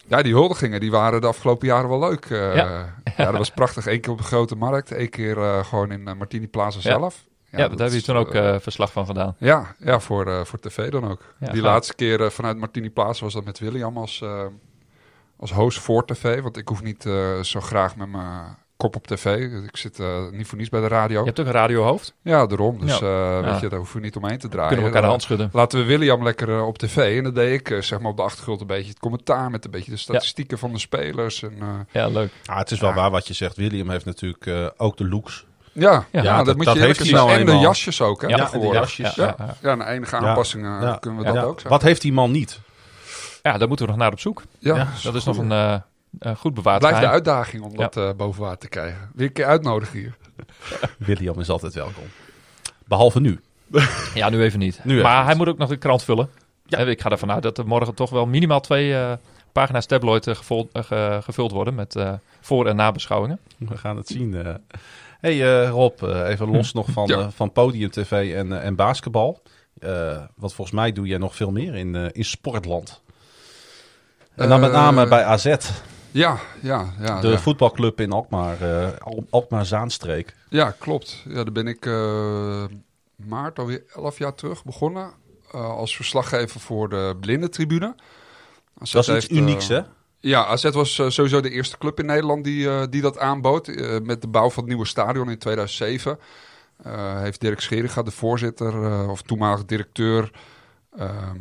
ja, 0.08 0.22
die 0.22 0.34
huldigingen 0.34 0.80
die 0.80 0.92
waren 0.92 1.22
de 1.22 1.28
afgelopen 1.28 1.68
jaren 1.68 1.90
wel 1.90 2.00
leuk. 2.00 2.26
eh. 2.26 2.56
Ja. 2.56 2.94
ja. 3.18 3.26
dat 3.26 3.38
was 3.38 3.52
prachtig. 3.52 3.86
Eén 3.86 4.02
keer 4.02 4.12
op 4.12 4.18
de 4.18 4.24
grote 4.24 4.56
markt, 4.56 4.92
één 4.92 5.10
keer 5.10 5.38
eh, 5.38 5.64
gewoon 5.66 5.92
in 5.92 6.04
Martini 6.04 6.48
Plaza 6.48 6.78
Ja. 6.78 6.84
zelf. 6.84 7.28
Ja, 7.52 7.58
daar 7.58 7.70
dat 7.70 7.80
heb 7.80 7.90
je 7.90 7.96
is, 7.96 8.04
toen 8.04 8.16
ook 8.18 8.32
verslag 8.62 8.92
van 8.92 9.06
gedaan. 9.06 9.36
ja, 9.40 9.76
ja 9.80 10.00
voor, 10.00 10.28
eh, 10.28 10.44
voor 10.46 10.60
tv 10.60 10.90
dan 10.90 11.10
ook. 11.10 11.22
Ja, 11.40 11.46
die 11.52 11.62
gaaf. 11.62 11.72
laatste 11.72 11.96
keer 11.96 12.32
vanuit 12.32 12.58
Martini 12.58 12.90
Plaza 12.90 13.24
was 13.24 13.34
dat 13.34 13.46
met 13.46 13.60
William 13.60 13.98
als, 13.98 14.22
eh, 14.22 14.46
als 15.38 15.52
host 15.52 15.80
voor 15.80 16.06
tv. 16.06 16.42
Want 16.42 16.58
ik 16.58 16.68
hoef 16.68 16.84
niet 16.84 17.06
eh, 17.06 17.40
zo 17.40 17.60
graag 17.62 17.96
met 17.96 18.10
mijn 18.10 18.58
kop 18.80 18.96
op 18.96 19.08
tv. 19.08 19.26
Ik 19.64 19.78
zit 19.78 20.00
eh, 20.00 20.08
niet 20.32 20.48
voor 20.48 20.58
niets 20.58 20.70
bij 20.70 20.82
de 20.82 20.88
radio. 20.88 21.20
Je 21.20 21.26
hebt 21.26 21.40
ook 21.40 21.46
een 21.46 21.52
radiohoofd. 21.52 22.14
Ja, 22.22 22.46
daarom. 22.46 22.80
Dus 22.80 23.00
Ja. 23.00 23.06
eh, 23.08 23.36
weet 23.44 23.50
Ja. 23.54 23.58
je, 23.62 23.70
daar 23.70 23.78
hoeven 23.80 23.96
we 24.00 24.02
niet 24.06 24.16
omheen 24.16 24.38
te 24.38 24.48
draaien. 24.48 24.68
Kunnen 24.68 24.86
we 24.92 24.96
elkaar 24.96 25.02
de 25.02 25.08
Dan 25.08 25.10
hand 25.10 25.22
schudden. 25.22 25.50
Laten 25.54 25.80
we 25.80 25.86
William 25.86 26.24
lekker 26.24 26.50
eh, 26.50 26.68
op 26.68 26.78
tv. 26.78 27.18
En 27.18 27.24
dan 27.24 27.34
deed 27.34 27.68
ik 27.68 27.84
zeg 27.84 28.00
maar 28.00 28.12
op 28.12 28.18
de 28.18 28.24
achtergrond 28.24 28.62
een 28.62 28.68
beetje 28.68 28.90
het 28.90 29.00
commentaar 29.00 29.50
met 29.52 29.66
een 29.66 29.72
beetje 29.72 29.92
de 29.92 29.98
statistieken 29.98 30.58
van 30.58 30.72
de 30.72 30.80
spelers. 30.80 31.44
En, 31.44 31.54
eh, 31.60 31.68
Ja, 31.92 32.08
leuk. 32.08 32.32
Ah, 32.46 32.58
het 32.58 32.72
is 32.72 32.80
wel 32.80 32.94
waar 32.94 33.12
wat 33.12 33.28
je 33.28 33.34
zegt. 33.34 33.56
William 33.56 33.90
heeft 33.90 34.06
natuurlijk 34.06 34.46
eh, 34.46 34.68
ook 34.78 34.98
de 34.98 35.08
looks. 35.08 35.46
ja, 35.72 36.06
ja, 36.12 36.22
Ja, 36.24 36.38
dat, 36.38 36.46
dat- 36.46 36.56
moet 36.56 36.66
dat 36.66 36.76
je 36.76 36.82
heeft 36.82 37.00
hij 37.00 37.12
nou. 37.12 37.32
En 37.32 37.46
de 37.46 37.56
jasjes 37.58 38.02
ook, 38.02 38.22
hè? 38.22 38.28
Ja, 38.28 38.50
de 38.52 38.60
jasjes, 38.72 39.16
Ja, 39.16 39.36
Ja, 39.62 39.88
enige 39.88 40.16
aanpassingen 40.16 40.82
Ja. 40.82 40.98
kunnen 41.00 41.20
we 41.20 41.26
dat 41.26 41.36
Ja. 41.36 41.42
ook 41.42 41.52
zeggen. 41.54 41.70
Wat 41.70 41.82
heeft 41.82 42.02
die 42.02 42.14
man 42.14 42.32
niet? 42.32 42.60
Ja, 43.42 43.58
daar 43.58 43.68
moeten 43.68 43.86
we 43.86 43.92
nog 43.92 44.02
naar 44.02 44.12
op 44.12 44.20
zoek. 44.20 44.44
Ja, 44.60 44.76
Ja, 44.76 44.88
Dat 45.04 45.16
is 45.16 45.24
nog 45.24 45.38
een 45.38 45.52
eh, 45.52 45.76
eh, 46.20 46.36
goed 46.36 46.54
bewaard 46.54 46.80
Blijft 46.80 47.00
de 47.00 47.08
uitdaging 47.08 47.64
om 47.64 47.72
Ja. 47.72 47.78
dat 47.78 47.98
eh, 47.98 48.10
boven 48.18 48.42
water 48.42 48.60
te 48.60 48.68
krijgen. 48.70 49.10
Weer 49.16 49.28
een 49.28 49.34
keer 49.34 49.46
uitnodigen 49.46 50.00
hier. 50.00 50.16
William 50.98 51.40
is 51.40 51.50
altijd 51.50 51.74
welkom. 51.74 52.04
Behalve 52.86 53.20
nu. 53.20 53.40
Ja, 54.14 54.30
nu 54.30 54.42
even 54.42 54.60
niet. 54.60 54.80
Nu 54.84 54.92
even 54.92 55.04
maar 55.04 55.18
niet. 55.18 55.26
hij 55.26 55.36
moet 55.36 55.48
ook 55.48 55.58
nog 55.58 55.70
de 55.70 55.78
krant 55.78 56.04
vullen. 56.04 56.30
Ja. 56.66 56.78
Ik 56.78 57.02
ga 57.02 57.10
ervan 57.10 57.32
uit 57.32 57.44
dat 57.44 57.58
er 57.58 57.68
morgen 57.68 57.94
toch 57.94 58.10
wel 58.10 58.26
minimaal 58.26 58.60
twee 58.60 58.96
eh, 58.96 59.12
pagina's 59.52 59.86
tabloid 59.86 60.26
gevuld, 60.28 60.70
ge- 60.74 61.20
gevuld 61.24 61.52
worden 61.52 61.76
met 61.76 61.96
eh, 61.96 62.14
voor- 62.42 62.68
en 62.68 62.76
nabeschouwingen. 62.76 63.40
We 63.58 63.78
gaan 63.78 63.98
het 63.98 64.08
zien. 64.08 64.36
eh. 64.46 64.54
hey, 65.20 65.62
eh, 65.64 65.70
Rob, 65.70 66.04
eh, 66.04 66.30
even 66.30 66.50
los 66.52 66.74
nog 66.80 66.88
van, 66.92 67.08
Ja. 67.08 67.18
eh, 67.20 67.28
van 67.36 67.52
podium 67.52 67.90
tv 67.92 68.34
en, 68.36 68.62
en 68.62 68.76
basketbal. 68.76 69.42
Eh, 69.80 70.18
want 70.36 70.54
volgens 70.54 70.76
mij 70.76 70.92
doe 70.92 71.08
jij 71.08 71.18
nog 71.18 71.36
veel 71.36 71.52
meer 71.52 71.76
in, 71.76 71.96
eh, 71.96 72.06
in 72.12 72.26
sportland. 72.26 73.02
En 74.36 74.50
dan 74.50 74.60
met 74.60 74.72
name 74.72 75.08
bij 75.08 75.24
AZ, 75.24 75.56
Ja, 76.12 76.40
ja, 76.62 76.94
ja. 77.00 77.22
de 77.22 77.28
ja. 77.28 77.38
voetbalclub 77.40 78.00
in 78.02 78.12
Alkmaar, 78.12 78.62
eh, 78.62 78.98
Al- 79.00 79.26
Alkmaar-Zaanstreek. 79.30 80.36
Ja, 80.50 80.76
klopt. 80.80 81.24
Ja, 81.28 81.34
daar 81.34 81.52
ben 81.52 81.68
ik 81.68 81.86
eh, 81.86 82.64
maart 83.16 83.60
alweer 83.60 83.84
elf 83.96 84.18
jaar 84.18 84.36
terug 84.36 84.64
begonnen. 84.64 85.12
eh, 85.52 85.70
als 85.70 85.96
verslaggever 85.96 86.60
voor 86.60 86.90
de 86.90 87.18
blindentribune. 87.20 87.96
AZ 88.78 88.92
Dat 88.92 89.02
is 89.08 89.16
iets 89.16 89.28
heeft, 89.28 89.32
unieks, 89.42 89.68
hè? 89.68 89.80
Ja, 90.20 90.46
AZ 90.46 90.64
was 90.70 90.94
sowieso 90.96 91.42
de 91.42 91.50
eerste 91.50 91.78
club 91.78 92.00
in 92.00 92.06
Nederland 92.06 92.44
die, 92.44 92.90
die 92.90 93.02
dat 93.02 93.18
aanbood. 93.20 93.68
Met 94.04 94.22
de 94.22 94.28
bouw 94.28 94.50
van 94.50 94.64
het 94.64 94.68
nieuwe 94.72 94.88
stadion 94.88 95.30
in 95.30 95.38
2007. 95.38 96.20
eh, 96.84 97.20
heeft 97.22 97.42
Dirk 97.42 97.60
Scheringa, 97.62 98.04
de 98.04 98.12
voorzitter 98.12 99.08
of 99.10 99.22
toenmalig 99.22 99.66
directeur... 99.66 100.32
eh, 100.90 101.32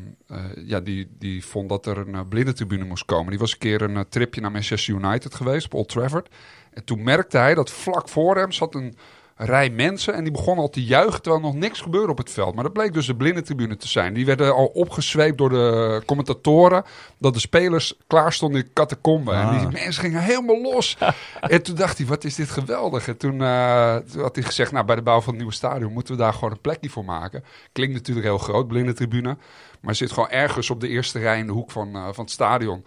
ja, 0.56 0.80
die, 0.80 1.08
die 1.18 1.44
vond 1.44 1.68
dat 1.68 1.86
er 1.86 1.98
een 1.98 2.14
uh, 2.14 2.20
blindentribune 2.28 2.84
moest 2.84 3.04
komen. 3.04 3.30
Die 3.30 3.38
was 3.38 3.52
een 3.52 3.58
keer 3.58 3.82
een 3.82 3.96
eh, 3.96 4.02
tripje 4.08 4.40
naar 4.40 4.50
Manchester 4.50 4.94
United 4.94 5.34
geweest 5.34 5.66
op 5.66 5.74
Old 5.74 5.88
Trafford. 5.88 6.34
En 6.72 6.84
toen 6.84 7.02
merkte 7.02 7.38
hij 7.38 7.54
dat 7.54 7.70
vlak 7.70 8.08
voor 8.08 8.36
hem 8.36 8.52
zat 8.52 8.74
een 8.74 8.94
rij 9.40 9.70
mensen... 9.70 10.14
en 10.14 10.22
die 10.22 10.32
begonnen 10.32 10.64
al 10.64 10.70
te 10.70 10.84
juichen 10.84 11.22
terwijl 11.22 11.44
er 11.44 11.50
nog 11.50 11.60
niks 11.60 11.80
gebeurde 11.80 12.10
op 12.10 12.18
het 12.18 12.30
veld. 12.30 12.54
Maar 12.54 12.64
dat 12.64 12.72
bleek 12.72 12.92
dus 12.92 13.06
de 13.06 13.16
blindentribune 13.16 13.76
te 13.76 13.88
zijn. 13.88 14.14
Die 14.14 14.26
werden 14.26 14.54
al 14.54 14.66
opgezweept 14.66 15.38
door 15.38 15.48
de 15.48 16.02
commentatoren... 16.06 16.84
dat 17.18 17.34
de 17.34 17.40
spelers 17.40 17.94
klaar 18.06 18.32
stonden 18.32 18.60
in 18.60 18.66
de 18.66 18.72
catacombe. 18.72 19.32
En 19.32 19.46
Ah. 19.46 19.58
die 19.60 19.80
mensen 19.80 20.02
gingen 20.02 20.22
helemaal 20.22 20.60
los. 20.62 20.96
en 21.40 21.62
toen 21.62 21.74
dacht 21.74 21.98
hij, 21.98 22.06
wat 22.06 22.24
is 22.24 22.34
dit 22.34 22.50
geweldig. 22.50 23.08
En 23.08 23.16
toen, 23.16 23.42
eh, 23.42 23.96
toen 23.96 24.22
had 24.22 24.34
hij 24.34 24.44
gezegd, 24.44 24.72
nou, 24.72 24.84
bij 24.84 24.96
de 24.96 25.02
bouw 25.02 25.18
van 25.20 25.28
het 25.28 25.36
nieuwe 25.36 25.54
stadion... 25.54 25.92
moeten 25.92 26.16
we 26.16 26.20
daar 26.20 26.32
gewoon 26.34 26.50
een 26.50 26.60
plekje 26.60 26.90
voor 26.90 27.04
maken. 27.04 27.44
Klinkt 27.72 27.94
natuurlijk 27.94 28.26
heel 28.26 28.38
groot, 28.38 28.68
blindentribune... 28.68 29.36
Maar 29.80 29.94
zit 29.94 30.12
gewoon 30.12 30.30
ergens 30.30 30.70
op 30.70 30.80
de 30.80 30.88
eerste 30.88 31.18
rij 31.18 31.38
in 31.38 31.46
de 31.46 31.52
hoek 31.52 31.70
van, 31.70 31.94
eh, 31.94 32.08
van 32.12 32.24
het 32.24 32.30
stadion. 32.32 32.84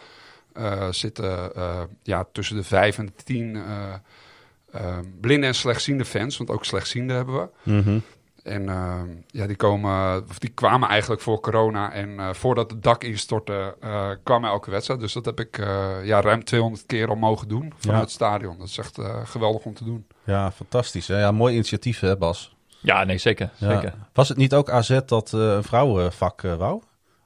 eh 0.54 0.88
zitten 0.90 1.52
ja, 2.04 2.26
tussen 2.32 2.56
de 2.56 2.64
vijf 2.64 2.98
en 2.98 3.06
de 3.06 3.24
tien 3.24 3.64
blinde 5.22 5.48
en 5.48 5.56
slechtziende 5.56 6.06
fans. 6.06 6.38
Want 6.38 6.50
ook 6.50 6.66
slechtziende 6.66 7.14
hebben 7.14 7.36
we. 7.36 7.48
Mhm. 7.72 8.00
En 8.44 8.70
eh, 8.70 9.00
ja, 9.28 9.48
die, 9.48 9.56
komen, 9.56 10.24
of 10.30 10.40
die 10.40 10.50
kwamen 10.50 10.90
eigenlijk 10.90 11.22
voor 11.22 11.40
corona. 11.40 11.92
En 11.92 12.20
eh, 12.20 12.34
voordat 12.34 12.72
het 12.72 12.84
dak 12.84 13.04
instortte, 13.04 13.76
eh 13.80 14.10
kwam 14.24 14.46
elke 14.46 14.72
wedstrijd. 14.72 15.00
Dus 15.00 15.14
dat 15.14 15.26
heb 15.26 15.40
ik 15.40 15.58
eh, 15.58 15.90
ja, 16.04 16.22
ruim 16.22 16.44
200 16.44 16.86
keer 16.86 17.08
al 17.08 17.16
mogen 17.16 17.48
doen 17.48 17.74
vanuit 17.78 17.98
Ja. 17.98 18.04
het 18.04 18.12
stadion. 18.12 18.58
Dat 18.58 18.68
is 18.68 18.78
echt 18.78 18.98
eh, 18.98 19.20
geweldig 19.26 19.64
om 19.66 19.74
te 19.74 19.84
doen. 19.84 20.06
Ja, 20.24 20.52
fantastisch. 20.52 21.08
Hè? 21.08 21.20
Ja, 21.20 21.32
mooi 21.32 21.54
initiatief, 21.54 22.00
hè, 22.00 22.18
Bas? 22.18 22.56
Ja, 22.80 23.04
nee, 23.04 23.18
zeker. 23.18 23.50
Ja. 23.58 23.74
zeker. 23.76 23.94
Was 24.14 24.30
het 24.30 24.38
niet 24.38 24.54
ook 24.54 24.70
AZ 24.70 25.00
dat 25.06 25.34
eh, 25.34 25.40
een 25.40 25.64
vrouwenvak 25.64 26.42
wou? 26.42 26.82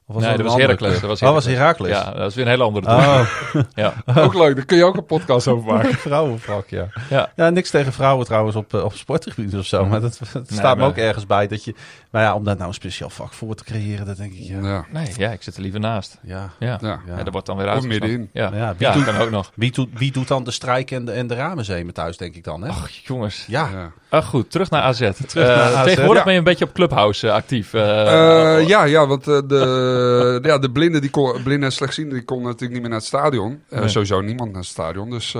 Of 0.08 0.22
nee, 0.22 0.38
dat 0.38 0.46
was 0.46 0.56
Heracles. 0.56 1.00
Dat 1.00 1.10
was 1.10 1.22
Oh, 1.22 1.32
was 1.32 1.46
Heracles. 1.46 1.90
Ja, 1.90 2.12
dat 2.12 2.30
is 2.30 2.36
weer 2.36 2.46
een 2.46 2.52
hele 2.52 2.64
andere. 2.64 2.88
Oh, 2.88 3.22
Ja. 3.74 3.94
Ook 4.16 4.34
leuk, 4.34 4.56
daar 4.56 4.66
kun 4.66 4.78
je 4.78 4.84
ook 4.84 4.96
een 4.96 5.06
podcast 5.06 5.48
over 5.48 5.74
maken. 5.74 5.94
vrouwenvak, 6.08 6.70
ja. 6.70 6.88
Ja. 7.10 7.32
Ja, 7.36 7.50
niks 7.50 7.70
tegen 7.70 7.94
vrouwen 7.94 8.26
trouwens 8.26 8.56
op, 8.56 8.74
eh, 8.74 8.84
op 8.84 8.94
sporttribunes 8.94 9.54
of 9.60 9.66
zo. 9.66 9.86
Maar 9.86 10.02
dat, 10.02 10.20
het 10.34 10.52
staat 10.54 10.78
me 10.78 10.86
ook 10.86 10.98
ergens 10.98 11.26
bij 11.26 11.48
dat 11.48 11.64
je... 11.64 11.76
Maar 12.16 12.24
ja, 12.24 12.36
om 12.36 12.44
daar 12.44 12.56
nou 12.56 12.68
een 12.68 12.74
speciaal 12.74 13.10
vak 13.10 13.34
voor 13.34 13.56
te 13.56 13.64
creëren, 13.64 14.06
dat 14.06 14.18
denk 14.18 14.34
ik... 14.34 14.40
Ja, 14.40 14.60
Ja, 14.62 14.86
Nee, 14.92 15.08
ja, 15.18 15.32
ik 15.32 15.44
zit 15.44 15.56
er 15.56 15.62
liever 15.62 15.80
naast. 15.80 16.20
ja. 16.24 16.50
Ja, 16.60 16.78
ja. 16.82 17.00
ja. 17.08 17.24
dat 17.24 17.32
wordt 17.32 17.48
dan 17.48 17.58
weer 17.58 17.68
Of 17.68 17.74
uit. 17.74 17.84
middenin. 17.86 18.30
Ja, 18.34 18.50
Ja, 18.54 18.76
ja, 18.78 18.92
wie 18.94 19.04
doet- 19.04 19.14
kan 19.14 19.22
ook 19.22 19.30
nog. 19.30 19.52
Wie, 19.56 19.72
doet, 19.72 19.90
wie 19.94 20.12
doet 20.12 20.28
dan 20.28 20.44
de 20.44 20.52
strijk 20.52 20.92
en 20.92 21.06
de, 21.06 21.12
en 21.12 21.28
de 21.28 21.36
ramenzemen 21.36 21.94
thuis, 21.94 22.18
denk 22.18 22.36
ik 22.36 22.44
dan, 22.44 22.62
hè? 22.62 22.70
Ach, 22.70 22.90
jongens. 22.90 23.46
ja. 23.48 23.70
ja. 23.74 23.92
Ah, 24.10 24.26
goed, 24.26 24.52
terug 24.52 24.70
naar 24.70 24.82
AZ. 24.82 25.00
naar 25.00 25.12
Eh, 25.34 25.76
AZ, 25.76 25.84
tegenwoordig 25.84 26.18
ja. 26.18 26.24
ben 26.24 26.32
je 26.34 26.38
een 26.40 26.44
beetje 26.46 26.66
op 26.66 26.74
Clubhouse 26.74 27.28
eh, 27.28 27.34
actief. 27.34 27.74
eh. 27.74 28.68
Ja, 28.68 28.84
ja, 28.84 29.08
want 29.08 29.28
eh, 29.28 29.40
de, 29.48 30.40
ja, 30.44 30.58
de 30.58 30.72
blinden, 30.72 31.02
die 31.02 31.10
kon, 31.10 31.44
blinden 31.44 31.64
en 31.70 31.72
slechtzienden 31.72 32.14
die 32.14 32.26
konden 32.26 32.46
natuurlijk 32.46 32.72
niet 32.72 32.82
meer 32.82 32.90
naar 32.90 33.00
het 33.00 33.08
stadion. 33.08 33.62
Nee. 33.70 33.88
Sowieso 33.88 34.22
niemand 34.22 34.50
naar 34.52 34.60
het 34.62 34.70
stadion. 34.70 35.10
Dus 35.10 35.36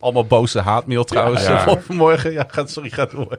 Allemaal 0.00 0.26
boze 0.26 0.60
haatmail 0.60 1.04
trouwens 1.04 1.44
vanmorgen. 1.86 2.32
Ja, 2.32 2.44
gaat, 2.48 2.70
sorry, 2.70 2.90
ga 2.90 3.06
door. 3.06 3.38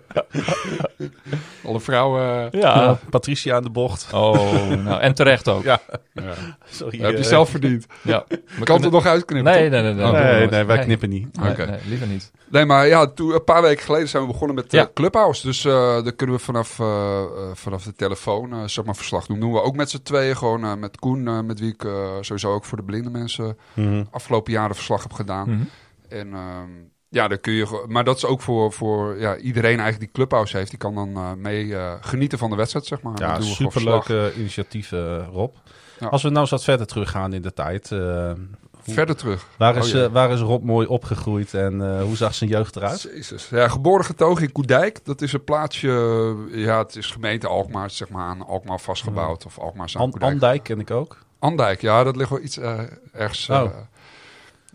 Alle 1.65 1.79
vrouwen... 1.79 2.49
Ja, 2.59 2.81
Ja. 2.81 2.99
Patricia 3.09 3.55
aan 3.55 3.63
de 3.63 3.69
bocht. 3.69 4.13
Oh, 4.13 4.67
nou, 4.69 5.01
en 5.01 5.13
terecht 5.13 5.47
ook. 5.47 5.63
Ja, 5.63 5.79
Ja. 6.13 6.33
sorry. 6.69 6.97
Dat 6.97 7.05
heb 7.07 7.17
je 7.17 7.23
eh, 7.23 7.29
zelf 7.29 7.49
verdiend. 7.49 7.85
Ja. 8.01 8.25
Kan 8.63 8.75
het 8.75 8.85
er 8.85 8.91
nog 8.91 9.05
uitknippen, 9.05 9.53
Nee, 9.53 9.69
nee, 9.69 9.81
nee. 9.81 9.93
nee, 9.93 10.05
Oh, 10.45 10.49
Nee, 10.51 10.63
wij 10.63 10.79
knippen 10.79 11.09
niet. 11.09 11.39
Nee, 11.41 11.51
Oké. 11.51 11.65
nee, 11.65 11.79
liever 11.87 12.07
niet. 12.07 12.31
Nee, 12.51 12.65
maar 12.65 12.87
ja, 12.87 13.07
toen, 13.07 13.33
een 13.33 13.43
paar 13.43 13.61
weken 13.61 13.83
geleden 13.83 14.07
zijn 14.07 14.23
we 14.23 14.29
begonnen 14.31 14.55
met 14.55 14.65
eh 14.73 14.79
Ja. 14.79 14.89
Clubhouse. 14.93 15.45
Dus 15.47 15.65
eh 15.65 15.73
daar 16.03 16.11
kunnen 16.13 16.35
we 16.35 16.41
vanaf, 16.41 16.79
eh, 16.79 16.85
eh, 17.21 17.25
vanaf 17.53 17.83
de 17.83 17.93
telefoon 17.93 18.51
eh, 18.53 18.63
zeg 18.65 18.85
maar 18.85 18.95
verslag 18.95 19.25
doen. 19.25 19.39
Doen 19.39 19.51
we 19.53 19.61
ook 19.61 19.75
met 19.75 19.89
z'n 19.89 20.01
tweeën. 20.03 20.35
Gewoon 20.37 20.63
eh, 20.63 20.73
met 20.75 20.99
Koen, 20.99 21.27
eh, 21.27 21.39
met 21.41 21.59
wie 21.59 21.73
ik 21.73 21.83
eh, 21.83 21.91
sowieso 22.21 22.53
ook 22.53 22.65
voor 22.65 22.77
de 22.77 22.83
blinde 22.83 23.09
mensen 23.09 23.57
Mhm. 23.73 24.03
afgelopen 24.11 24.51
jaren 24.53 24.75
verslag 24.75 25.03
heb 25.03 25.13
gedaan. 25.13 25.49
Mhm. 25.49 25.61
En 26.09 26.33
ehm, 26.33 26.69
ja, 27.09 27.27
daar 27.27 27.37
kun 27.37 27.53
je. 27.53 27.85
Maar 27.87 28.03
dat 28.03 28.15
is 28.17 28.25
ook 28.25 28.41
voor, 28.41 28.71
voor 28.73 29.19
ja, 29.19 29.37
iedereen 29.37 29.79
eigenlijk 29.79 29.99
die 29.99 30.11
Clubhouse 30.11 30.57
heeft. 30.57 30.69
Die 30.69 30.79
kan 30.79 30.95
dan 30.95 31.15
eh, 31.15 31.33
mee 31.33 31.75
eh, 31.75 31.93
genieten 32.01 32.37
van 32.37 32.49
de 32.49 32.55
wedstrijd, 32.55 32.85
zeg 32.85 33.01
maar. 33.01 33.13
Ja, 33.19 33.33
Dan 33.33 33.43
superleuke 33.43 34.33
initiatief, 34.37 34.91
eh, 34.91 35.27
Rob. 35.31 35.53
Ja. 35.99 36.07
Als 36.07 36.21
we 36.23 36.27
nou 36.29 36.39
eens 36.41 36.49
wat 36.49 36.63
verder 36.63 36.87
teruggaan 36.87 37.33
in 37.33 37.41
de 37.41 37.53
tijd. 37.53 37.89
hoe- 37.89 38.93
Verder 38.93 39.15
terug. 39.15 39.47
waar, 39.57 39.75
is, 39.75 39.93
Oh, 39.93 40.03
eh, 40.03 40.11
waar 40.11 40.31
is 40.31 40.39
Rob 40.39 40.63
mooi 40.63 40.87
opgegroeid 40.87 41.53
en 41.53 42.01
hoe 42.01 42.15
zag 42.15 42.35
zijn 42.35 42.49
jeugd 42.49 42.75
eruit? 42.75 43.01
Jezus. 43.01 43.49
Ja, 43.49 43.67
geboren 43.67 44.05
getogen 44.05 44.43
in 44.43 44.51
Koedijk. 44.51 45.05
Dat 45.05 45.21
is 45.21 45.33
een 45.33 45.43
plaatsje, 45.43 46.35
ja, 46.51 46.77
het 46.77 46.95
is 46.95 47.11
gemeente 47.11 47.47
Alkmaar, 47.47 47.85
is 47.85 47.97
zeg 47.97 48.09
maar 48.09 48.25
aan 48.25 48.45
Alkmaar 48.47 48.79
vastgebouwd. 48.79 49.45
Of 49.45 49.59
Alkmaar 49.59 49.85
is 49.85 49.97
An 49.97 50.11
Koedijk. 50.11 50.31
Andijk 50.31 50.63
ken 50.63 50.79
ik 50.79 50.91
ook. 50.91 51.17
Andijk, 51.39 51.81
ja, 51.81 52.03
dat 52.03 52.15
ligt 52.15 52.29
wel 52.29 52.41
iets 52.41 52.59
ergens. 53.13 53.49
Oh. 53.49 53.65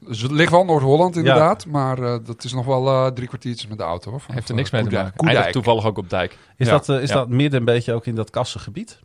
Eh, 0.04 0.08
dus 0.08 0.20
het 0.20 0.30
ligt 0.30 0.50
wel 0.50 0.64
Noord-Holland 0.64 1.16
inderdaad, 1.16 1.66
maar 1.66 1.98
eh, 1.98 2.16
dat 2.24 2.44
is 2.44 2.52
nog 2.52 2.66
wel 2.66 2.86
eh, 2.88 3.06
drie 3.12 3.28
kwartiertjes 3.28 3.66
met 3.68 3.78
de 3.78 3.84
auto. 3.84 4.10
Hoor, 4.10 4.20
vanaf, 4.20 4.34
Heeft 4.34 4.48
er 4.48 4.54
eh, 4.54 4.60
niks 4.60 4.70
mee 4.70 4.84
te 4.84 4.90
maken. 4.90 5.16
Koedijk. 5.16 5.52
toevallig 5.52 5.84
ook 5.86 5.98
op 5.98 6.10
dijk. 6.10 6.38
Is, 6.56 6.66
Ja. 6.66 6.72
dat, 6.72 6.88
eh, 6.88 7.02
is 7.02 7.08
Ja. 7.08 7.14
dat 7.14 7.28
midden 7.28 7.58
een 7.58 7.64
beetje 7.66 7.92
ook 7.92 8.06
in 8.06 8.14
dat 8.14 8.30
kassengebied? 8.30 9.00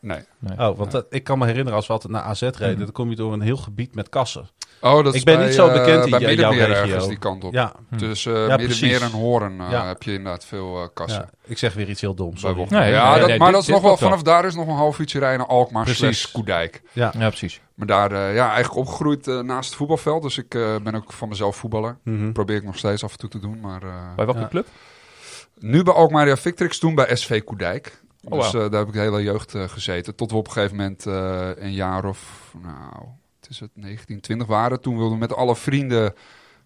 Nee. 0.00 0.20
Nee. 0.38 0.58
Oh, 0.68 0.76
want 0.78 0.90
dat, 0.90 1.06
ik 1.10 1.24
kan 1.24 1.38
me 1.38 1.44
herinneren 1.46 1.74
als 1.76 1.86
we 1.86 1.92
altijd 1.92 2.12
naar 2.12 2.22
AZ 2.22 2.42
reden, 2.42 2.78
dan 2.78 2.92
kom 2.92 3.10
je 3.10 3.16
door 3.16 3.32
een 3.32 3.40
heel 3.40 3.56
gebied 3.56 3.94
met 3.94 4.08
kassen. 4.08 4.48
Oh, 4.84 5.04
dat 5.04 5.14
is 5.14 5.20
Ik 5.20 5.24
ben 5.26 5.36
bij, 5.36 5.44
niet 5.46 5.54
zo 5.54 5.66
eh, 5.66 5.72
bekend 5.72 6.04
in 6.04 6.10
bij 6.10 6.20
jou- 6.20 6.30
Middenmeer 6.34 6.58
jouw 6.58 6.68
ergens 6.68 6.92
regio. 6.92 7.08
die 7.08 7.18
kant 7.18 7.44
op. 7.44 7.52
Ja, 7.52 7.72
Dus 7.96 8.26
eh 8.26 8.32
Ja, 8.32 8.38
Middenmeer 8.38 8.66
precies. 8.66 9.00
en 9.00 9.10
Horen 9.10 9.60
eh, 9.60 9.70
Ja. 9.70 9.86
heb 9.86 10.02
je 10.02 10.12
inderdaad 10.12 10.44
veel 10.44 10.82
eh, 10.82 10.88
kassen. 10.94 11.20
ja, 11.22 11.50
ik 11.50 11.58
zeg 11.58 11.74
weer 11.74 11.88
iets 11.88 12.00
heel 12.00 12.14
doms. 12.14 12.42
Nee, 12.42 12.52
ja, 12.54 13.10
nee, 13.10 13.18
dat, 13.18 13.28
nee, 13.28 13.38
maar 13.38 13.46
dit- 13.46 13.54
dat 13.56 13.62
is 13.62 13.68
nog 13.68 13.82
wel, 13.82 13.96
vanaf 13.96 14.22
daar 14.22 14.44
is 14.44 14.54
nog 14.54 14.66
een 14.66 14.74
half 14.74 14.98
uurtje 14.98 15.18
rijden 15.18 15.38
naar 15.38 15.48
Alkmaar 15.48 15.84
Precies. 15.84 16.20
slash 16.20 16.32
Koedijk. 16.32 16.82
Ja. 16.92 17.12
Ja, 17.18 17.28
precies. 17.28 17.60
Maar 17.74 17.86
daar, 17.86 18.12
eh, 18.12 18.34
ja, 18.34 18.46
eigenlijk 18.52 18.76
opgegroeid 18.76 19.28
eh, 19.28 19.40
naast 19.40 19.68
het 19.68 19.78
voetbalveld. 19.78 20.22
Dus 20.22 20.38
ik 20.38 20.54
eh, 20.54 20.76
ben 20.82 20.94
ook 20.94 21.12
van 21.12 21.28
mezelf 21.28 21.56
voetballer. 21.56 21.96
Mhm. 22.04 22.32
Probeer 22.32 22.56
ik 22.56 22.64
nog 22.64 22.76
steeds 22.78 23.04
af 23.04 23.12
en 23.12 23.18
toe 23.18 23.28
te 23.30 23.38
doen. 23.38 23.60
Maar 23.60 23.82
eh, 23.82 24.14
Bij 24.16 24.24
welke 24.24 24.40
Ja. 24.40 24.48
club? 24.48 24.66
nu 25.58 25.82
bij 25.82 25.94
Alkmaar 25.94 26.38
Victrix, 26.38 26.78
toen 26.78 26.94
bij 26.94 27.16
SV 27.16 27.42
Koedijk. 27.44 28.02
Oh, 28.28 28.38
dus 28.40 28.46
eh, 28.54 28.60
daar 28.60 28.78
heb 28.78 28.86
ik 28.86 28.92
de 28.92 28.98
hele 29.00 29.22
jeugd 29.22 29.54
eh, 29.54 29.62
gezeten. 29.68 30.14
Tot 30.14 30.30
we 30.30 30.36
op 30.36 30.46
een 30.46 30.52
gegeven 30.52 30.76
moment 30.76 31.06
eh, 31.06 31.48
een 31.64 31.72
jaar 31.72 32.04
of, 32.04 32.52
nou, 32.62 33.06
het 33.44 33.52
is 33.52 33.60
het 33.60 33.70
19, 33.74 34.20
20 34.20 34.46
waren. 34.46 34.80
Toen 34.80 34.94
wilden 34.96 35.12
we 35.12 35.18
met 35.18 35.34
alle 35.34 35.56
vrienden, 35.56 36.14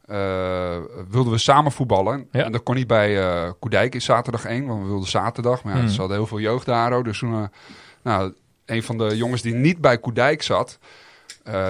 eh, 0.06 0.76
wilden 1.08 1.32
we 1.32 1.38
samen 1.38 1.72
voetballen. 1.72 2.28
Ja. 2.32 2.44
En 2.44 2.52
dat 2.52 2.62
kon 2.62 2.74
niet 2.74 2.86
bij 2.86 3.18
eh 3.20 3.50
Koedijk 3.58 3.94
in 3.94 4.02
zaterdag 4.02 4.44
1, 4.44 4.66
want 4.66 4.82
we 4.82 4.88
wilden 4.88 5.08
zaterdag. 5.08 5.62
Maar 5.64 5.76
ja, 5.76 5.82
Mhm. 5.82 5.90
ze 5.90 5.98
hadden 5.98 6.16
heel 6.16 6.26
veel 6.26 6.40
jeugd 6.40 6.66
daar. 6.66 7.02
Dus 7.02 7.18
toen, 7.18 7.34
eh, 7.34 7.48
nou, 8.02 8.34
een 8.66 8.82
van 8.82 8.98
de 8.98 9.16
jongens 9.16 9.42
die 9.42 9.54
niet 9.54 9.78
bij 9.80 9.98
Koedijk 9.98 10.42
zat, 10.42 10.78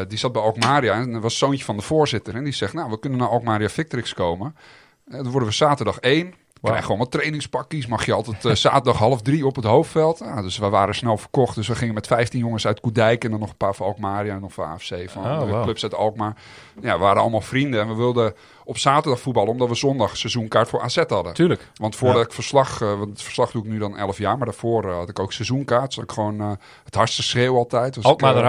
die 0.09 0.19
zat 0.19 0.33
bij 0.33 0.43
Alkmaria. 0.43 0.93
En 0.95 1.13
dat 1.13 1.23
was 1.23 1.39
zoontje 1.39 1.65
van 1.65 1.77
de 1.77 1.83
voorzitter. 1.83 2.35
En 2.35 2.45
die 2.45 2.53
zegt, 2.53 2.73
nou, 2.73 2.91
we 2.91 2.99
kunnen 2.99 3.19
naar 3.19 3.29
Alkmaria 3.29 3.69
Victrix 3.69 4.15
komen. 4.15 4.57
Dan 5.05 5.31
worden 5.31 5.49
we 5.49 5.55
zaterdag 5.55 5.99
1. 6.01 6.35
Krijg 6.63 6.83
gewoon 6.85 6.99
wat 6.99 7.11
trainingspakjes. 7.11 7.87
Mag 7.87 8.07
je 8.07 8.13
altijd 8.13 8.45
eh, 8.45 8.55
zaterdag 8.55 8.99
half 8.99 9.23
drie 9.23 9.47
op 9.47 9.57
het 9.57 9.65
hoofdveld. 9.65 10.21
Nou, 10.21 10.43
dus 10.43 10.59
we 10.59 10.69
waren 10.69 10.95
snel 10.95 11.17
verkocht. 11.17 11.55
Dus 11.55 11.69
we 11.69 11.75
gingen 11.75 11.95
met 11.95 12.07
15 12.07 12.39
jongens 12.41 12.67
uit 12.67 12.81
Koedijk. 12.81 13.25
En 13.25 13.31
dan 13.31 13.41
nog 13.41 13.49
een 13.49 13.57
paar 13.57 13.75
van 13.75 13.87
Alkmaria 13.87 14.35
en 14.35 14.41
nog 14.41 14.53
van 14.53 14.65
AFC. 14.65 15.11
Van 15.11 15.25
Oh, 15.25 15.41
de 15.41 15.47
wow. 15.47 15.63
clubs 15.63 15.83
uit 15.83 15.95
Alkmaar. 15.95 16.37
Ja, 16.81 16.93
we 16.93 16.99
waren 17.05 17.23
allemaal 17.23 17.41
vrienden. 17.41 17.81
En 17.81 17.89
we 17.89 17.95
wilden 17.95 18.35
op 18.65 18.79
zaterdag 18.79 19.21
voetballen. 19.21 19.51
Omdat 19.51 19.69
we 19.69 19.75
zondag 19.75 20.17
seizoenkaart 20.17 20.69
voor 20.69 20.81
AZ 20.81 20.97
hadden. 21.09 21.35
Tuurlijk. 21.35 21.71
Want 21.75 21.97
voordat 21.97 22.17
Ja. 22.19 22.23
ik 22.25 22.33
verslag, 22.33 22.81
eh, 22.81 22.89
want 22.99 23.09
het 23.11 23.23
verslag 23.23 23.51
doe 23.51 23.63
ik 23.63 23.69
nu 23.69 23.79
dan 23.79 23.97
11 23.97 24.19
jaar, 24.19 24.37
maar 24.37 24.47
daarvoor 24.47 24.85
eh, 24.89 24.97
had 24.97 25.09
ik 25.09 25.19
ook 25.19 25.33
seizoenkaart. 25.33 25.95
Dus 25.95 26.05
ik 26.05 26.13
gewoon 26.13 26.59
het 26.85 26.95
hardste 26.95 27.23
schreeuw 27.23 27.57
altijd. 27.57 27.95
Dus 27.95 28.05
Alkmaar 28.05 28.37
eh, 28.37 28.43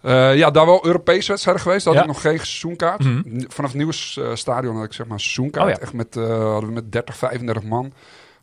eh, 0.00 0.36
ja, 0.36 0.50
daar 0.50 0.66
wel 0.66 0.86
Europese 0.86 1.28
wedstrijden 1.28 1.62
geweest. 1.62 1.84
Daar 1.84 1.94
had 1.94 2.04
Ja. 2.04 2.08
ik 2.10 2.14
nog 2.14 2.22
geen 2.24 2.36
seizoenkaart. 2.46 3.04
Mhm. 3.04 3.42
Vanaf 3.48 3.70
het 3.70 3.74
nieuwe 3.80 3.94
eh, 4.14 4.34
stadion 4.34 4.74
had 4.76 4.84
ik 4.84 4.92
zeg 4.92 5.06
maar 5.06 5.14
een 5.14 5.20
seizoenkaart. 5.22 5.66
Oh 5.66 5.72
ja. 5.74 5.78
Echt 5.78 5.92
met, 5.92 6.16
eh, 6.16 6.22
hadden 6.52 6.68
we 6.68 6.74
met 6.74 6.92
30, 6.92 7.16
35 7.16 7.62
man. 7.62 7.92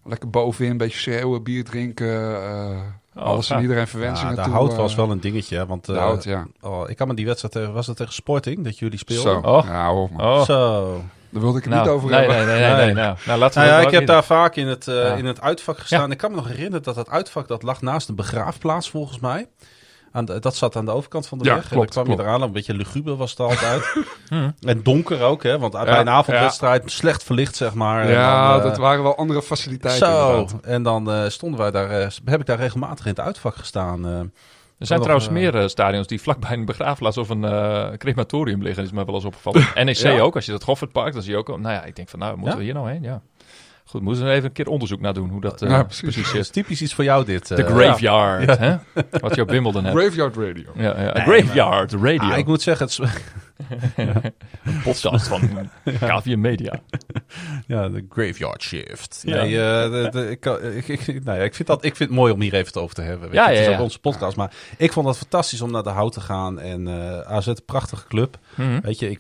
Lekker 0.06 0.30
bovenin, 0.30 0.72
een 0.72 0.78
beetje 0.78 1.00
schreeuwen, 1.00 1.44
bier 1.44 1.64
drinken. 1.64 2.42
eh, 2.44 2.78
Oh, 3.16 3.24
alles 3.24 3.50
en 3.50 3.62
iedereen 3.62 3.88
verwensingen 3.88 4.36
Ja, 4.36 4.44
de 4.44 4.50
hout 4.50 4.76
was 4.76 4.96
wel 4.96 5.12
een 5.12 5.20
dingetje. 5.20 5.58
hè, 5.58 5.66
Want 5.66 5.90
eh, 5.90 5.98
hout, 5.98 6.24
ja. 6.24 6.48
oh, 6.62 6.90
ik 6.90 6.96
kan 6.98 7.08
me 7.08 7.14
die 7.14 7.26
wedstrijd 7.26 7.54
tegen, 7.54 7.74
was 7.74 7.88
het 7.88 7.98
tegen 7.98 8.14
Sporting 8.14 8.64
dat 8.64 8.80
jullie 8.80 8.98
speelden? 8.98 9.42
Zo, 9.44 9.48
Oh. 9.50 9.66
ja, 9.66 9.90
hoor. 9.90 10.10
Oh. 10.18 10.42
Zo. 10.42 11.02
Daar 11.30 11.42
wilde 11.42 11.58
ik 11.58 11.64
het 11.64 11.74
Nou, 11.74 11.86
niet 11.86 11.96
over 11.96 12.10
nee, 12.10 12.20
hebben. 12.20 12.36
nee, 12.38 12.46
nee, 12.46 12.60
nee, 12.60 12.76
Nee. 12.76 12.86
nee, 12.86 12.94
nou, 12.94 13.18
nou, 13.26 13.40
laten 13.40 13.62
we 13.62 13.68
Nou 13.68 13.72
ja, 13.78 13.84
dat 13.84 13.94
ik 13.94 14.00
heb 14.00 14.08
daar 14.08 14.24
vaak 14.24 14.56
in 14.56 14.68
het, 14.68 14.86
Ja. 14.86 15.14
in 15.16 15.26
het 15.26 15.42
uitvak 15.42 15.78
gestaan. 15.80 16.12
Ik 16.12 16.18
kan 16.18 16.30
me 16.32 16.36
nog 16.36 16.48
herinneren 16.48 16.84
dat 16.84 16.96
dat 16.96 17.10
uitvak 17.10 17.48
dat 17.48 17.64
lag 17.64 17.82
naast 17.82 18.10
een 18.10 18.16
begraafplaats 18.16 18.90
volgens 18.90 19.20
mij. 19.20 19.48
Aan 20.16 20.26
de, 20.26 20.40
dat 20.40 20.56
zat 20.56 20.76
aan 20.76 20.86
de 20.86 20.92
overkant 20.92 21.28
van 21.28 21.38
de 21.38 21.44
Ja, 21.46 21.56
weg. 21.56 21.72
en 21.72 21.78
dan 21.78 21.86
kwam 21.86 22.04
klopt. 22.06 22.20
je 22.22 22.26
eraan, 22.28 22.42
een 22.42 22.52
beetje 22.52 22.74
luguber 22.74 23.16
was 23.16 23.30
het 23.32 23.40
altijd. 23.40 23.84
Hm. 24.30 24.50
en 24.62 24.84
donker 24.84 25.22
ook, 25.22 25.44
hè? 25.44 25.60
Want 25.60 25.72
bij 25.74 26.00
een 26.00 26.10
avondwedstrijd 26.10 26.92
slecht 26.92 27.24
verlicht, 27.24 27.56
zeg 27.56 27.74
maar. 27.74 28.10
Ja, 28.10 28.50
dan, 28.52 28.58
eh, 28.60 28.64
dat 28.68 28.78
waren 28.78 29.04
wel 29.04 29.18
andere 29.18 29.42
faciliteiten 29.42 30.08
Zo, 30.08 30.30
inderdaad. 30.32 30.62
en 30.62 30.84
dan 30.84 31.12
eh, 31.12 31.28
stonden 31.30 31.60
wij 31.60 31.72
daar, 31.72 31.90
eh, 31.90 32.08
heb 32.26 32.40
ik 32.40 32.46
daar 32.46 32.58
regelmatig 32.58 33.06
in 33.06 33.12
het 33.12 33.20
uitvak 33.20 33.56
gestaan. 33.56 34.06
Er 34.80 34.90
zijn 34.90 35.02
trouwens 35.02 35.30
meer 35.30 35.70
stadions 35.70 36.08
die 36.08 36.22
vlakbij 36.22 36.52
een 36.54 36.66
begraafplaats 36.66 37.18
of 37.18 37.30
een 37.30 37.98
crematorium 37.98 38.62
liggen. 38.62 38.84
is 38.84 38.92
mij 38.92 39.06
wel 39.06 39.16
eens 39.16 39.26
opgevallen. 39.26 39.68
NEC 39.86 39.96
Ja? 39.98 40.20
ook, 40.20 40.36
als 40.36 40.46
je 40.46 40.52
dat 40.52 40.64
Goffertpark, 40.64 41.14
dan 41.14 41.22
zie 41.22 41.32
je 41.32 41.38
ook... 41.38 41.48
Nou 41.48 41.62
ja, 41.74 41.84
ik 41.84 41.96
denk 41.96 42.10
van, 42.10 42.20
nou, 42.20 42.32
moeten 42.38 42.52
Ja? 42.52 42.58
we 42.58 42.64
hier 42.64 42.74
nou 42.74 42.90
heen? 42.90 43.02
Ja. 43.04 43.22
Goed, 43.94 44.02
moeten 44.02 44.26
we 44.26 44.32
even 44.32 44.46
een 44.46 44.52
keer 44.52 44.68
onderzoek 44.68 45.02
naar 45.02 45.14
doen 45.14 45.30
hoe 45.30 45.42
dat 45.42 45.62
eh, 45.62 45.70
Ja, 45.70 45.84
precies. 45.84 46.02
precies 46.02 46.26
Dat 46.26 46.36
is 46.36 46.46
zit. 46.46 46.54
typisch 46.54 46.82
iets 46.82 46.94
voor 46.94 47.04
jou 47.04 47.26
dit. 47.26 47.48
De 47.48 47.56
eh. 47.56 47.76
graveyard, 47.76 48.58
hè? 48.58 48.76
Wat 49.10 49.36
je 49.36 49.42
op 49.42 49.50
Wimbledon 49.50 49.84
hebt. 49.86 49.98
Graveyard 49.98 50.36
Radio. 50.36 50.72
Ja, 50.76 51.02
ja. 51.02 51.14
Nee, 51.14 51.24
graveyard 51.24 51.92
radio. 51.94 52.30
Ah, 52.30 52.38
ik 52.38 52.46
moet 52.46 52.62
zeggen, 52.62 52.86
het, 52.86 53.00
Een 53.96 54.82
podcast 54.84 55.28
van 55.28 55.70
KVM 56.00 56.40
Media. 56.40 56.80
ja, 57.68 57.90
de 57.90 58.06
graveyard 58.10 58.62
shift. 58.62 59.22
Ja. 59.26 59.36
Nee, 59.36 59.62
eh, 59.62 59.92
de, 59.92 60.08
de- 60.12 60.30
ik, 60.30 60.40
kan- 60.40 60.64
ik, 60.64 60.88
ik, 60.88 61.24
nou 61.24 61.38
ja, 61.38 61.44
ik, 61.44 61.56
vind 61.56 61.68
dat, 61.68 61.84
ik 61.86 61.96
vind 61.96 62.10
het 62.10 62.18
mooi 62.18 62.34
om 62.34 62.42
hier 62.42 62.54
even 62.54 62.82
over 62.82 62.96
te 62.96 63.02
hebben. 63.02 63.28
Weet 63.30 63.38
Ja, 63.38 63.50
je. 63.50 63.56
Het 63.56 63.66
ja, 63.66 63.72
is 63.72 63.78
ook 63.78 63.84
onze 63.84 64.00
podcast, 64.00 64.36
maar 64.38 64.52
ik 64.78 64.94
vond 64.94 65.08
het 65.08 65.18
fantastisch 65.18 65.62
om 65.62 65.72
naar 65.72 65.84
de 65.84 65.90
hout 65.90 66.14
te 66.14 66.22
gaan. 66.22 66.60
En 66.60 66.88
eh 66.88 67.20
AZ, 67.20 67.48
een 67.48 67.58
prachtige 67.66 68.08
club. 68.08 68.38
Mhm. 68.56 68.80
Weet 68.82 69.00
je, 69.00 69.10
ik, 69.10 69.18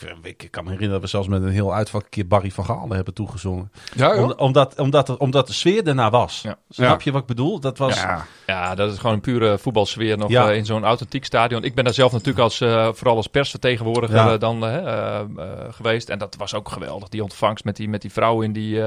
kan 0.49 0.63
me 0.63 0.69
herinneren 0.69 0.91
dat 0.91 1.01
we 1.01 1.07
zelfs 1.07 1.27
met 1.27 1.43
een 1.43 1.49
heel 1.49 1.73
uitvak 1.73 2.03
een 2.03 2.09
keer 2.09 2.27
Barry 2.27 2.51
van 2.51 2.65
Gaal 2.65 2.89
hebben 2.89 3.13
toegezongen. 3.13 3.71
Ja. 3.95 4.15
Om, 4.23 4.31
omdat, 4.31 4.79
omdat, 4.79 5.09
er- 5.09 5.17
omdat 5.17 5.47
de 5.47 5.53
sfeer 5.53 5.87
ernaar 5.87 6.11
was. 6.11 6.41
Ja. 6.41 6.57
Snap 6.69 6.89
Ja. 6.97 7.03
je 7.03 7.11
wat 7.11 7.21
ik 7.21 7.27
bedoel? 7.27 7.59
Dat 7.59 7.77
was... 7.77 7.95
Ja. 7.95 8.25
Ja, 8.47 8.75
dat 8.75 8.91
is 8.91 8.97
gewoon 8.97 9.13
een 9.15 9.21
pure 9.21 9.57
voetbalsfeer 9.57 10.17
nog 10.17 10.29
Ja. 10.29 10.49
eh, 10.49 10.55
in 10.57 10.65
zo'n 10.65 10.83
authentiek 10.83 11.25
stadion. 11.25 11.63
Ik 11.63 11.75
ben 11.75 11.83
daar 11.83 11.93
zelf 11.93 12.11
natuurlijk 12.11 12.39
als, 12.39 12.61
eh, 12.61 12.89
vooral 12.93 13.15
als 13.15 13.27
persvertegenwoordiger 13.27 14.15
Ja. 14.31 14.37
dan 14.37 14.65
eh, 14.65 14.75
eh, 14.77 15.19
eh, 15.19 15.25
geweest. 15.69 16.09
En 16.09 16.17
dat 16.17 16.35
was 16.37 16.53
ook 16.53 16.69
geweldig, 16.69 17.09
die 17.09 17.23
ontvangst 17.23 17.63
met 17.63 17.75
die, 17.75 17.89
met 17.89 18.01
die 18.01 18.11
vrouw 18.11 18.41
in, 18.41 18.53
die, 18.53 18.81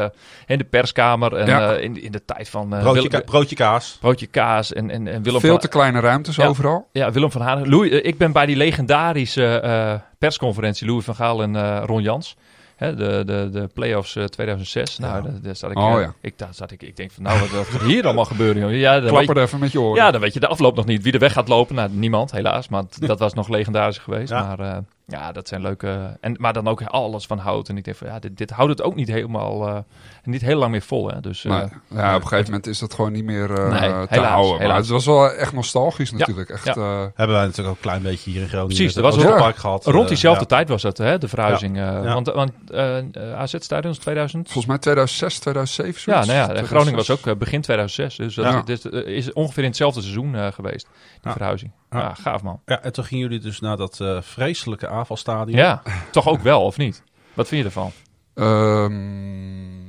in 0.47 0.59
de 0.59 0.65
perskamer. 0.65 1.37
En 1.37 1.47
Ja. 1.47 1.73
eh, 1.75 1.83
in, 1.83 2.03
in 2.03 2.13
de 2.13 2.25
tijd 2.25 2.49
van 2.49 2.75
eh, 2.75 2.81
broodje, 2.83 3.09
ka- 3.09 3.21
broodje 3.21 3.57
kaas. 3.57 3.97
broodje 4.01 4.27
kaas 4.27 4.73
en, 4.73 4.91
en, 4.91 5.07
en 5.09 5.23
Willem 5.23 5.41
Veel 5.41 5.51
van... 5.51 5.61
te 5.61 5.69
kleine 5.69 6.01
ruimtes 6.01 6.37
Ja. 6.37 6.47
overal. 6.47 6.89
Ja, 6.93 7.11
Willem 7.13 7.31
van 7.31 7.41
Haren. 7.41 7.69
Louis, 7.69 7.91
ik 7.91 8.19
ben 8.19 8.33
bij 8.33 8.47
die 8.47 8.57
legendarische 8.57 9.61
eh, 9.61 9.95
persconferentie 10.19 10.87
Louis 10.87 11.05
van 11.05 11.15
Gaal 11.15 11.43
en 11.43 11.57
eh, 11.57 11.83
Ron 11.87 12.03
Jans. 12.03 12.37
Hè, 12.77 12.95
de, 12.95 13.23
de, 13.27 13.49
de 13.53 13.69
play-offs 13.75 14.17
eh, 14.17 14.25
2006. 14.25 14.99
Nou, 14.99 15.23
daar, 15.23 15.33
daar 15.43 15.57
zat 15.57 15.71
ik, 15.71 15.79
Oh, 15.79 16.01
ja. 16.01 16.15
ik, 16.21 16.39
daar 16.39 16.49
zat 16.55 16.71
ik, 16.71 16.83
ik 16.83 16.97
denk 16.97 17.11
van, 17.11 17.23
nou, 17.23 17.41
wat, 17.41 17.51
wat 17.51 17.67
gaat 17.67 17.81
hier 17.83 18.05
allemaal 18.05 18.25
gebeuren? 18.25 18.63
Joh? 18.63 18.73
Ja, 18.81 18.93
dan 18.93 19.03
weet 19.03 19.11
Klapper 19.13 19.37
er 19.37 19.43
even 19.43 19.59
met 19.59 19.73
je 19.73 19.81
oren. 19.81 20.03
ja, 20.03 20.11
dan 20.11 20.21
weet 20.21 20.35
je 20.35 20.41
de 20.41 20.47
afloop 20.47 20.77
nog 20.77 20.85
niet. 20.87 21.03
Wie 21.03 21.13
er 21.13 21.19
weg 21.19 21.33
gaat 21.33 21.49
lopen, 21.49 21.75
nou, 21.75 21.91
niemand 21.93 22.31
helaas. 22.31 22.69
Maar 22.69 22.83
dat 22.99 23.19
was 23.19 23.35
nog 23.35 23.49
legendarisch 23.49 23.99
geweest. 23.99 24.31
Ja. 24.31 24.43
Maar 24.47 24.59
eh, 24.61 24.77
ja, 25.09 25.33
dat 25.33 25.49
zijn 25.49 25.61
leuke... 25.63 26.17
En, 26.21 26.37
maar 26.39 26.53
dan 26.53 26.69
ook 26.69 26.83
alles 26.83 27.27
van 27.27 27.39
hout. 27.39 27.69
En 27.69 27.77
ik 27.77 27.85
denk 27.85 27.97
van, 27.97 28.07
ja, 28.07 28.19
dit, 28.19 28.37
dit 28.37 28.51
houdt 28.51 28.71
het 28.71 28.83
ook 28.83 28.95
niet 28.95 29.09
helemaal... 29.09 29.67
eh, 29.69 29.79
niet 30.25 30.41
heel 30.41 30.59
lang 30.59 30.71
meer 30.71 30.83
vol, 30.83 31.11
hè. 31.11 31.21
Dus, 31.21 31.45
eh, 31.45 31.51
Nee. 31.53 31.61
ja, 32.01 32.15
op 32.17 32.21
een 32.23 32.29
gegeven 32.29 32.45
moment 32.51 32.67
is 32.67 32.79
dat 32.79 32.95
gewoon 32.95 33.13
niet 33.13 33.25
meer 33.25 33.51
eh, 33.51 33.71
Nee, 33.71 33.81
te 33.81 34.07
helaas, 34.09 34.31
houden. 34.31 34.51
Maar 34.53 34.61
helaas. 34.61 34.79
het 34.79 34.89
was 34.89 35.07
wel 35.07 35.31
echt 35.33 35.53
nostalgisch 35.53 36.13
natuurlijk. 36.13 36.51
Echt, 36.51 36.65
Ja. 36.65 36.75
Hebben 37.15 37.37
wij 37.37 37.45
natuurlijk 37.45 37.69
ook 37.69 37.75
een 37.75 37.81
klein 37.81 38.03
beetje 38.03 38.31
hier 38.31 38.41
in 38.43 38.49
Groningen. 38.49 38.77
Precies, 38.77 38.97
er 38.97 39.05
het 39.05 39.15
was 39.15 39.25
ook- 39.25 39.29
Oosterpark 39.31 39.57
gehad. 39.57 39.85
Rond 39.87 40.09
diezelfde 40.09 40.41
ja. 40.41 40.47
tijd 40.47 40.69
was 40.69 40.83
het, 40.83 40.99
hè, 40.99 41.19
de 41.19 41.29
verhuizing. 41.29 41.77
eh, 41.77 41.83
Ja. 41.83 42.15
Want, 42.15 42.27
want 42.27 42.53
eh, 42.71 42.99
eh, 42.99 43.05
AZ-stadion 43.35 43.93
2000... 43.99 44.45
volgens 44.45 44.67
mij 44.67 44.79
2006, 44.79 45.39
2007. 45.39 45.93
Ja, 45.95 46.01
zoiets. 46.23 46.27
nou 46.27 46.39
ja, 46.39 46.45
2006. 46.45 46.69
Groningen 46.79 47.07
was 47.07 47.11
ook 47.33 47.39
begin 47.39 47.61
2006. 47.61 48.17
Dus 48.17 48.35
dat 48.35 48.45
Ja. 48.45 48.63
dit, 48.63 48.85
is 49.07 49.33
ongeveer 49.33 49.63
in 49.63 49.69
hetzelfde 49.69 50.01
seizoen 50.01 50.35
eh, 50.35 50.47
geweest, 50.53 50.87
die 51.13 51.21
Ja. 51.23 51.33
verhuizing. 51.33 51.71
Ja. 51.97 52.03
Ja, 52.09 52.15
gaaf 52.15 52.43
man. 52.43 52.61
Ja, 52.65 52.83
en 52.83 52.93
toen 52.93 53.05
gingen 53.05 53.25
jullie 53.29 53.41
dus 53.43 53.61
naar 53.61 53.77
dat 53.77 54.01
eh, 54.01 54.21
vreselijke 54.23 54.89
aanvalstadion. 54.89 55.59
Ja, 55.59 55.83
toch 56.11 56.29
ook 56.29 56.41
wel, 56.41 56.63
of 56.65 56.77
niet? 56.77 57.03
Wat 57.35 57.49
vind 57.49 57.61
je 57.61 57.67
ervan? 57.67 57.93
Ehm, 58.35 59.85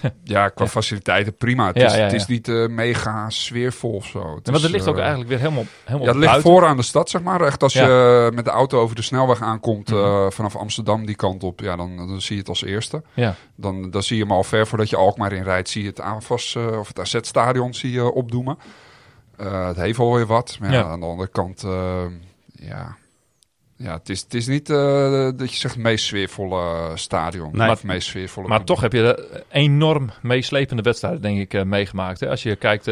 Ja, 0.24 0.48
qua 0.48 0.66
faciliteiten 0.66 1.34
prima. 1.36 1.66
Het, 1.66 1.76
Ja, 1.76 1.86
is, 1.86 1.94
ja, 1.94 2.02
het 2.02 2.12
is 2.12 2.26
niet 2.26 2.48
eh, 2.48 2.66
mega 2.66 3.30
sfeervol 3.30 3.92
of 3.92 4.06
zo. 4.06 4.34
Het 4.34 4.46
maar 4.50 4.60
het 4.60 4.70
ligt 4.70 4.86
ook 4.88 4.94
eh, 4.94 5.00
eigenlijk 5.00 5.30
weer 5.30 5.38
helemaal, 5.38 5.64
helemaal 5.84 6.06
Ja, 6.06 6.12
het 6.12 6.16
ligt 6.20 6.30
buiten. 6.32 6.50
vooraan 6.52 6.76
de 6.76 6.82
stad, 6.82 7.10
zeg 7.10 7.22
maar. 7.22 7.40
Echt 7.40 7.62
als 7.62 7.72
Ja. 7.72 7.86
je 7.86 8.30
met 8.34 8.44
de 8.44 8.50
auto 8.50 8.80
over 8.80 8.96
de 8.96 9.02
snelweg 9.02 9.40
aankomt 9.42 9.90
Mhm. 9.90 9.98
eh, 9.98 10.26
vanaf 10.30 10.56
Amsterdam 10.56 11.06
die 11.06 11.14
kant 11.16 11.42
op, 11.44 11.60
ja, 11.60 11.76
dan, 11.76 11.96
dan 11.96 12.20
zie 12.20 12.34
je 12.34 12.40
het 12.40 12.48
als 12.48 12.64
eerste. 12.64 13.02
Ja. 13.14 13.34
Dan, 13.56 13.90
dan 13.90 14.02
zie 14.02 14.16
je 14.16 14.22
hem 14.22 14.32
al 14.32 14.44
ver 14.44 14.66
voordat 14.66 14.90
je 14.90 14.96
Alkmaar 14.96 15.32
inrijdt, 15.32 15.68
zie 15.68 15.82
je 15.82 15.88
het 15.88 16.00
AFAS 16.00 16.54
eh, 16.54 16.78
of 16.78 16.88
het 16.88 16.98
AZ-stadion 17.00 17.74
zie 17.74 17.92
je 17.92 18.12
opdoemen. 18.12 18.58
Eh, 19.40 19.66
het 19.66 19.76
heeft 19.76 19.98
alweer 19.98 20.26
wat. 20.26 20.56
Maar 20.60 20.72
ja, 20.72 20.82
aan 20.82 21.00
de 21.00 21.06
andere 21.06 21.28
kant, 21.28 21.64
eh, 21.64 22.04
ja, 22.52 22.96
ja 23.76 23.92
het, 23.92 24.08
is, 24.08 24.20
het 24.20 24.34
is 24.34 24.46
niet 24.46 24.70
eh, 24.70 25.28
dat 25.36 25.50
je 25.50 25.56
zegt 25.56 25.74
het 25.74 25.82
meest 25.82 26.04
sfeervolle 26.04 26.90
stadion. 26.94 27.48
Nee. 27.48 27.56
Maar 27.56 27.68
het 27.68 27.82
meest 27.82 28.08
sfeervolle 28.08 28.48
Maar 28.48 28.58
publiek. 28.58 28.76
toch 28.76 28.90
heb 28.90 28.92
je 28.92 29.42
enorm 29.48 30.10
meeslepende 30.22 30.82
wedstrijden, 30.82 31.22
denk 31.22 31.52
ik, 31.52 31.64
meegemaakt. 31.64 32.20
Hè? 32.20 32.28
Als 32.28 32.42
je 32.42 32.56
kijkt, 32.56 32.84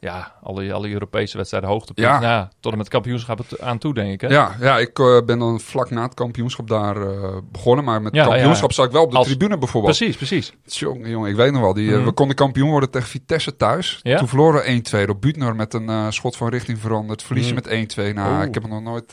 ja, 0.00 0.32
alle, 0.42 0.72
alle 0.72 0.88
Europese 0.90 1.36
wedstrijden, 1.36 1.70
hoogtepunt. 1.70 2.06
Ja. 2.06 2.20
Ja. 2.20 2.48
tot 2.60 2.72
en 2.72 2.78
met 2.78 2.88
kampioenschap 2.88 3.40
aan 3.60 3.78
toe, 3.78 3.94
denk 3.94 4.12
ik. 4.12 4.20
Hè? 4.20 4.28
Ja, 4.28 4.56
ja, 4.60 4.78
ik 4.78 4.98
eh, 4.98 5.18
ben 5.26 5.38
dan 5.38 5.60
vlak 5.60 5.90
na 5.90 6.02
het 6.02 6.14
kampioenschap 6.14 6.68
daar 6.68 6.96
eh, 6.96 7.36
begonnen. 7.52 7.84
Maar 7.84 8.02
met 8.02 8.14
Ja, 8.14 8.24
kampioenschap 8.26 8.68
ja. 8.68 8.74
zat 8.74 8.84
ik 8.86 8.92
wel 8.92 9.02
op 9.02 9.10
de 9.10 9.16
Als- 9.16 9.26
tribune 9.26 9.58
bijvoorbeeld. 9.58 9.96
Precies, 9.96 10.16
precies. 10.16 10.52
Jongen, 10.64 11.10
jongen, 11.10 11.30
ik 11.30 11.36
weet 11.36 11.52
nog 11.52 11.60
wel. 11.62 11.74
Die, 11.74 11.90
eh, 11.90 11.96
Mhm. 11.96 12.04
We 12.04 12.12
konden 12.12 12.36
kampioen 12.36 12.70
worden 12.70 12.90
tegen 12.90 13.08
Vitesse 13.08 13.56
thuis. 13.56 14.00
Ja? 14.02 14.18
Toen 14.18 14.28
verloren 14.28 14.60
we 14.62 14.66
1-2 14.70 15.06
door 15.06 15.18
Buutner 15.18 15.56
met 15.56 15.74
een 15.74 16.12
schot 16.12 16.36
van 16.36 16.48
richting 16.48 16.78
veranderd. 16.78 17.22
Verliezen 17.22 17.54
Mhm. 17.54 17.62
met 17.64 17.72
1-2. 17.72 18.12
Nou, 18.14 18.34
Oeh. 18.34 18.44
ik 18.44 18.54
heb 18.54 18.68
nog 18.68 18.82
nooit... 18.82 19.12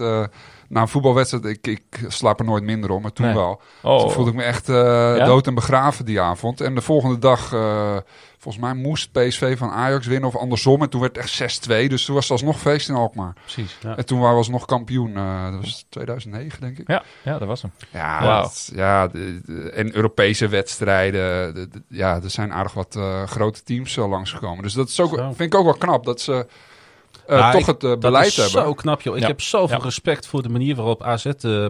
na 0.69 0.81
een 0.81 0.87
voetbalwedstrijd, 0.87 1.45
ik, 1.45 1.67
ik 1.67 2.05
slaap 2.07 2.39
er 2.39 2.45
nooit 2.45 2.63
minder 2.63 2.89
om. 2.89 3.01
Maar 3.01 3.13
toen 3.13 3.25
Nee. 3.25 3.35
wel. 3.35 3.61
Oh, 3.81 3.99
Toen 3.99 4.11
voelde 4.11 4.29
ik 4.29 4.35
me 4.35 4.43
echt 4.43 4.65
dood 5.25 5.47
en 5.47 5.55
begraven 5.55 6.05
die 6.05 6.21
avond. 6.21 6.61
En 6.61 6.75
de 6.75 6.81
volgende 6.81 7.19
dag, 7.19 7.53
volgens 8.45 8.63
mij 8.63 8.73
moest 8.73 9.11
PSV 9.11 9.57
van 9.57 9.69
Ajax 9.69 10.07
winnen 10.07 10.29
of 10.29 10.35
andersom. 10.35 10.81
En 10.81 10.89
toen 10.89 11.01
werd 11.01 11.15
het 11.15 11.25
echt 11.41 11.67
6-2. 11.69 11.87
Dus 11.87 12.05
toen 12.05 12.15
was 12.15 12.23
het 12.23 12.31
alsnog 12.31 12.59
feest 12.59 12.89
in 12.89 12.95
Alkmaar. 12.95 13.33
precies. 13.41 13.77
Ja. 13.81 13.97
En 13.97 14.05
toen 14.05 14.17
waren 14.17 14.31
we 14.33 14.37
alsnog 14.37 14.65
kampioen. 14.65 15.15
eh, 15.15 15.51
dat 15.51 15.61
was 15.61 15.85
2009, 15.89 16.61
denk 16.61 16.77
ik. 16.77 16.87
Ja, 16.87 17.03
ja, 17.23 17.37
dat 17.37 17.47
was 17.47 17.61
hem. 17.61 17.71
Ja, 17.91 18.19
dat- 18.41 18.71
ja 18.75 19.07
de- 19.07 19.41
de- 19.45 19.69
en 19.71 19.95
Europese 19.95 20.47
wedstrijden. 20.47 21.53
de- 21.53 21.67
de- 21.69 21.81
ja, 21.87 22.15
er 22.23 22.29
zijn 22.29 22.53
aardig 22.53 22.73
wat 22.73 22.95
eh, 22.95 23.23
grote 23.23 23.63
teams 23.63 23.97
uh, 23.97 24.09
langsgekomen. 24.09 24.63
Dus 24.63 24.73
dat 24.73 24.89
is 24.89 24.99
ook, 24.99 25.15
Zo. 25.15 25.31
vind 25.33 25.53
ik 25.53 25.55
ook 25.59 25.65
wel 25.65 25.73
knap 25.77 26.05
dat 26.05 26.21
ze 26.21 26.45
eh, 27.27 27.37
Ja, 27.37 27.51
toch 27.51 27.59
ik- 27.61 27.65
het 27.67 27.83
eh, 27.83 27.89
Dat 27.89 27.99
beleid 27.99 28.27
is 28.27 28.35
hebben. 28.35 28.51
zo 28.63 28.73
knap, 28.73 29.01
joh. 29.01 29.15
Ik 29.15 29.21
Ja. 29.21 29.27
heb 29.27 29.41
zoveel 29.41 29.77
Ja. 29.77 29.83
respect 29.83 30.27
voor 30.27 30.41
de 30.43 30.49
manier 30.49 30.75
waarop 30.75 31.03
AZ 31.03 31.25
eh, 31.25 31.65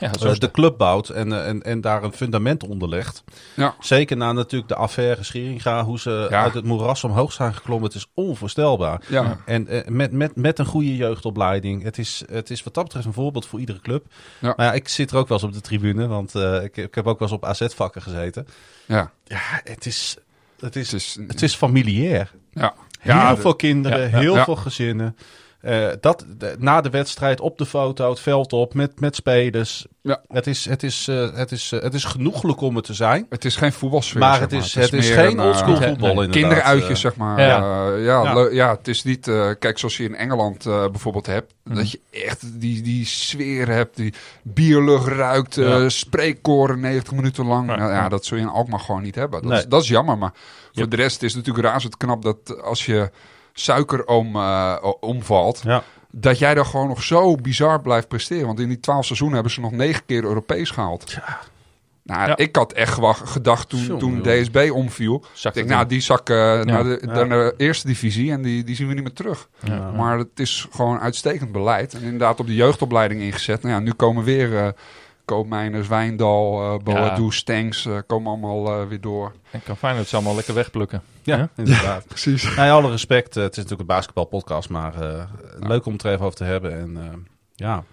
Ja, 0.00 0.10
eh, 0.12 0.34
de 0.34 0.50
club 0.50 0.78
bouwt 0.78 1.08
en, 1.08 1.32
eh, 1.32 1.48
en, 1.48 1.62
en 1.62 1.80
daar 1.80 2.02
een 2.02 2.12
fundament 2.12 2.64
onder 2.66 2.88
legt. 2.88 3.24
Ja. 3.56 3.74
Zeker 3.80 4.16
na 4.16 4.32
natuurlijk 4.32 4.68
de 4.68 4.76
affaire 4.76 5.22
Scheringa, 5.24 5.84
hoe 5.84 5.98
ze 5.98 6.26
Ja. 6.30 6.42
uit 6.42 6.54
het 6.54 6.64
moeras 6.64 7.04
omhoog 7.04 7.32
zijn 7.32 7.54
geklommen. 7.54 7.86
Het 7.86 7.96
is 7.96 8.06
onvoorstelbaar. 8.14 9.00
Ja. 9.08 9.38
En 9.46 9.66
eh, 9.68 9.86
met, 9.88 10.12
met, 10.12 10.36
met 10.36 10.58
een 10.58 10.66
goede 10.66 10.96
jeugdopleiding. 10.96 11.82
Het 11.82 11.98
is, 11.98 12.22
het 12.30 12.50
is 12.50 12.62
wat 12.62 12.74
dat 12.74 12.84
betreft 12.84 13.06
een 13.06 13.12
voorbeeld 13.12 13.46
voor 13.46 13.60
iedere 13.60 13.80
club. 13.80 14.04
Ja. 14.38 14.54
Maar 14.56 14.66
ja, 14.66 14.72
ik 14.72 14.88
zit 14.88 15.10
er 15.10 15.16
ook 15.16 15.28
wel 15.28 15.38
eens 15.38 15.46
op 15.46 15.52
de 15.52 15.60
tribune, 15.60 16.06
want 16.06 16.34
eh, 16.34 16.62
ik, 16.62 16.76
ik 16.76 16.94
heb 16.94 17.06
ook 17.06 17.18
wel 17.18 17.28
eens 17.28 17.36
op 17.36 17.44
AZ-vakken 17.44 18.02
gezeten. 18.02 18.46
Ja, 18.86 19.10
Ja, 19.24 19.40
het 19.64 19.86
is, 19.86 20.16
het 20.60 20.76
is, 20.76 20.92
het 20.92 21.00
is, 21.00 21.18
het 21.26 21.42
is 21.42 21.54
familiair. 21.54 22.30
ja. 22.52 22.74
Heel 23.00 23.14
Ja, 23.14 23.36
veel 23.36 23.54
kinderen, 23.56 24.10
heel 24.10 24.36
ja. 24.36 24.44
veel 24.44 24.56
gezinnen. 24.56 25.16
Eh, 25.62 25.88
dat, 26.00 26.24
de- 26.38 26.56
na 26.58 26.80
de 26.80 26.90
wedstrijd 26.90 27.40
op 27.40 27.58
de 27.58 27.66
foto, 27.66 28.10
het 28.10 28.20
veld 28.20 28.52
op, 28.52 28.74
met, 28.74 29.00
met 29.00 29.16
spelers. 29.16 29.86
Ja. 30.00 30.22
Het, 30.28 30.46
is, 30.46 30.64
het, 30.64 30.82
is, 30.82 31.08
eh, 31.08 31.34
het, 31.34 31.52
is, 31.52 31.72
eh, 31.72 31.80
het 31.80 31.94
is 31.94 32.04
genoeglijk 32.04 32.60
om 32.60 32.76
het 32.76 32.84
te 32.84 32.94
zijn. 32.94 33.26
Het 33.28 33.44
is 33.44 33.56
geen 33.56 33.72
voetbalsfeer. 33.72 34.20
Maar 34.20 34.40
het 34.40 34.52
is, 34.52 34.74
Het 34.74 34.84
het 34.84 34.92
is 34.92 35.10
geen 35.10 35.38
een, 35.38 35.40
oldschool 35.40 35.76
voetbal 35.76 36.14
nee. 36.14 36.28
Kinderuitjes, 36.28 37.00
zeg 37.00 37.16
maar. 37.16 37.40
Ja. 37.40 37.88
Ja, 37.96 38.48
ja, 38.50 38.76
het 38.76 38.88
is 38.88 39.02
niet... 39.02 39.24
kijk, 39.58 39.78
zoals 39.78 39.96
je 39.96 40.04
in 40.04 40.14
Engeland 40.14 40.64
bijvoorbeeld 40.64 41.26
hebt. 41.26 41.54
Mhm. 41.64 41.74
Dat 41.76 41.90
je 41.90 42.00
echt 42.10 42.60
die, 42.60 42.82
die 42.82 43.06
sfeer 43.06 43.68
hebt. 43.68 43.96
Die 43.96 44.14
bierlucht 44.42 45.06
ruikt. 45.06 45.60
spreekkoren 45.86 46.80
90 46.80 47.12
minuten 47.12 47.46
lang. 47.46 47.68
Ja. 47.70 47.76
Nou, 47.76 47.92
ja, 47.92 48.08
dat 48.08 48.24
zul 48.24 48.36
je 48.36 48.42
in 48.42 48.48
Alkmaar 48.48 48.80
gewoon 48.80 49.02
niet 49.02 49.14
hebben. 49.14 49.40
Dat, 49.42 49.50
Nee. 49.50 49.58
is, 49.58 49.66
dat 49.66 49.82
is 49.82 49.88
jammer. 49.88 50.18
Maar 50.18 50.32
voor 50.72 50.88
de 50.88 50.96
rest 50.96 51.22
is 51.22 51.34
het 51.34 51.46
natuurlijk 51.46 51.74
razend 51.74 51.96
knap 51.96 52.22
dat 52.22 52.62
als 52.62 52.86
je 52.86 53.10
suiker 53.52 54.06
om, 54.06 54.36
eh, 54.36 54.76
omvalt... 55.00 55.60
Ja. 55.64 55.82
dat 56.10 56.38
jij 56.38 56.54
daar 56.54 56.64
gewoon 56.64 56.88
nog 56.88 57.02
zo 57.02 57.34
bizar 57.34 57.80
blijft 57.80 58.08
presteren. 58.08 58.46
Want 58.46 58.60
in 58.60 58.68
die 58.68 58.80
12 58.80 59.04
seizoenen 59.04 59.34
hebben 59.34 59.52
ze 59.52 59.60
nog 59.60 59.70
negen 59.72 60.06
keer 60.06 60.24
Europees 60.24 60.70
gehaald. 60.70 61.16
Nou, 62.04 62.28
Ja. 62.28 62.36
ik 62.36 62.56
had 62.56 62.72
echt 62.72 62.92
gewacht, 62.92 63.28
gedacht 63.28 63.68
toen, 63.68 63.98
toen. 63.98 64.22
DSB 64.22 64.70
omviel. 64.72 65.24
Zakt 65.32 65.56
Ik 65.56 65.62
denk, 65.62 65.74
nou, 65.74 65.88
die 65.88 66.00
zakken 66.00 66.66
naar, 66.66 66.84
de, 66.84 67.02
Ja. 67.06 67.12
naar 67.12 67.28
de 67.28 67.54
eerste 67.56 67.86
divisie 67.86 68.30
en 68.32 68.42
die, 68.42 68.64
die 68.64 68.76
zien 68.76 68.88
we 68.88 68.94
niet 68.94 69.02
meer 69.02 69.12
terug. 69.12 69.48
Ja. 69.60 69.90
Maar 69.90 70.18
het 70.18 70.40
is 70.40 70.68
gewoon 70.70 71.00
uitstekend 71.00 71.52
beleid. 71.52 71.94
En 71.94 72.02
inderdaad 72.02 72.40
op 72.40 72.46
de 72.46 72.54
jeugdopleiding 72.54 73.20
ingezet. 73.20 73.62
Nou 73.62 73.74
ja, 73.74 73.80
nu 73.80 73.92
komen 73.92 74.24
weer 74.24 74.56
eh 74.58 74.68
Koopmijners, 75.24 75.88
Wijndal, 75.88 76.62
eh 76.74 76.82
Boadu, 76.84 77.30
Stengs, 77.32 77.86
eh, 77.86 77.98
komen 78.06 78.30
allemaal 78.30 78.80
eh, 78.80 78.88
weer 78.88 79.00
door. 79.00 79.32
En 79.50 79.62
kan 79.62 79.76
Feyenoord 79.76 80.08
ze 80.08 80.14
allemaal 80.16 80.34
lekker 80.34 80.54
wegplukken. 80.54 81.02
Ja, 81.22 81.36
Ja? 81.36 81.48
inderdaad. 81.56 82.06
Precies. 82.06 82.54
Nou, 82.56 82.70
alle 82.70 82.90
respect. 82.90 83.34
het 83.34 83.50
is 83.50 83.56
natuurlijk 83.56 83.80
een 83.80 83.86
basketbalpodcast, 83.96 84.68
maar 84.68 85.00
eh, 85.02 85.24
leuk 85.58 85.86
om 85.86 85.92
het 85.92 86.02
er 86.02 86.12
even 86.12 86.24
over 86.24 86.36
te 86.36 86.44
hebben. 86.44 86.78
En 86.78 86.96
eh, 86.96 87.18
ja, 87.54 87.84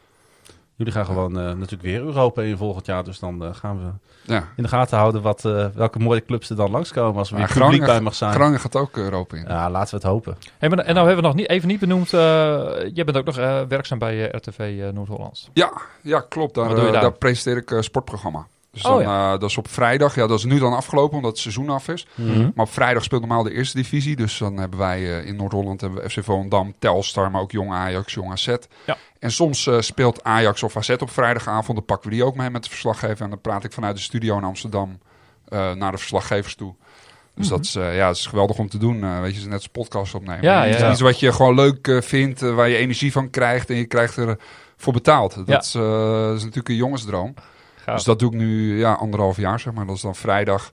jullie 0.79 0.93
gaan 0.93 1.05
gewoon 1.05 1.39
eh, 1.39 1.45
natuurlijk 1.45 1.81
weer 1.81 1.99
Europa 2.01 2.41
in 2.41 2.57
volgend 2.57 2.85
jaar. 2.85 3.03
Dus 3.03 3.19
dan 3.19 3.43
eh, 3.43 3.49
gaan 3.53 3.77
we 3.79 3.91
Ja. 4.33 4.47
in 4.55 4.63
de 4.63 4.69
gaten 4.69 4.97
houden 4.97 5.21
wat, 5.21 5.45
eh, 5.45 5.65
welke 5.75 5.99
mooie 5.99 6.25
clubs 6.25 6.49
er 6.49 6.55
dan 6.55 6.71
langskomen 6.71 7.17
als 7.19 7.31
er 7.31 7.37
weer 7.37 7.47
publiek 7.53 7.85
bij 7.85 8.01
mag 8.01 8.15
zijn. 8.15 8.33
Groningen 8.33 8.59
gaat 8.59 8.75
ook 8.75 8.97
Europa 8.97 9.37
in. 9.37 9.45
Ja, 9.47 9.69
laten 9.69 9.89
we 9.89 9.95
het 9.95 10.05
hopen. 10.13 10.37
Hey, 10.57 10.69
maar, 10.69 10.77
en 10.79 10.93
nou 10.93 11.05
hebben 11.07 11.23
we 11.23 11.29
nog 11.29 11.37
niet, 11.37 11.49
even 11.49 11.67
niet 11.67 11.79
benoemd, 11.79 12.13
eh 12.13 12.19
jij 12.93 13.03
bent 13.05 13.17
ook 13.17 13.25
nog 13.25 13.37
eh, 13.37 13.61
werkzaam 13.67 13.99
bij 13.99 14.29
RTV 14.31 14.59
eh, 14.59 14.89
Noord-Holland. 14.93 15.49
Ja, 15.53 15.71
ja 16.01 16.19
klopt. 16.29 16.55
Daar, 16.55 16.67
Wat 16.67 16.75
doe 16.75 16.85
je 16.85 16.91
daar? 16.91 17.01
daar 17.01 17.11
presenteer 17.13 17.77
ik 17.77 17.83
sportprogramma. 17.83 18.45
Dus 18.71 18.83
Oh, 18.85 18.91
dan, 18.91 19.01
eh, 19.03 19.29
dat 19.31 19.43
is 19.49 19.57
op 19.57 19.67
vrijdag. 19.67 20.15
Ja, 20.15 20.27
dat 20.27 20.37
is 20.37 20.45
nu 20.45 20.59
dan 20.59 20.73
afgelopen 20.73 21.15
omdat 21.15 21.31
het 21.31 21.39
seizoen 21.39 21.69
af 21.69 21.87
is. 21.87 22.07
Mhm. 22.15 22.39
Maar 22.55 22.65
op 22.65 22.71
vrijdag 22.71 23.03
speelt 23.03 23.21
normaal 23.21 23.43
de 23.43 23.53
eerste 23.53 23.77
divisie. 23.77 24.15
Dus 24.15 24.37
dan 24.37 24.57
hebben 24.57 24.79
wij 24.79 25.19
eh, 25.19 25.25
in 25.27 25.35
Noord-Holland 25.35 25.81
hebben 25.81 26.01
we 26.03 26.09
FC 26.09 26.23
Volendam, 26.23 26.73
Telstar, 26.79 27.31
maar 27.31 27.41
ook 27.41 27.51
Jong 27.51 27.71
Ajax, 27.71 28.13
Jong 28.13 28.31
AZ. 28.31 28.55
Ja. 28.85 28.97
En 29.19 29.31
soms 29.31 29.67
eh, 29.67 29.79
speelt 29.79 30.23
Ajax 30.23 30.63
of 30.63 30.77
AZ 30.77 30.89
op 30.89 31.09
vrijdagavond. 31.11 31.77
Dan 31.77 31.85
pakken 31.85 32.09
we 32.09 32.15
die 32.15 32.25
ook 32.25 32.35
mee 32.35 32.49
met 32.49 32.63
de 32.63 32.69
verslaggever. 32.69 33.23
En 33.23 33.29
dan 33.29 33.41
praat 33.41 33.63
ik 33.63 33.73
vanuit 33.73 33.95
de 33.95 34.01
studio 34.01 34.37
in 34.37 34.43
Amsterdam 34.43 34.99
eh, 35.47 35.71
naar 35.73 35.91
de 35.91 35.97
verslaggevers 35.97 36.55
toe. 36.55 36.73
Dus 37.35 37.45
Mhm. 37.47 37.55
dat, 37.55 37.65
is, 37.65 37.75
eh, 37.75 37.95
ja, 37.95 38.07
dat 38.07 38.15
is 38.15 38.25
geweldig 38.25 38.57
om 38.57 38.69
te 38.69 38.77
doen. 38.77 39.03
eh, 39.03 39.19
weet 39.21 39.35
je, 39.35 39.43
net 39.45 39.53
als 39.53 39.67
podcast 39.67 40.15
opnemen. 40.15 40.41
Ja, 40.43 40.67
Iets, 40.67 40.77
ja, 40.77 40.85
ja. 40.85 40.91
iets 40.91 41.01
wat 41.01 41.19
je 41.19 41.31
gewoon 41.31 41.55
leuk 41.55 41.97
vindt, 42.03 42.39
waar 42.41 42.69
je 42.69 42.75
energie 42.77 43.11
van 43.11 43.29
krijgt. 43.29 43.69
En 43.69 43.75
je 43.75 43.85
krijgt 43.85 44.17
er 44.17 44.37
voor 44.77 44.93
betaald. 44.93 45.35
Dat, 45.35 45.47
Ja. 45.47 45.59
is, 45.59 45.75
eh, 45.75 45.81
dat 46.21 46.35
is 46.35 46.41
natuurlijk 46.41 46.69
een 46.69 46.75
jongensdroom. 46.75 47.33
Gaaf. 47.89 47.97
Dus 47.97 48.05
dat 48.05 48.19
doe 48.19 48.31
ik 48.31 48.37
nu 48.37 48.77
ja, 48.79 48.93
anderhalf 48.93 49.37
jaar, 49.37 49.59
zeg 49.59 49.73
maar. 49.73 49.85
Dat 49.85 49.95
is 49.95 50.01
dan 50.01 50.15
vrijdag 50.15 50.71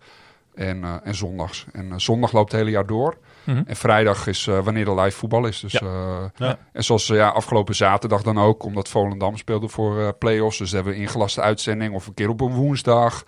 en, 0.55 0.85
eh, 0.85 0.95
en 1.03 1.15
zondags. 1.15 1.67
En 1.73 1.91
eh, 1.93 1.99
zondag 1.99 2.33
loopt 2.33 2.51
het 2.53 2.61
hele 2.61 2.73
jaar 2.73 2.87
door. 2.87 3.17
Mhm. 3.45 3.63
En 3.67 3.77
vrijdag 3.77 4.27
is 4.27 4.47
eh, 4.47 4.59
wanneer 4.59 4.89
er 4.89 5.01
live 5.01 5.17
voetbal 5.17 5.47
is. 5.47 5.61
Dus, 5.61 5.73
Ja. 5.73 5.81
eh, 5.81 6.25
Ja. 6.37 6.59
En 6.73 6.85
zoals 6.85 7.07
ja, 7.07 7.29
afgelopen 7.29 7.75
zaterdag 7.75 8.23
dan 8.23 8.39
ook, 8.39 8.63
omdat 8.65 8.89
Volendam 8.89 9.37
speelde 9.37 9.69
voor 9.69 10.01
eh 10.01 10.09
play-offs. 10.19 10.59
Dus 10.59 10.73
hebben 10.73 10.93
we 10.93 10.99
een 10.99 11.05
ingelaste 11.05 11.41
uitzending 11.41 11.95
of 11.95 12.07
een 12.07 12.15
keer 12.15 12.29
op 12.29 12.41
een 12.41 12.53
woensdag. 12.55 13.25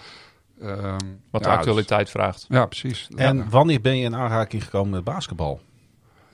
Ehm, 0.62 0.96
Wat 1.30 1.42
de 1.42 1.48
ja, 1.48 1.54
actualiteit 1.56 2.10
vraagt. 2.10 2.46
dus- 2.48 2.56
ja, 2.58 2.66
precies. 2.66 3.08
En 3.16 3.36
ja. 3.36 3.44
wanneer 3.50 3.80
ben 3.80 3.96
je 3.98 4.04
in 4.04 4.16
aanraking 4.16 4.64
gekomen 4.64 4.90
met 4.90 5.04
basketbal? 5.04 5.60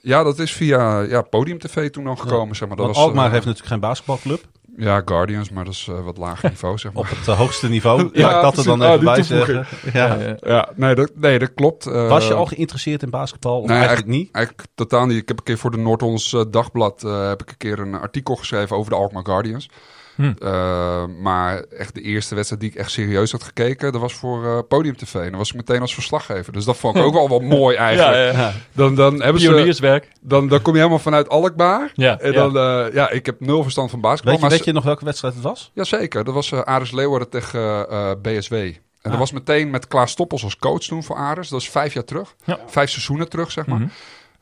ja, 0.01 0.23
dat 0.23 0.39
is 0.39 0.53
via 0.53 1.01
ja, 1.01 1.23
Podium 1.23 1.59
TV 1.59 1.91
toen 1.91 2.05
nog 2.05 2.21
gekomen. 2.21 2.57
Zeg 2.57 2.69
maar. 2.69 2.77
dat 2.77 2.87
Want 2.87 2.97
was, 2.97 3.07
Alkmaar 3.07 3.31
heeft 3.31 3.45
natuurlijk 3.45 3.71
geen 3.73 3.81
basketbalclub. 3.81 4.45
Ja, 4.77 5.03
Guardians, 5.05 5.51
maar 5.51 5.65
dat 5.65 5.73
is 5.73 5.87
eh, 5.91 6.05
wat 6.05 6.17
lager 6.19 6.49
niveau, 6.49 6.79
zeg 6.79 6.93
maar. 6.95 7.03
Op 7.03 7.09
het 7.09 7.29
eh, 7.29 7.39
hoogste 7.39 7.69
niveau. 7.69 8.09
Ja, 8.13 8.37
ik 8.37 8.43
dat 8.43 8.57
er 8.57 8.65
dan 8.65 8.79
precies. 8.79 8.95
even 8.97 9.09
Ah, 9.09 9.15
bij 9.15 9.23
zeggen. 9.23 9.67
Ja. 9.93 10.37
Ja, 10.41 10.69
nee, 10.75 10.95
dat, 10.95 11.11
nee, 11.15 11.39
dat 11.39 11.55
klopt. 11.55 11.87
Eh, 11.87 12.09
Was 12.09 12.27
je 12.27 12.35
al 12.35 12.47
geïnteresseerd 12.47 13.03
in 13.03 13.11
basketbal? 13.11 13.61
Of 13.61 13.67
Nee, 13.69 13.77
eigenlijk 13.77 14.07
niet? 14.09 14.29
Eigenlijk 14.33 14.67
totaal 14.75 15.07
niet. 15.07 15.17
Ik 15.17 15.29
heb 15.29 15.39
een 15.39 15.45
keer 15.45 15.59
voor 15.59 15.71
de 15.71 15.77
Noord-Hollands 15.79 16.33
eh, 16.33 16.41
Dagblad 16.51 17.01
heb 17.03 17.43
ik 17.43 17.49
een 17.51 17.57
keer 17.57 17.79
een 17.79 17.95
artikel 17.95 18.35
geschreven 18.37 18.77
over 18.77 18.91
de 18.91 18.97
Alkmaar 18.97 19.25
Guardians. 19.25 19.71
Hm. 20.15 20.33
Eh, 20.39 21.05
maar 21.21 21.61
echt 21.61 21.95
de 21.95 22.01
eerste 22.03 22.35
wedstrijd 22.35 22.63
die 22.63 22.71
ik 22.71 22.77
echt 22.77 22.91
serieus 22.91 23.33
had 23.33 23.43
gekeken, 23.43 23.93
dat 23.93 24.01
was 24.01 24.15
voor 24.15 24.45
eh, 24.45 24.59
Podium 24.69 24.97
TV. 24.97 25.15
En 25.15 25.29
dan 25.29 25.39
was 25.39 25.49
ik 25.51 25.55
meteen 25.57 25.81
als 25.81 25.95
verslaggever. 25.95 26.53
Dus 26.53 26.65
dat 26.65 26.77
vond 26.77 26.97
ik 26.97 27.03
ook 27.03 27.13
wel 27.15 27.29
wat 27.29 27.43
mooi 27.59 27.77
eigenlijk. 27.77 28.35
Ja, 28.35 28.41
ja. 28.41 28.53
Dan, 28.73 28.95
dan, 28.95 29.23
hebben 29.23 29.41
ze, 29.43 30.03
dan, 30.21 30.49
dan 30.49 30.63
kom 30.63 30.73
je 30.73 30.79
helemaal 30.79 30.99
vanuit 30.99 31.29
Alkmaar. 31.29 31.91
Ja, 31.95 32.19
En 32.19 32.33
ja. 32.33 32.49
dan, 32.49 32.57
eh, 32.87 32.95
ja, 32.95 33.11
ik 33.11 33.27
heb 33.27 33.41
nul 33.41 33.63
verstand 33.63 33.91
van 33.91 34.01
basketbal. 34.01 34.33
Weet 34.33 34.43
je, 34.43 34.49
maar 34.49 34.57
weet 34.57 34.67
je 34.67 34.73
nog 34.73 34.85
welke 34.85 35.05
wedstrijd 35.05 35.35
het 35.35 35.43
was? 35.43 35.71
Jazeker, 35.75 36.25
dat 36.25 36.35
was 36.35 36.53
eh 36.53 36.61
Ares 36.61 36.91
Leeuwarden 36.93 37.29
tegen 37.29 37.61
eh, 37.89 38.11
eh, 38.11 38.17
BSW. 38.23 38.53
En 38.55 38.75
Ah. 39.03 39.11
dat 39.11 39.21
was 39.21 39.33
meteen 39.33 39.71
met 39.71 39.89
Klaas 39.89 40.15
Toppels 40.15 40.45
als 40.45 40.57
coach 40.57 40.81
toen 40.83 41.05
voor 41.05 41.17
Ares. 41.17 41.49
Dat 41.49 41.61
is 41.61 41.71
vijf 41.71 41.95
jaar 41.95 42.05
terug. 42.05 42.35
Ja. 42.45 42.59
Vijf 42.67 42.91
seizoenen 42.91 43.29
terug, 43.29 43.51
zeg 43.51 43.67
maar. 43.67 43.79
Mhm. 43.79 43.89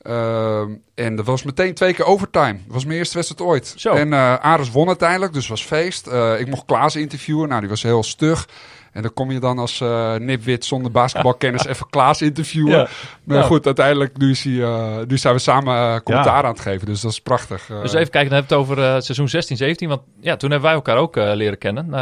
Ehm, 0.02 0.70
en 0.94 1.16
dat 1.16 1.26
was 1.26 1.42
meteen 1.42 1.74
twee 1.74 1.94
keer 1.94 2.04
overtime. 2.04 2.52
Dat 2.52 2.74
was 2.74 2.84
mijn 2.84 2.98
eerste 2.98 3.14
wedstrijd 3.14 3.50
ooit. 3.50 3.74
Zo. 3.76 3.92
En 3.92 4.12
eh 4.12 4.34
Ares 4.34 4.70
won 4.70 4.86
uiteindelijk, 4.86 5.32
dus 5.32 5.48
was 5.48 5.64
feest. 5.64 6.06
Eh, 6.06 6.40
ik 6.40 6.48
mocht 6.48 6.64
Klaas 6.64 6.96
interviewen. 6.96 7.48
Nou, 7.48 7.60
die 7.60 7.70
was 7.70 7.82
heel 7.82 8.02
stug. 8.02 8.48
En 8.92 9.02
dan 9.02 9.12
kom 9.12 9.30
je 9.30 9.40
dan 9.40 9.58
als 9.58 9.80
eh, 9.80 10.14
nipwit 10.14 10.64
zonder 10.64 10.90
basketbalkennis 10.90 11.64
even 11.72 11.86
Klaas 11.90 12.22
interviewen. 12.22 12.78
Ja. 12.78 12.88
Maar 13.24 13.42
goed, 13.42 13.66
uiteindelijk 13.66 14.16
nu, 14.16 14.30
is 14.30 14.44
hij, 14.44 15.04
nu 15.06 15.18
zijn 15.18 15.34
we 15.34 15.40
samen 15.40 16.02
commentaar 16.02 16.44
aan 16.44 16.52
het 16.52 16.60
geven. 16.60 16.86
Dus 16.86 17.00
dat 17.00 17.10
is 17.10 17.20
prachtig. 17.20 17.66
Dus 17.66 17.92
even 17.92 18.10
kijken, 18.10 18.30
dan 18.30 18.38
hebben 18.38 18.66
we 18.66 18.80
het 18.80 18.86
over 18.88 19.02
seizoen 19.02 19.28
16, 19.28 19.56
17. 19.56 19.88
Want 19.88 20.00
ja, 20.20 20.36
toen 20.36 20.50
hebben 20.50 20.68
wij 20.68 20.76
elkaar 20.78 20.96
ook 20.96 21.16
leren 21.16 21.58
kennen. 21.58 21.94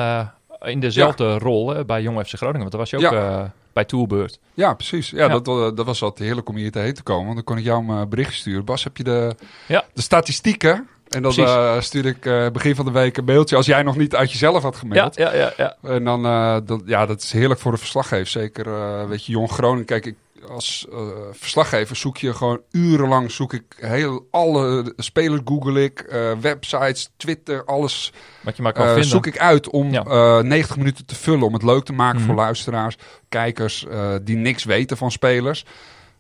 in 0.61 0.81
dezelfde 0.81 1.39
rol 1.39 1.85
bij 1.85 2.03
Jong 2.03 2.27
FC 2.27 2.35
Groningen. 2.35 2.61
Want 2.61 2.71
dan 2.71 2.81
was 2.81 2.91
je 2.91 2.97
ook 2.97 3.51
bij 3.73 3.85
Tourbeurt. 3.85 4.39
Ja, 4.55 4.75
precies. 4.75 5.11
Ja, 5.11 5.19
Ja. 5.19 5.29
Dat, 5.29 5.47
wa- 5.47 5.71
dat 5.71 5.87
was 5.87 6.03
altijd 6.03 6.27
heerlijk 6.27 6.49
om 6.49 6.57
hier 6.57 6.71
te 6.71 6.79
heen 6.79 6.95
te 6.95 7.03
komen. 7.03 7.25
Want 7.25 7.35
dan 7.35 7.45
kon 7.45 7.57
ik 7.59 7.65
jou 7.65 7.89
een 7.89 8.09
bericht 8.09 8.35
sturen. 8.35 8.65
Bas, 8.65 8.85
heb 8.85 8.97
je 8.97 9.03
de, 9.05 9.35
Ja. 9.69 9.85
de 9.95 10.03
statistieken? 10.03 10.89
En 11.09 11.23
dan 11.23 11.33
eh, 11.37 11.81
stuurde 11.81 12.09
ik 12.09 12.27
eh, 12.27 12.47
begin 12.53 12.75
van 12.75 12.85
de 12.85 12.91
week 12.91 13.17
een 13.17 13.25
mailtje 13.25 13.57
als 13.57 13.67
jij 13.67 13.83
nog 13.83 13.97
niet 13.97 14.15
uit 14.15 14.33
jezelf 14.33 14.63
had 14.63 14.73
Ja, 14.75 14.79
gemaild. 14.79 15.17
ja, 15.17 15.35
ja, 15.35 15.53
ja. 15.57 15.77
En 15.83 16.05
dan, 16.05 16.25
eh, 16.27 16.57
dat, 16.65 16.83
ja, 16.87 17.07
dat 17.07 17.23
is 17.23 17.33
heerlijk 17.33 17.61
voor 17.61 17.73
de 17.73 17.79
verslaggever. 17.79 18.27
Zeker, 18.27 18.67
eh, 18.67 19.07
weet 19.09 19.25
je, 19.27 19.33
Jong 19.33 19.51
Groningen. 19.51 19.85
Kijk, 19.87 20.07
ik, 20.07 20.15
als 20.49 20.87
eh, 20.93 20.99
verslaggever 21.33 21.97
zoek 21.97 22.17
je 22.17 22.35
gewoon 22.35 22.61
urenlang, 22.71 23.31
zoek 23.31 23.53
ik 23.53 23.63
heel, 23.77 24.27
alle 24.31 24.93
spelers 24.97 25.41
google 25.45 25.83
ik, 25.83 26.01
eh, 26.01 26.33
websites, 26.41 27.11
Twitter, 27.17 27.65
alles 27.65 28.13
Wat 28.43 28.57
je 28.57 28.63
maar 28.63 28.73
kan 28.73 28.83
eh, 28.85 28.91
vinden. 28.93 29.11
zoek 29.11 29.27
ik 29.27 29.39
uit 29.39 29.71
om 29.71 29.91
Ja. 29.93 30.05
eh 30.05 30.39
90 30.43 30.77
minuten 30.77 31.07
te 31.07 31.15
vullen. 31.15 31.47
Om 31.47 31.53
het 31.53 31.63
leuk 31.63 31.85
te 31.85 31.93
maken 31.93 32.17
Mhm. 32.19 32.27
voor 32.27 32.35
luisteraars, 32.35 32.97
kijkers 33.29 33.87
eh, 33.87 34.15
die 34.23 34.37
niks 34.37 34.65
weten 34.65 34.97
van 34.97 35.11
spelers. 35.11 35.65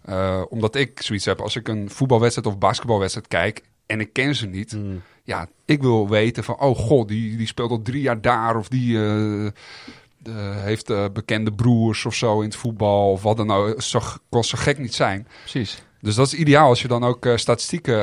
Eh, 0.04 0.42
omdat 0.48 0.74
ik 0.74 1.02
zoiets 1.02 1.24
heb, 1.24 1.40
als 1.40 1.56
ik 1.56 1.68
een 1.68 1.90
voetbalwedstrijd 1.90 2.48
of 2.48 2.58
basketbalwedstrijd 2.58 3.28
kijk 3.28 3.62
en 3.86 4.00
ik 4.00 4.12
ken 4.12 4.34
ze 4.34 4.46
niet. 4.46 4.72
Mm. 4.72 5.02
Ja, 5.24 5.48
ik 5.64 5.82
wil 5.82 6.08
weten 6.08 6.44
van, 6.44 6.60
oh 6.60 6.76
god, 6.78 7.08
die, 7.08 7.36
die 7.36 7.46
speelt 7.46 7.70
al 7.70 7.82
drie 7.82 8.00
jaar 8.02 8.20
daar. 8.20 8.56
Of 8.56 8.68
die 8.68 8.98
heeft 10.56 10.90
eh, 10.90 11.04
bekende 11.12 11.52
broers 11.52 12.06
of 12.06 12.14
zo 12.14 12.38
in 12.40 12.46
het 12.48 12.56
voetbal. 12.56 13.10
Of 13.10 13.22
wat 13.22 13.36
dan 13.36 13.46
nou, 13.46 13.80
zo, 13.80 14.00
kon 14.28 14.44
zo 14.44 14.58
gek 14.60 14.78
niet 14.78 14.94
zijn. 14.94 15.26
Precies. 15.40 15.82
Dus 16.02 16.14
dat 16.14 16.26
is 16.26 16.34
ideaal 16.34 16.68
als 16.68 16.82
je 16.82 16.88
dan 16.88 17.04
ook 17.04 17.26
eh, 17.26 17.36
statistieken 17.36 17.94
eh, 17.94 18.02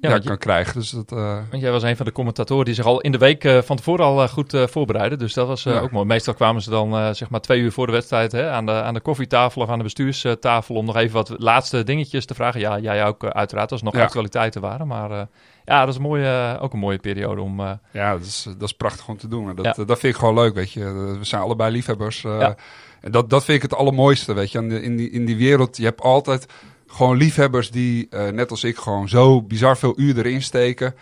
ja, 0.00 0.10
want 0.10 0.22
je- 0.22 0.28
kan 0.28 0.38
krijgen. 0.38 0.74
Dus 0.74 0.90
dat, 0.90 1.10
Want 1.50 1.60
jij 1.62 1.70
was 1.70 1.82
een 1.82 1.96
van 1.96 2.06
de 2.06 2.12
commentatoren 2.12 2.64
die 2.64 2.74
zich 2.74 2.84
al 2.84 3.00
in 3.00 3.12
de 3.12 3.18
week 3.18 3.48
van 3.64 3.76
tevoren 3.76 4.04
al 4.04 4.28
goed 4.28 4.54
voorbereidden. 4.64 5.18
Dus 5.18 5.34
dat 5.34 5.46
was 5.46 5.62
Ja. 5.62 5.78
ook 5.80 5.90
mooi. 5.90 6.06
Meestal 6.06 6.34
kwamen 6.34 6.62
ze 6.62 6.70
dan 6.70 7.14
zeg 7.14 7.30
maar 7.30 7.40
twee 7.40 7.60
uur 7.60 7.72
voor 7.72 7.86
de 7.86 7.92
wedstrijd 7.92 8.32
hè, 8.32 8.50
aan, 8.50 8.66
de, 8.66 8.72
aan 8.72 8.94
de 8.94 9.00
koffietafel 9.00 9.62
of 9.62 9.68
aan 9.68 9.78
de 9.78 9.84
bestuurstafel 9.84 10.74
om 10.74 10.84
nog 10.84 10.96
even 10.96 11.14
wat 11.14 11.34
laatste 11.38 11.84
dingetjes 11.84 12.26
te 12.26 12.34
vragen. 12.34 12.60
Ja, 12.60 12.78
jij 12.78 13.06
ook 13.06 13.24
uiteraard 13.24 13.70
als 13.72 13.80
er 13.80 13.86
nog 13.92 13.96
actualiteiten 14.02 14.60
waren. 14.60 14.86
Maar 14.86 15.28
ja, 15.64 15.80
dat 15.80 15.88
is 15.88 15.96
een 15.96 16.02
mooie, 16.02 16.54
eh, 16.56 16.62
ook 16.62 16.72
een 16.72 16.78
mooie 16.78 16.98
periode 16.98 17.40
om... 17.40 17.60
eh, 17.60 17.70
Ja, 17.92 18.12
dat 18.12 18.26
is, 18.26 18.42
dat 18.58 18.68
is 18.68 18.72
prachtig 18.74 19.08
om 19.08 19.16
te 19.18 19.28
doen. 19.28 19.48
En 19.48 19.56
dat, 19.56 19.64
Ja. 19.64 19.70
eh, 19.76 19.86
dat 19.86 19.98
vind 19.98 20.14
ik 20.14 20.18
gewoon 20.20 20.34
leuk, 20.34 20.54
weet 20.54 20.72
je. 20.72 20.84
Eh, 20.84 21.18
We 21.18 21.24
zijn 21.24 21.42
allebei 21.42 21.72
liefhebbers. 21.72 22.24
eh, 22.24 22.36
Ja. 22.40 22.56
En 23.00 23.10
dat, 23.12 23.30
dat 23.30 23.44
vind 23.44 23.56
ik 23.62 23.70
het 23.70 23.78
allermooiste, 23.78 24.32
weet 24.32 24.52
je. 24.52 24.58
In, 24.82 24.96
die, 24.96 25.10
in 25.10 25.24
die 25.24 25.36
wereld, 25.36 25.76
je 25.76 25.84
hebt 25.84 26.00
altijd 26.00 26.46
gewoon 26.86 27.16
liefhebbers 27.16 27.70
die, 27.70 28.06
eh, 28.10 28.28
net 28.28 28.50
als 28.50 28.64
ik, 28.64 28.76
gewoon 28.76 29.08
zo 29.08 29.42
bizar 29.42 29.76
veel 29.78 29.92
uur 29.96 30.18
erin 30.18 30.42
steken. 30.42 30.94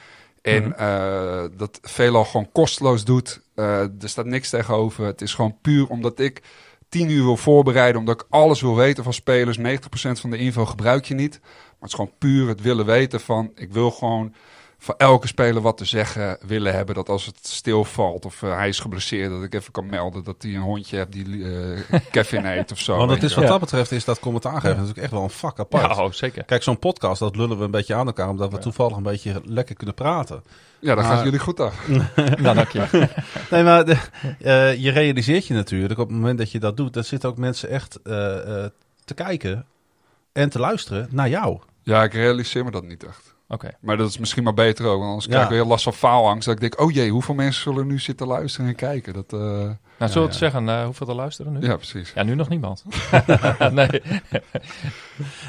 En 0.43 0.63
Mhm. 0.63 0.73
eh, 0.73 1.43
dat 1.57 1.79
veelal 1.83 2.25
gewoon 2.25 2.53
kosteloos 2.53 3.05
doet. 3.05 3.41
Eh, 3.55 3.81
er 3.81 3.91
staat 4.09 4.27
niks 4.27 4.51
tegenover. 4.51 5.05
Het 5.05 5.21
is 5.21 5.35
gewoon 5.35 5.57
puur 5.63 5.87
omdat 5.89 6.19
ik 6.19 6.43
tien 6.89 7.11
uur 7.11 7.25
wil 7.25 7.37
voorbereiden. 7.37 8.01
Omdat 8.01 8.21
ik 8.21 8.27
alles 8.31 8.61
wil 8.61 8.77
weten 8.77 9.05
van 9.05 9.13
spelers. 9.13 9.57
90% 9.59 10.21
van 10.21 10.31
de 10.31 10.39
info 10.39 10.67
gebruik 10.67 11.05
je 11.05 11.15
niet. 11.15 11.41
Maar 11.81 11.89
het 11.89 11.99
is 11.99 12.05
gewoon 12.05 12.13
puur 12.19 12.49
het 12.49 12.61
willen 12.63 12.87
weten 12.87 13.21
van... 13.21 13.51
Ik 13.55 13.73
wil 13.73 13.91
gewoon 13.91 14.35
van 14.81 14.95
elke 14.99 15.27
speler 15.27 15.63
wat 15.63 15.77
te 15.77 15.85
zeggen 15.85 16.39
willen 16.47 16.73
hebben. 16.75 16.95
Dat 16.95 17.09
als 17.09 17.27
het 17.27 17.39
stilvalt 17.47 18.25
of 18.25 18.43
eh, 18.43 18.55
hij 18.57 18.69
is 18.69 18.81
geblesseerd... 18.81 19.31
dat 19.31 19.43
ik 19.43 19.55
even 19.55 19.73
kan 19.73 19.87
melden 19.87 20.25
dat 20.25 20.43
hij 20.43 20.55
een 20.55 20.61
hondje 20.61 20.97
hebt 20.97 21.13
die 21.13 21.45
eh, 21.45 22.01
Kevin 22.11 22.45
heet 22.53 22.73
of 22.73 22.79
zo. 22.79 22.97
Want 22.97 23.11
het 23.11 23.21
weet 23.21 23.29
is 23.31 23.35
wat 23.37 23.45
Ja. 23.45 23.51
dat 23.51 23.61
betreft 23.61 23.93
is 23.93 24.05
dat 24.05 24.19
commentaar 24.21 24.55
geven 24.61 24.71
natuurlijk 24.77 24.99
echt 24.99 25.11
wel 25.11 25.23
een 25.23 25.31
vak 25.31 25.59
apart. 25.59 25.97
ja, 25.97 26.05
oh, 26.05 26.13
zeker. 26.13 26.45
Kijk, 26.45 26.63
zo'n 26.63 26.79
podcast, 26.79 27.21
dat 27.21 27.37
lullen 27.37 27.59
we 27.59 27.65
een 27.65 27.71
beetje 27.71 27.95
aan 27.95 28.07
elkaar, 28.07 28.29
omdat 28.29 28.53
we 28.53 28.59
toevallig 28.59 28.97
een 28.97 29.03
beetje 29.03 29.41
lekker 29.45 29.75
kunnen 29.75 29.95
praten. 29.95 30.43
Ja, 30.79 30.95
dan 30.95 31.05
Maar- 31.05 31.15
gaat 31.15 31.25
jullie 31.25 31.39
goed 31.39 31.61
af. 31.61 31.89
Nou, 32.43 32.55
dank 32.55 32.69
je. 32.69 32.87
Nee, 33.51 33.63
maar 33.63 33.85
de, 33.85 33.97
eh, 34.41 34.75
je 34.83 34.91
realiseert 34.91 35.47
je 35.47 35.55
natuurlijk 35.55 36.01
op 36.01 36.09
het 36.09 36.17
moment 36.17 36.39
dat 36.39 36.51
je 36.53 36.59
dat 36.59 36.77
doet, 36.77 36.93
dan 36.95 37.05
zitten 37.05 37.29
ook 37.29 37.37
mensen 37.39 37.69
echt 37.69 37.99
eh, 38.03 38.65
eh, 38.65 38.71
te 39.05 39.15
kijken 39.15 39.67
en 40.39 40.49
te 40.51 40.59
luisteren 40.59 41.09
naar 41.11 41.29
jou. 41.29 41.59
Ja, 41.83 42.03
ik 42.03 42.13
realiseer 42.13 42.65
me 42.65 42.71
dat 42.71 42.85
niet 42.85 43.05
echt. 43.05 43.35
Oké. 43.49 43.71
Maar 43.81 43.97
dat 43.97 44.09
is 44.09 44.19
misschien 44.19 44.43
maar 44.43 44.55
beter 44.55 44.87
ook. 44.87 44.97
Want 44.99 45.05
anders 45.09 45.25
Ja. 45.25 45.31
krijg 45.31 45.45
ik 45.47 45.51
weer 45.51 45.65
last 45.65 45.85
van 45.85 45.93
faalangst. 45.93 46.45
Dat 46.47 46.55
ik 46.55 46.61
denk, 46.61 46.81
oh 46.81 46.93
jee, 46.93 47.11
hoeveel 47.11 47.35
mensen 47.35 47.63
zullen 47.63 47.87
nu 47.87 47.99
zitten 47.99 48.27
luisteren 48.27 48.67
en 48.69 48.75
kijken? 48.75 49.13
Dat, 49.13 49.33
eh, 49.33 49.71
Nou, 49.99 50.11
zullen 50.11 50.29
we 50.29 50.35
het 50.35 50.43
zeggen 50.43 50.69
eh, 50.69 50.85
hoeveel 50.85 51.09
er 51.09 51.15
luisteren 51.15 51.53
nu? 51.53 51.61
ja, 51.61 51.77
precies. 51.77 52.13
Ja, 52.15 52.23
nu 52.23 52.35
nog 52.35 52.49
niemand. 52.49 52.85
nee. 53.73 54.03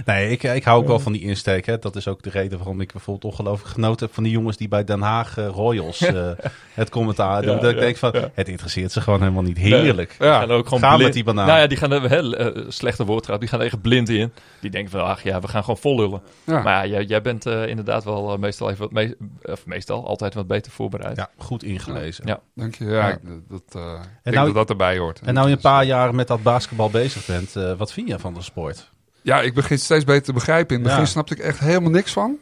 Nee, 0.06 0.30
ik, 0.30 0.44
ik 0.44 0.64
hou 0.64 0.82
ook 0.82 0.88
wel 0.88 1.00
van 1.00 1.12
die 1.12 1.22
insteek. 1.22 1.66
Hè. 1.66 1.80
Dat 1.80 1.96
is 1.96 2.08
ook 2.08 2.22
de 2.24 2.30
reden 2.30 2.58
waarom 2.58 2.82
ik 2.82 2.92
bijvoorbeeld 2.92 3.34
ongelooflijk 3.34 3.74
genoten 3.74 4.06
heb 4.06 4.16
van 4.16 4.24
die 4.24 4.32
jongens 4.32 4.58
die 4.58 4.68
bij 4.68 4.84
Den 4.84 5.02
Haag 5.02 5.38
eh, 5.38 5.48
Royals 5.48 6.02
eh, 6.02 6.32
het 6.74 6.90
commentaar 6.90 7.42
doen. 7.42 7.56
Ja, 7.56 7.62
dat 7.62 7.72
ik 7.72 7.80
denk 7.80 7.98
van, 7.98 8.12
ja. 8.14 8.30
het 8.34 8.48
interesseert 8.48 8.92
ze 8.92 9.02
gewoon 9.02 9.20
helemaal 9.20 9.44
niet. 9.44 9.58
Heerlijk. 9.58 10.16
Ja, 10.20 10.40
gaan 10.40 10.52
ook 10.52 10.64
gewoon 10.64 10.80
Ga 10.80 10.88
blind- 10.88 11.04
met 11.04 11.14
die 11.14 11.24
banaan. 11.24 11.48
Nou 11.48 11.60
ja, 11.60 11.68
die 11.68 11.78
gaan 11.78 11.92
er 11.92 12.10
heel 12.10 12.34
eh, 12.36 12.66
slechte 12.68 13.06
woordgrap. 13.06 13.40
Die 13.40 13.50
gaan 13.50 13.60
er 13.60 13.66
echt 13.66 13.82
blind 13.82 14.10
in. 14.10 14.32
Die 14.62 14.70
denken 14.72 14.92
van, 14.92 15.04
ach 15.04 15.24
ja, 15.24 15.40
we 15.42 15.48
gaan 15.48 15.62
gewoon 15.62 15.78
vol 15.78 15.96
lullen. 15.96 16.22
ja. 16.44 16.62
Maar 16.62 16.74
ja, 16.88 16.92
jij, 16.92 17.04
jij 17.04 17.22
bent 17.22 17.46
eh, 17.46 17.68
inderdaad 17.68 18.04
wel 18.04 18.34
eh, 18.34 18.40
meestal 18.40 18.70
even 18.70 18.82
wat 18.82 18.92
me 18.92 19.18
of 19.42 19.66
meestal 19.66 20.08
altijd 20.08 20.34
wat 20.34 20.48
beter 20.48 20.72
voorbereid. 20.72 21.18
Ja, 21.18 21.30
goed 21.38 21.64
ingelezen. 21.64 22.28
Ja. 22.28 22.40
Dank 22.56 22.76
je. 22.76 22.86
Ja, 22.86 23.18
dat, 23.48 23.62
eh, 23.76 23.94
ik 24.24 24.32
denk 24.32 24.39
nou- 24.42 24.54
dat 24.54 24.68
dat 24.68 24.70
erbij 24.70 24.98
hoort. 24.98 25.20
En 25.24 25.34
nou 25.34 25.48
je 25.48 25.54
een 25.56 25.62
paar 25.62 25.86
jaar 25.86 26.16
met 26.16 26.28
dat 26.28 26.44
basketbal 26.44 26.90
bezig 26.90 27.26
bent, 27.26 27.56
eh, 27.56 27.74
wat 27.78 27.94
vind 27.94 28.08
je 28.08 28.20
van 28.20 28.34
de 28.34 28.42
sport? 28.42 28.92
Ja, 29.22 29.42
ik 29.42 29.54
begin 29.54 29.80
steeds 29.80 30.04
beter 30.04 30.24
te 30.24 30.34
begrijpen. 30.34 30.70
In 30.76 30.82
het 30.82 30.84
begin 30.90 31.04
Ja. 31.06 31.10
snapte 31.10 31.34
ik 31.34 31.40
echt 31.40 31.60
helemaal 31.60 31.92
niks 31.92 32.12
van. 32.14 32.38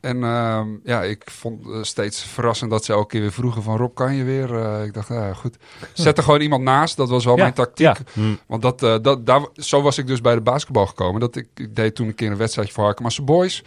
En 0.00 0.22
ehm, 0.24 0.68
ja, 0.84 1.02
ik 1.02 1.30
vond 1.30 1.66
eh, 1.66 1.82
steeds 1.82 2.22
verrassend 2.24 2.70
dat 2.70 2.84
ze 2.84 2.92
elke 2.92 3.06
keer 3.06 3.20
weer 3.20 3.32
vroegen 3.32 3.62
van 3.62 3.76
Rob, 3.76 3.94
kan 3.94 4.14
je 4.14 4.24
weer? 4.24 4.54
Eh, 4.62 4.84
ik 4.84 4.94
dacht, 4.94 5.08
ja 5.08 5.32
goed. 5.32 5.56
Zet 5.92 6.16
er 6.18 6.24
gewoon 6.24 6.40
iemand 6.40 6.62
naast. 6.62 6.96
Dat 6.96 7.08
was 7.08 7.24
wel 7.24 7.36
Ja, 7.36 7.42
mijn 7.42 7.54
tactiek. 7.54 7.86
ja. 7.86 7.96
Hm. 8.12 8.34
Want 8.46 8.62
dat, 8.62 8.78
dat, 9.04 9.26
daar, 9.26 9.46
zo 9.54 9.82
was 9.82 9.98
ik 9.98 10.06
dus 10.06 10.20
bij 10.20 10.34
de 10.34 10.40
basketbal 10.40 10.86
gekomen. 10.86 11.20
Dat 11.20 11.36
ik, 11.36 11.48
ik 11.54 11.76
deed 11.76 11.94
toen 11.94 12.06
een 12.06 12.14
keer 12.14 12.30
een 12.30 12.36
wedstrijdje 12.36 12.74
voor 12.74 12.84
Harkemasse 12.84 13.22
Boys. 13.22 13.62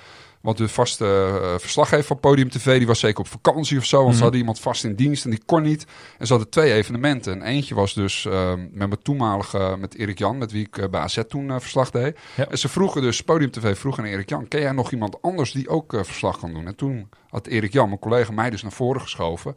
Want 0.50 0.62
de 0.62 0.68
vaste 0.68 1.06
eh, 1.06 1.60
verslaggever 1.60 2.06
van 2.06 2.20
Podium 2.20 2.50
TV, 2.50 2.78
die 2.78 2.88
was 2.88 3.00
zeker 3.00 3.20
op 3.20 3.28
vakantie 3.28 3.78
of 3.78 3.86
zo. 3.86 3.96
Want 3.98 4.08
Mhm. 4.08 4.16
ze 4.18 4.22
hadden 4.22 4.40
iemand 4.40 4.60
vast 4.60 4.84
in 4.84 4.96
dienst 4.96 5.24
en 5.24 5.30
die 5.30 5.42
kon 5.46 5.62
niet. 5.62 5.86
En 6.18 6.26
ze 6.28 6.34
hadden 6.34 6.52
twee 6.52 6.74
evenementen. 6.74 7.34
En 7.34 7.42
eentje 7.42 7.76
was 7.76 7.94
dus 7.94 8.26
eh, 8.26 8.50
met 8.56 8.88
mijn 8.88 9.02
toenmalige, 9.02 9.76
met 9.80 9.96
Erik 9.96 10.18
Jan, 10.18 10.38
met 10.38 10.52
wie 10.52 10.66
ik 10.66 10.78
eh, 10.78 10.90
bij 10.90 11.00
AZ 11.02 11.20
toen 11.28 11.50
eh, 11.52 11.60
verslag 11.60 11.92
deed. 11.92 12.18
Ja. 12.36 12.48
En 12.48 12.58
ze 12.58 12.70
vroegen 12.70 13.02
dus, 13.02 13.22
Podium 13.22 13.52
TV 13.52 13.78
vroeg 13.78 14.00
aan 14.00 14.06
Erik 14.06 14.30
Jan, 14.30 14.48
ken 14.48 14.62
jij 14.62 14.72
nog 14.72 14.92
iemand 14.92 15.22
anders 15.22 15.52
die 15.52 15.70
ook 15.70 15.94
verslag 16.02 16.40
kan 16.40 16.54
doen? 16.54 16.68
En 16.68 16.76
toen 16.76 17.10
had 17.30 17.48
Erik 17.48 17.74
Jan, 17.74 17.88
mijn 17.88 18.00
collega, 18.00 18.32
mij 18.32 18.50
dus 18.50 18.62
naar 18.62 18.72
voren 18.72 19.02
geschoven. 19.02 19.56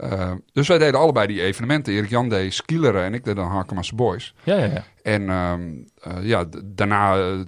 Eh, 0.00 0.32
dus 0.52 0.68
wij 0.68 0.78
deden 0.78 1.00
allebei 1.00 1.26
die 1.26 1.42
evenementen. 1.42 1.92
Erik 1.92 2.10
Jan 2.10 2.28
deed 2.28 2.54
skileren 2.54 3.02
en 3.02 3.14
ik 3.14 3.24
deed 3.24 3.36
dan 3.36 3.48
Harkemasse 3.48 3.94
Boys. 3.94 4.34
Ja, 4.42 4.56
ja, 4.56 4.64
ja. 4.64 4.84
En 5.02 5.28
ehm, 5.30 5.70
eh, 6.00 6.26
ja, 6.26 6.44
daarna, 6.64 7.18
eh, 7.18 7.38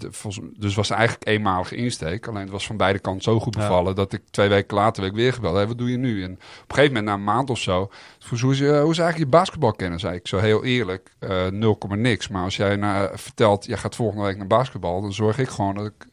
dus 0.58 0.74
was 0.74 0.88
het 0.88 0.98
eigenlijk 0.98 1.28
eenmalige 1.28 1.76
insteek. 1.76 2.26
Alleen 2.28 2.42
het 2.42 2.50
was 2.50 2.66
van 2.66 2.76
beide 2.76 2.98
kanten 2.98 3.22
zo 3.22 3.40
goed 3.40 3.54
Ja. 3.54 3.60
bevallen 3.60 3.94
dat 3.94 4.12
ik 4.12 4.22
twee 4.30 4.48
weken 4.48 4.76
later 4.76 5.02
werd 5.02 5.14
weer 5.14 5.32
gebeld. 5.32 5.54
Hey, 5.56 5.66
wat 5.66 5.78
doe 5.78 5.90
je 5.90 5.96
nu? 5.96 6.22
En 6.22 6.32
op 6.32 6.38
een 6.38 6.74
gegeven 6.74 6.94
moment, 6.94 7.04
na 7.06 7.12
een 7.12 7.36
maand 7.36 7.50
of 7.50 7.58
zo, 7.58 7.90
vroeg 8.18 8.40
hoe 8.40 8.52
is, 8.52 8.58
je, 8.58 8.80
hoe 8.80 8.90
is 8.90 8.98
eigenlijk 8.98 9.18
je 9.18 9.36
basketbal 9.38 9.72
kennen? 9.72 10.00
Zei 10.00 10.16
ik 10.16 10.28
zo 10.28 10.38
heel 10.38 10.64
eerlijk, 10.64 11.14
eh 11.18 11.46
0, 11.46 11.78
niks. 11.88 12.28
Maar 12.28 12.42
als 12.42 12.56
jij 12.56 12.78
vertelt, 13.14 13.64
jij 13.64 13.76
gaat 13.76 13.96
volgende 13.96 14.24
week 14.24 14.36
naar 14.36 14.46
basketbal, 14.46 15.02
dan 15.02 15.12
zorg 15.12 15.38
ik 15.38 15.48
gewoon 15.48 15.74
dat 15.74 15.86
ik 15.86 16.06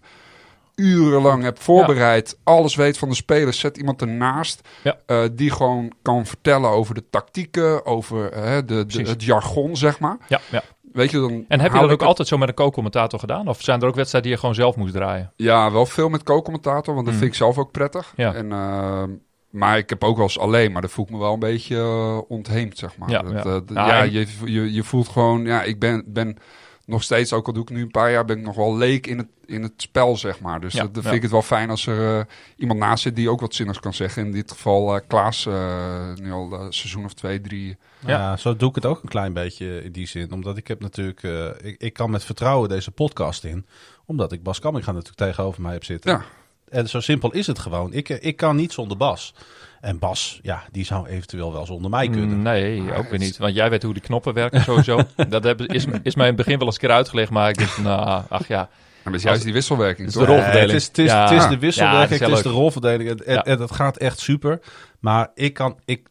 urenlang 0.80 1.44
heb 1.44 1.62
voorbereid, 1.62 2.40
alles 2.44 2.76
weet 2.76 2.98
van 2.98 3.10
de 3.10 3.16
spelers, 3.16 3.60
zet 3.60 3.78
iemand 3.78 4.02
ernaast 4.02 4.68
Ja. 4.84 4.98
eh, 5.06 5.24
die 5.32 5.52
gewoon 5.52 5.92
kan 6.02 6.26
vertellen 6.26 6.70
over 6.70 6.96
de 6.96 7.04
tactieken, 7.10 7.86
over 7.86 8.32
eh, 8.32 8.58
de, 8.66 8.86
het 8.98 9.24
jargon, 9.24 9.76
zeg 9.78 10.00
maar. 10.00 10.18
ja, 10.28 10.40
ja. 10.52 10.62
Weet 10.94 11.12
je, 11.12 11.20
dan 11.20 11.46
En 11.48 11.60
heb 11.60 11.72
je 11.72 11.80
dat 11.80 11.84
ook 11.92 12.00
het- 12.00 12.08
altijd 12.08 12.28
zo 12.28 12.38
met 12.38 12.48
een 12.50 12.54
co-commentator 12.56 13.20
gedaan? 13.20 13.48
Of 13.48 13.62
zijn 13.62 13.82
er 13.82 13.88
ook 13.88 13.96
wedstrijden 13.96 14.30
die 14.30 14.32
je 14.40 14.46
gewoon 14.46 14.62
zelf 14.62 14.76
moest 14.76 14.94
draaien? 14.94 15.34
Ja, 15.36 15.72
wel 15.72 15.86
veel 15.86 16.10
met 16.10 16.24
co-commentator, 16.24 16.94
want 16.94 17.06
dat 17.06 17.14
Mm. 17.14 17.20
vind 17.20 17.32
ik 17.32 17.38
zelf 17.38 17.58
ook 17.58 17.72
prettig. 17.72 18.14
Ja. 18.16 18.34
En, 18.34 18.52
ehm, 18.52 19.10
maar 19.50 19.78
ik 19.78 19.90
heb 19.90 20.04
ook 20.04 20.16
wel 20.16 20.26
eens 20.26 20.40
alleen, 20.40 20.72
maar 20.72 20.82
dat 20.82 20.92
voel 20.92 21.06
ik 21.06 21.12
me 21.12 21.18
wel 21.18 21.34
een 21.34 21.40
beetje 21.40 21.76
eh, 21.76 22.18
ontheemd, 22.28 22.78
zeg 22.78 22.98
maar. 22.98 23.10
Ja, 23.10 23.22
dat, 23.22 23.32
ja. 23.32 23.40
eh, 23.40 23.62
Nou, 23.74 23.92
en- 23.92 24.12
je, 24.12 24.28
je, 24.46 24.74
je 24.74 24.84
voelt 24.84 25.08
gewoon, 25.08 25.46
ja, 25.46 25.64
ik 25.64 25.80
ben, 25.80 26.04
ben 26.08 26.38
nog 26.90 27.04
steeds, 27.04 27.34
ook 27.34 27.48
al 27.48 27.54
doe 27.54 27.64
ik 27.64 27.70
nu 27.70 27.82
een 27.82 27.92
paar 27.92 28.12
jaar, 28.12 28.26
ben 28.26 28.38
ik 28.38 28.44
nog 28.44 28.56
wel 28.56 28.78
leek 28.78 29.08
in 29.08 29.18
het, 29.18 29.28
in 29.46 29.64
het 29.64 29.74
spel, 29.78 30.18
zeg 30.18 30.40
maar. 30.40 30.60
Dus 30.60 30.74
Ja, 30.74 30.82
dat, 30.82 30.94
dat 30.94 31.04
ja. 31.04 31.10
vind 31.10 31.16
ik 31.16 31.22
het 31.22 31.32
wel 31.32 31.42
fijn 31.42 31.70
als 31.70 31.86
er 31.86 32.20
eh, 32.20 32.26
iemand 32.56 32.80
naast 32.80 33.04
zit 33.04 33.16
die 33.16 33.30
ook 33.30 33.40
wat 33.40 33.56
zinnigs 33.56 33.80
kan 33.80 33.94
zeggen. 33.94 34.26
In 34.26 34.32
dit 34.32 34.52
geval 34.52 34.96
eh, 34.96 35.02
Klaas, 35.08 35.46
eh, 35.46 36.14
nu 36.16 36.32
al 36.32 36.54
een 36.54 36.74
seizoen 36.74 37.06
of 37.06 37.14
twee, 37.14 37.42
drie. 37.42 37.78
Ja. 38.06 38.38
zo 38.38 38.56
doe 38.56 38.70
ik 38.70 38.76
het 38.76 38.86
ook 38.86 39.04
een 39.04 39.10
klein 39.10 39.34
beetje 39.34 39.84
in 39.84 39.92
die 39.92 40.08
zin. 40.08 40.32
Omdat 40.32 40.58
ik 40.58 40.68
heb 40.68 40.82
natuurlijk, 40.82 41.24
ik, 41.64 41.82
ik 41.82 41.94
kan 41.94 42.10
met 42.10 42.24
vertrouwen 42.24 42.70
deze 42.70 42.92
podcast 42.92 43.44
in. 43.44 43.66
Omdat 44.06 44.32
ik 44.32 44.44
Bas 44.44 44.60
Kamminga 44.60 44.92
natuurlijk 44.92 45.18
tegenover 45.18 45.62
mij 45.62 45.74
heb 45.74 45.84
zitten. 45.84 46.24
En 46.72 46.90
zo 46.90 47.00
simpel 47.00 47.32
is 47.32 47.48
het 47.48 47.60
gewoon. 47.60 47.94
Ik, 47.94 48.10
ik 48.10 48.36
kan 48.36 48.56
niet 48.56 48.74
zonder 48.74 48.98
Bas. 48.98 49.34
En 49.82 50.00
Bas, 50.00 50.40
ja, 50.42 50.64
die 50.72 50.86
zou 50.86 51.08
eventueel 51.08 51.54
wel 51.54 51.66
zonder 51.66 51.90
mij 51.90 52.10
kunnen. 52.10 52.38
Mm, 52.38 52.42
Nee, 52.42 52.94
ook 52.96 53.10
weer 53.10 53.20
niet. 53.20 53.38
Want 53.38 53.56
jij 53.56 53.70
weet 53.70 53.84
hoe 53.84 53.94
die 53.94 54.02
knoppen 54.02 54.34
werken 54.34 54.62
sowieso. 54.62 55.00
dat 55.30 55.44
heb, 55.44 55.62
is, 55.62 55.86
is 56.04 56.16
mij 56.16 56.28
in 56.28 56.34
het 56.36 56.36
begin 56.36 56.58
wel 56.58 56.66
eens 56.68 56.76
een 56.76 56.82
keer 56.82 56.92
uitgelegd. 56.92 57.32
Maar 57.32 57.50
ik 57.50 57.58
dacht, 57.60 57.78
nou, 57.78 58.24
ach 58.30 58.48
ja. 58.48 58.60
En 59.04 59.12
dat 59.12 59.14
is 59.14 59.24
juist 59.24 59.44
die 59.44 59.54
wisselwerking, 59.54 60.06
Het 60.08 60.14
toch? 60.16 60.22
is 60.24 60.28
de 60.30 60.34
rolverdeling. 60.36 60.72
het 60.72 60.82
is, 60.82 60.88
het 60.88 60.98
is, 60.98 61.06
Ja. 61.06 61.22
het 61.24 61.32
is 61.32 61.44
de 61.48 61.54
Ja, 61.54 61.60
wisselwerking, 61.60 62.20
het 62.20 62.30
is 62.30 62.36
het 62.36 62.44
de 62.44 62.50
rolverdeling. 62.50 63.10
En, 63.10 63.26
en, 63.26 63.34
Ja. 63.34 63.44
en 63.44 63.58
dat 63.58 63.72
gaat 63.72 63.98
echt 63.98 64.20
super. 64.20 64.60
Maar 65.00 65.32
ik 65.36 65.54
kan, 65.54 65.80
ik, 65.86 66.08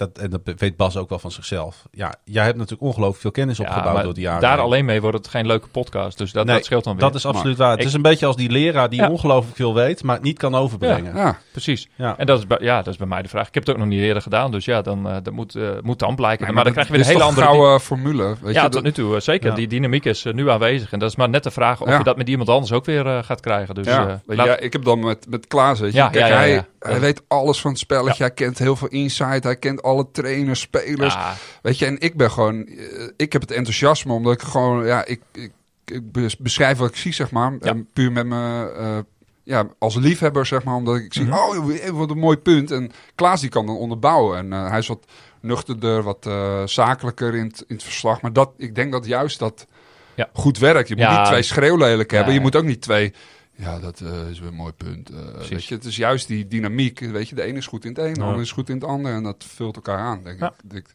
dat, 0.00 0.18
en 0.18 0.30
dat 0.30 0.40
weet 0.56 0.76
Bas 0.76 0.96
ook 0.96 1.08
wel 1.08 1.18
van 1.18 1.30
zichzelf. 1.30 1.82
Ja, 1.90 2.14
jij 2.24 2.44
hebt 2.44 2.56
natuurlijk 2.56 2.82
ongelooflijk 2.82 3.20
veel 3.20 3.30
kennis 3.30 3.56
Ja, 3.56 3.64
opgebouwd 3.64 3.94
maar 3.94 4.02
door 4.04 4.14
die 4.14 4.22
jaren. 4.22 4.40
Daar 4.40 4.58
alleen 4.58 4.84
mee 4.84 5.00
wordt 5.00 5.16
het 5.16 5.28
geen 5.28 5.46
leuke 5.46 5.68
podcast. 5.68 6.18
Dus 6.18 6.32
dat, 6.32 6.46
Nee, 6.46 6.54
dat 6.56 6.64
scheelt 6.64 6.84
dan 6.84 6.92
weer. 6.92 7.02
Dat 7.02 7.14
is 7.14 7.26
absoluut 7.26 7.56
waar. 7.56 7.70
Het 7.70 7.80
Ik- 7.80 7.86
is 7.86 7.92
een 7.92 8.02
beetje 8.02 8.26
als 8.26 8.36
die 8.36 8.50
leraar 8.50 8.88
die 8.90 9.00
Ja. 9.00 9.10
ongelooflijk 9.10 9.56
veel 9.56 9.74
weet, 9.74 10.02
maar 10.02 10.14
het 10.14 10.24
niet 10.24 10.38
kan 10.38 10.54
overbrengen. 10.54 11.16
Ja, 11.16 11.38
Precies. 11.52 11.88
Ja. 11.94 12.14
En 12.18 12.26
dat 12.26 12.38
is, 12.38 12.46
bij, 12.46 12.58
ja, 12.60 12.76
dat 12.76 12.86
is 12.92 12.96
bij 12.96 13.06
mij 13.06 13.22
de 13.22 13.28
vraag. 13.28 13.48
Ik 13.48 13.54
heb 13.54 13.66
het 13.66 13.72
ook 13.74 13.80
nog 13.80 13.88
niet 13.90 14.00
eerder 14.00 14.22
gedaan. 14.22 14.50
Dus 14.50 14.64
ja, 14.64 14.82
dan, 14.82 15.08
eh, 15.08 15.16
dat 15.22 15.32
moet, 15.32 15.54
eh, 15.54 15.68
moet 15.82 15.98
dan 15.98 16.14
blijken. 16.14 16.44
Nee, 16.44 16.54
maar, 16.54 16.64
dan 16.64 16.72
krijg 16.72 16.86
je 16.88 16.92
weer 16.92 17.02
een 17.02 17.08
hele 17.08 17.22
andere... 17.22 17.46
gouden 17.46 17.80
formule. 17.80 18.36
Weet 18.40 18.54
ja, 18.54 18.62
je, 18.62 18.68
tot 18.68 18.82
nu 18.82 18.92
toe 18.92 19.14
eh, 19.14 19.20
zeker. 19.20 19.48
Ja. 19.50 19.54
Die 19.54 19.66
dynamiek 19.68 20.04
is 20.04 20.24
nu 20.32 20.50
aanwezig. 20.50 20.92
En 20.92 20.98
dat 20.98 21.10
is 21.10 21.16
maar 21.16 21.28
net 21.28 21.42
de 21.42 21.50
vraag 21.50 21.80
of 21.80 21.88
Ja. 21.88 21.98
je 21.98 22.04
dat 22.04 22.16
met 22.16 22.28
iemand 22.28 22.48
anders 22.48 22.72
ook 22.72 22.84
weer 22.84 23.24
gaat 23.24 23.40
krijgen. 23.40 23.74
Dus, 23.74 23.86
ja, 23.86 24.00
eh, 24.00 24.06
weet 24.06 24.18
je, 24.26 24.34
laat- 24.36 24.46
ja, 24.46 24.58
ik 24.58 24.72
heb 24.72 24.84
dan 24.84 25.00
met, 25.00 25.26
met 25.28 25.46
Klaas, 25.46 25.80
weet 25.80 25.92
je. 25.92 25.98
Kijk, 26.00 26.14
ja, 26.14 26.26
ja, 26.26 26.34
hij, 26.36 26.50
ja. 26.52 26.66
hij 26.78 27.00
weet 27.00 27.22
alles 27.28 27.60
van 27.60 27.70
het 27.70 27.80
spelletje. 27.80 28.22
Hij 28.22 28.32
kent 28.32 28.58
heel 28.58 28.76
veel 28.76 28.88
insight. 28.88 29.44
Hij 29.44 29.56
kent 29.56 29.82
alle 29.90 30.08
trainers, 30.12 30.60
spelers. 30.60 31.14
Ja, 31.14 31.34
Weet 31.62 31.78
je, 31.78 31.86
en 31.86 32.00
ik 32.00 32.16
ben 32.16 32.30
gewoon... 32.30 32.66
eh, 32.66 33.08
ik 33.16 33.32
heb 33.32 33.40
het 33.42 33.50
enthousiasme 33.50 34.12
omdat 34.12 34.32
ik 34.32 34.42
gewoon... 34.42 34.86
Ja, 34.86 35.04
ik, 35.04 35.20
ik, 35.32 35.50
ik 35.84 36.12
bes- 36.12 36.36
beschrijf 36.36 36.78
wat 36.78 36.88
ik 36.88 36.96
zie, 36.96 37.12
zeg 37.12 37.30
maar. 37.30 37.52
Ja. 37.52 37.58
En 37.70 37.88
puur 37.92 38.12
met 38.12 38.26
me... 38.26 38.72
eh, 38.78 38.98
ja, 39.42 39.66
als 39.78 39.94
liefhebber, 39.96 40.46
zeg 40.46 40.64
maar. 40.64 40.74
Omdat 40.74 40.96
ik 40.96 41.12
zie, 41.14 41.24
Mhm. 41.24 41.34
oh, 41.34 41.90
wat 41.92 42.10
een 42.10 42.18
mooi 42.18 42.36
punt. 42.36 42.70
En 42.70 42.90
Klaas, 43.14 43.40
die 43.40 43.50
kan 43.50 43.66
dan 43.66 43.76
onderbouwen. 43.76 44.38
En 44.38 44.52
eh, 44.52 44.68
hij 44.68 44.78
is 44.78 44.86
wat 44.86 45.04
nuchterder, 45.40 46.02
wat 46.02 46.28
zakelijker 46.70 47.34
in 47.34 47.44
het, 47.46 47.64
in 47.68 47.74
het 47.74 47.84
verslag. 47.84 48.20
Maar 48.20 48.32
dat, 48.32 48.50
ik 48.56 48.74
denk 48.74 48.92
dat 48.92 49.06
juist 49.06 49.38
dat 49.38 49.66
Ja. 50.14 50.28
goed 50.32 50.58
werkt. 50.58 50.88
Je 50.88 50.94
moet 50.96 51.04
Ja. 51.04 51.18
niet 51.18 51.26
twee 51.28 51.42
schreeuwlelijk 51.42 52.10
hebben. 52.10 52.34
Je 52.34 52.40
moet 52.40 52.56
ook 52.56 52.64
niet 52.64 52.80
twee... 52.82 53.12
Ja, 53.60 53.78
dat 53.78 54.00
eh, 54.00 54.28
is 54.30 54.38
weer 54.38 54.48
een 54.48 54.54
mooi 54.54 54.72
punt. 54.72 55.10
Eh, 55.10 55.18
weet 55.48 55.64
je, 55.64 55.74
het 55.74 55.84
is 55.84 55.96
juist 55.96 56.26
die 56.28 56.48
dynamiek. 56.48 56.98
Weet 57.00 57.28
je, 57.28 57.34
de 57.34 57.42
ene 57.42 57.58
is 57.58 57.66
goed 57.66 57.84
in 57.84 57.90
het 57.90 57.98
een, 57.98 58.12
de 58.14 58.20
Ja. 58.20 58.26
ander 58.26 58.40
is 58.42 58.52
goed 58.52 58.68
in 58.68 58.74
het 58.74 58.84
ander. 58.84 59.12
En 59.12 59.22
dat 59.22 59.44
vult 59.44 59.76
elkaar 59.76 59.98
aan, 59.98 60.22
denk 60.24 60.40
Ja. 60.40 60.52
ik. 60.70 60.94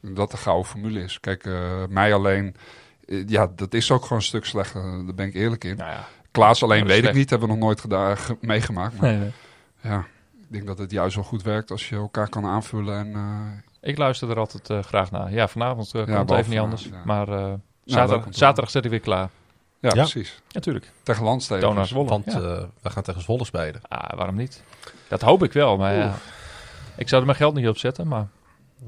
Dat 0.00 0.30
de 0.30 0.36
gouden 0.36 0.66
formule 0.66 1.00
is. 1.02 1.20
Kijk, 1.20 1.44
eh, 1.44 1.84
mij 1.88 2.14
alleen... 2.14 2.54
ja, 3.26 3.52
dat 3.56 3.74
is 3.74 3.90
ook 3.90 4.02
gewoon 4.02 4.18
een 4.18 4.24
stuk 4.24 4.44
slechter. 4.44 4.82
Daar 4.82 5.14
ben 5.14 5.26
ik 5.26 5.34
eerlijk 5.34 5.64
in. 5.64 5.76
nou 5.76 5.90
ja. 5.90 6.06
Klaas 6.30 6.62
alleen 6.62 6.86
weet 6.86 7.04
ik 7.04 7.14
niet. 7.14 7.30
Hebben 7.30 7.48
we 7.48 7.54
nog 7.54 7.64
nooit 7.64 7.80
gedaan, 7.80 8.16
ge- 8.16 8.36
meegemaakt. 8.40 9.00
Maar 9.00 9.10
Nee, 9.10 9.18
nee. 9.18 9.32
ja, 9.80 9.98
ik 10.38 10.46
denk 10.52 10.66
dat 10.66 10.78
het 10.78 10.90
juist 10.90 11.14
wel 11.14 11.24
goed 11.24 11.42
werkt 11.42 11.70
als 11.70 11.88
je 11.88 11.96
elkaar 11.96 12.28
kan 12.28 12.44
aanvullen. 12.46 12.98
En, 13.14 13.64
Ik 13.80 13.98
luister 13.98 14.30
er 14.30 14.38
altijd 14.38 14.86
graag 14.86 15.10
naar. 15.10 15.32
Ja, 15.32 15.48
vanavond 15.48 15.90
komt 15.90 16.08
het 16.08 16.30
even 16.30 16.50
niet 16.50 16.58
anders. 16.60 16.88
Maar 17.04 17.26
zaterdag, 17.84 18.24
te 18.26 18.38
zaterdag 18.38 18.70
zit 18.70 18.84
ik 18.84 18.90
weer 18.90 19.00
klaar. 19.00 19.30
Ja, 19.94 19.94
Ja. 19.94 20.02
precies. 20.10 20.40
Natuurlijk. 20.50 20.92
Tegen 21.02 21.24
Landsteden. 21.24 21.86
Zwolle. 21.86 22.08
Want 22.08 22.24
ja. 22.24 22.32
eh, 22.32 22.64
we 22.82 22.90
gaan 22.90 23.02
tegen 23.02 23.22
Zwolle 23.22 23.44
spelen. 23.44 23.80
Ah, 23.88 24.16
waarom 24.16 24.36
niet? 24.36 24.62
Dat 25.08 25.22
hoop 25.22 25.42
ik 25.42 25.52
wel. 25.52 25.76
Maar 25.76 25.94
ja, 25.94 26.14
ik 26.96 27.08
zou 27.08 27.20
er 27.20 27.26
mijn 27.26 27.38
geld 27.38 27.54
niet 27.54 27.68
op 27.68 27.78
zetten. 27.78 28.08
Maar 28.08 28.26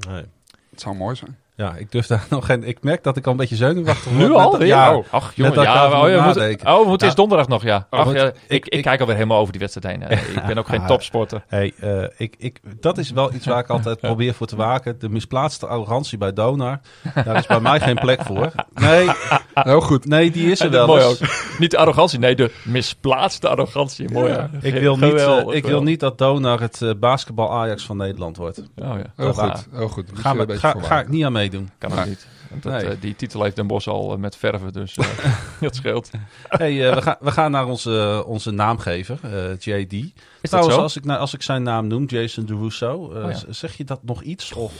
Nee. 0.07 0.25
Het 0.69 0.81
zou 0.81 0.95
mooi 0.95 1.15
zijn. 1.15 1.37
Ja, 1.59 1.75
ik 1.77 1.91
durf 1.91 2.07
daar 2.07 2.25
nog 2.29 2.45
geen... 2.45 2.63
Ik 2.63 2.83
merk 2.83 3.03
dat 3.03 3.17
ik 3.17 3.25
al 3.25 3.31
een 3.31 3.37
beetje 3.37 3.55
zenuwachtig 3.55 4.11
word. 4.11 4.27
nu 4.27 4.33
al? 4.33 4.63
Ja, 4.63 4.95
Oh, 4.95 5.05
ach, 5.09 5.31
jongen. 5.35 5.53
dat 5.53 5.63
Ja, 5.63 5.85
oh, 5.85 5.91
moet 5.91 6.01
moeten, 6.01 6.41
nadenken. 6.41 7.07
oh, 7.07 7.15
donderdag 7.15 7.47
nog, 7.47 7.63
ja. 7.63 7.87
Ach, 7.89 8.05
goed. 8.05 8.15
ja, 8.15 8.31
ik, 8.47 8.67
Ik- 8.67 8.81
kijk 8.83 8.99
alweer 8.99 9.15
helemaal 9.15 9.39
over 9.39 9.51
die 9.51 9.61
wedstrijd 9.61 9.95
heen. 10.09 10.19
Ik 10.39 10.45
ben 10.47 10.57
ook 10.57 10.67
geen 10.67 10.85
topsporter. 10.85 11.43
Hey, 11.47 11.73
eh, 11.79 12.03
ik, 12.17 12.35
ik, 12.37 12.59
dat 12.79 12.97
is 12.97 13.11
wel 13.11 13.33
iets 13.33 13.45
waar 13.45 13.59
ik 13.59 13.67
altijd 13.69 13.99
probeer 14.09 14.33
voor 14.33 14.47
te 14.47 14.55
waken. 14.55 14.99
De 14.99 15.09
misplaatste 15.09 15.67
arrogantie 15.67 16.17
bij 16.17 16.33
Donar. 16.33 16.79
Daar 17.25 17.35
is 17.37 17.45
bij 17.47 17.59
mij 17.59 17.79
geen 17.79 17.95
plek 17.99 18.21
voor. 18.23 18.51
Nee, 18.73 19.09
Heel 19.53 19.81
goed. 19.81 20.05
nee 20.05 20.31
die 20.31 20.51
is 20.51 20.59
er 20.59 20.69
wel 20.69 20.87
mooi 20.87 21.03
ook. 21.03 21.17
Niet 21.59 21.71
de 21.71 21.77
arrogantie, 21.77 22.19
nee, 22.19 22.35
de 22.35 22.51
misplaatste 22.63 23.47
arrogantie. 23.49 24.11
Mooi, 24.11 24.31
ja. 24.31 24.49
Ik 24.61 24.73
wil, 24.73 24.97
niet, 24.97 25.13
eh, 25.13 25.41
ik 25.49 25.65
wil 25.65 25.83
niet 25.83 25.99
dat 25.99 26.17
Donar 26.17 26.59
het 26.59 26.81
eh, 26.81 26.89
basketbal 26.99 27.51
Ajax 27.53 27.85
van 27.85 27.97
Nederland 27.97 28.37
wordt. 28.37 28.57
Oh 28.59 28.65
ja, 28.75 29.01
Heel 29.15 29.33
goed. 29.33 29.67
Heel 29.73 29.87
goed. 29.87 30.09
Ga, 30.13 30.35
ga, 30.81 30.99
ik 30.99 31.07
niet 31.09 31.25
aan 31.25 31.31
meedoen. 31.51 31.69
kan 31.77 31.91
ook 31.91 31.97
Nee. 31.97 32.07
niet. 32.07 32.27
Dat, 32.61 32.71
Nee. 32.71 32.85
eh, 32.85 33.01
die 33.01 33.15
titel 33.15 33.43
heeft 33.43 33.55
Den 33.55 33.67
Bos 33.67 33.87
al 33.87 34.13
eh, 34.13 34.17
met 34.19 34.35
verven, 34.35 34.73
dus 34.73 34.97
eh, 34.97 35.05
dat 35.61 35.75
scheelt. 35.75 36.09
Hey, 36.47 36.95
we, 36.95 37.01
gaan, 37.01 37.15
we 37.19 37.31
gaan 37.31 37.51
naar 37.51 37.65
onze, 37.65 38.23
onze 38.27 38.51
naamgever, 38.51 39.19
eh, 39.23 39.51
JD. 39.59 39.93
Is 39.93 40.03
dat 40.41 40.49
Trouwens, 40.49 40.75
zo? 40.75 40.81
als 40.81 40.95
ik, 40.95 41.05
nou, 41.05 41.19
als 41.19 41.33
ik 41.33 41.41
zijn 41.41 41.63
naam 41.63 41.87
noem, 41.87 42.05
Jason 42.05 42.45
DeRusso, 42.45 42.93
Oh 42.93 43.31
ja. 43.31 43.37
zeg 43.49 43.77
je 43.77 43.83
dat 43.83 44.03
nog 44.03 44.21
iets? 44.21 44.53
Of? 44.53 44.73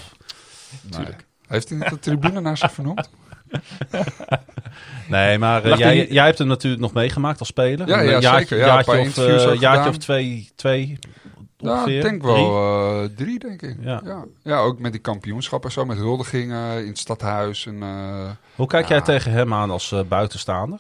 Nee. 0.98 1.06
Heeft 1.48 1.70
hij 1.70 1.90
de 1.90 2.00
tribune 2.00 2.40
naar 2.42 2.58
zich 2.58 2.72
vernoemd? 2.72 3.10
Nee, 5.08 5.38
maar 5.38 5.78
jij, 5.78 6.08
jij 6.08 6.26
hebt 6.26 6.38
hem 6.38 6.48
natuurlijk 6.48 6.82
nog 6.82 6.94
meegemaakt 6.94 7.40
als 7.40 7.48
speler. 7.48 7.88
Ja, 7.88 8.00
Een 8.00 8.06
ja, 8.06 8.20
jaartje, 8.20 8.38
zeker. 8.38 8.58
Ja, 8.58 8.64
een 8.64 8.70
jaartje 8.86 9.00
of, 9.46 9.52
eh, 9.54 9.60
jaartje 9.60 9.90
of 9.90 9.98
twee, 9.98 10.50
twee 10.56 11.00
Ja, 11.62 11.86
ik 11.86 12.02
denk 12.02 12.22
Drie? 12.22 12.34
wel 12.34 13.02
eh, 13.04 13.10
drie, 13.16 13.40
denk 13.40 13.62
ik. 13.62 13.76
Ja. 13.80 14.02
Ja. 14.04 14.26
Ja. 14.44 14.60
ook 14.60 14.80
met 14.80 14.92
die 14.92 15.02
kampioenschappen 15.02 15.70
en 15.70 15.76
zo, 15.76 15.86
met 15.86 15.98
huldigingen 15.98 16.82
in 16.82 16.88
het 16.88 16.98
stadhuis. 16.98 17.66
En, 17.66 17.84
eh, 17.84 18.30
Hoe 18.56 18.68
kijk 18.68 18.88
jij 18.88 19.02
tegen 19.02 19.32
hem 19.32 19.54
aan 19.54 19.70
als 19.72 19.92
eh, 19.92 20.00
buitenstaander? 20.08 20.80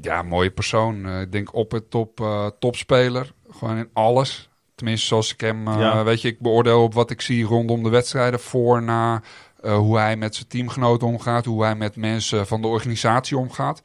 ja, 0.00 0.22
mooie 0.22 0.50
persoon. 0.50 1.06
Eh, 1.06 1.20
ik 1.20 1.32
denk 1.32 1.54
op 1.54 1.70
het 1.70 1.90
top, 1.90 2.20
eh, 2.20 2.46
topspeler. 2.58 3.32
Gewoon 3.50 3.76
in 3.76 3.88
alles. 3.92 4.48
Tenminste, 4.74 5.06
zoals 5.06 5.32
ik 5.32 5.40
hem, 5.40 5.68
eh, 5.68 5.78
Ja. 5.78 6.04
weet 6.04 6.20
je, 6.22 6.28
ik 6.28 6.40
beoordeel 6.40 6.82
op 6.82 6.94
wat 6.94 7.10
ik 7.10 7.20
zie 7.20 7.44
rondom 7.44 7.82
de 7.82 7.88
wedstrijden. 7.88 8.40
Voor, 8.40 8.82
na, 8.82 9.22
eh, 9.62 9.76
hoe 9.76 9.98
hij 9.98 10.16
met 10.16 10.34
zijn 10.34 10.48
teamgenoten 10.48 11.06
omgaat. 11.06 11.44
Hoe 11.44 11.62
hij 11.64 11.74
met 11.74 11.96
mensen 11.96 12.46
van 12.46 12.60
de 12.62 12.66
organisatie 12.68 13.36
omgaat. 13.38 13.82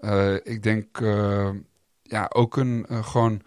Eh, 0.00 0.34
ik 0.34 0.62
denk, 0.62 1.00
eh, 1.00 1.48
ja, 2.02 2.30
ook 2.32 2.56
een, 2.56 2.86
eh, 2.88 3.04
gewoon 3.04 3.42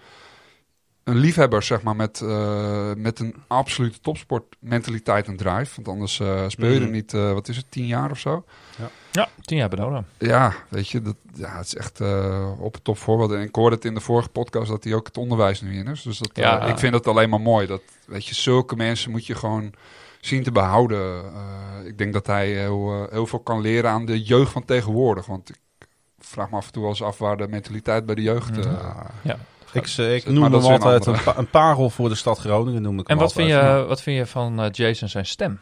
een 1.08 1.18
liefhebber, 1.18 1.64
zeg 1.64 1.82
maar, 1.82 1.95
met, 1.95 2.22
eh, 2.22 2.91
met 2.97 3.20
een 3.20 3.36
absolute 3.47 3.99
topsportmentaliteit 3.99 5.28
en 5.28 5.38
drive. 5.38 5.76
Want 5.76 5.88
anders 5.88 6.20
eh, 6.20 6.43
speel 6.47 6.70
je 6.70 6.76
er 6.76 6.82
Mhm. 6.82 6.91
niet, 6.91 7.14
eh, 7.14 7.32
wat 7.34 7.47
is 7.47 7.58
het, 7.58 7.66
tien 7.70 7.86
jaar 7.86 8.12
of 8.12 8.20
zo? 8.20 8.45
Ja, 9.12 9.28
tien 9.41 9.58
jaar 9.58 9.70
Benona. 9.70 10.03
Ja, 10.18 10.53
weet 10.70 10.89
je, 10.89 11.01
dat, 11.01 11.16
ja, 11.34 11.58
het 11.58 11.66
is 11.66 11.76
echt 11.76 11.99
eh, 11.99 12.51
op 12.60 12.74
het 12.74 12.84
top 12.84 12.97
voorbeeld. 12.97 13.32
En 13.32 13.41
ik 13.41 13.55
hoorde 13.55 13.76
het 13.76 13.86
in 13.86 13.93
de 13.93 13.99
vorige 13.99 14.30
podcast 14.30 14.70
dat 14.70 14.84
hij 14.84 14.93
ook 14.93 15.08
het 15.08 15.18
onderwijs 15.18 15.62
nu 15.62 15.78
in 15.78 15.88
is. 15.88 16.01
Dus 16.01 16.18
dat, 16.18 16.30
Ja. 16.34 16.62
ik 16.66 16.78
vind 16.80 16.93
het 16.93 17.08
alleen 17.08 17.30
maar 17.30 17.41
mooi. 17.41 17.68
Dat, 17.68 17.82
weet 18.05 18.26
je, 18.26 18.36
zulke 18.36 18.76
mensen 18.76 19.12
moet 19.12 19.26
je 19.26 19.36
gewoon 19.36 19.74
zien 20.22 20.43
te 20.43 20.51
behouden. 20.51 21.24
Eh, 21.34 21.86
ik 21.88 21.97
denk 21.97 22.14
dat 22.14 22.28
hij 22.28 22.47
heel, 22.49 23.08
heel 23.12 23.26
veel 23.28 23.39
kan 23.39 23.62
leren 23.62 23.89
aan 23.91 24.05
de 24.05 24.24
jeugd 24.24 24.51
van 24.51 24.66
tegenwoordig. 24.66 25.26
Want 25.26 25.49
ik 25.49 25.58
vraag 26.20 26.49
me 26.49 26.55
af 26.58 26.66
en 26.66 26.72
toe 26.72 26.82
wel 26.82 26.91
eens 26.91 27.03
af 27.03 27.18
waar 27.18 27.38
de 27.38 27.47
mentaliteit 27.47 28.05
bij 28.05 28.16
de 28.16 28.22
jeugd... 28.22 28.58
eh, 28.58 28.95
Ja. 29.22 29.38
Ik, 29.78 29.93
eh, 29.97 30.15
ik 30.15 30.23
Maar 30.25 30.34
noem 30.34 30.51
dat 30.51 30.63
hem 30.63 30.71
altijd 30.71 31.05
een, 31.05 31.23
pa- 31.23 31.38
een 31.38 31.49
parel 31.49 31.89
voor 31.89 32.09
de 32.09 32.15
stad 32.15 32.38
Groningen. 32.39 32.82
Noem 32.82 32.99
ik 32.99 33.07
En 33.07 33.17
wat 33.17 33.34
vind, 33.34 33.47
je, 33.49 33.86
wat 33.88 34.01
vind 34.01 34.17
je 34.17 34.25
van 34.25 34.61
eh, 34.61 34.69
Jason 34.71 35.09
zijn 35.09 35.25
stem? 35.25 35.59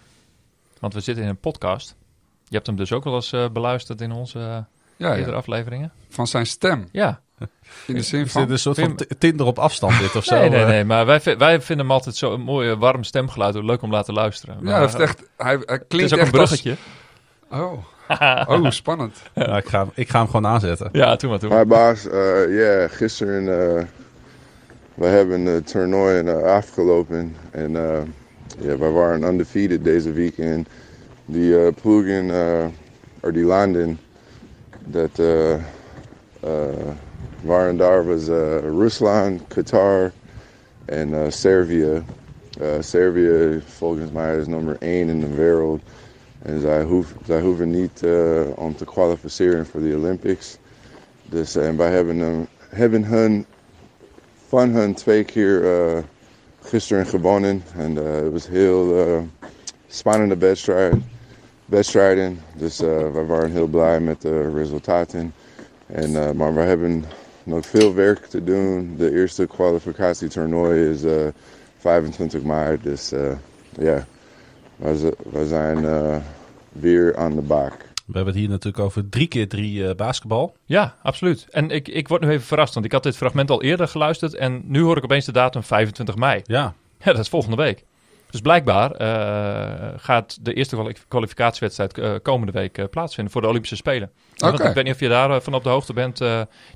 Want 0.80 0.94
we 0.94 1.00
zitten 1.00 1.24
in 1.24 1.30
een 1.30 1.38
podcast. 1.40 1.96
Je 2.48 2.56
hebt 2.56 2.68
hem 2.68 2.76
dus 2.76 2.92
ook 2.92 3.04
wel 3.04 3.16
eens 3.16 3.32
eh, 3.32 3.46
beluisterd 3.54 4.02
in 4.02 4.12
onze 4.12 4.40
ja, 4.98 5.10
eerdere 5.10 5.32
ja, 5.32 5.38
afleveringen. 5.38 5.92
van 6.10 6.28
zijn 6.28 6.46
stem. 6.46 6.88
Ja. 6.92 7.22
In 7.88 7.96
de 7.96 8.02
zin 8.12 8.20
Is 8.20 8.24
dit 8.24 8.32
van... 8.32 8.52
een 8.52 8.60
soort 8.60 8.80
van 8.80 9.00
Tinder 9.18 9.46
op 9.46 9.60
afstand 9.60 10.00
dit 10.00 10.16
of 10.16 10.24
zo? 10.34 10.36
Nee, 10.40 10.50
nee, 10.50 10.66
nee. 10.66 10.84
Maar 10.86 11.06
wij, 11.06 11.22
wij 11.38 11.62
vinden 11.62 11.86
hem 11.86 11.92
altijd 11.96 12.16
zo'n 12.16 12.42
mooi 12.42 12.76
warm 12.76 13.04
stemgeluid. 13.04 13.56
Leuk 13.56 13.82
om 13.82 13.92
laten 13.92 14.14
luisteren. 14.14 14.56
Ja, 14.56 14.62
Maar, 14.64 14.74
hij, 14.74 14.82
heeft 14.82 15.00
echt, 15.00 15.20
hij, 15.38 15.48
hij 15.48 15.60
het 15.66 15.86
klinkt 15.88 16.12
is 16.12 16.20
ook 16.20 16.26
een 16.26 16.40
als- 16.40 16.50
bruggetje. 16.50 16.76
Oh. 17.52 17.74
oh, 18.64 18.70
spannend. 18.70 19.22
Ik, 19.34 19.66
ga, 19.68 19.80
hem- 19.80 19.92
ik 19.94 20.10
ga 20.10 20.18
hem 20.18 20.26
gewoon 20.28 20.48
aanzetten. 20.48 20.90
Ja, 20.92 21.16
toen 21.16 21.30
maar 21.30 21.40
toen. 21.40 21.58
Hi, 21.58 21.64
Bas. 21.66 22.06
Uh, 22.06 22.12
yeah, 22.48 22.90
gisteren 22.92 23.90
uh, 24.96 25.04
we 25.04 25.06
hebben 25.06 25.46
de 25.46 25.62
toernooi 25.64 26.18
in 26.18 26.28
uh, 26.28 26.44
Afrika 26.44 26.82
lopen. 26.82 27.36
En 27.52 27.72
uh, 27.72 28.02
yeah, 28.60 28.80
we 28.80 28.90
waren 28.90 29.24
undefeated 29.24 29.84
deze 29.84 30.12
week. 30.12 30.38
En 30.38 30.66
die 31.26 31.50
uh, 31.50 31.68
ploegen, 31.82 32.26
uh, 32.26 32.66
or 33.22 33.32
die 33.32 33.44
landen, 33.44 34.00
dat 34.86 35.20
uh, 35.20 35.50
uh, 35.50 35.60
waren 37.42 37.78
daar 37.78 38.06
was 38.06 38.28
uh, 38.28 38.58
Rusland, 38.60 39.42
Qatar 39.48 40.12
en 40.86 41.10
uh, 41.10 41.22
Servië. 41.30 42.04
Uh, 42.62 42.68
Servië 42.80 43.62
volgens 43.66 44.12
mij 44.12 44.38
is 44.38 44.48
nummer 44.48 44.76
1 44.80 45.10
in 45.10 45.20
de 45.20 45.34
wereld. 45.36 45.82
En 46.42 46.62
zij, 46.62 46.84
hoef, 46.84 47.14
zij 47.26 47.42
hoeven 47.42 47.70
niet 47.70 48.02
uh, 48.04 48.42
om 48.56 48.76
te 48.76 48.86
kwalificeren 48.86 49.66
voor 49.66 49.82
de 49.82 49.96
Olympics. 49.96 50.58
Dus 51.30 51.56
en 51.56 51.78
wij 51.78 51.92
hebben, 51.92 52.18
hem, 52.18 52.48
hebben 52.70 53.04
hun 53.04 53.46
van 54.48 54.70
hun 54.70 54.94
twee 54.94 55.24
keer 55.24 55.64
uh, 55.64 55.98
gisteren 56.62 57.06
gewonnen. 57.06 57.64
En 57.78 57.92
uh, 57.92 58.04
het 58.04 58.32
was 58.32 58.48
heel 58.48 59.08
uh, 59.08 59.18
spannende 59.88 60.38
wedstrijd. 60.38 60.96
wedstrijden. 61.66 62.40
Dus 62.58 62.80
we 62.80 63.24
waren 63.28 63.52
heel 63.52 63.68
blij 63.68 64.00
met 64.00 64.22
de 64.22 64.54
resultaten. 64.54 65.34
En, 65.86 66.36
maar 66.38 66.54
we 66.54 66.62
hebben 66.62 67.06
nog 67.44 67.66
veel 67.66 67.94
werk 67.94 68.26
te 68.26 68.44
doen. 68.44 68.96
De 68.98 69.12
eerste 69.12 69.48
kwalificatietoernooi 69.48 70.90
is 70.90 71.04
uh, 71.04 71.14
25 71.78 72.42
maart. 72.42 72.84
Dus 72.84 73.14
ja, 73.80 74.06
we, 74.76 75.46
zijn 75.48 75.86
weer 76.72 77.16
aan 77.16 77.36
de 77.36 77.42
bak. 77.42 77.74
We 78.06 78.14
hebben 78.14 78.34
het 78.34 78.42
hier 78.42 78.52
natuurlijk 78.52 78.84
over 78.84 79.10
drie 79.10 79.28
keer 79.28 79.48
drie 79.48 79.96
basketbal. 79.96 80.56
Ja, 80.66 80.96
absoluut. 81.02 81.48
En 81.50 81.70
ik, 81.70 81.88
ik 81.88 82.08
word 82.08 82.22
nu 82.22 82.30
even 82.30 82.46
verrast, 82.46 82.74
want 82.74 82.86
ik 82.86 82.92
had 82.92 83.04
dit 83.04 83.18
fragment 83.18 83.50
al 83.50 83.62
eerder 83.62 83.88
geluisterd. 83.88 84.36
En 84.36 84.62
nu 84.66 84.82
hoor 84.82 84.98
ik 84.98 85.04
opeens 85.04 85.26
de 85.26 85.32
datum 85.32 85.64
25 85.64 86.16
mei. 86.16 86.42
Ja. 86.44 86.74
Ja, 87.00 87.12
dat 87.12 87.20
is 87.20 87.30
volgende 87.30 87.56
week. 87.56 87.84
Dus 88.30 88.42
blijkbaar 88.42 89.02
uh, 89.02 89.94
gaat 89.98 90.38
de 90.42 90.54
eerste 90.54 90.94
kwalificatiewedstrijd 91.08 91.98
uh, 91.98 92.14
komende 92.22 92.52
week 92.52 92.78
uh, 92.78 92.86
plaatsvinden 92.92 93.34
voor 93.34 93.42
de 93.42 93.48
Olympische 93.48 93.76
Spelen. 93.76 94.12
Okay. 94.38 94.68
Ik 94.68 94.74
weet 94.74 94.84
niet 94.84 94.94
of 94.94 95.00
je 95.00 95.08
daar 95.08 95.42
van 95.42 95.54
op 95.54 95.64
de 95.64 95.70
hoogte 95.70 95.94
bent. 95.94 96.22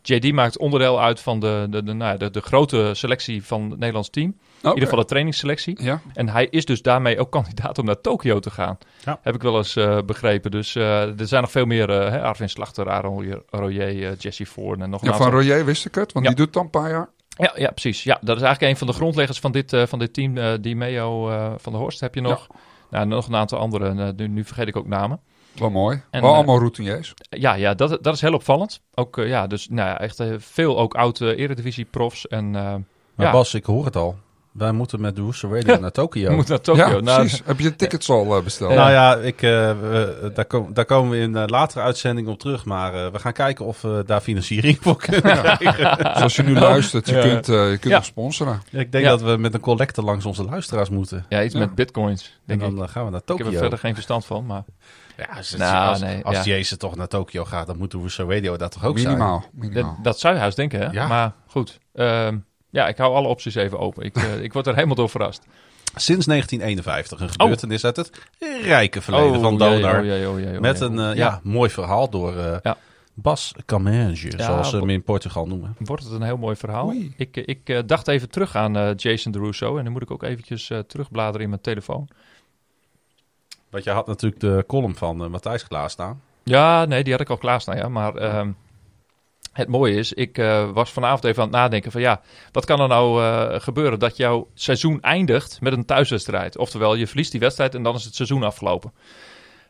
JD 0.01 0.33
maakt 0.33 0.57
onderdeel 0.57 1.01
uit 1.01 1.19
van 1.19 1.39
de, 1.39 1.67
de, 1.69 1.83
de, 1.83 1.93
nou, 1.93 2.17
de, 2.17 2.29
de 2.29 2.41
grote 2.41 2.91
selectie 2.93 3.45
van 3.45 3.69
het 3.69 3.79
Nederlands 3.79 4.09
team. 4.09 4.37
Okay. 4.59 4.71
In 4.71 4.73
ieder 4.73 4.89
geval 4.89 4.99
de 4.99 5.09
trainingsselectie. 5.09 5.83
Ja. 5.83 6.01
En 6.13 6.29
hij 6.29 6.47
is 6.49 6.65
dus 6.65 6.81
daarmee 6.81 7.19
ook 7.19 7.31
kandidaat 7.31 7.77
om 7.77 7.85
naar 7.85 8.01
Tokio 8.01 8.39
te 8.39 8.51
gaan. 8.51 8.77
Ja. 9.05 9.19
Heb 9.21 9.35
ik 9.35 9.41
wel 9.41 9.57
eens 9.57 9.73
begrepen. 10.05 10.51
Dus 10.51 10.75
er 10.75 11.13
zijn 11.27 11.41
nog 11.41 11.51
veel 11.51 11.65
meer. 11.65 11.89
Hè, 11.89 12.21
Arvin 12.21 12.49
Slachter, 12.49 12.89
Aaron 12.89 13.43
Royer, 13.49 14.15
Jesse 14.15 14.45
Ford 14.45 14.79
en 14.79 14.89
nog 14.89 15.03
ja, 15.03 15.13
Van 15.13 15.29
Royer 15.31 15.65
wist 15.65 15.85
ik 15.85 15.95
het, 15.95 16.11
want 16.11 16.25
ja. 16.25 16.31
die 16.31 16.45
doet 16.45 16.47
het 16.47 16.55
al 16.55 16.63
een 16.63 16.69
paar 16.69 16.89
jaar. 16.89 17.09
Ja, 17.39 17.51
ja, 17.55 17.69
precies. 17.69 18.03
Ja, 18.03 18.17
dat 18.21 18.35
is 18.35 18.41
eigenlijk 18.41 18.71
een 18.71 18.77
van 18.77 18.87
de 18.87 18.93
grondleggers 18.93 19.39
van 19.39 19.51
dit, 19.51 19.73
uh, 19.73 19.85
van 19.85 19.99
dit 19.99 20.13
team. 20.13 20.37
Uh, 20.37 20.53
die 20.61 20.75
Meo 20.75 21.29
uh, 21.29 21.51
van 21.57 21.71
de 21.71 21.77
Horst 21.77 21.99
heb 21.99 22.15
je 22.15 22.21
nog. 22.21 22.47
Ja. 22.49 22.57
Nou, 22.89 23.07
nog 23.07 23.27
een 23.27 23.35
aantal 23.35 23.59
andere. 23.59 24.13
Nu, 24.13 24.27
nu, 24.27 24.43
vergeet 24.43 24.67
ik 24.67 24.75
ook 24.75 24.87
namen. 24.87 25.19
Wel 25.55 25.69
mooi. 25.69 26.01
En, 26.09 26.21
Wel 26.21 26.33
allemaal 26.33 26.57
routiniers. 26.57 27.13
Ja, 27.29 27.53
ja 27.53 27.73
dat, 27.73 28.03
dat 28.03 28.13
is 28.13 28.21
heel 28.21 28.33
opvallend. 28.33 28.81
Ook, 28.93 29.15
ja, 29.15 29.47
dus 29.47 29.67
nou 29.69 29.89
ja, 29.89 29.99
echt 29.99 30.23
veel 30.37 30.79
ook 30.79 30.95
oude 30.95 31.35
eredivisie 31.35 31.85
profs. 31.85 32.27
En, 32.27 32.51
maar 32.51 32.81
ja. 33.15 33.31
Bas, 33.31 33.53
ik 33.53 33.65
hoor 33.65 33.85
het 33.85 33.95
al. 33.95 34.17
Wij 34.51 34.71
moeten 34.71 35.01
met 35.01 35.15
de 35.15 35.21
Rooster 35.21 35.49
Radio 35.49 35.79
naar 35.81 35.91
Tokio. 35.91 36.35
Moet 36.35 36.47
naar 36.47 36.61
Tokio. 36.61 36.87
Ja, 36.87 36.99
nou, 36.99 37.19
precies. 37.19 37.41
Heb 37.45 37.59
je 37.59 37.63
de 37.63 37.75
tickets 37.75 38.09
al 38.09 38.37
uh, 38.37 38.43
besteld? 38.43 38.73
Nou 38.73 38.91
ja, 38.91 39.15
ik, 39.15 39.41
uh, 39.41 39.49
we, 39.79 40.31
daar, 40.33 40.45
kom, 40.45 40.73
daar, 40.73 40.85
komen 40.85 41.11
we 41.11 41.17
in 41.17 41.35
uh, 41.35 41.43
latere 41.45 41.81
uitzendingen 41.81 42.31
op 42.31 42.39
terug. 42.39 42.65
Maar 42.65 42.93
uh, 42.93 43.11
we 43.11 43.19
gaan 43.19 43.33
kijken 43.33 43.65
of 43.65 43.81
we 43.81 44.03
daar 44.05 44.21
financiering 44.21 44.77
voor 44.81 44.97
kunnen 44.97 45.21
krijgen. 45.21 45.97
Zoals 46.17 46.35
je 46.35 46.43
nu 46.43 46.53
luistert, 46.53 47.09
je 47.09 47.19
kunt, 47.19 47.45
je 47.45 47.77
kunt 47.79 47.93
nog 47.93 48.05
sponsoren. 48.05 48.61
ik 48.71 48.91
denk 48.91 49.05
dat 49.05 49.21
we 49.21 49.37
met 49.37 49.53
een 49.53 49.59
collecte 49.59 50.01
langs 50.01 50.25
onze 50.25 50.43
luisteraars 50.43 50.89
moeten. 50.89 51.25
Ja, 51.29 51.43
iets 51.43 51.55
met 51.55 51.75
bitcoins. 51.75 52.39
Denk 52.45 52.61
en 52.61 52.75
dan 52.75 52.83
ik. 52.83 52.89
gaan 52.89 53.05
we 53.05 53.11
naar 53.11 53.23
Tokio. 53.23 53.35
Ik 53.35 53.43
heb 53.43 53.53
er 53.53 53.59
verder 53.59 53.79
geen 53.79 53.93
verstand 53.93 54.25
van, 54.25 54.45
maar... 54.45 54.63
Ja, 55.17 55.35
als, 55.37 55.55
Nou, 55.55 55.89
als, 55.89 55.99
nee, 55.99 56.25
als 56.25 56.35
ja. 56.35 56.43
Jezus 56.43 56.77
toch 56.77 56.95
naar 56.95 57.07
Tokio 57.07 57.45
gaat, 57.45 57.67
dan 57.67 57.77
moeten 57.77 58.01
we 58.01 58.09
zo 58.09 58.29
radio 58.29 58.57
daar 58.57 58.69
toch 58.69 58.85
ook 58.85 58.95
Minimaal. 58.95 59.39
zijn. 59.39 59.51
minimaal. 59.53 59.93
Dat, 59.95 60.03
dat 60.03 60.19
zou 60.19 60.33
je 60.33 60.39
haast 60.39 60.55
denken, 60.55 60.79
hè? 60.79 60.91
Ja. 60.91 61.07
Maar 61.07 61.33
goed. 61.47 61.79
ehm, 61.93 62.37
ja, 62.69 62.87
ik 62.87 62.97
hou 62.97 63.13
alle 63.15 63.27
opties 63.27 63.55
even 63.55 63.79
open. 63.79 64.03
Ik, 64.03 64.17
uh, 64.17 64.43
ik 64.43 64.53
word 64.53 64.67
er 64.67 64.73
helemaal 64.75 64.95
door 64.95 65.09
verrast. 65.09 65.45
Sinds 65.95 66.25
1951 66.25 67.19
een 67.19 67.29
gebeurtenis 67.29 67.85
uit 67.85 67.95
het 67.95 68.11
rijke 68.63 69.01
verleden 69.01 69.35
Oh, 69.35 69.41
van 69.41 69.57
Donar. 69.57 70.03
oh, 70.03 70.29
oh, 70.29 70.53
oh, 70.53 70.59
met 70.59 70.79
een 70.79 70.97
uh, 70.97 71.15
ja. 71.15 71.39
Mooi 71.43 71.69
verhaal 71.69 72.09
door 72.09 72.35
uh, 72.35 72.57
Ja. 72.63 72.77
Bas 73.13 73.53
Camenge, 73.65 74.15
zoals 74.37 74.69
ze 74.69 74.77
hem 74.77 74.89
in 74.89 75.03
Portugal 75.03 75.47
noemen. 75.47 75.75
Wordt 75.79 76.03
het 76.03 76.11
een 76.13 76.21
heel 76.21 76.37
mooi 76.37 76.55
verhaal. 76.55 76.87
Oei. 76.87 77.13
Ik, 77.17 77.37
eh, 77.37 77.43
ik 77.45 77.59
eh, 77.69 77.79
dacht 77.85 78.07
even 78.07 78.29
terug 78.29 78.55
aan 78.55 78.77
eh, 78.77 78.89
Jason 78.95 79.31
Deruso. 79.31 79.77
En 79.77 79.83
dan 79.83 79.93
moet 79.93 80.01
ik 80.01 80.11
ook 80.11 80.23
eventjes 80.23 80.69
eh, 80.69 80.79
terugbladeren 80.79 81.41
in 81.41 81.49
mijn 81.49 81.61
telefoon. 81.61 82.07
Want 83.69 83.83
je 83.83 83.89
had 83.89 84.07
natuurlijk 84.07 84.41
de 84.41 84.63
column 84.67 84.95
van 84.95 85.31
Matthijs 85.31 85.67
klaarstaan. 85.67 86.21
Ja, 86.43 86.85
nee, 86.85 87.03
die 87.03 87.11
had 87.11 87.21
ik 87.21 87.29
al 87.29 87.37
klaarstaan, 87.37 87.77
ja. 87.77 87.89
Maar 87.89 88.15
ehm, 88.15 88.51
het 89.53 89.67
mooie 89.67 89.95
is, 89.95 90.13
ik 90.13 90.37
eh, 90.37 90.71
was 90.71 90.91
vanavond 90.91 91.23
even 91.23 91.41
aan 91.43 91.47
het 91.47 91.57
nadenken 91.57 91.91
van... 91.91 92.01
ja, 92.01 92.21
wat 92.51 92.65
kan 92.65 92.79
er 92.79 92.87
nou 92.87 93.23
eh, 93.23 93.59
gebeuren 93.59 93.99
dat 93.99 94.17
jouw 94.17 94.47
seizoen 94.53 95.01
eindigt 95.01 95.61
met 95.61 95.73
een 95.73 95.85
thuiswedstrijd? 95.85 96.57
Oftewel, 96.57 96.95
je 96.95 97.07
verliest 97.07 97.31
die 97.31 97.39
wedstrijd 97.39 97.75
en 97.75 97.83
dan 97.83 97.95
is 97.95 98.03
het 98.05 98.15
seizoen 98.15 98.43
afgelopen. 98.43 98.93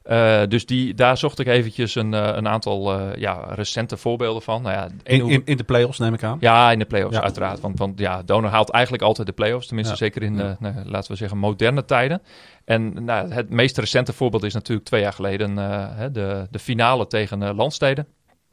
Eh, 0.04 0.42
dus 0.48 0.66
die, 0.66 0.94
daar 0.94 1.18
zocht 1.18 1.40
ik 1.40 1.48
eventjes 1.48 1.96
een, 1.96 2.12
een 2.12 2.48
aantal 2.48 3.00
ja, 3.18 3.46
recente 3.50 3.98
voorbeelden 3.98 4.42
van. 4.42 4.62
Nou 4.62 4.76
ja, 4.76 4.88
In, 5.04 5.30
in, 5.30 5.42
in 5.46 5.58
de 5.58 5.64
play-offs 5.64 6.00
neem 6.00 6.14
ik 6.14 6.24
aan. 6.24 6.38
Ja, 6.40 6.72
in 6.72 6.80
de 6.80 6.86
play-offs 6.86 7.16
Ja. 7.16 7.24
uiteraard. 7.24 7.60
Want, 7.60 7.80
want 7.80 8.00
ja, 8.00 8.22
Donor 8.24 8.50
haalt 8.50 8.70
eigenlijk 8.70 9.04
altijd 9.04 9.28
de 9.28 9.34
play-offs. 9.34 9.68
Tenminste, 9.68 9.94
Ja. 9.94 10.00
zeker 10.00 10.24
in, 10.24 10.34
nou, 10.36 10.56
laten 10.86 11.12
we 11.12 11.18
zeggen, 11.18 11.38
moderne 11.38 11.86
tijden. 11.86 12.22
En 12.66 13.04
nou, 13.06 13.32
het 13.32 13.50
meest 13.50 13.78
recente 13.78 14.14
voorbeeld 14.14 14.44
is 14.44 14.54
natuurlijk 14.54 14.88
twee 14.88 15.02
jaar 15.02 15.14
geleden 15.14 15.58
hè, 15.96 16.12
de, 16.12 16.48
de 16.52 16.60
finale 16.60 17.08
tegen 17.08 17.56
Landsteden. 17.56 18.08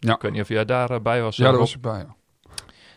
Ja. 0.07 0.14
Ik 0.14 0.22
weet 0.22 0.32
niet 0.32 0.40
of 0.40 0.48
jij 0.48 0.64
daarbij 0.64 1.22
was. 1.22 1.36
Ja, 1.36 1.50
daar 1.50 1.59
was 1.59 1.74
ik 1.74 1.80
bij. 1.80 1.98
Ja. 1.98 2.14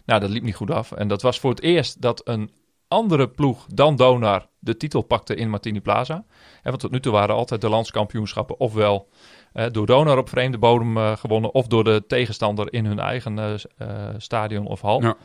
Nou, 0.06 0.22
dat 0.22 0.30
liep 0.30 0.44
niet 0.44 0.56
goed 0.56 0.72
af. 0.72 0.92
En 0.92 1.08
dat 1.08 1.22
was 1.22 1.40
voor 1.40 1.50
het 1.50 1.62
eerst 1.62 2.02
dat 2.02 2.22
een 2.24 2.52
andere 2.88 3.30
ploeg 3.30 3.66
dan 3.74 3.96
Donar 3.96 4.48
de 4.60 4.78
titel 4.78 5.02
pakte 5.02 5.36
in 5.36 5.50
Martini 5.50 5.82
Plaza. 5.82 6.14
En 6.62 6.70
want 6.70 6.80
tot 6.80 6.92
nu 6.92 7.00
toe 7.00 7.12
waren 7.12 7.36
altijd 7.36 7.62
de 7.62 7.70
landskampioenschappen 7.70 8.60
ofwel 8.60 9.10
eh, 9.54 9.66
door 9.72 9.86
Donar 9.86 10.18
op 10.18 10.30
vreemde 10.30 10.58
bodem 10.58 10.98
eh, 10.98 11.18
gewonnen... 11.18 11.54
of 11.54 11.68
door 11.68 11.84
de 11.84 12.04
tegenstander 12.08 12.74
in 12.74 12.86
hun 12.86 13.00
eigen 13.00 13.60
eh, 13.78 13.88
stadion 14.18 14.66
of 14.66 14.82
hal. 14.82 15.02
Ja. 15.02 15.16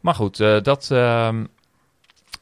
Maar 0.00 0.14
goed, 0.14 0.36
dat 0.62 0.90
ehm, 0.90 1.44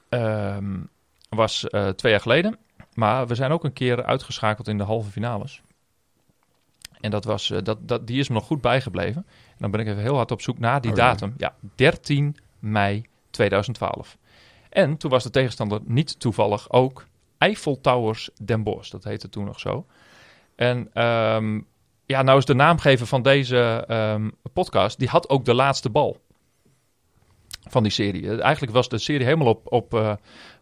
ehm, 0.08 0.80
was 1.28 1.66
twee 1.96 2.12
jaar 2.12 2.20
geleden. 2.20 2.58
Maar 2.94 3.26
we 3.26 3.34
zijn 3.34 3.50
ook 3.50 3.64
een 3.64 3.72
keer 3.72 4.04
uitgeschakeld 4.04 4.68
in 4.68 4.78
de 4.78 4.84
halve 4.84 5.10
finales. 5.10 5.62
En 7.04 7.10
dat 7.10 7.24
was, 7.24 7.50
eh, 7.50 7.62
dat, 7.62 7.88
dat, 7.88 8.06
die 8.06 8.18
is 8.18 8.28
me 8.28 8.34
nog 8.34 8.44
goed 8.44 8.60
bijgebleven. 8.60 9.26
En 9.26 9.56
dan 9.58 9.70
ben 9.70 9.80
ik 9.80 9.86
even 9.86 10.02
heel 10.02 10.16
hard 10.16 10.30
op 10.30 10.40
zoek 10.40 10.58
naar 10.58 10.80
die 10.80 10.90
Oh, 10.90 10.96
datum. 10.96 11.34
Ja, 11.36 11.54
13 11.74 12.36
mei 12.58 13.06
2012. 13.30 14.16
En 14.68 14.96
toen 14.96 15.10
was 15.10 15.22
de 15.22 15.30
tegenstander 15.30 15.80
niet 15.84 16.20
toevallig 16.20 16.70
ook 16.70 17.06
Eiffel 17.38 17.80
Towers 17.80 18.30
Den 18.42 18.62
Bosch. 18.62 18.90
Dat 18.90 19.04
heette 19.04 19.28
toen 19.28 19.44
nog 19.44 19.60
zo. 19.60 19.86
En 20.56 20.90
ehm, 20.92 21.60
ja, 22.06 22.22
nou 22.22 22.38
is 22.38 22.44
de 22.44 22.54
naamgever 22.54 23.06
van 23.06 23.22
deze 23.22 23.84
ehm, 23.88 24.30
podcast, 24.52 24.98
die 24.98 25.08
had 25.08 25.28
ook 25.28 25.44
de 25.44 25.54
laatste 25.54 25.90
bal 25.90 26.20
van 27.68 27.82
die 27.82 27.92
serie. 27.92 28.30
Eh, 28.30 28.42
Eigenlijk 28.42 28.72
was 28.72 28.88
de 28.88 28.98
serie 28.98 29.24
helemaal 29.24 29.46
op, 29.46 29.72
op 29.72 29.94
eh, 29.94 30.12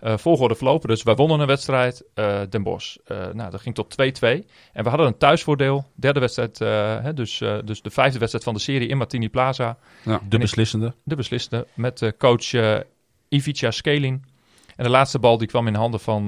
eh, 0.00 0.16
volgorde 0.18 0.54
verlopen. 0.54 0.88
Dus 0.88 1.02
wij 1.02 1.14
wonnen 1.14 1.40
een 1.40 1.46
wedstrijd, 1.46 2.04
Den 2.48 2.62
Bosch. 2.62 2.96
Nou, 3.32 3.50
dat 3.50 3.60
ging 3.60 3.74
tot 3.74 3.90
2-2. 3.90 4.44
En 4.72 4.82
we 4.82 4.88
hadden 4.88 5.06
een 5.06 5.16
thuisvoordeel. 5.18 5.84
Derde 5.94 6.20
wedstrijd, 6.20 6.58
hè, 6.58 7.14
dus, 7.14 7.38
dus 7.64 7.82
de 7.82 7.90
vijfde 7.90 8.18
wedstrijd 8.18 8.44
van 8.44 8.54
de 8.54 8.60
serie 8.60 8.88
in 8.88 8.96
Martini 8.96 9.28
Plaza. 9.28 9.76
De 10.04 10.18
ik- 10.30 10.38
beslissende. 10.40 10.94
De 11.04 11.16
besliste 11.16 11.66
met 11.74 12.12
coach 12.18 12.52
Ivica 13.28 13.70
Skelin. 13.70 14.24
En 14.76 14.84
de 14.84 14.90
laatste 14.90 15.18
bal 15.18 15.38
die 15.38 15.48
kwam 15.48 15.66
in 15.66 15.74
handen 15.74 16.00
van 16.00 16.26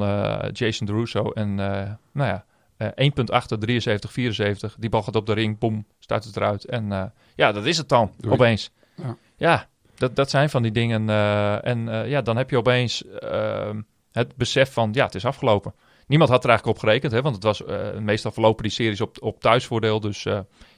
Jason 0.53 0.87
Deruso. 0.87 1.31
En 1.31 1.55
nou 1.55 1.99
ja, 2.13 2.45
eh 2.77 2.89
1.8, 2.95 3.59
73, 3.59 4.13
74. 4.13 4.77
Die 4.79 4.91
bal 4.91 5.03
gaat 5.03 5.17
op 5.17 5.27
de 5.27 5.33
ring, 5.33 5.59
boom, 5.59 5.87
stuit 5.99 6.25
het 6.25 6.37
eruit. 6.37 6.65
En 6.65 7.13
ja, 7.37 7.53
dat 7.53 7.65
is 7.65 7.77
het 7.79 7.89
dan, 7.89 8.13
Doei. 8.19 8.35
opeens. 8.35 8.71
Ja. 8.97 9.17
Ja, 9.37 9.69
dat, 10.07 10.17
dat 10.17 10.31
zijn 10.31 10.51
van 10.51 10.63
die 10.63 10.73
dingen. 10.73 11.09
eh, 11.09 11.67
en 11.67 11.89
eh, 11.89 12.09
ja, 12.09 12.23
dan 12.23 12.37
heb 12.37 12.51
je 12.51 12.57
opeens 12.57 13.05
eh, 13.05 13.71
het 14.13 14.37
besef 14.37 14.73
van, 14.73 14.91
ja, 14.93 15.05
het 15.05 15.15
is 15.15 15.25
afgelopen. 15.25 15.75
Niemand 16.07 16.31
had 16.31 16.43
er 16.45 16.49
eigenlijk 16.49 16.79
op 16.79 16.85
gerekend, 16.85 17.13
hè, 17.13 17.23
want 17.23 17.35
het 17.35 17.45
was 17.45 17.65
eh, 17.65 17.99
meestal 17.99 18.33
verlopen 18.33 18.63
die 18.63 18.73
series 18.73 19.01
op, 19.01 19.17
op 19.21 19.41
thuisvoordeel. 19.41 20.01
Dus 20.01 20.27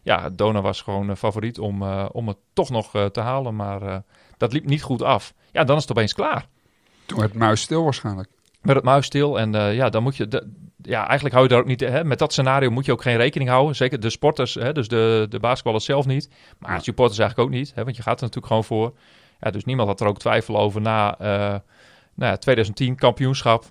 ja, 0.03 0.31
Dona 0.31 0.61
was 0.61 0.83
gewoon 0.83 1.17
favoriet 1.17 1.59
om, 1.59 1.83
om 2.13 2.29
het 2.29 2.37
toch 2.53 2.71
nog 2.71 2.91
te 3.13 3.21
halen. 3.21 3.57
Maar 3.57 4.03
dat 4.37 4.53
liep 4.53 4.65
niet 4.65 4.83
goed 4.83 5.03
af. 5.03 5.35
Ja, 5.53 5.65
dan 5.65 5.77
is 5.77 5.83
het 5.83 5.91
opeens 5.91 6.15
klaar. 6.15 6.47
Toen 7.07 7.19
werd 7.19 7.35
muis 7.35 7.61
stil 7.61 7.83
waarschijnlijk. 7.85 8.29
Met 8.61 8.77
het 8.77 8.85
muis 8.85 9.07
stil. 9.07 9.39
En 9.39 9.53
ja, 9.53 9.89
dan 9.89 10.03
moet 10.03 10.17
je. 10.17 10.49
Ja, 10.87 11.05
eigenlijk 11.07 11.35
hou 11.35 11.47
je 11.47 11.53
daar 11.53 11.61
ook 11.61 11.67
niet. 11.67 11.81
Hè, 11.81 12.05
met 12.05 12.19
dat 12.19 12.33
scenario 12.33 12.71
moet 12.71 12.87
je 12.87 12.93
ook 12.93 13.03
geen 13.03 13.17
rekening 13.17 13.51
houden. 13.51 13.77
Zeker 13.77 14.01
de 14.01 14.11
sporters, 14.11 14.55
hè, 14.55 14.73
dus 14.73 14.89
de, 14.89 15.27
de 15.29 15.39
basketballers 15.41 15.85
zelf 15.85 16.07
niet. 16.07 16.29
Maar 16.59 16.71
Ja. 16.71 16.77
de 16.77 16.83
supporters 16.83 17.19
eigenlijk 17.19 17.49
ook 17.49 17.55
niet. 17.57 17.73
Hè, 17.75 17.85
want 17.85 17.97
je 17.97 18.03
gaat 18.03 18.17
er 18.17 18.25
natuurlijk 18.25 18.47
gewoon 18.47 18.65
voor. 18.65 18.93
Ja, 19.41 19.51
dus 19.51 19.65
niemand 19.65 19.89
had 19.89 20.01
er 20.01 20.07
ook 20.07 20.19
twijfel 20.19 20.59
over 20.59 20.81
na 20.81 21.19
eh, 21.19 21.27
nou 22.15 22.31
ja, 22.33 22.37
2010 22.37 22.97
kampioenschap. 22.97 23.65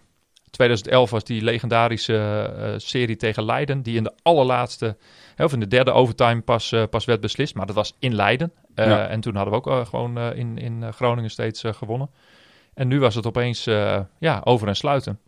2011 0.50 1.10
was 1.10 1.24
die 1.24 1.42
legendarische 1.42 2.16
eh, 2.58 2.74
serie 2.78 3.16
tegen 3.16 3.44
Leiden. 3.46 3.82
Die 3.82 3.98
in 3.98 4.04
de 4.04 4.14
allerlaatste, 4.22 4.98
hè, 5.36 5.44
of 5.44 5.54
in 5.54 5.60
de 5.60 5.68
derde 5.68 5.92
overtime 5.92 6.42
pas, 6.42 6.72
eh, 6.72 6.84
pas 6.90 7.06
werd 7.06 7.22
beslist. 7.22 7.56
Maar 7.56 7.66
dat 7.66 7.76
was 7.76 7.96
in 8.00 8.16
Leiden. 8.16 8.52
Ja. 8.76 9.08
En 9.08 9.20
toen 9.22 9.36
hadden 9.36 9.54
we 9.54 9.70
ook 9.70 9.88
gewoon 9.88 10.20
in, 10.20 10.58
in 10.58 10.94
Groningen 10.94 11.30
steeds 11.32 11.64
gewonnen. 11.66 12.10
En 12.74 12.88
nu 12.88 13.00
was 13.00 13.16
het 13.16 13.26
opeens 13.26 13.64
ja, 14.20 14.42
over 14.44 14.68
en 14.68 14.76
sluiten. 14.76 15.20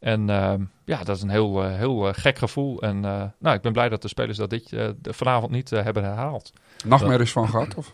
En 0.00 0.30
eh, 0.30 0.54
ja, 0.84 1.04
dat 1.04 1.16
is 1.16 1.22
een 1.22 1.30
heel, 1.30 1.62
eh, 1.64 1.74
heel 1.74 2.08
eh, 2.08 2.14
gek 2.16 2.38
gevoel. 2.38 2.80
En 2.80 3.04
eh, 3.04 3.22
nou, 3.38 3.56
ik 3.56 3.62
ben 3.62 3.72
blij 3.72 3.88
dat 3.88 4.02
de 4.02 4.08
spelers 4.08 4.38
dat 4.38 4.50
dit 4.50 4.72
vanavond 5.02 5.52
niet 5.52 5.70
hebben 5.70 6.04
herhaald. 6.04 6.52
Nachtmerries 6.84 7.32
van 7.32 7.48
gehad? 7.48 7.74
Of? 7.74 7.92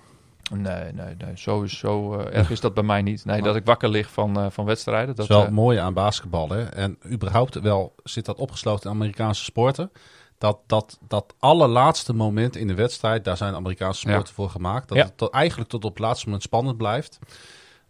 Nee, 0.54 0.92
nee, 0.92 1.14
nee. 1.18 1.36
Zo, 1.36 1.62
is, 1.62 1.78
zo 1.78 2.18
erg 2.18 2.50
is 2.50 2.60
dat 2.60 2.74
bij 2.74 2.82
mij 2.82 3.02
niet. 3.02 3.24
Nee, 3.24 3.42
dat 3.42 3.56
ik 3.56 3.64
wakker 3.64 3.88
lig 3.88 4.10
van, 4.10 4.52
van 4.52 4.64
wedstrijden. 4.64 5.14
Dat 5.14 5.24
is 5.24 5.30
wel 5.30 5.40
het 5.40 5.50
mooie 5.50 5.80
aan 5.80 5.94
basketbal. 5.94 6.48
Hè? 6.48 6.62
En 6.62 6.98
überhaupt 7.10 7.60
wel 7.60 7.94
zit 8.02 8.24
dat 8.24 8.36
opgesloten 8.38 8.90
in 8.90 8.96
Amerikaanse 8.96 9.44
sporten. 9.44 9.90
Dat, 10.38 10.58
dat, 10.66 10.98
dat 11.08 11.34
allerlaatste 11.38 12.12
moment 12.12 12.56
in 12.56 12.66
de 12.66 12.74
wedstrijd, 12.74 13.24
daar 13.24 13.36
zijn 13.36 13.54
Amerikaanse 13.54 14.00
sporten 14.00 14.34
voor 14.34 14.50
gemaakt. 14.50 14.88
Dat 14.88 14.96
Ja. 14.96 15.04
het 15.04 15.16
tot, 15.16 15.30
eigenlijk 15.30 15.70
tot 15.70 15.84
op 15.84 15.90
het 15.90 15.98
laatste 15.98 16.24
moment 16.24 16.42
spannend 16.42 16.76
blijft. 16.76 17.18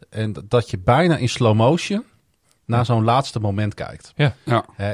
En 0.08 0.34
dat 0.48 0.70
je 0.70 0.78
bijna 0.78 1.16
in 1.16 1.28
slow 1.28 1.54
motion 1.54 2.04
naar 2.66 2.84
zo'n 2.84 3.04
laatste 3.04 3.40
moment 3.40 3.74
kijkt. 3.74 4.12
Ja. 4.16 4.34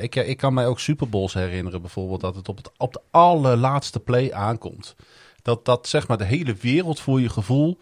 Ik, 0.00 0.14
ik 0.16 0.36
kan 0.36 0.54
mij 0.54 0.66
ook 0.66 0.80
Super 0.80 1.08
Bowls 1.08 1.34
herinneren, 1.34 1.80
bijvoorbeeld, 1.80 2.20
dat 2.20 2.34
het 2.34 2.48
op, 2.48 2.56
het 2.56 2.70
op 2.76 2.92
de 2.92 3.00
allerlaatste 3.10 4.00
play 4.00 4.32
aankomt. 4.32 4.94
Dat, 5.42 5.64
dat 5.64 5.88
zeg 5.88 6.08
maar 6.08 6.18
de 6.18 6.24
hele 6.24 6.54
wereld 6.60 7.00
voor 7.00 7.20
je 7.20 7.28
gevoel 7.28 7.78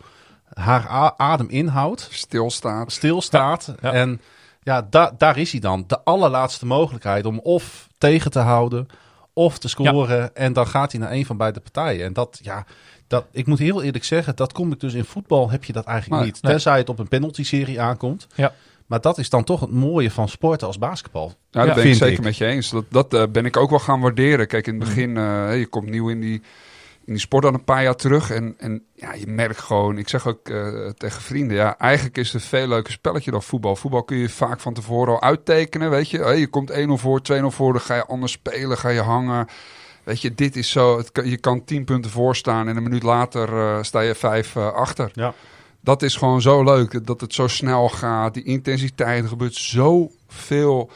haar 0.54 1.14
adem 1.16 1.48
inhoudt, 1.48 2.08
Stilstaat. 2.10 2.92
stilstaat. 2.92 3.74
Ja. 3.82 3.92
En 3.92 4.20
ja, 4.62 4.86
da- 4.90 5.14
daar 5.18 5.36
is 5.38 5.50
hij 5.52 5.60
dan. 5.60 5.84
De 5.86 6.04
allerlaatste 6.04 6.66
mogelijkheid 6.66 7.26
om 7.26 7.38
of 7.38 7.88
tegen 7.98 8.30
te 8.30 8.38
houden 8.38 8.86
of 9.32 9.58
te 9.58 9.68
scoren. 9.68 10.36
En 10.36 10.52
dan 10.52 10.66
gaat 10.66 10.92
hij 10.92 11.00
naar 11.00 11.12
een 11.12 11.26
van 11.26 11.36
beide 11.36 11.60
partijen. 11.60 12.04
En 12.06 12.12
dat, 12.12 12.38
ja, 12.42 12.64
dat, 13.06 13.24
ik 13.30 13.46
moet 13.46 13.58
heel 13.58 13.82
eerlijk 13.82 14.04
zeggen, 14.04 14.36
dat 14.36 14.52
kom 14.52 14.72
ik 14.72 14.80
dus 14.80 14.94
in 14.94 15.04
voetbal, 15.04 15.50
heb 15.50 15.64
je 15.64 15.72
dat 15.72 15.84
eigenlijk 15.84 16.24
niet. 16.24 16.42
nee. 16.42 16.52
Tenzij 16.52 16.78
het 16.78 16.88
op 16.88 16.98
een 16.98 17.08
penalty-serie 17.08 17.80
aankomt. 17.80 18.26
Ja. 18.34 18.52
Maar 18.90 19.00
dat 19.00 19.18
is 19.18 19.30
dan 19.30 19.44
toch 19.44 19.60
het 19.60 19.70
mooie 19.70 20.10
van 20.10 20.28
sporten 20.28 20.66
als 20.66 20.78
basketbal. 20.78 21.26
Ja, 21.50 21.60
dat 21.60 21.68
Ja, 21.68 21.74
ben 21.74 21.86
ik 21.90 21.94
zeker 21.94 22.18
ik. 22.18 22.24
met 22.24 22.36
je 22.36 22.46
eens. 22.46 22.70
Dat, 22.70 22.84
dat 22.88 23.14
eh, 23.14 23.22
ben 23.32 23.44
ik 23.44 23.56
ook 23.56 23.70
wel 23.70 23.78
gaan 23.78 24.00
waarderen. 24.00 24.46
Kijk, 24.46 24.66
in 24.66 24.74
het 24.74 24.84
begin, 24.84 25.16
eh, 25.16 25.58
je 25.58 25.66
komt 25.66 25.90
nieuw 25.90 26.08
in 26.08 26.20
die, 26.20 26.42
in 27.04 27.12
die 27.12 27.18
sport 27.18 27.42
dan 27.42 27.54
een 27.54 27.64
paar 27.64 27.82
jaar 27.82 27.96
terug. 27.96 28.30
En, 28.30 28.54
en 28.58 28.82
ja, 28.94 29.12
je 29.14 29.26
merkt 29.26 29.58
gewoon, 29.60 29.98
ik 29.98 30.08
zeg 30.08 30.26
ook 30.26 30.48
eh, 30.48 30.88
tegen 30.88 31.22
vrienden, 31.22 31.56
ja, 31.56 31.78
eigenlijk 31.78 32.16
is 32.16 32.32
het 32.32 32.42
een 32.42 32.48
veel 32.48 32.68
leuker 32.68 32.92
spelletje 32.92 33.30
dan 33.30 33.42
voetbal. 33.42 33.76
Voetbal 33.76 34.02
kun 34.02 34.16
je 34.16 34.28
vaak 34.28 34.60
van 34.60 34.74
tevoren 34.74 35.12
al 35.14 35.22
uittekenen, 35.22 35.90
weet 35.90 36.10
je. 36.10 36.18
Hey, 36.18 36.38
je 36.38 36.48
komt 36.48 36.72
1-0 36.72 36.74
voor, 36.86 37.20
2-0 37.32 37.34
voor, 37.46 37.72
dan 37.72 37.82
ga 37.82 37.94
je 37.94 38.06
anders 38.06 38.32
spelen, 38.32 38.78
ga 38.78 38.88
je 38.88 39.00
hangen. 39.00 39.46
Weet 40.04 40.20
je, 40.20 40.34
dit 40.34 40.56
is 40.56 40.70
zo, 40.70 40.96
het, 40.96 41.10
je 41.24 41.36
kan 41.36 41.64
10 41.64 41.84
punten 41.84 42.10
voor 42.10 42.36
staan 42.36 42.68
en 42.68 42.76
een 42.76 42.82
minuut 42.82 43.02
later 43.02 43.58
eh, 43.58 43.82
sta 43.82 44.00
je 44.00 44.14
5 44.14 44.56
achter. 44.56 45.10
Ja. 45.14 45.34
Dat 45.80 46.02
is 46.02 46.16
gewoon 46.16 46.40
zo 46.40 46.64
leuk, 46.64 47.06
dat 47.06 47.20
het 47.20 47.34
zo 47.34 47.48
snel 47.48 47.88
gaat. 47.88 48.34
Die 48.34 48.42
intensiteit, 48.44 49.22
er 49.22 49.28
gebeurt 49.28 49.54
zoveel. 49.54 50.90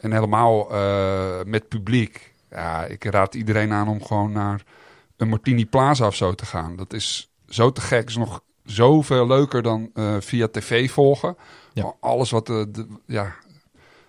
En 0.00 0.12
helemaal 0.12 0.70
eh, 0.70 1.44
met 1.44 1.68
publiek. 1.68 2.34
Ja, 2.50 2.84
ik 2.84 3.04
raad 3.04 3.34
iedereen 3.34 3.72
aan 3.72 3.88
om 3.88 4.04
gewoon 4.04 4.32
naar 4.32 4.62
een 5.16 5.28
Martini 5.28 5.66
Plaza 5.66 6.06
of 6.06 6.14
zo 6.14 6.32
te 6.34 6.46
gaan. 6.46 6.76
Dat 6.76 6.92
is 6.92 7.30
zo 7.48 7.72
te 7.72 7.80
gek. 7.80 8.08
is 8.08 8.16
nog 8.16 8.42
zoveel 8.64 9.26
leuker 9.26 9.62
dan 9.62 9.90
eh, 9.94 10.16
via 10.20 10.48
tv 10.48 10.90
volgen. 10.90 11.36
Ja. 11.72 11.82
Maar 11.82 11.92
alles 12.00 12.30
wat... 12.30 12.46
de 12.46 12.70
de, 12.70 12.86
ja, 13.06 13.34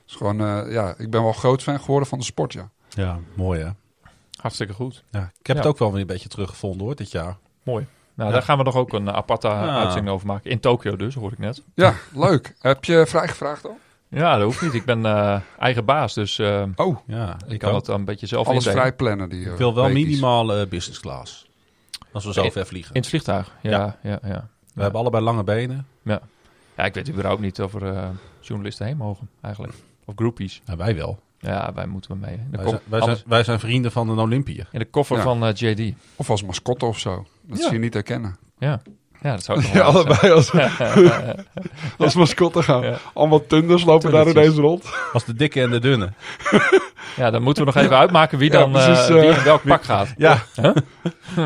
is 0.08 0.16
gewoon... 0.16 0.40
eh, 0.42 0.72
ja, 0.72 0.94
ik 0.98 1.10
ben 1.10 1.24
wel 1.24 1.34
groot 1.34 1.64
fan 1.64 1.80
geworden 1.80 2.08
van 2.08 2.18
de 2.20 2.26
sport, 2.26 2.54
ja. 2.54 2.70
Ja, 2.90 3.20
mooi 3.34 3.60
hè. 3.62 3.70
Hartstikke 4.42 4.74
goed. 4.74 5.04
Ja, 5.12 5.32
ik 5.40 5.48
heb 5.48 5.56
Ja. 5.56 5.62
het 5.62 5.72
ook 5.72 5.78
wel 5.80 5.92
weer 5.92 6.02
een 6.02 6.08
beetje 6.08 6.30
teruggevonden 6.30 6.86
hoor, 6.86 6.96
dit 6.96 7.12
jaar. 7.12 7.38
Mooi. 7.64 7.86
Nou, 8.16 8.30
Ja. 8.30 8.36
daar 8.36 8.44
gaan 8.46 8.58
we 8.58 8.64
nog 8.64 8.76
ook 8.76 8.94
een 8.94 9.12
aparte 9.12 9.48
Ja. 9.48 9.80
uitzending 9.80 10.10
over 10.14 10.28
maken. 10.28 10.52
In 10.52 10.60
Tokio 10.60 10.96
dus, 10.96 11.16
hoor 11.16 11.32
ik 11.32 11.38
net. 11.40 11.62
Ja, 11.76 11.94
leuk. 12.14 12.56
Heb 12.60 12.86
je 12.86 13.06
vrijgevraagd 13.08 13.66
al? 13.66 13.78
Ja, 14.08 14.36
dat 14.36 14.44
hoeft 14.44 14.62
niet. 14.62 14.74
Ik 14.74 14.86
ben 14.86 15.06
eh, 15.06 15.40
eigen 15.60 15.86
baas, 15.86 16.14
dus 16.14 16.40
eh, 16.40 16.64
Oh, 16.76 16.98
Ja, 17.08 17.38
ik 17.48 17.60
kan 17.60 17.70
ook. 17.70 17.76
het 17.76 17.88
een 17.88 18.06
beetje 18.06 18.28
zelf 18.28 18.48
alles 18.48 18.68
vrij 18.68 18.94
plannen. 18.94 19.30
Die, 19.30 19.50
Ik 19.52 19.58
wil 19.58 19.76
wel 19.76 19.86
weekies. 19.86 20.06
minimaal 20.06 20.54
eh, 20.54 20.68
business 20.68 21.00
class. 21.00 21.46
Als 22.12 22.26
we 22.26 22.34
zo 22.34 22.50
ver 22.50 22.66
vliegen. 22.66 22.94
In 22.96 23.00
het 23.02 23.10
vliegtuig, 23.10 23.52
ja. 23.62 23.70
Ja. 23.72 23.98
ja. 24.04 24.20
ja, 24.30 24.48
We 24.74 24.82
hebben 24.82 25.00
allebei 25.00 25.24
lange 25.24 25.44
benen. 25.44 25.88
Ja, 26.04 26.84
ik 26.84 26.94
weet 26.94 27.10
überhaupt 27.10 27.42
niet 27.42 27.62
of 27.62 27.74
er 27.74 27.88
eh, 27.96 28.08
journalisten 28.42 28.86
heen 28.86 28.98
mogen, 28.98 29.30
eigenlijk. 29.42 29.74
Of 30.06 30.14
groupies. 30.16 30.62
Nou, 30.66 30.78
wij 30.78 30.96
wel. 30.96 31.20
Ja, 31.44 31.74
wij 31.74 31.86
moeten 31.88 32.20
mee. 32.20 32.34
In 32.34 32.48
de, 32.52 32.58
Wij 32.58 32.68
zijn, 32.68 32.80
wij, 32.86 33.00
zijn, 33.00 33.02
anders- 33.02 33.24
wij 33.28 33.44
zijn 33.44 33.60
vrienden 33.60 33.92
van 33.92 34.10
een 34.10 34.20
Olympiër. 34.20 34.68
in 34.72 34.80
de 34.80 34.86
koffer 34.86 35.18
Ja. 35.18 35.24
van 35.24 35.46
eh, 35.46 35.54
JD. 35.54 35.94
Of 36.16 36.30
als 36.30 36.44
mascotte 36.44 36.86
of 36.86 37.00
zo. 37.00 37.26
Dat 37.42 37.58
Ja. 37.58 37.64
zie 37.64 37.74
je 37.74 37.80
niet 37.80 37.94
herkennen. 37.94 38.36
Ja. 38.58 38.82
Ja, 39.24 39.32
dat 39.32 39.44
zou 39.44 39.60
ik 39.60 39.66
Ja, 39.74 39.82
allebei 39.82 40.32
als, 40.32 40.52
als 41.98 42.16
mascotte 42.16 42.64
gaan. 42.64 42.82
Ja. 42.82 42.98
Allemaal 43.14 43.46
tunders 43.46 43.84
lopen 43.84 44.12
daar 44.12 44.28
ineens 44.28 44.56
rond. 44.56 44.86
Als 45.14 45.26
de 45.26 45.34
dikke 45.34 45.62
en 45.62 45.72
de 45.72 45.80
dunne. 45.80 46.10
Ja, 47.16 47.32
dan 47.32 47.42
moeten 47.42 47.66
we 47.66 47.72
nog 47.74 47.84
even 47.84 47.98
uitmaken 47.98 48.38
wie 48.38 48.52
Ja, 48.52 48.60
dan 48.60 48.78
eh, 48.78 48.86
precies, 48.86 49.08
eh, 49.08 49.16
wie 49.16 49.30
in 49.38 49.44
welk 49.44 49.64
pak 49.64 49.84
gaat. 49.84 50.14
Ja. 50.18 50.44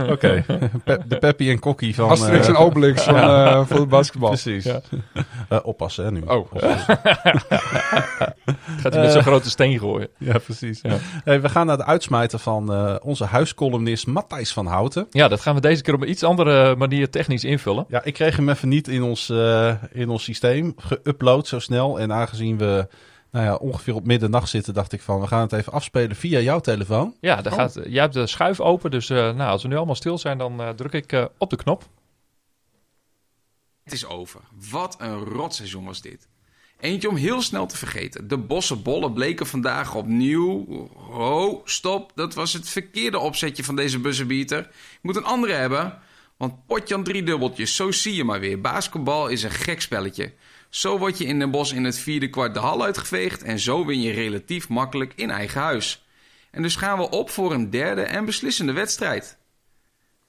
Oké. 0.09 0.43
Pe- 0.83 0.99
de 1.07 1.17
Peppy 1.17 1.49
en 1.49 1.59
Kokkie 1.59 1.95
van... 1.95 2.09
Asterix 2.09 2.47
eh, 2.47 2.53
en 2.53 2.55
Obelix 2.59 3.03
van, 3.03 3.15
eh, 3.15 3.61
van 3.65 3.79
het 3.79 3.89
basketbal. 3.89 4.29
Precies. 4.29 4.63
Ja. 4.63 4.81
Eh, 5.49 5.57
oppassen 5.63 6.05
hè, 6.05 6.11
nu. 6.11 6.21
Oh. 6.27 6.51
Gaat 8.81 8.93
hij 8.93 9.01
met 9.01 9.11
zo'n 9.11 9.21
grote 9.21 9.49
steen 9.49 9.79
gooien. 9.79 10.07
Ja, 10.17 10.37
precies. 10.37 10.79
Ja. 10.81 10.95
Hey, 11.23 11.41
we 11.41 11.49
gaan 11.49 11.65
naar 11.65 11.77
de 11.77 11.85
uitsmijter 11.85 12.39
van 12.39 12.73
eh, 12.73 12.95
onze 13.01 13.25
huiscolumnist 13.25 14.07
Matthijs 14.07 14.53
van 14.53 14.65
Houten. 14.65 15.07
Ja, 15.11 15.27
dat 15.27 15.41
gaan 15.41 15.55
we 15.55 15.61
deze 15.61 15.81
keer 15.81 15.93
op 15.93 16.01
een 16.01 16.09
iets 16.09 16.23
andere 16.23 16.75
manier 16.75 17.09
technisch 17.09 17.43
invullen. 17.43 17.65
Ja, 17.89 18.03
ik 18.03 18.13
kreeg 18.13 18.35
hem 18.35 18.49
even 18.49 18.69
niet 18.69 18.87
in 18.87 19.03
ons, 19.03 19.29
eh, 19.29 19.75
in 19.91 20.09
ons 20.09 20.23
systeem 20.23 20.75
geüpload 20.77 21.47
zo 21.47 21.59
snel. 21.59 21.99
En 21.99 22.13
aangezien 22.13 22.57
we 22.57 22.87
nou 23.31 23.45
ja, 23.45 23.55
ongeveer 23.55 23.95
op 23.95 24.05
middernacht 24.05 24.49
zitten, 24.49 24.73
dacht 24.73 24.93
ik 24.93 25.01
van... 25.01 25.19
we 25.19 25.27
gaan 25.27 25.41
het 25.41 25.53
even 25.53 25.73
afspelen 25.73 26.15
via 26.15 26.39
jouw 26.39 26.59
telefoon. 26.59 27.15
Ja, 27.21 27.41
daar 27.41 27.53
Oh. 27.53 27.59
gaat, 27.59 27.79
jij 27.87 28.01
hebt 28.01 28.13
de 28.13 28.27
schuif 28.27 28.59
open, 28.59 28.91
dus 28.91 29.09
eh, 29.09 29.17
nou, 29.17 29.49
als 29.49 29.61
we 29.61 29.67
nu 29.67 29.75
allemaal 29.75 29.95
stil 29.95 30.17
zijn, 30.17 30.37
dan 30.37 30.61
eh, 30.61 30.69
druk 30.69 30.93
ik 30.93 31.11
eh, 31.11 31.25
op 31.37 31.49
de 31.49 31.55
knop. 31.55 31.87
Het 33.83 33.93
is 33.93 34.05
over. 34.05 34.39
Wat 34.71 34.95
een 34.99 35.23
rotseizoen 35.23 35.85
was 35.85 36.01
dit. 36.01 36.27
Eentje 36.79 37.09
om 37.09 37.15
heel 37.15 37.41
snel 37.41 37.65
te 37.65 37.77
vergeten. 37.77 38.27
De 38.27 38.37
bossenbollen 38.37 39.13
bleken 39.13 39.47
vandaag 39.47 39.95
opnieuw... 39.95 40.65
Ho, 40.95 41.61
stop. 41.65 42.11
Dat 42.15 42.33
was 42.33 42.53
het 42.53 42.69
verkeerde 42.69 43.19
opzetje 43.19 43.63
van 43.63 43.75
deze 43.75 43.99
buzzerbieter. 43.99 44.59
Ik 44.59 44.99
moet 45.01 45.15
een 45.15 45.23
andere 45.23 45.53
hebben. 45.53 45.99
Want 46.37 46.65
potjan 46.65 47.03
drie 47.03 47.23
dubbeltjes, 47.23 47.75
zo 47.75 47.91
zie 47.91 48.15
je 48.15 48.23
maar 48.23 48.39
weer. 48.39 48.61
Basketbal 48.61 49.27
is 49.27 49.43
een 49.43 49.51
gek 49.51 49.81
spelletje. 49.81 50.33
Zo 50.69 50.97
word 50.97 51.17
je 51.17 51.25
in 51.25 51.39
Den 51.39 51.51
Bos 51.51 51.71
in 51.71 51.83
het 51.83 51.99
vierde 51.99 52.29
kwart 52.29 52.53
de 52.53 52.59
hal 52.59 52.83
uitgeveegd... 52.83 53.43
en 53.43 53.59
zo 53.59 53.85
win 53.85 54.01
je 54.01 54.11
relatief 54.11 54.69
makkelijk 54.69 55.13
in 55.15 55.29
eigen 55.29 55.61
huis. 55.61 56.05
En 56.51 56.61
dus 56.61 56.75
gaan 56.75 56.97
we 56.97 57.09
op 57.09 57.29
voor 57.29 57.53
een 57.53 57.69
derde 57.69 58.01
en 58.01 58.25
beslissende 58.25 58.73
wedstrijd. 58.73 59.37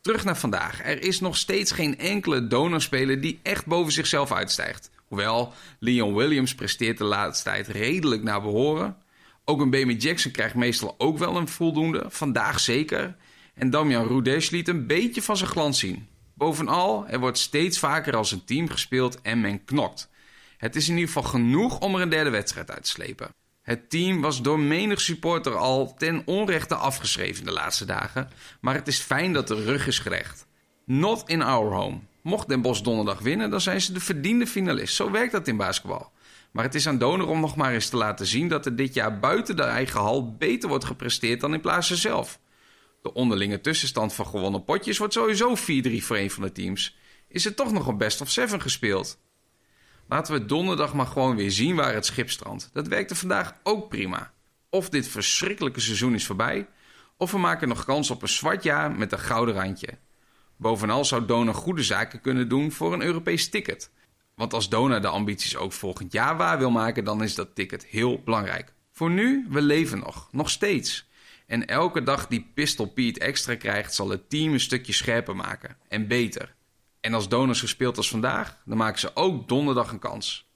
Terug 0.01 0.25
naar 0.25 0.37
vandaag. 0.37 0.85
Er 0.85 1.03
is 1.03 1.21
nog 1.21 1.37
steeds 1.37 1.73
geen 1.73 1.99
enkele 1.99 2.47
donorspeler 2.47 3.21
die 3.21 3.41
echt 3.43 3.67
boven 3.67 3.93
zichzelf 3.93 4.33
uitstijgt. 4.33 4.91
Hoewel, 5.09 5.53
Leon 5.79 6.15
Williams 6.15 6.55
presteert 6.55 6.99
de 6.99 7.05
laatste 7.05 7.45
tijd 7.45 7.69
redelijk 7.69 8.23
naar 8.23 8.43
behoren. 8.43 8.97
Ook 9.45 9.61
een 9.61 9.71
Baby 9.71 9.93
Jackson 9.93 10.33
krijgt 10.33 10.55
meestal 10.55 10.95
ook 10.99 11.19
wel 11.19 11.37
een 11.37 11.49
voldoende, 11.49 12.05
vandaag 12.09 12.61
zeker. 12.61 13.17
En 13.59 13.71
Damian 13.71 14.07
Rudesh 14.07 14.51
liet 14.51 14.69
een 14.69 14.87
beetje 14.87 15.23
van 15.23 15.37
zijn 15.37 15.51
glans 15.51 15.79
zien. 15.79 16.09
Bovenal, 16.35 17.09
er 17.09 17.19
wordt 17.19 17.39
steeds 17.39 17.79
vaker 17.79 18.17
als 18.17 18.33
een 18.33 18.45
team 18.45 18.69
gespeeld 18.69 19.21
en 19.21 19.41
men 19.41 19.65
knokt. 19.65 20.09
Het 20.57 20.77
is 20.77 20.89
in 20.89 20.95
ieder 20.95 21.13
geval 21.13 21.31
genoeg 21.31 21.79
om 21.79 21.95
er 21.95 22.01
een 22.01 22.09
derde 22.09 22.31
wedstrijd 22.31 22.71
uit 22.71 22.83
te 22.83 22.91
slepen. 22.91 23.35
Het 23.63 23.91
team 23.91 24.21
was 24.21 24.43
door 24.43 24.59
menig 24.59 25.01
supporter 25.01 25.57
al 25.57 25.95
ten 25.95 26.23
onrechte 26.25 26.75
afgeschreven 26.75 27.45
de 27.45 27.53
laatste 27.53 27.85
dagen, 27.85 28.31
maar 28.61 28.75
het 28.75 28.89
is 28.89 28.99
fijn 28.99 29.33
dat 29.33 29.49
de 29.49 29.65
rug 29.65 29.87
is 29.87 29.99
gerecht. 29.99 30.47
Not 30.85 31.29
in 31.29 31.43
our 31.43 31.73
home. 31.73 31.99
Mocht 32.23 32.49
Den 32.49 32.63
Bosch 32.63 32.83
donderdag 32.83 33.19
winnen, 33.19 33.51
dan 33.51 33.61
zijn 33.61 33.81
ze 33.81 33.93
de 33.93 34.01
verdiende 34.01 34.47
finalist. 34.47 34.95
Zo 34.95 35.11
werkt 35.11 35.33
dat 35.33 35.49
in 35.49 35.57
basketbal. 35.57 36.13
Maar 36.51 36.65
het 36.65 36.75
is 36.75 36.89
aan 36.89 36.99
Donor 36.99 37.29
om 37.29 37.41
nog 37.41 37.57
maar 37.57 37.73
eens 37.73 37.89
te 37.89 37.97
laten 37.97 38.27
zien 38.27 38.49
dat 38.49 38.67
er 38.67 38.77
dit 38.77 38.95
jaar 38.95 39.19
buiten 39.19 39.57
de 39.57 39.63
eigen 39.63 40.01
hal 40.01 40.37
beter 40.37 40.69
wordt 40.69 40.85
gepresteerd 40.85 41.41
dan 41.41 41.55
in 41.55 41.61
Plaatsen 41.61 41.97
zelf. 41.97 42.39
De 43.03 43.13
onderlinge 43.13 43.61
tussenstand 43.61 44.15
van 44.15 44.27
gewonnen 44.27 44.65
potjes 44.65 44.99
wordt 44.99 45.13
sowieso 45.13 45.57
4-3 45.57 45.61
voor 46.03 46.17
een 46.17 46.31
van 46.31 46.43
de 46.43 46.53
teams. 46.53 46.97
Is 47.29 47.45
er 47.45 47.55
toch 47.55 47.73
nog 47.73 47.87
een 47.87 47.99
best 47.99 48.21
of 48.21 48.31
seven 48.31 48.61
gespeeld? 48.61 49.19
Laten 50.09 50.33
we 50.33 50.47
donderdag 50.47 50.95
maar 50.95 51.07
gewoon 51.07 51.37
weer 51.37 51.51
zien 51.51 51.77
waar 51.77 51.95
het 51.95 52.07
schip 52.07 52.31
strandt. 52.31 52.71
Dat 52.73 52.89
werkte 52.89 53.15
vandaag 53.15 53.55
ook 53.63 53.89
prima. 53.89 54.33
Of 54.71 54.89
dit 54.89 55.09
verschrikkelijke 55.09 55.81
seizoen 55.81 56.15
is 56.15 56.27
voorbij, 56.27 56.69
of 57.17 57.31
we 57.31 57.39
maken 57.39 57.69
nog 57.69 57.85
kans 57.85 58.11
op 58.11 58.23
een 58.23 58.29
zwart 58.29 58.63
jaar 58.63 58.93
met 58.93 59.13
een 59.13 59.19
gouden 59.19 59.55
randje. 59.55 59.99
Bovenal 60.57 61.05
zou 61.05 61.25
Dona 61.25 61.53
goede 61.53 61.83
zaken 61.83 62.21
kunnen 62.21 62.49
doen 62.49 62.73
voor 62.73 62.93
een 62.93 63.03
Europees 63.03 63.51
ticket. 63.51 63.91
Want 64.35 64.55
als 64.55 64.69
Dona 64.69 65.01
de 65.01 65.09
ambities 65.09 65.57
ook 65.57 65.73
volgend 65.73 66.13
jaar 66.13 66.37
waar 66.37 66.59
wil 66.59 66.71
maken, 66.71 67.05
dan 67.05 67.23
is 67.23 67.35
dat 67.35 67.55
ticket 67.55 67.87
heel 67.87 68.23
belangrijk. 68.25 68.73
Voor 68.93 69.11
nu, 69.11 69.47
we 69.49 69.61
leven 69.61 69.99
nog, 69.99 70.29
nog 70.33 70.51
steeds. 70.51 71.08
En 71.49 71.67
elke 71.67 72.03
dag 72.03 72.27
die 72.27 72.51
Pistol 72.55 72.87
Pete 72.87 73.21
extra 73.21 73.55
krijgt, 73.55 73.95
zal 73.95 74.09
het 74.09 74.31
team 74.31 74.53
een 74.53 74.61
stukje 74.61 74.93
scherper 74.93 75.37
maken. 75.37 75.77
En 75.89 76.07
beter. 76.07 76.55
En 77.01 77.15
als 77.15 77.29
Donors 77.29 77.61
gespeeld 77.61 77.97
als 77.97 78.11
vandaag, 78.11 78.59
dan 78.65 78.77
maken 78.77 79.01
ze 79.01 79.11
ook 79.15 79.49
donderdag 79.49 79.93
een 79.93 79.99
kans. 79.99 80.48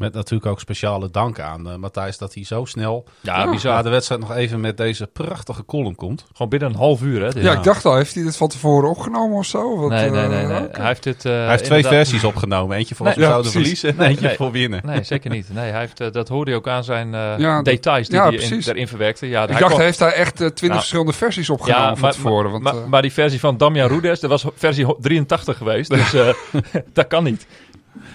Met 0.00 0.14
natuurlijk 0.14 0.50
ook 0.50 0.60
speciale 0.60 1.10
dank 1.10 1.40
aan 1.40 1.70
eh, 1.70 1.76
Matthijs 1.76 2.18
dat 2.18 2.34
hij 2.34 2.44
zo 2.44 2.64
snel 2.64 3.04
Ja, 3.20 3.44
na 3.44 3.50
bizar. 3.50 3.82
de 3.82 3.88
wedstrijd 3.88 4.20
nog 4.20 4.34
even 4.34 4.60
met 4.60 4.76
deze 4.76 5.06
prachtige 5.06 5.64
column 5.64 5.94
komt. 5.94 6.26
Gewoon 6.32 6.48
binnen 6.48 6.68
een 6.70 6.74
half 6.76 7.02
uur, 7.02 7.22
hè? 7.22 7.30
dit. 7.32 7.42
Ja, 7.42 7.52
ik 7.52 7.62
dacht 7.62 7.84
al, 7.84 7.96
heeft 7.96 8.14
hij 8.14 8.22
dit 8.24 8.36
van 8.36 8.48
tevoren 8.48 8.90
opgenomen 8.90 9.36
of 9.38 9.44
zo? 9.46 9.76
Wat, 9.80 9.90
Nee, 9.90 10.10
nee, 10.10 10.22
eh, 10.22 10.28
nee. 10.28 10.46
nee. 10.46 10.62
oké. 10.62 10.78
Hij 10.78 10.86
heeft 10.88 11.02
dit... 11.02 11.24
eh, 11.24 11.32
hij 11.32 11.48
heeft 11.48 11.64
twee 11.64 11.76
inderdaad- 11.78 12.06
versies 12.08 12.24
opgenomen. 12.24 12.76
Eentje 12.76 12.94
voor 12.94 13.06
als 13.06 13.16
Nee, 13.16 13.24
we 13.24 13.30
ja, 13.30 13.36
zouden 13.40 13.60
precies. 13.62 13.80
verliezen 13.80 14.04
en 14.04 14.10
eentje 14.10 14.26
Nee. 14.26 14.36
voor 14.36 14.50
winnen. 14.50 14.80
Nee, 14.84 15.02
zeker 15.02 15.30
niet. 15.30 15.46
Nee, 15.54 15.70
hij 15.70 15.80
heeft, 15.80 16.00
eh, 16.00 16.10
dat 16.12 16.28
hoorde 16.28 16.50
je 16.50 16.56
ook 16.56 16.68
aan 16.68 16.84
zijn 16.84 17.14
eh, 17.14 17.62
details 17.62 18.08
die 18.08 18.16
ja, 18.18 18.24
hij 18.28 18.34
in, 18.34 18.62
erin 18.66 18.88
verwerkte. 18.88 19.26
Ja, 19.28 19.48
Ik 19.48 19.58
dacht, 19.58 19.76
heeft 19.76 19.98
hij 19.98 20.12
echt 20.12 20.32
eh, 20.32 20.36
twintig 20.38 20.60
Nou, 20.68 20.78
verschillende 20.78 21.12
versies 21.12 21.50
opgenomen 21.50 21.90
van 21.92 22.00
maar, 22.00 22.12
tevoren? 22.12 22.50
Want, 22.50 22.62
maar, 22.62 22.74
eh, 22.76 22.84
maar 22.86 23.02
die 23.02 23.12
versie 23.12 23.40
van 23.40 23.56
Damian 23.56 23.88
Rudes, 23.88 24.20
dat 24.20 24.30
was 24.30 24.44
versie 24.54 24.84
ho- 24.84 24.96
83 25.00 25.56
geweest. 25.56 25.90
Dus 25.90 26.14
eh, 26.20 26.28
dat 26.92 27.06
kan 27.06 27.24
niet. 27.24 27.46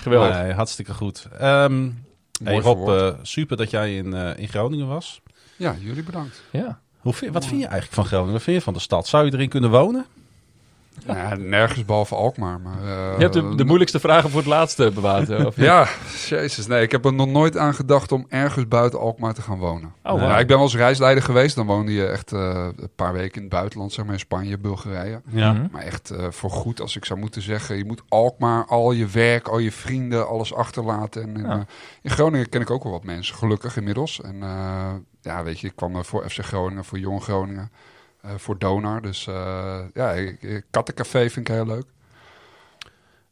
Geweldig. 0.06 0.41
Nee, 0.41 0.53
hartstikke 0.53 0.93
goed. 0.93 1.28
Ehm 1.39 1.89
hey, 2.43 2.60
Rob, 2.60 2.89
eh, 2.89 3.14
super 3.22 3.58
dat 3.58 3.70
jij 3.70 3.95
in, 3.95 4.14
eh, 4.14 4.38
in 4.38 4.47
Groningen 4.47 4.88
was. 4.88 5.22
ja, 5.58 5.76
jullie 5.80 6.03
bedankt. 6.03 6.43
Ja. 6.51 6.80
Hoe 6.99 7.14
vind, 7.14 7.34
wat 7.34 7.45
vind 7.45 7.62
je 7.62 7.68
eigenlijk 7.68 7.95
van 7.95 8.06
Groningen? 8.06 8.34
Wat 8.34 8.41
vind 8.41 8.58
je 8.58 8.64
van 8.64 8.74
de 8.74 8.80
stad? 8.80 9.08
Zou 9.08 9.26
je 9.26 9.34
erin 9.34 9.49
kunnen 9.49 9.70
wonen? 9.70 10.06
Nou 11.06 11.18
ja, 11.20 11.36
nergens 11.36 11.86
behalve 11.86 12.16
Alkmaar. 12.16 12.60
Maar, 12.62 12.78
eh, 12.84 12.88
Je 13.18 13.22
hebt 13.22 13.34
de, 13.34 13.56
de 13.56 13.66
moeilijkste 13.66 14.00
vragen 14.00 14.30
voor 14.30 14.39
het 14.39 14.50
laatste 14.50 14.91
bewaard. 14.93 15.28
hè, 15.28 15.43
Of, 15.46 15.56
Ja, 15.56 15.88
jezus. 16.30 16.68
Nee, 16.68 16.82
ik 16.82 16.91
heb 16.91 17.06
er 17.06 17.14
nog 17.14 17.28
nooit 17.28 17.58
aan 17.58 17.74
gedacht 17.74 18.12
om 18.12 18.26
ergens 18.30 18.68
buiten 18.68 19.00
Alkmaar 19.00 19.34
te 19.34 19.41
gaan 19.41 19.58
wonen. 19.58 19.93
Oh, 20.04 20.12
wow. 20.12 20.22
Ja, 20.22 20.39
ik 20.39 20.48
ben 20.48 20.56
wel 20.56 20.66
eens 20.66 20.76
reisleider 20.76 21.24
geweest. 21.24 21.56
Dan 21.56 21.66
woonde 21.66 21.91
je 21.93 22.06
echt 22.06 22.32
eh, 22.32 22.68
een 22.78 22.89
paar 22.96 23.14
weken 23.14 23.36
in 23.36 23.41
het 23.41 23.50
buitenland, 23.52 23.93
zeg 23.93 24.06
maar 24.06 24.14
in 24.14 24.20
Spanje, 24.20 24.58
Bulgarije. 24.58 25.22
Ja. 25.30 25.54
Mhm. 25.54 25.68
Maar 25.72 25.82
echt 25.82 26.10
eh, 26.10 26.26
voor 26.30 26.50
goed, 26.52 26.82
als 26.82 26.96
ik 26.96 27.06
zou 27.06 27.20
moeten 27.20 27.41
zeggen, 27.41 27.78
je 27.78 27.86
moet 27.86 28.02
Alkmaar, 28.10 28.66
al 28.66 28.91
je 28.91 29.06
werk, 29.08 29.48
al 29.48 29.60
je 29.60 29.72
vrienden, 29.72 30.28
alles 30.28 30.54
achterlaten. 30.54 31.22
En 31.24 31.36
in, 31.38 31.41
Ja. 31.43 31.52
eh, 31.56 31.60
in 32.02 32.10
Groningen 32.10 32.50
ken 32.50 32.62
ik 32.62 32.70
ook 32.70 32.84
wel 32.84 32.91
wat 32.91 33.04
mensen, 33.04 33.36
gelukkig 33.36 33.78
inmiddels. 33.78 34.22
En 34.22 34.43
eh, 34.43 34.93
ja, 35.22 35.43
weet 35.43 35.60
je, 35.60 35.68
ik 35.68 35.76
kwam 35.76 35.96
er 35.96 36.06
voor 36.06 36.30
FC 36.30 36.39
Groningen, 36.43 36.86
voor 36.86 37.00
Jong 37.00 37.24
Groningen, 37.24 37.70
eh, 37.72 37.80
voor 38.38 38.57
Donar. 38.57 39.01
Dus 39.01 39.28
eh, 39.28 39.80
ja, 39.93 40.15
Kattencafé 40.71 41.30
vind 41.30 41.49
ik 41.49 41.55
heel 41.55 41.65
leuk. 41.65 41.86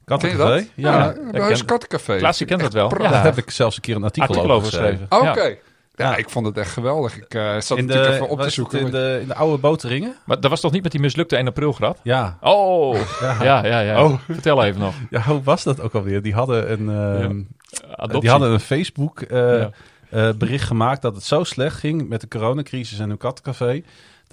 Kattencafé? 0.06 0.54
Ja, 0.54 0.66
Ja, 0.76 0.98
ja 1.04 1.14
ik 1.32 1.42
Huis 1.42 1.58
ken- 1.58 1.66
Kattencafé. 1.68 2.18
Klaas, 2.18 2.38
je 2.38 2.46
kent 2.46 2.62
dat 2.62 2.74
wel. 2.74 2.88
prachtig. 2.88 3.12
daar 3.12 3.20
Ja. 3.26 3.26
heb 3.30 3.38
ik 3.38 3.50
zelfs 3.52 3.76
een 3.76 3.82
keer 3.82 3.96
een 3.96 4.04
artikel, 4.04 4.30
Artikel 4.30 4.52
over 4.56 4.68
geschreven. 4.68 5.06
Oké. 5.10 5.26
Ja. 5.26 5.48
Ja. 5.96 6.10
Ja. 6.10 6.16
ik 6.16 6.30
vond 6.30 6.46
het 6.46 6.58
echt 6.58 6.72
geweldig. 6.72 7.18
Ik 7.18 7.34
eh, 7.34 7.60
zat 7.60 7.78
in 7.78 7.86
natuurlijk 7.86 8.12
de, 8.14 8.16
even 8.24 8.30
op 8.30 8.42
te 8.42 8.50
zoeken. 8.50 8.80
in 8.80 8.92
de, 8.92 9.18
in 9.22 9.28
de 9.28 9.36
oude 9.36 9.58
boterringen? 9.58 10.16
Maar 10.26 10.40
dat 10.40 10.50
was 10.50 10.60
toch 10.62 10.72
niet 10.72 10.84
met 10.84 10.92
die 10.92 11.02
mislukte 11.02 11.36
1 11.36 11.48
april 11.48 11.72
grap? 11.72 12.00
Ja. 12.04 12.38
Oh, 12.42 12.98
ja, 13.22 13.66
ja, 13.66 13.80
ja. 13.80 14.04
Oh. 14.04 14.20
Vertel 14.30 14.64
even 14.64 14.82
nog. 14.82 14.94
ja, 15.10 15.22
hoe 15.22 15.44
was 15.44 15.64
dat 15.64 15.82
ook 15.82 15.94
alweer? 15.94 16.22
Die 16.22 16.34
hadden 16.34 16.72
een, 16.72 16.90
ehm, 16.90 18.20
die 18.20 18.30
hadden 18.30 18.52
een 18.52 18.60
Facebook 18.60 19.22
eh, 19.22 19.40
Ja. 19.60 19.70
eh, 20.10 20.30
bericht 20.38 20.66
gemaakt 20.68 21.02
dat 21.02 21.16
het 21.16 21.24
zo 21.24 21.44
slecht 21.44 21.78
ging 21.78 22.10
met 22.10 22.22
de 22.22 22.28
coronacrisis 22.28 23.00
en 23.00 23.08
hun 23.10 23.18
kattencafé. 23.18 23.84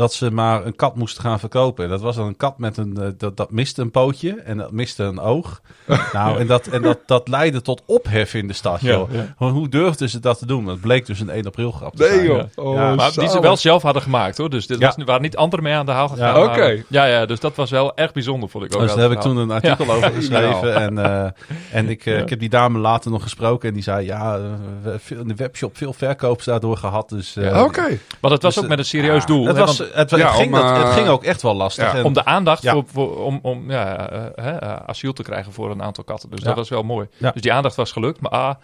Dat 0.00 0.12
ze 0.12 0.30
maar 0.30 0.66
een 0.66 0.76
kat 0.76 0.96
moesten 0.96 1.22
gaan 1.22 1.38
verkopen. 1.40 1.84
En 1.84 1.90
dat 1.90 2.00
was 2.00 2.16
dan 2.16 2.26
een 2.26 2.36
kat 2.36 2.58
met 2.58 2.76
een. 2.76 2.96
eh, 3.00 3.08
dat, 3.18 3.36
dat 3.36 3.50
miste 3.50 3.82
een 3.82 3.90
pootje 3.90 4.32
en 4.44 4.56
dat 4.56 4.70
miste 4.72 5.02
een 5.02 5.20
oog. 5.20 5.60
nou, 6.12 6.38
en 6.38 6.46
dat, 6.46 6.66
en 6.66 6.82
dat, 6.82 6.98
dat 7.06 7.28
leidde 7.28 7.62
tot 7.62 7.82
ophef 7.86 8.34
in 8.34 8.46
de 8.46 8.52
stad. 8.52 8.80
Ja, 8.80 8.90
joh. 8.92 9.08
ja. 9.12 9.48
Hoe 9.48 9.68
durfden 9.68 10.08
ze 10.08 10.20
dat 10.20 10.38
te 10.38 10.46
doen? 10.46 10.64
Dat 10.64 10.80
bleek 10.80 11.06
dus 11.06 11.20
een 11.20 11.30
1 11.30 11.46
april 11.46 11.70
grap 11.70 11.96
te 11.96 12.02
Nee 12.02 12.10
zijn. 12.12 12.24
joh. 12.26 12.42
Oh, 12.66 12.74
Ja, 12.74 12.94
Maar 12.94 13.12
die 13.12 13.28
ze 13.28 13.40
wel 13.40 13.56
zelf 13.56 13.82
hadden 13.82 14.02
gemaakt 14.02 14.36
hoor. 14.38 14.50
Dus 14.50 14.68
er 14.68 14.78
Ja. 14.80 14.92
was, 14.96 15.04
waren 15.04 15.22
niet 15.22 15.36
anderen 15.36 15.64
mee 15.64 15.74
aan 15.74 15.86
de 15.86 15.92
haal 15.92 16.08
gegaan. 16.08 16.34
Ja, 16.34 16.40
maar- 16.46 16.48
oké. 16.56 16.82
Ja, 16.88 17.04
ja, 17.04 17.26
dus 17.26 17.40
dat 17.40 17.54
was 17.56 17.70
wel 17.70 17.96
erg 17.96 18.12
bijzonder, 18.12 18.48
vond 18.48 18.64
ik 18.64 18.74
ook. 18.74 18.80
Dus 18.80 18.90
daar 18.94 19.02
heb 19.02 19.12
ik 19.12 19.20
toen 19.20 19.36
een 19.36 19.50
artikel 19.50 19.90
over 19.94 20.10
geschreven. 20.12 20.74
En, 20.74 20.98
eh, 20.98 21.30
en 21.72 21.88
ik, 21.88 22.06
eh, 22.06 22.14
Ja. 22.16 22.20
ik 22.22 22.28
heb 22.28 22.38
die 22.40 22.48
dame 22.48 22.78
later 22.78 23.10
nog 23.10 23.22
gesproken. 23.22 23.68
En 23.68 23.74
die 23.74 23.82
zei, 23.82 24.06
ja, 24.06 24.38
we 24.82 24.90
hebben 24.90 25.20
in 25.20 25.28
de 25.28 25.34
webshop 25.34 25.76
veel 25.76 25.92
verkoops 25.92 26.44
daardoor 26.44 26.76
gehad. 26.76 27.08
Dus, 27.08 27.36
eh, 27.36 27.62
Oké. 27.62 27.98
Want 28.20 28.32
het 28.34 28.42
was 28.42 28.54
Dus, 28.54 28.62
ook 28.62 28.68
met 28.68 28.78
een 28.78 28.84
serieus 28.84 29.20
ja, 29.20 29.26
doel. 29.26 29.46
Het, 29.46 29.56
hè, 29.56 29.64
was, 29.64 29.78
want 29.78 29.89
het, 29.94 30.10
het 30.10 30.20
Ja, 30.20 30.28
ging 30.28 30.54
om, 30.54 30.60
dat, 30.60 30.76
het 30.76 30.86
eh, 30.86 30.92
ging 30.94 31.08
ook 31.08 31.24
echt 31.24 31.42
wel 31.42 31.54
lastig. 31.54 31.84
ja, 31.92 31.98
En- 31.98 32.04
om 32.04 32.12
de 32.12 32.24
aandacht 32.24 32.62
Ja. 32.62 32.72
voor, 32.72 32.84
voor, 32.92 33.24
om, 33.24 33.38
om 33.42 33.70
ja, 33.70 34.10
eh, 34.10 34.20
hè, 34.44 34.50
eh, 34.50 34.76
asiel 34.86 35.12
te 35.12 35.22
krijgen 35.22 35.52
voor 35.52 35.70
een 35.70 35.82
aantal 35.82 36.04
katten. 36.04 36.30
Dus 36.30 36.38
Ja. 36.40 36.46
dat 36.46 36.56
was 36.56 36.68
wel 36.68 36.82
mooi. 36.82 37.08
Ja. 37.16 37.30
Dus 37.30 37.42
die 37.42 37.52
aandacht 37.52 37.74
was 37.76 37.92
gelukt. 37.92 38.20
Maar 38.20 38.30
ah, 38.30 38.54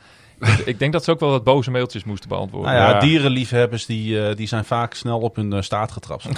ik 0.64 0.78
denk 0.78 0.92
dat 0.92 1.04
ze 1.04 1.10
ook 1.10 1.20
wel 1.20 1.30
wat 1.30 1.44
boze 1.44 1.70
mailtjes 1.70 2.04
moesten 2.04 2.28
beantwoorden. 2.28 2.72
nou 2.72 2.84
ja, 2.84 2.90
Ja. 2.94 3.00
dierenliefhebbers 3.00 3.86
die, 3.86 4.28
eh, 4.28 4.36
die 4.36 4.46
zijn 4.48 4.64
vaak 4.64 4.94
snel 4.94 5.18
op 5.20 5.36
hun 5.36 5.64
staart 5.64 5.92
getrapt. 5.92 6.22
hè? 6.24 6.30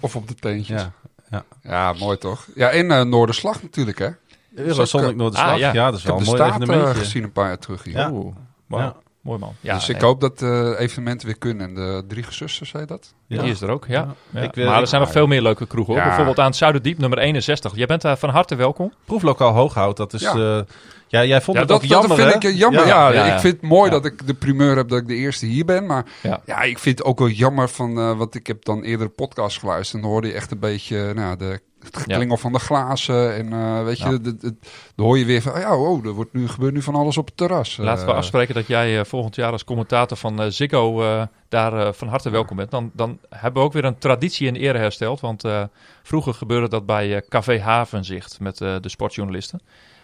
Of 0.00 0.16
op 0.16 0.28
de 0.28 0.34
teentjes. 0.34 0.82
Ja. 1.30 1.44
Ja, 1.62 1.92
mooi 1.92 2.18
toch? 2.18 2.46
Ja, 2.54 2.70
in 2.70 2.90
eh, 2.90 3.02
Noorderslag 3.02 3.62
natuurlijk, 3.62 3.98
hè? 3.98 4.08
Eurosonic 4.54 5.16
Noorderslag. 5.16 5.52
Ah, 5.52 5.58
ja. 5.58 5.72
ja. 5.72 5.84
dat 5.90 5.94
is 5.94 6.00
Ik 6.00 6.06
wel 6.06 6.16
heb 6.18 6.26
een 6.26 6.32
de 6.32 6.36
mooi 6.38 6.50
staat 6.50 6.62
evenementje. 6.62 7.00
gezien 7.04 7.22
een 7.22 7.32
paar 7.32 7.46
jaar 7.46 7.58
terug 7.58 7.84
hier. 7.84 7.96
Ja. 7.96 8.10
Oeh, 8.10 8.34
wauw. 8.66 8.82
Ja. 8.82 8.94
Mooi 9.20 9.38
man. 9.38 9.54
Ja, 9.60 9.74
dus 9.74 9.88
ik 9.88 9.94
nee, 9.96 10.04
hoop 10.04 10.20
dat 10.20 10.42
eh 10.42 10.70
evenementen 10.80 11.26
weer 11.26 11.38
kunnen. 11.38 11.66
En 11.68 11.74
de 11.74 12.04
drie 12.08 12.22
gezusters, 12.22 12.70
zei 12.70 12.86
dat? 12.86 13.14
Ja. 13.26 13.42
Die 13.42 13.50
is 13.50 13.60
er 13.60 13.70
ook, 13.70 13.86
ja. 13.88 14.14
Ja. 14.30 14.40
Ik, 14.40 14.56
eh, 14.56 14.66
maar 14.66 14.80
er 14.80 14.86
zijn 14.86 15.00
nog 15.00 15.10
veel 15.10 15.26
meer 15.26 15.42
leuke 15.42 15.66
kroegen. 15.66 15.92
Hoor. 15.92 16.02
Ja. 16.02 16.08
Bijvoorbeeld 16.08 16.38
aan 16.38 16.46
het 16.46 16.56
Zuiderdiep, 16.56 16.98
nummer 16.98 17.18
61. 17.18 17.76
Jij 17.76 17.86
bent 17.86 18.02
daar 18.02 18.18
van 18.18 18.28
harte 18.30 18.54
welkom. 18.54 18.92
Proeflokaal 19.04 19.52
Hooghout, 19.52 19.96
dat 19.96 20.12
is... 20.12 20.20
Ja. 20.20 20.36
ja. 20.36 20.64
ja, 21.08 21.24
jij 21.24 21.40
vond 21.40 21.56
Ja, 21.56 21.62
het 21.62 21.68
Dat, 21.72 21.82
ook 21.82 21.88
dat 21.88 21.98
jammer, 21.98 22.16
vind 22.16 22.42
hè? 22.42 22.48
ik 22.48 22.56
jammer. 22.56 22.86
Ja, 22.86 23.08
Ja, 23.12 23.26
ja. 23.26 23.34
ik 23.34 23.40
vind 23.40 23.60
het 23.60 23.70
mooi 23.70 23.84
Ja. 23.90 23.96
dat 23.96 24.04
ik 24.04 24.26
de 24.26 24.34
primeur 24.34 24.76
heb 24.76 24.88
dat 24.88 24.98
ik 24.98 25.06
de 25.08 25.14
eerste 25.14 25.46
hier 25.46 25.64
ben. 25.64 25.86
Maar 25.86 26.04
Ja. 26.22 26.40
ja, 26.46 26.62
ik 26.62 26.78
vind 26.78 26.98
het 26.98 27.06
ook 27.06 27.18
wel 27.18 27.28
jammer 27.28 27.68
van... 27.68 27.98
eh 27.98 28.16
want 28.18 28.34
ik 28.34 28.46
heb 28.46 28.64
dan 28.64 28.82
eerder 28.82 29.08
podcast 29.08 29.58
geluisterd. 29.58 29.94
En 29.96 30.00
dan 30.02 30.10
hoorde 30.10 30.28
je 30.28 30.34
echt 30.34 30.50
een 30.50 30.58
beetje 30.58 31.14
nou, 31.14 31.36
de, 31.36 31.60
het 31.84 31.96
geklingel 31.96 32.36
van 32.36 32.52
de 32.52 32.58
glazen. 32.58 33.34
En 33.36 33.52
eh, 33.52 33.84
weet 33.84 33.98
Ja. 33.98 34.10
je, 34.10 34.20
de- 34.20 34.36
de- 34.36 34.54
dan 34.94 35.06
hoor 35.06 35.18
je 35.18 35.24
weer 35.24 35.42
van... 35.42 35.52
Oh 35.52 35.58
ja, 35.58 35.76
oh, 35.76 36.04
er 36.06 36.12
wordt 36.12 36.32
nu, 36.32 36.48
gebeurt 36.48 36.74
nu 36.74 36.82
van 36.82 36.94
alles 36.94 37.16
op 37.16 37.26
het 37.26 37.36
terras. 37.36 37.76
Laten 37.76 38.04
we 38.06 38.10
Eh, 38.10 38.16
afspreken 38.16 38.54
dat 38.54 38.66
jij 38.66 38.98
eh, 38.98 39.04
volgend 39.04 39.34
jaar 39.34 39.52
als 39.52 39.64
commentator 39.64 40.16
van 40.16 40.52
Ziggo 40.52 41.02
eh, 41.02 41.22
daar 41.48 41.94
van 41.94 42.08
harte 42.08 42.30
welkom 42.30 42.56
bent. 42.56 42.70
Dan, 42.70 42.90
dan 42.94 43.18
hebben 43.28 43.60
we 43.62 43.66
ook 43.68 43.72
weer 43.74 43.84
een 43.84 43.98
traditie 43.98 44.46
in 44.46 44.54
ere 44.56 44.78
hersteld. 44.78 45.20
Want 45.20 45.44
eh, 45.44 45.62
vroeger 46.02 46.34
gebeurde 46.34 46.68
dat 46.68 46.86
bij 46.86 47.16
eh, 47.16 47.22
Café 47.28 47.60
Havenzicht 47.60 48.40
met 48.40 48.60
eh, 48.60 48.76
de 48.80 48.88
sportjournalisten. 48.88 49.60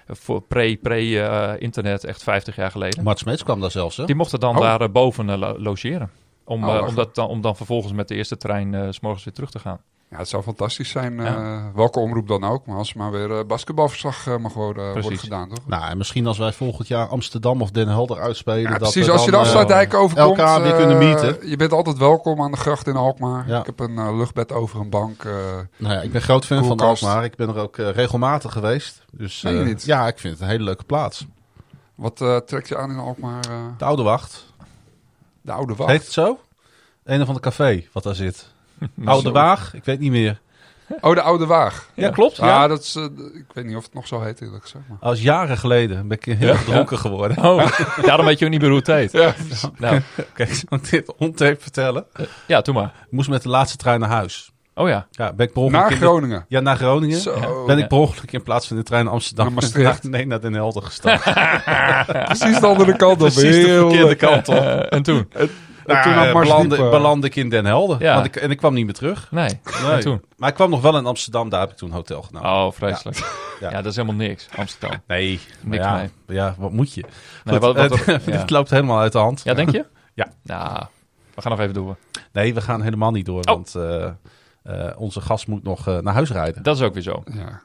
Voor 0.09 0.43
pre-pre-internet, 0.43 2.05
echt 2.05 2.23
50 2.23 2.57
jaar 2.57 2.71
geleden. 2.71 3.05
Mart 3.05 3.19
Smeets 3.19 3.43
kwam 3.43 3.61
daar 3.61 3.71
zelfs, 3.71 3.97
hè? 3.97 4.05
Die 4.05 4.15
mochten 4.15 4.41
dan 4.41 4.57
Oh. 4.57 4.61
daar 4.79 4.91
boven 4.91 5.39
lo- 5.39 5.57
logeren. 5.59 6.11
Om, 6.45 6.65
Oh, 6.65 6.87
om, 6.89 6.95
dat 6.95 7.15
dan, 7.15 7.29
om 7.29 7.41
dan 7.41 7.57
vervolgens 7.57 7.93
met 7.93 8.09
de 8.09 8.15
eerste 8.15 8.37
trein 8.37 8.75
eh, 8.75 8.87
s 8.91 9.01
morgens 9.01 9.25
weer 9.25 9.35
terug 9.35 9.51
te 9.51 9.59
gaan. 9.59 9.81
Ja, 10.11 10.17
het 10.19 10.29
zou 10.29 10.43
fantastisch 10.43 10.89
zijn. 10.91 11.15
Ja. 11.17 11.37
eh, 11.37 11.65
welke 11.75 11.99
omroep 12.01 12.29
dan 12.29 12.45
ook. 12.45 12.67
Maar 12.67 12.77
als 12.77 12.91
er 12.91 12.99
maar 12.99 13.11
weer 13.11 13.39
eh, 13.39 13.45
basketbalverslag 13.47 14.27
eh, 14.27 14.37
mag 14.37 14.53
worden, 14.55 15.01
worden 15.01 15.19
gedaan, 15.19 15.49
toch? 15.49 15.67
Nou, 15.67 15.91
en 15.91 15.97
misschien 15.99 16.27
als 16.27 16.39
wij 16.39 16.53
volgend 16.53 16.89
jaar 16.89 17.09
Amsterdam 17.09 17.63
of 17.63 17.71
Den 17.71 17.89
Helder 17.89 18.21
uitspelen... 18.21 18.61
Ja, 18.63 18.69
dat 18.71 18.79
precies, 18.79 19.09
als 19.11 19.21
je 19.21 19.27
de 19.27 19.33
dan, 19.33 19.41
afsluitdijk 19.41 19.95
overkomt. 19.95 20.39
elkaar 20.39 20.63
weer 20.63 20.75
kunnen 20.75 20.99
meeten. 20.99 21.49
Je 21.49 21.57
bent 21.57 21.73
altijd 21.73 21.99
welkom 21.99 22.43
aan 22.43 22.51
de 22.51 22.57
gracht 22.57 22.87
in 22.87 22.97
Alkmaar. 22.97 23.49
Ja. 23.49 23.61
Ik 23.61 23.67
heb 23.67 23.81
een 23.81 24.17
luchtbed 24.17 24.53
over 24.53 24.81
een 24.81 24.91
bank. 24.91 25.25
eh, 25.25 25.33
Nou 25.77 25.95
ja, 25.95 26.01
ik 26.01 26.13
ben 26.13 26.21
groot 26.23 26.45
fan 26.45 26.65
van. 26.65 26.79
Alkmaar. 26.81 27.25
Ik 27.25 27.37
ben 27.37 27.49
er 27.49 27.59
ook 27.59 27.77
regelmatig 27.77 28.53
geweest. 28.53 29.05
Dus 29.13 29.45
eh, 29.45 29.77
ja, 29.77 30.07
ik 30.07 30.19
vind 30.19 30.33
het 30.33 30.43
een 30.43 30.49
hele 30.49 30.65
leuke 30.65 30.85
plaats. 30.85 31.27
wat 31.95 32.21
eh, 32.21 32.37
trekt 32.37 32.69
je 32.69 32.77
aan 32.77 32.91
in 32.91 32.99
Alkmaar? 32.99 33.45
eh, 33.51 33.57
De 33.79 33.85
Oude 33.85 34.03
Wacht. 34.03 34.47
de 35.41 35.53
Oude 35.53 35.75
Wacht. 35.75 35.91
Heet 35.91 36.03
het 36.03 36.13
zo? 36.13 36.39
Een 37.05 37.21
of 37.21 37.27
ander 37.27 37.43
café 37.43 37.85
wat 37.93 38.03
daar 38.03 38.15
zit. 38.15 38.55
Oude. 39.05 39.31
Waag? 39.31 39.75
Ik 39.75 39.85
weet 39.85 40.01
niet 40.01 40.11
meer. 40.11 40.41
Oh, 41.01 41.15
de 41.15 41.21
Oude 41.23 41.47
Waag. 41.47 41.89
Ja, 41.95 42.11
klopt. 42.11 42.37
Ja, 42.37 42.47
Ja. 42.47 42.67
dat 42.69 42.81
is, 42.83 42.95
eh, 42.97 43.03
ik 43.35 43.45
weet 43.53 43.65
niet 43.65 43.77
of 43.77 43.83
het 43.85 43.95
nog 43.95 44.07
zo 44.07 44.21
heet 44.23 44.41
eerlijk 44.41 44.63
gezegd. 44.63 44.85
Maar. 44.89 44.99
Als 45.01 45.23
jaren 45.23 45.59
geleden 45.59 46.09
ben 46.09 46.19
ik 46.23 46.25
heel 46.39 46.49
Ja? 46.53 46.57
dronken 46.65 46.99
geworden. 46.99 47.37
Oh, 47.45 47.67
daarom 48.07 48.27
weet 48.27 48.39
je 48.39 48.45
ook 48.45 48.51
niet 48.51 48.61
meer 48.61 48.69
hoe 48.71 48.79
het 48.79 48.87
heet. 48.87 49.13
Ja. 49.13 49.35
Nou, 49.79 50.01
Oké, 50.31 50.47
zal 50.47 50.79
ik 50.79 50.91
dit 50.91 51.15
ontape 51.17 51.61
vertellen? 51.61 52.05
ja, 52.47 52.61
doe 52.61 52.75
maar. 52.75 52.85
Ik 53.07 53.11
moest 53.13 53.29
met 53.29 53.43
de 53.43 53.49
laatste 53.49 53.77
trein 53.77 54.01
naar 54.01 54.09
huis. 54.09 54.51
Oh 54.75 54.89
ja. 54.89 55.07
Ja, 55.11 55.33
ben 55.33 55.47
ik 55.47 55.53
per 55.53 55.71
Naar 55.71 55.89
de- 55.89 55.97
Groningen. 55.97 56.45
Ja, 56.49 56.61
naar 56.61 56.77
Groningen. 56.77 57.21
Zo. 57.21 57.65
Ben 57.67 57.77
Ja. 57.77 57.83
ik 57.83 57.89
per 57.89 57.99
ongeluk 57.99 58.33
in 58.33 58.43
plaats 58.43 58.67
van 58.67 58.77
de 58.77 58.83
trein 58.83 59.05
naar 59.05 59.13
Amsterdam... 59.13 59.45
Naar 59.45 59.55
Maastricht. 59.55 60.03
naar- 60.03 60.13
nee, 60.13 60.27
naar 60.27 60.41
Den 60.41 60.53
Helder 60.55 60.83
gestapt. 60.83 61.23
Precies 62.25 62.61
de 62.61 62.67
andere 62.67 62.97
kant 62.97 63.13
op. 63.13 63.19
Precies 63.33 63.65
de 63.65 63.77
verkeerde 63.79 64.15
kant 64.15 64.49
op. 64.49 64.55
Eh, 64.55 64.93
en 64.93 65.03
toen? 65.03 65.29
En 65.87 66.03
toen 66.03 66.13
Nou, 66.13 66.25
naar 66.25 66.35
eh, 66.35 66.41
belandde, 66.41 66.77
belandde 66.77 67.27
ik 67.27 67.37
in 67.37 67.49
Den 67.49 67.65
Helder. 67.65 68.03
Ja. 68.03 68.15
Want 68.15 68.27
ik, 68.27 68.37
en 68.37 68.51
ik 68.51 68.57
kwam 68.57 68.75
niet 68.75 68.85
meer 68.85 68.95
terug. 68.95 69.29
Nee. 69.31 69.61
Nee. 69.83 69.93
En 69.93 70.01
toen? 70.01 70.25
Maar 70.37 70.49
ik 70.49 70.55
kwam 70.55 70.71
nog 70.71 70.81
wel 70.81 70.97
in 70.97 71.07
Amsterdam. 71.07 71.49
Daar 71.49 71.61
heb 71.61 71.71
ik 71.71 71.77
toen 71.77 71.89
een 71.89 71.95
hotel 71.95 72.23
genomen. 72.23 72.51
Oh, 72.51 72.73
vreselijk. 72.73 73.17
Ja. 73.61 73.71
Ja. 73.71 73.77
dat 73.77 73.87
is 73.87 73.97
helemaal 73.97 74.17
niks. 74.27 74.49
Amsterdam. 74.57 75.01
Nee, 75.07 75.41
Niks 75.63 75.85
ja, 75.85 75.95
mee. 75.97 76.11
ja, 76.37 76.55
wat 76.59 76.73
moet 76.73 76.95
je? 76.95 77.01
Nee, 77.03 77.55
Goed, 77.55 77.63
wat, 77.63 77.77
wat, 77.89 78.05
het, 78.07 78.25
ja. 78.27 78.33
het 78.37 78.51
loopt 78.51 78.71
helemaal 78.71 78.99
uit 79.01 79.13
de 79.13 79.19
hand. 79.19 79.41
ja, 79.45 79.55
denk 79.55 79.71
je? 79.71 79.85
Ja. 80.15 80.27
Nou, 80.43 80.85
we 81.35 81.43
gaan 81.43 81.51
nog 81.53 81.61
even 81.61 81.75
door. 81.75 81.97
Nee, 82.33 82.55
we 82.55 82.61
gaan 82.61 82.83
helemaal 82.83 83.11
niet 83.11 83.27
door, 83.27 83.39
Oh. 83.39 83.45
want 83.45 83.75
eh, 83.75 84.05
eh, 84.63 84.93
onze 85.01 85.21
gast 85.21 85.47
moet 85.47 85.63
nog 85.63 85.87
naar 85.87 86.15
huis 86.15 86.31
rijden. 86.31 86.63
Dat 86.63 86.77
is 86.77 86.83
ook 86.83 86.95
weer 86.95 87.03
zo. 87.03 87.23
Ja. 87.35 87.61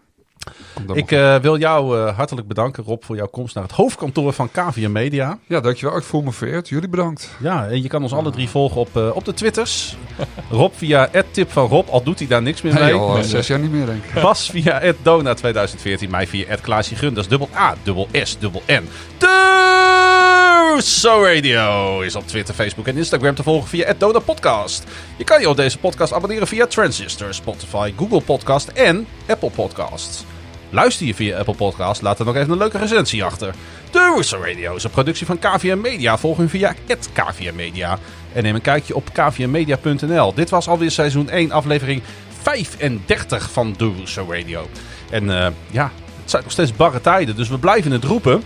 Ik 0.94 1.12
eh, 1.12 1.36
wil 1.36 1.58
jou 1.58 2.00
eh, 2.00 2.18
hartelijk 2.18 2.48
bedanken, 2.48 2.84
Rob, 2.84 3.04
voor 3.04 3.16
jouw 3.16 3.28
komst 3.28 3.56
naar 3.56 3.64
het 3.64 3.72
hoofdkantoor 3.74 4.34
van 4.34 4.52
KVM 4.52 4.92
Media. 4.92 5.38
ja, 5.48 5.60
dankjewel. 5.60 5.98
Ik 5.98 6.04
voel 6.04 6.22
me 6.22 6.32
vereerd. 6.32 6.70
Jullie 6.70 6.90
bedankt. 6.90 7.30
Ja, 7.40 7.68
en 7.68 7.82
je 7.82 7.88
kan 7.88 8.04
ons 8.04 8.14
alle 8.14 8.30
drie 8.32 8.50
volgen 8.50 8.82
op, 8.82 8.98
eh, 8.98 9.16
op 9.16 9.26
de 9.26 9.34
Twitters. 9.34 9.96
Rob 10.50 10.74
via 10.76 11.10
tip 11.32 11.52
van 11.52 11.68
Rob, 11.68 11.90
al 11.90 12.04
doet 12.04 12.20
hij 12.20 12.28
daar 12.28 12.42
niks 12.42 12.62
meer 12.62 12.74
Nee, 12.74 12.84
mee. 12.84 12.94
al 12.94 13.18
eh, 13.18 13.24
zes 13.24 13.48
jaar 13.48 13.60
niet 13.60 13.72
meer, 13.72 13.86
denk 13.86 14.04
ik. 14.04 14.22
Bas 14.22 14.50
via 14.50 14.94
Dona 15.02 15.34
2014, 15.34 16.10
mij 16.10 16.28
via 16.28 16.56
Klaasje 16.62 16.96
Gun, 16.96 17.14
dat 17.14 17.24
is 17.24 17.30
dubbel 17.30 17.50
A, 17.56 17.76
dubbel 17.84 18.08
S, 18.14 18.38
dubbel 18.40 18.62
N. 18.68 18.90
De 19.18 20.74
Russo 20.76 21.24
Radio 21.24 22.00
is 22.02 22.16
op 22.16 22.28
Twitter, 22.28 22.54
Facebook 22.54 22.88
en 22.88 22.98
Instagram 22.98 23.36
te 23.36 23.44
volgen 23.44 23.70
via 23.70 23.94
Podcast. 24.26 24.84
Je 25.18 25.24
kan 25.24 25.42
je 25.42 25.50
op 25.50 25.56
deze 25.56 25.78
podcast 25.78 26.14
abonneren 26.14 26.48
via 26.48 26.68
Transistor, 26.68 27.34
Spotify, 27.34 27.94
Google 27.98 28.22
Podcast 28.22 28.68
en 28.68 29.08
Apple 29.28 29.50
Podcasts. 29.50 30.24
Luister 30.72 31.06
je 31.06 31.16
via 31.16 31.38
Apple 31.38 31.56
Podcasts, 31.56 32.04
laat 32.04 32.20
er 32.20 32.26
nog 32.26 32.36
even 32.36 32.52
een 32.52 32.58
leuke 32.58 32.78
recensie 32.78 33.24
achter. 33.24 33.54
De 33.92 34.14
Russo 34.16 34.40
Radio 34.42 34.76
is 34.76 34.84
een 34.84 34.90
productie 34.90 35.26
van 35.26 35.40
KVM 35.40 35.82
Media. 35.82 36.18
Volg 36.18 36.38
hem 36.38 36.50
via 36.50 36.76
KVM 37.14 37.56
Media. 37.56 38.00
En 38.34 38.44
neem 38.44 38.56
een 38.56 38.62
kijkje 38.62 38.96
op 38.96 39.14
kvmmedia.nl. 39.14 40.34
Dit 40.34 40.50
was 40.50 40.68
alweer 40.68 40.92
seizoen 40.92 41.30
1, 41.30 41.52
aflevering 41.52 42.02
35 42.42 43.52
van 43.52 43.74
de 43.78 43.92
Russo 43.98 44.26
Radio. 44.30 44.68
En 45.10 45.24
uh, 45.24 45.48
ja, 45.72 45.92
het 46.22 46.30
zijn 46.30 46.44
nog 46.44 46.52
steeds 46.52 46.76
barre 46.76 47.02
tijden, 47.02 47.36
dus 47.36 47.50
we 47.50 47.58
blijven 47.58 47.92
het 47.92 48.04
roepen. 48.04 48.44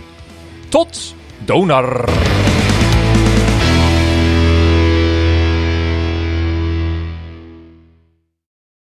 Tot 0.68 1.14
Donar! 1.44 2.04